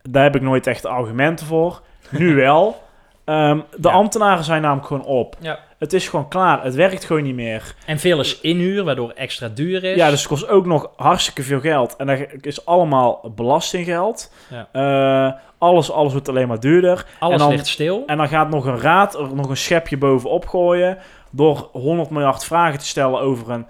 daar 0.02 0.22
heb 0.22 0.36
ik 0.36 0.42
nooit 0.42 0.66
echt 0.66 0.86
argumenten 0.86 1.46
voor. 1.46 1.82
Nu 2.10 2.34
wel. 2.44 2.86
Ehm, 3.28 3.58
de 3.76 3.88
Ja. 3.88 3.94
ambtenaren 3.94 4.44
zijn 4.44 4.62
namelijk 4.62 4.86
gewoon 4.86 5.04
op. 5.04 5.36
Ja. 5.40 5.58
Het 5.78 5.92
is 5.92 6.08
gewoon 6.08 6.28
klaar. 6.28 6.62
Het 6.64 6.74
werkt 6.74 7.04
gewoon 7.04 7.22
niet 7.22 7.34
meer. 7.34 7.74
En 7.86 7.98
veel 7.98 8.20
is 8.20 8.40
inhuur, 8.40 8.84
waardoor 8.84 9.10
extra 9.10 9.48
duur 9.48 9.84
is. 9.84 9.96
Ja, 9.96 10.10
dus 10.10 10.18
het 10.18 10.28
kost 10.28 10.48
ook 10.48 10.66
nog 10.66 10.90
hartstikke 10.96 11.42
veel 11.42 11.60
geld. 11.60 11.96
En 11.96 12.06
dat 12.06 12.18
is 12.40 12.66
allemaal 12.66 13.32
belastinggeld. 13.34 14.32
Ja. 14.50 14.68
Eh, 14.72 15.40
alles, 15.58 15.90
alles 15.90 16.12
wordt 16.12 16.28
alleen 16.28 16.48
maar 16.48 16.60
duurder. 16.60 17.04
Alles 17.18 17.32
en 17.34 17.38
dan- 17.40 17.50
ligt 17.50 17.66
stil. 17.66 18.02
En 18.06 18.16
dan 18.16 18.28
gaat 18.28 18.50
nog 18.50 18.64
een 18.66 18.80
raad 18.80 19.14
er 19.14 19.34
nog 19.34 19.48
een 19.48 19.56
schepje 19.56 19.96
bovenop 19.96 20.46
gooien... 20.46 20.98
door 21.30 21.68
100 21.72 22.10
miljard 22.10 22.44
vragen 22.44 22.78
te 22.78 22.86
stellen 22.86 23.20
over 23.20 23.50
een, 23.50 23.66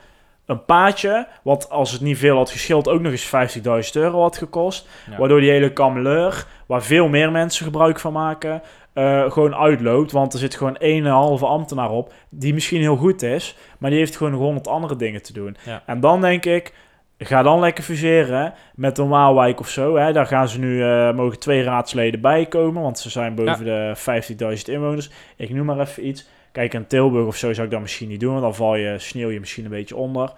een 0.47 0.65
paadje... 0.65 1.27
wat 1.43 1.71
als 1.71 1.93
het 1.93 2.01
niet 2.01 2.19
veel 2.19 2.37
had 2.37 2.51
geschild 2.51 2.89
ook 2.89 3.01
nog 3.01 3.13
eens 3.13 3.57
50.000 3.57 3.63
euro 3.93 4.21
had 4.21 4.37
gekost. 4.39 4.89
Waardoor 5.19 5.41
die 5.41 5.51
hele 5.51 5.73
kameleur, 5.73 6.45
waar 6.67 6.83
veel 6.83 7.09
meer 7.09 7.31
mensen 7.31 7.65
gebruik 7.65 8.01
van 8.01 8.13
maken... 8.13 8.63
eh, 8.99 9.31
gewoon 9.31 9.55
uitloopt. 9.55 10.13
Want 10.13 10.33
er 10.33 10.39
zit 10.39 10.55
gewoon 10.55 10.77
één 10.77 11.07
halve 11.07 11.47
ambtenaar 11.47 11.91
op, 11.91 12.13
die 12.29 12.55
misschien 12.55 12.81
heel 12.81 12.97
goed 12.97 13.23
is, 13.23 13.57
maar 13.79 13.91
die 13.91 13.99
heeft 13.99 14.17
gewoon 14.17 14.33
nog 14.33 14.41
honderd 14.41 14.69
andere 14.69 14.97
dingen 14.97 15.23
te 15.23 15.33
doen. 15.33 15.57
Ja. 15.65 15.83
En 15.87 16.01
dan 16.01 16.21
denk 16.21 16.45
ik, 16.45 16.75
ga 17.19 17.43
dan 17.43 17.61
lekker 17.61 17.85
fuseren 17.85 18.55
met 18.75 18.99
een 18.99 19.09
Waalwijk 19.09 19.61
of 19.61 19.69
zo. 19.69 19.97
Hè. 19.97 20.13
Daar 20.13 20.27
gaan 20.27 20.49
ze 20.49 20.59
nu, 20.59 20.83
eh, 20.83 21.13
mogen 21.13 21.39
twee 21.39 21.63
raadsleden 21.63 22.21
bij 22.21 22.47
komen, 22.47 22.83
want 22.83 22.99
ze 22.99 23.11
zijn 23.11 23.35
boven 23.35 23.65
de 23.65 23.93
50.000 23.95 24.69
inwoners. 24.69 25.11
Ik 25.37 25.51
noem 25.51 25.67
maar 25.67 25.81
even 25.81 26.07
iets. 26.07 26.29
Kijk, 26.53 26.75
in 26.75 26.87
Tilburg 26.87 27.27
of 27.27 27.37
zo 27.37 27.53
zou 27.53 27.67
ik 27.67 27.73
dat 27.73 27.81
misschien 27.81 28.09
niet 28.09 28.21
doen, 28.21 28.31
want 28.31 28.43
dan 28.43 28.55
val 28.55 28.77
je, 28.77 28.99
sneeuw 28.99 29.31
je 29.31 29.41
misschien 29.41 29.65
een 29.65 29.71
beetje 29.71 29.97
onder. 29.97 30.33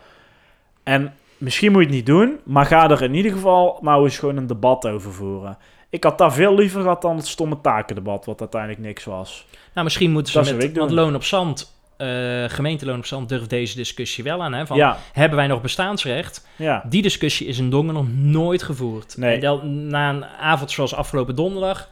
En 0.82 1.14
misschien 1.38 1.72
moet 1.72 1.80
je 1.80 1.86
het 1.86 1.96
niet 1.96 2.06
doen, 2.06 2.38
maar 2.44 2.66
ga 2.66 2.90
er 2.90 3.02
in 3.02 3.14
ieder 3.14 3.32
geval 3.32 3.78
nou 3.80 4.04
eens 4.04 4.18
gewoon 4.18 4.36
een 4.36 4.46
debat 4.46 4.86
over 4.86 5.12
voeren. 5.12 5.58
Ik 5.90 6.04
had 6.04 6.18
daar 6.18 6.32
veel 6.32 6.54
liever 6.54 6.80
gehad 6.82 7.02
dan 7.02 7.16
het 7.16 7.26
stomme 7.26 7.60
takendebat, 7.60 8.24
wat 8.24 8.40
uiteindelijk 8.40 8.80
niks 8.80 9.04
was. 9.04 9.46
Nou, 9.72 9.84
misschien 9.84 10.10
moeten 10.10 10.44
ze 10.44 10.54
met 10.54 10.76
want 10.76 10.90
loon 10.90 11.14
op 11.14 11.24
zand, 11.24 11.72
eh 11.96 12.44
gemeenteloon 12.48 12.98
op 12.98 13.06
zand, 13.06 13.28
durft 13.28 13.50
deze 13.50 13.76
discussie 13.76 14.24
wel 14.24 14.42
aan. 14.42 14.52
Hè? 14.52 14.66
Van, 14.66 14.76
Ja. 14.76 14.96
Hebben 15.12 15.38
wij 15.38 15.46
nog 15.46 15.60
bestaansrecht? 15.60 16.46
Ja. 16.56 16.84
Die 16.88 17.02
discussie 17.02 17.46
is 17.46 17.58
in 17.58 17.70
Dongen 17.70 17.94
nog 17.94 18.06
nooit 18.12 18.62
gevoerd. 18.62 19.16
Nee. 19.16 19.34
En 19.34 19.40
dan, 19.40 19.86
na 19.86 20.10
een 20.10 20.24
avond 20.24 20.70
zoals 20.70 20.94
afgelopen 20.94 21.34
donderdag 21.34 21.88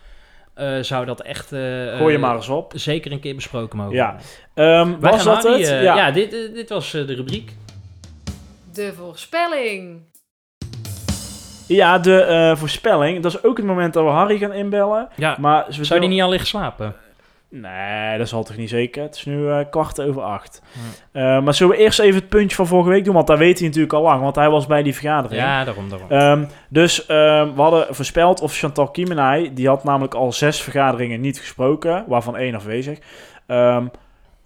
eh, 0.54 0.78
zou 0.80 1.04
dat 1.06 1.20
echt 1.22 1.52
eh, 1.52 1.60
Gooi 1.96 2.12
je 2.12 2.18
maar 2.18 2.34
eens 2.36 2.48
op. 2.48 2.72
zeker 2.76 3.12
een 3.12 3.20
keer 3.20 3.34
besproken 3.34 3.78
mogen 3.78 3.94
Ja. 3.94 4.16
Ehm, 4.54 5.00
Wij 5.00 5.10
was 5.10 5.22
gaan 5.22 5.34
dat 5.34 5.42
Harry, 5.44 5.60
het? 5.64 5.82
Ja. 5.82 5.96
ja, 5.96 6.10
dit, 6.10 6.30
dit 6.30 6.68
was 6.68 6.90
de 6.90 7.04
rubriek. 7.14 7.52
De 8.72 8.92
voorspelling. 8.96 10.00
Ja, 11.68 11.98
de 11.98 12.22
eh, 12.22 12.56
voorspelling. 12.56 13.22
Dat 13.22 13.32
is 13.34 13.44
ook 13.44 13.56
het 13.56 13.66
moment 13.66 13.92
dat 13.92 14.04
we 14.04 14.10
Harry 14.10 14.38
gaan 14.38 14.52
inbellen. 14.52 15.08
Ja. 15.14 15.36
Maar 15.38 15.64
we 15.66 15.72
Zou 15.72 15.88
die 15.88 16.00
doen- 16.00 16.08
niet 16.08 16.22
al 16.22 16.28
liggen 16.30 16.48
slapen? 16.48 16.94
Nee, 17.50 18.18
dat 18.18 18.28
zal 18.28 18.44
toch 18.44 18.56
niet 18.56 18.68
zeker. 18.68 19.02
Het 19.02 19.14
is 19.16 19.24
nu 19.24 19.48
eh, 19.50 19.58
kwart 19.70 20.00
over 20.00 20.22
acht. 20.22 20.62
Eh, 21.12 21.40
maar 21.42 21.54
zullen 21.54 21.76
we 21.76 21.82
eerst 21.82 21.98
even 21.98 22.20
het 22.20 22.28
puntje 22.28 22.56
van 22.56 22.66
vorige 22.66 22.88
week 22.90 23.04
doen? 23.04 23.14
Want 23.14 23.26
daar 23.26 23.38
weet 23.38 23.58
hij 23.58 23.66
natuurlijk 23.66 23.92
al 23.94 24.02
lang, 24.02 24.22
want 24.22 24.34
hij 24.36 24.50
was 24.50 24.66
bij 24.66 24.82
die 24.82 24.94
vergadering. 24.94 25.40
Ja, 25.42 25.64
daarom, 25.64 25.88
daarom. 25.88 26.10
Ehm, 26.10 26.44
dus 26.68 27.06
ehm, 27.06 27.54
we 27.54 27.60
hadden 27.60 27.94
voorspeld 27.94 28.40
of 28.40 28.56
Chantal 28.56 28.88
Kiemenij, 28.90 29.50
die 29.54 29.68
had 29.68 29.84
namelijk 29.84 30.14
al 30.14 30.32
zes 30.32 30.60
vergaderingen 30.62 31.20
niet 31.20 31.38
gesproken, 31.38 32.04
waarvan 32.06 32.36
één 32.36 32.54
afwezig. 32.54 32.98
ehm, 33.46 33.86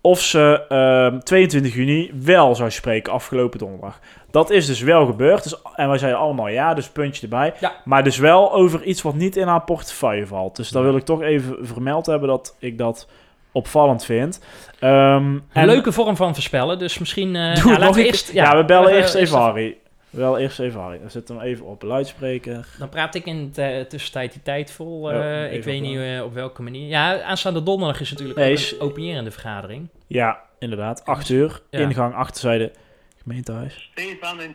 of 0.02 0.20
ze 0.20 0.64
ehm, 0.68 1.18
22 1.18 1.74
juni 1.74 2.10
wel 2.24 2.54
zou 2.54 2.70
spreken 2.70 3.12
afgelopen 3.12 3.58
donderdag. 3.58 3.98
Dat 4.30 4.50
is 4.50 4.66
dus 4.66 4.80
wel 4.80 5.06
gebeurd. 5.06 5.42
Dus, 5.42 5.54
en 5.74 5.88
wij 5.88 5.98
zeiden 5.98 6.20
allemaal 6.20 6.48
ja, 6.48 6.74
dus 6.74 6.88
puntje 6.88 7.22
erbij. 7.22 7.54
Ja. 7.60 7.72
Maar 7.84 8.04
dus 8.04 8.18
wel 8.18 8.52
over 8.52 8.82
iets 8.82 9.02
wat 9.02 9.14
niet 9.14 9.36
in 9.36 9.46
haar 9.46 9.62
portefeuille 9.62 10.26
valt. 10.26 10.56
Dus 10.56 10.68
daar 10.68 10.82
wil 10.82 10.96
ik 10.96 11.04
toch 11.04 11.22
even 11.22 11.56
vermeld 11.60 12.06
hebben 12.06 12.28
dat 12.28 12.56
ik 12.58 12.78
dat 12.78 13.08
opvallend 13.52 14.04
vind. 14.04 14.40
Ehm, 14.78 15.24
Een 15.24 15.42
en- 15.52 15.66
leuke 15.66 15.92
vorm 15.92 16.16
van 16.16 16.32
voorspellen, 16.34 16.78
dus 16.78 16.98
misschien... 16.98 17.32
Doe 17.32 17.72
ja, 17.72 17.78
laten 17.78 17.94
we 17.94 18.06
eerst... 18.06 18.24
keer. 18.26 18.34
Ja, 18.42 18.56
we 18.56 18.64
bellen 18.64 18.92
eerst 18.92 19.14
even- 19.14 19.38
Harry. 19.38 19.76
Wel 20.12 20.38
eerst 20.38 20.58
even 20.60 20.80
Harry. 20.80 20.98
Dan 21.00 21.10
zet 21.10 21.28
hem 21.28 21.40
even 21.40 21.66
op 21.66 21.82
luidspreker. 21.82 22.66
Dan 22.78 22.88
praat 22.88 23.14
ik 23.14 23.26
in 23.26 23.50
de 23.54 23.62
eh, 23.62 23.80
tussentijd 23.84 24.32
die 24.32 24.42
tijd 24.42 24.70
vol. 24.72 25.10
eh, 25.10 25.16
Ja, 25.18 25.44
ik 25.44 25.64
weet 25.64 25.80
op, 25.80 25.86
niet 25.86 25.98
eh, 25.98 26.22
op 26.24 26.34
welke 26.34 26.62
manier. 26.62 26.88
Ja, 26.88 27.22
aanstaande 27.22 27.62
donderdag 27.62 28.00
is 28.00 28.10
natuurlijk 28.10 28.38
Nee, 28.38 28.50
ook 28.50 28.56
is- 28.58 28.72
een 28.72 28.80
openierende 28.80 29.30
vergadering. 29.30 29.88
Ja, 30.06 30.40
inderdaad. 30.58 31.04
8 31.04 31.28
uur. 31.28 31.60
Ja. 31.70 31.78
Ingang, 31.78 32.14
achterzijde, 32.14 32.72
gemeentehuis. 33.22 33.90
Stefan 33.92 34.40
en. 34.40 34.54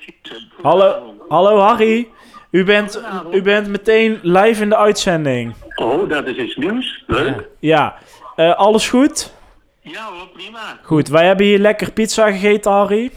Hallo, 0.61 1.13
hallo 1.27 1.59
Harry. 1.59 2.07
U 2.51 2.63
bent, 2.63 3.01
u 3.31 3.41
bent 3.41 3.67
meteen 3.67 4.19
live 4.23 4.61
in 4.61 4.69
de 4.69 4.77
uitzending. 4.77 5.53
Oh, 5.75 6.09
dat 6.09 6.27
is 6.27 6.35
iets 6.37 6.55
nieuws. 6.55 7.03
Leuk. 7.07 7.47
Ja, 7.59 7.95
Eh, 8.35 8.55
alles 8.55 8.89
goed? 8.89 9.33
Ja 9.81 10.05
hoor, 10.11 10.27
prima. 10.33 10.79
Goed, 10.83 11.07
wij 11.07 11.25
hebben 11.25 11.45
hier 11.45 11.59
lekker 11.59 11.91
pizza 11.91 12.31
gegeten, 12.31 12.71
Harry. 12.71 13.11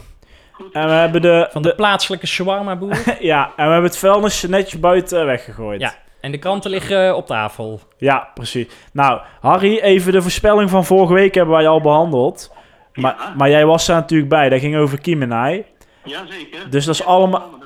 En 0.71 0.85
we 0.85 0.91
hebben 0.93 1.21
de... 1.21 1.47
Van 1.51 1.61
de 1.61 1.75
plaatselijke 1.75 2.27
shawarma 2.27 2.75
boer. 2.75 3.03
ja, 3.19 3.43
en 3.55 3.65
we 3.65 3.71
hebben 3.71 3.89
het 3.89 3.97
vuilnis 3.99 4.41
netjes 4.41 4.79
buiten 4.79 5.25
weggegooid. 5.25 5.81
ja, 5.81 5.93
en 6.21 6.31
de 6.31 6.37
kranten 6.37 6.71
liggen 6.71 7.15
op 7.15 7.25
tafel. 7.25 7.79
Ja, 7.97 8.29
precies. 8.33 8.67
Nou, 8.93 9.21
Harry, 9.41 9.77
even 9.79 10.11
de 10.11 10.21
voorspelling 10.21 10.69
van 10.69 10.85
vorige 10.85 11.13
week 11.13 11.35
hebben 11.35 11.55
wij 11.55 11.67
al 11.67 11.81
behandeld. 11.81 12.53
Maar, 12.93 13.33
maar 13.37 13.49
jij 13.49 13.65
was 13.65 13.85
daar 13.85 13.95
natuurlijk 13.99 14.29
bij. 14.29 14.49
Dat 14.49 14.59
ging 14.59 14.75
over 14.75 15.01
Kiemenij. 15.01 15.65
Jazeker. 16.03 16.69
Dus 16.69 16.85
dat 16.85 16.95
is 16.95 17.05
allemaal-. 17.05 17.59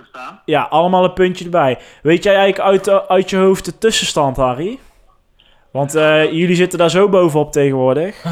Ja, 0.45 0.61
allemaal 0.61 1.03
een 1.03 1.13
puntje 1.13 1.43
erbij. 1.45 1.77
Weet 2.01 2.23
jij 2.23 2.35
eigenlijk 2.35 2.69
uit, 2.69 2.83
de- 2.83 3.07
uit 3.07 3.29
je 3.29 3.37
hoofd 3.37 3.65
de 3.65 3.77
tussenstand, 3.77 4.37
Harry? 4.37 4.79
Want 5.71 5.95
eh, 5.95 6.23
jullie 6.31 6.55
zitten 6.55 6.79
daar 6.79 6.89
zo 6.89 7.09
bovenop 7.09 7.51
tegenwoordig. 7.51 8.15
Ik 8.17 8.23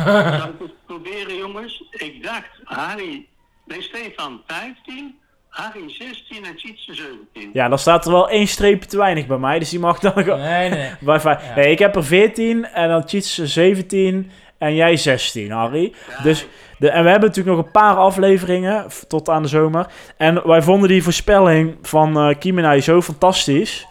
het 0.59 0.85
proberen, 0.85 1.37
jongens? 1.37 1.83
Ik 1.91 2.23
dacht, 2.23 2.49
Harry, 2.63 3.27
nee, 3.73 3.81
Stefan 3.81 4.41
15, 4.47 5.15
Harry 5.49 5.83
16 5.87 6.45
en 6.45 6.55
Tjitsen 6.55 6.95
17. 6.95 7.49
Ja, 7.53 7.67
dan 7.69 7.79
staat 7.79 8.05
er 8.05 8.11
wel 8.11 8.29
één 8.29 8.47
streepje 8.47 8.89
te 8.89 8.97
weinig 8.97 9.27
bij 9.27 9.37
mij. 9.37 9.59
Dus 9.59 9.69
die 9.69 9.79
mag 9.79 9.99
dan 9.99 10.11
gewoon... 10.23 10.39
Nee, 10.39 10.69
nee. 10.69 10.89
Vijf- 11.19 11.55
Nee, 11.55 11.71
ik 11.71 11.79
heb 11.79 11.95
er 11.95 12.03
14 12.05 12.65
en 12.65 12.89
dan 12.89 13.03
Cheats 13.07 13.37
17 13.43 14.31
en 14.57 14.75
jij 14.75 14.97
16, 14.97 15.51
Harry. 15.51 15.93
Dus, 16.23 16.47
de, 16.79 16.89
en 16.89 17.03
we 17.03 17.09
hebben 17.09 17.29
natuurlijk 17.29 17.55
nog 17.57 17.65
een 17.65 17.71
paar 17.71 17.95
afleveringen 17.95 18.85
tot 19.07 19.29
aan 19.29 19.41
de 19.41 19.47
zomer. 19.47 19.85
En 20.17 20.47
wij 20.47 20.61
vonden 20.61 20.89
die 20.89 21.03
voorspelling 21.03 21.77
van 21.81 22.17
eh 22.17 22.35
Kiemenij 22.39 22.81
zo 22.81 23.01
fantastisch... 23.01 23.87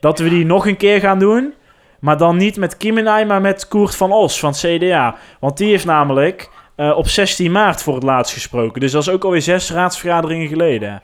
dat 0.00 0.18
we 0.18 0.28
die 0.28 0.44
nog 0.44 0.66
een 0.66 0.76
keer 0.76 1.00
gaan 1.00 1.18
doen. 1.18 1.54
Maar 2.00 2.16
dan 2.16 2.36
niet 2.36 2.56
met 2.56 2.76
Kiemenij, 2.76 3.26
maar 3.26 3.40
met 3.40 3.68
Koert 3.68 3.96
van 3.96 4.12
Os 4.12 4.38
van 4.38 4.52
CDA. 4.52 5.16
Want 5.40 5.56
die 5.56 5.68
heeft 5.70 5.84
namelijk 5.84 6.50
eh, 6.76 6.96
op 6.96 7.08
16 7.08 7.52
maart 7.52 7.82
voor 7.82 7.94
het 7.94 8.02
laatst 8.02 8.32
gesproken. 8.34 8.80
Dus 8.80 8.92
dat 8.92 9.02
is 9.02 9.08
ook 9.08 9.24
alweer 9.24 9.42
zes 9.42 9.70
raadsvergaderingen 9.70 10.48
geleden. 10.48 11.02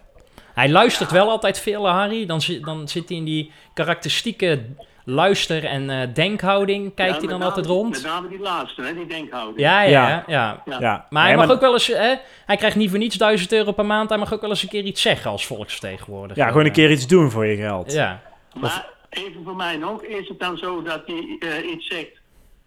Hij 0.54 0.68
luistert 0.70 1.10
wel 1.10 1.30
altijd 1.30 1.60
veel, 1.60 1.88
Harry. 1.88 2.26
Dan, 2.26 2.40
zit- 2.40 2.64
dan 2.64 2.88
zit 2.88 3.08
hij 3.08 3.18
in 3.18 3.24
die 3.24 3.52
karakteristieke 3.74 4.60
luister- 5.04 5.64
en 5.64 5.90
eh, 5.90 6.08
denkhouding. 6.14 6.94
Kijkt 6.94 7.12
Ja, 7.14 7.18
hij 7.20 7.28
dan 7.28 7.42
altijd 7.42 7.66
rond? 7.66 7.90
Met 7.90 8.02
name 8.02 8.28
die 8.28 8.38
laatste, 8.40 8.82
hè, 8.82 8.94
die 8.94 9.06
denkhouding. 9.06 9.58
Ja, 9.60 9.82
ja, 9.82 9.88
Ja. 9.90 10.08
ja. 10.08 10.22
ja. 10.26 10.62
Ja. 10.66 10.80
Ja. 10.80 11.06
Maar 11.10 11.26
hij 11.26 11.36
mag 11.36 11.50
ook 11.50 11.60
wel 11.60 11.72
eens... 11.72 11.86
Hè, 11.86 12.14
hij 12.46 12.56
krijgt 12.56 12.76
niet 12.76 12.90
voor 12.90 12.98
niets 12.98 13.16
1000 13.16 13.52
euro 13.52 13.72
per 13.72 13.86
maand. 13.86 14.08
Hij 14.08 14.18
mag 14.18 14.32
ook 14.34 14.40
wel 14.40 14.50
eens 14.50 14.62
een 14.62 14.68
keer 14.68 14.84
iets 14.84 15.02
zeggen 15.02 15.30
als 15.30 15.46
volksvertegenwoordiger. 15.46 16.42
Ja, 16.42 16.48
gewoon 16.50 16.64
een 16.66 16.72
keer 16.72 16.90
iets 16.90 17.06
doen 17.06 17.30
voor 17.30 17.46
je 17.46 17.56
geld. 17.56 17.92
Ja. 17.92 18.20
Maar 18.60 18.86
even 19.10 19.44
voor 19.44 19.56
mij 19.56 19.76
nog, 19.76 20.02
is 20.02 20.28
het 20.28 20.40
dan 20.40 20.56
zo 20.56 20.82
dat 20.82 21.00
hij 21.06 21.36
eh, 21.38 21.70
iets 21.70 21.86
zegt? 21.86 22.17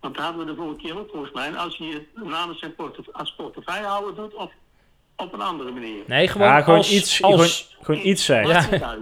Want 0.02 0.16
dat 0.16 0.24
hadden 0.26 0.45
we 0.45 0.52
de 0.52 0.58
vorige 0.58 0.82
keer 0.82 0.99
ook 0.99 1.10
volgens 1.12 1.32
mij. 1.34 1.49
Als 1.58 1.78
hij 1.78 1.88
het 1.88 2.30
namens 2.30 2.60
zijn 2.60 2.76
portef 2.76 3.06
als 3.12 3.34
portefeuillehouder 3.38 4.16
doet 4.16 4.36
of 4.36 4.52
op 5.16 5.34
een 5.34 5.41
andere 5.41 5.72
manier. 5.72 6.04
Nee, 6.08 6.28
gewoon, 6.28 6.47
Ja, 6.47 6.62
gewoon 6.62 6.78
als, 6.78 6.91
iets, 6.91 7.22
als- 7.24 7.34
gewoon, 7.34 7.86
gewoon 7.86 8.02
iets 8.08 8.26
zeggen. 8.26 8.80
Ja. 8.80 8.95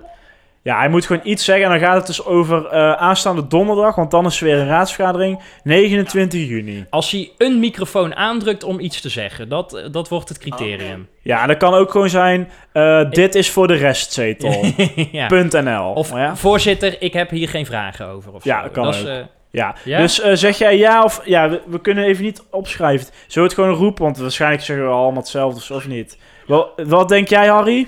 Ja, 0.64 0.78
hij 0.78 0.90
moet 0.90 1.06
gewoon 1.06 1.22
iets 1.26 1.44
zeggen. 1.46 1.66
En 1.66 1.72
dan 1.72 1.80
gaat 1.80 1.96
het 1.98 2.08
dus 2.08 2.26
over 2.26 2.66
eh, 2.66 2.92
aanstaande 2.92 3.48
donderdag, 3.48 3.96
want 3.96 4.12
dan 4.12 4.26
is 4.26 4.40
er 4.40 4.46
weer 4.46 4.58
een 4.60 4.68
raadsvergadering, 4.68 5.42
29 5.64 6.48
juni. 6.48 6.86
Als 6.90 7.12
hij 7.12 7.32
een 7.38 7.60
microfoon 7.60 8.16
aandrukt 8.16 8.64
om 8.64 8.80
iets 8.80 9.02
te 9.02 9.10
zeggen. 9.10 9.50
Dat, 9.50 9.88
dat 9.92 10.10
wordt 10.10 10.30
het 10.30 10.38
criterium. 10.38 11.10
Ja, 11.22 11.42
en 11.42 11.48
dat 11.48 11.58
kan 11.58 11.74
ook 11.74 11.92
gewoon 11.92 12.10
zijn, 12.10 12.52
eh, 12.72 13.10
dit 13.10 13.36
is 13.36 13.50
voor 13.50 13.68
de 13.68 13.74
restzetel. 13.74 14.66
ja. 15.12 15.28
.nl. 15.62 15.92
Of 15.94 16.10
ja? 16.14 16.36
voorzitter, 16.36 17.02
ik 17.02 17.14
heb 17.14 17.30
hier 17.30 17.50
geen 17.50 17.66
vragen 17.66 18.08
over. 18.08 18.34
Of 18.34 18.44
Ja, 18.44 18.64
zo. 18.64 18.70
kan 18.70 18.84
dat 18.84 18.96
is, 18.96 19.06
ook. 19.08 19.26
Ja. 19.52 19.76
Ja? 19.84 19.98
dus 20.00 20.22
eh, 20.22 20.32
zeg 20.36 20.58
jij 20.58 20.78
ja 20.78 21.04
of... 21.04 21.22
Ja, 21.26 21.50
we, 21.50 21.62
we 21.68 21.82
kunnen 21.82 22.04
even 22.04 22.24
niet 22.24 22.44
opschrijven. 22.50 23.06
Zullen 23.28 23.50
we 23.50 23.56
het 23.56 23.66
gewoon 23.66 23.84
roepen? 23.86 24.04
Want 24.04 24.18
waarschijnlijk 24.18 24.64
zeggen 24.64 24.86
we 24.86 24.92
allemaal 24.92 25.22
hetzelfde 25.22 25.58
of 25.60 25.64
zo, 25.66 25.76
of 25.76 25.88
niet. 25.88 26.18
Wel, 26.48 26.74
wat 26.76 27.10
denk 27.10 27.28
jij, 27.28 27.48
Harry? 27.48 27.88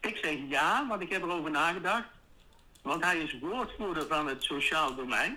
Ik 0.00 0.18
zeg 0.22 0.32
ja, 0.48 0.86
want 0.88 1.02
ik 1.02 1.12
heb 1.12 1.22
erover 1.22 1.50
nagedacht. 1.50 2.04
Want 2.82 3.04
hij 3.04 3.16
is 3.16 3.36
woordvoerder 3.40 4.04
van 4.08 4.26
het 4.28 4.42
sociaal 4.42 4.94
domein. 4.96 5.36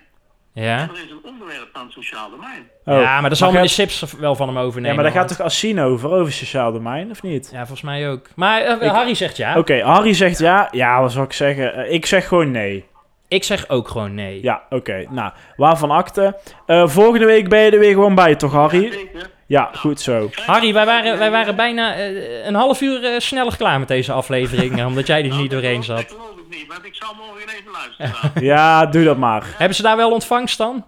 ja. 0.52 0.78
En 0.80 0.88
er 0.90 1.04
is 1.04 1.10
een 1.10 1.20
onderwerp 1.22 1.68
van 1.72 1.82
het 1.82 1.92
sociaal 1.92 2.30
domein. 2.30 2.68
Oh, 2.84 3.00
ja, 3.00 3.20
maar 3.20 3.28
dat 3.28 3.38
zal 3.38 3.46
meneer 3.48 3.62
hij- 3.64 3.86
Sips 3.86 4.12
wel 4.12 4.34
van 4.34 4.48
hem 4.48 4.58
overnemen. 4.58 4.88
Ja, 4.90 4.94
maar 5.02 5.12
daar 5.12 5.20
gaat 5.22 5.28
toch 5.36 5.40
Assine 5.46 5.82
over, 5.84 6.10
over 6.10 6.32
sociaal 6.32 6.72
domein, 6.72 7.10
of 7.10 7.22
niet? 7.22 7.48
Ja, 7.52 7.58
volgens 7.58 7.80
mij 7.82 8.10
ook. 8.10 8.26
Maar 8.34 8.60
eh, 8.62 8.86
Ik- 8.86 8.92
Harry 8.92 9.14
zegt 9.14 9.36
ja. 9.36 9.58
Oké, 9.58 9.82
Harry 9.82 10.12
zegt 10.12 10.38
ja. 10.38 10.68
Ja, 10.70 11.00
wat 11.00 11.12
zou 11.12 11.24
ik 11.24 11.32
zeggen? 11.32 11.74
Eh, 11.74 11.92
ik 11.92 12.06
zeg 12.06 12.28
gewoon 12.28 12.50
nee. 12.50 12.84
Ik 13.28 13.44
zeg 13.44 13.68
ook 13.68 13.88
gewoon 13.88 14.14
nee. 14.14 14.42
Ja, 14.42 14.62
oké. 14.70 15.04
Nou, 15.10 15.32
waarvan 15.56 15.90
akte. 15.90 16.38
Eh, 16.66 16.88
volgende 16.88 17.26
week 17.26 17.48
ben 17.48 17.60
je 17.60 17.70
er 17.70 17.78
weer 17.78 17.92
gewoon 17.92 18.14
bij, 18.14 18.34
toch, 18.36 18.52
Harry? 18.52 19.08
Ja, 19.46 19.70
goed 19.74 20.00
zo. 20.00 20.30
Harry, 20.46 20.72
wij 20.72 20.86
waren, 20.86 21.18
wij 21.18 21.30
waren 21.30 21.56
bijna 21.56 21.94
eh, 21.94 22.46
een 22.46 22.54
half 22.54 22.80
uur 22.80 23.04
eh, 23.04 23.18
sneller 23.18 23.56
klaar 23.56 23.78
met 23.78 23.88
deze 23.88 24.12
aflevering. 24.12 24.84
omdat 24.84 25.06
jij 25.06 25.24
er 25.30 25.36
niet 25.36 25.50
doorheen 25.50 25.76
Dat 25.76 25.84
zat. 25.84 26.04
geloof 26.08 26.36
ik 26.38 26.56
niet, 26.56 26.66
want 26.68 26.84
ik 26.84 26.94
zal 26.94 27.14
morgen 27.14 27.48
even 27.48 27.70
luisteren. 27.72 28.44
Ja, 28.52 28.86
doe 28.86 29.04
dat 29.04 29.16
maar. 29.16 29.44
Hebben 29.58 29.76
ze 29.76 29.82
daar 29.82 29.96
wel 29.96 30.10
ontvangst 30.12 30.58
dan? 30.58 30.84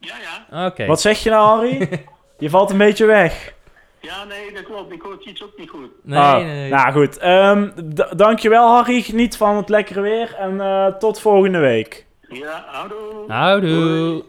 Ja, 0.00 0.14
ja. 0.50 0.66
Oké. 0.66 0.86
Wat 0.86 1.00
zeg 1.00 1.22
je 1.22 1.30
nou, 1.30 1.46
Harry? 1.48 1.88
Je 2.38 2.50
valt 2.50 2.70
een 2.70 2.78
beetje 2.78 3.04
weg. 3.06 3.52
Ja, 4.00 4.24
nee, 4.24 4.52
dat 4.52 4.62
klopt. 4.64 4.92
Ik 4.92 5.02
hoor 5.02 5.18
iets 5.24 5.42
ook 5.42 5.58
niet 5.58 5.70
goed. 5.70 5.90
Nee, 6.02 6.18
Oh, 6.18 6.34
nee, 6.34 6.44
nee. 6.44 6.70
Nou 6.70 6.92
goed, 6.92 7.18
Ehm 7.18 7.68
d- 7.94 8.18
dankjewel 8.18 8.74
Harry. 8.74 9.00
Geniet 9.02 9.36
van 9.36 9.56
het 9.56 9.68
lekkere 9.68 10.00
weer 10.00 10.34
en 10.38 10.60
eh, 10.60 10.86
tot 10.86 11.20
volgende 11.20 11.58
week. 11.58 12.06
Ja, 12.28 12.64
houdoe. 12.66 13.24
Houdoe. 13.28 14.24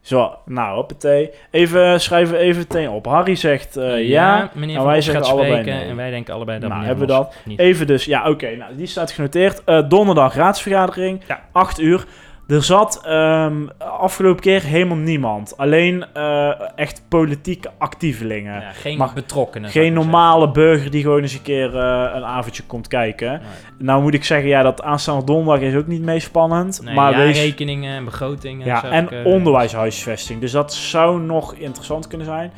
Zo, 0.00 0.36
nou, 0.44 0.74
hoppatee. 0.74 1.30
Even 1.50 2.00
schrijven 2.00 2.38
even 2.38 2.58
meteen 2.58 2.88
op. 2.90 3.06
Harry 3.06 3.34
zegt 3.34 3.76
eh, 3.76 4.08
ja, 4.08 4.50
meneer 4.54 4.74
en 4.76 4.82
Van 4.82 4.90
wij 4.90 5.00
zeggen 5.00 5.22
gaat 5.24 5.32
allebei 5.32 5.52
spreken 5.52 5.80
nee. 5.80 5.88
en 5.90 5.96
wij 5.96 6.10
denken 6.10 6.34
allebei 6.34 6.58
dat 6.58 6.70
Nou, 6.70 6.84
hebben 6.84 7.06
we 7.06 7.12
dat. 7.12 7.34
Niet. 7.44 7.58
Even 7.58 7.86
dus, 7.86 8.04
ja, 8.04 8.30
oké, 8.30 8.56
nou, 8.56 8.76
die 8.76 8.86
staat 8.86 9.10
genoteerd. 9.10 9.64
Eh, 9.64 9.88
donderdag 9.88 10.34
raadsvergadering, 10.34 11.22
Ja. 11.26 11.40
8 11.52 11.80
uur. 11.80 12.04
Er 12.48 12.62
zat 12.62 13.00
ehm, 13.04 13.66
afgelopen 13.78 14.42
keer 14.42 14.62
helemaal 14.62 14.96
niemand. 14.96 15.56
Alleen 15.56 16.04
eh, 16.14 16.50
echt 16.74 17.02
politieke 17.08 17.70
actievelingen. 17.78 18.60
Ja, 18.60 18.70
geen 18.72 18.98
Mag- 18.98 19.14
betrokkenen. 19.14 19.70
Geen 19.70 19.92
maar 19.92 20.02
normale 20.02 20.50
burger 20.50 20.90
die 20.90 21.02
gewoon 21.02 21.22
eens 21.22 21.34
een 21.34 21.42
keer 21.42 21.76
eh, 21.76 22.10
een 22.14 22.24
avondje 22.24 22.62
komt 22.66 22.88
kijken. 22.88 23.30
Nee. 23.30 23.40
Nou 23.78 24.02
moet 24.02 24.14
ik 24.14 24.24
zeggen, 24.24 24.48
ja, 24.48 24.62
dat 24.62 24.82
aanstaande 24.82 25.24
donderdag 25.24 25.62
is 25.68 25.74
ook 25.74 25.86
niet 25.86 26.02
meest 26.02 26.26
spannend. 26.26 26.80
Nee, 26.84 26.94
maar 26.94 27.16
wees, 27.16 27.36
jaarrekeningen 27.36 27.94
en 27.96 28.04
begrotingen. 28.04 28.66
ja, 28.66 28.84
en 28.84 29.04
ik, 29.04 29.10
eh, 29.10 29.26
onderwijshuisvesting. 29.26 30.40
Dus 30.40 30.52
dat 30.52 30.74
zou 30.74 31.20
nog 31.20 31.54
interessant 31.54 32.06
kunnen 32.06 32.26
zijn. 32.26 32.52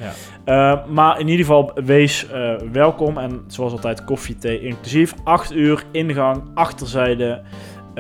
Ja. 0.45 0.85
Maar 0.89 1.21
in 1.21 1.29
ieder 1.29 1.47
geval, 1.47 1.73
wees 1.85 2.27
welkom. 2.73 3.19
En 3.19 3.45
zoals 3.47 3.73
altijd, 3.73 4.05
koffie, 4.05 4.39
thee 4.39 4.61
inclusief. 4.61 5.15
8 5.25 5.53
uur, 5.53 5.85
ingang, 5.93 6.43
achterzijde, 6.55 7.43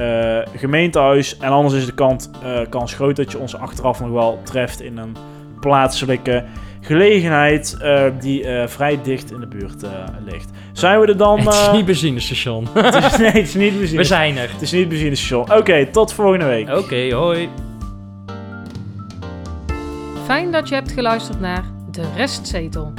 eh, 0.00 0.60
gemeentehuis. 0.60 1.36
En 1.36 1.50
anders 1.50 1.74
is 1.74 1.86
de 1.86 1.92
kant, 1.94 2.30
eh, 2.42 2.58
kans 2.68 2.94
groot 2.94 3.16
dat 3.16 3.30
je 3.32 3.38
ons 3.38 3.56
achteraf 3.56 4.00
nog 4.00 4.10
wel 4.10 4.38
treft 4.42 4.80
in 4.80 4.98
een 4.98 5.16
plaatselijke 5.60 6.44
gelegenheid 6.80 7.76
eh, 7.80 8.02
die 8.20 8.44
eh, 8.46 8.68
vrij 8.68 8.98
dicht 9.02 9.32
in 9.32 9.40
de 9.40 9.46
buurt 9.46 9.82
eh, 9.82 9.90
ligt. 10.24 10.50
Zijn 10.72 11.00
we 11.00 11.06
er 11.06 11.16
dan? 11.16 11.38
Het 11.40 11.54
is 11.54 11.70
niet 11.72 11.84
benzinestation. 11.84 12.66
het 12.74 12.94
is- 13.04 13.16
nee, 13.16 13.26
het 13.30 13.36
is 13.36 13.54
niet 13.54 13.78
benzine. 13.78 13.98
We 13.98 14.04
zijn 14.04 14.36
er. 14.36 14.50
Het 14.52 14.62
is 14.62 14.72
niet 14.72 14.88
benzinestation. 14.88 15.52
Oké, 15.58 15.86
tot 15.86 16.12
volgende 16.12 16.44
week. 16.44 16.68
Oké, 16.68 17.12
hoi. 17.14 17.48
Fijn 20.24 20.52
dat 20.52 20.68
je 20.68 20.74
hebt 20.74 20.92
geluisterd 20.92 21.40
naar 21.40 21.64
De 21.90 22.02
Restzetel. 22.16 22.92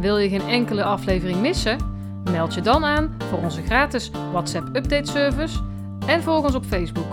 Wil 0.00 0.18
je 0.18 0.28
geen 0.28 0.48
enkele 0.48 0.82
aflevering 0.84 1.40
missen? 1.40 1.76
Meld 2.30 2.54
je 2.54 2.60
dan 2.60 2.84
aan 2.84 3.16
voor 3.30 3.38
onze 3.38 3.62
gratis 3.62 4.10
WhatsApp 4.32 4.66
update 4.76 5.10
service 5.10 5.58
en 6.08 6.22
volg 6.22 6.44
ons 6.44 6.54
op 6.54 6.64
Facebook. 6.64 7.12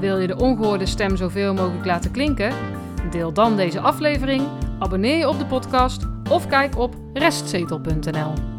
Wil 0.00 0.18
je 0.18 0.26
de 0.26 0.36
ongehoorde 0.36 0.86
stem 0.86 1.16
zoveel 1.16 1.54
mogelijk 1.54 1.84
laten 1.84 2.10
klinken? 2.10 2.52
Deel 3.10 3.32
dan 3.32 3.56
deze 3.56 3.80
aflevering, 3.80 4.42
abonneer 4.78 5.16
je 5.16 5.28
op 5.28 5.38
de 5.38 5.46
podcast 5.46 6.02
of 6.30 6.46
kijk 6.46 6.78
op 6.78 6.94
restzetel.nl. 7.12 8.57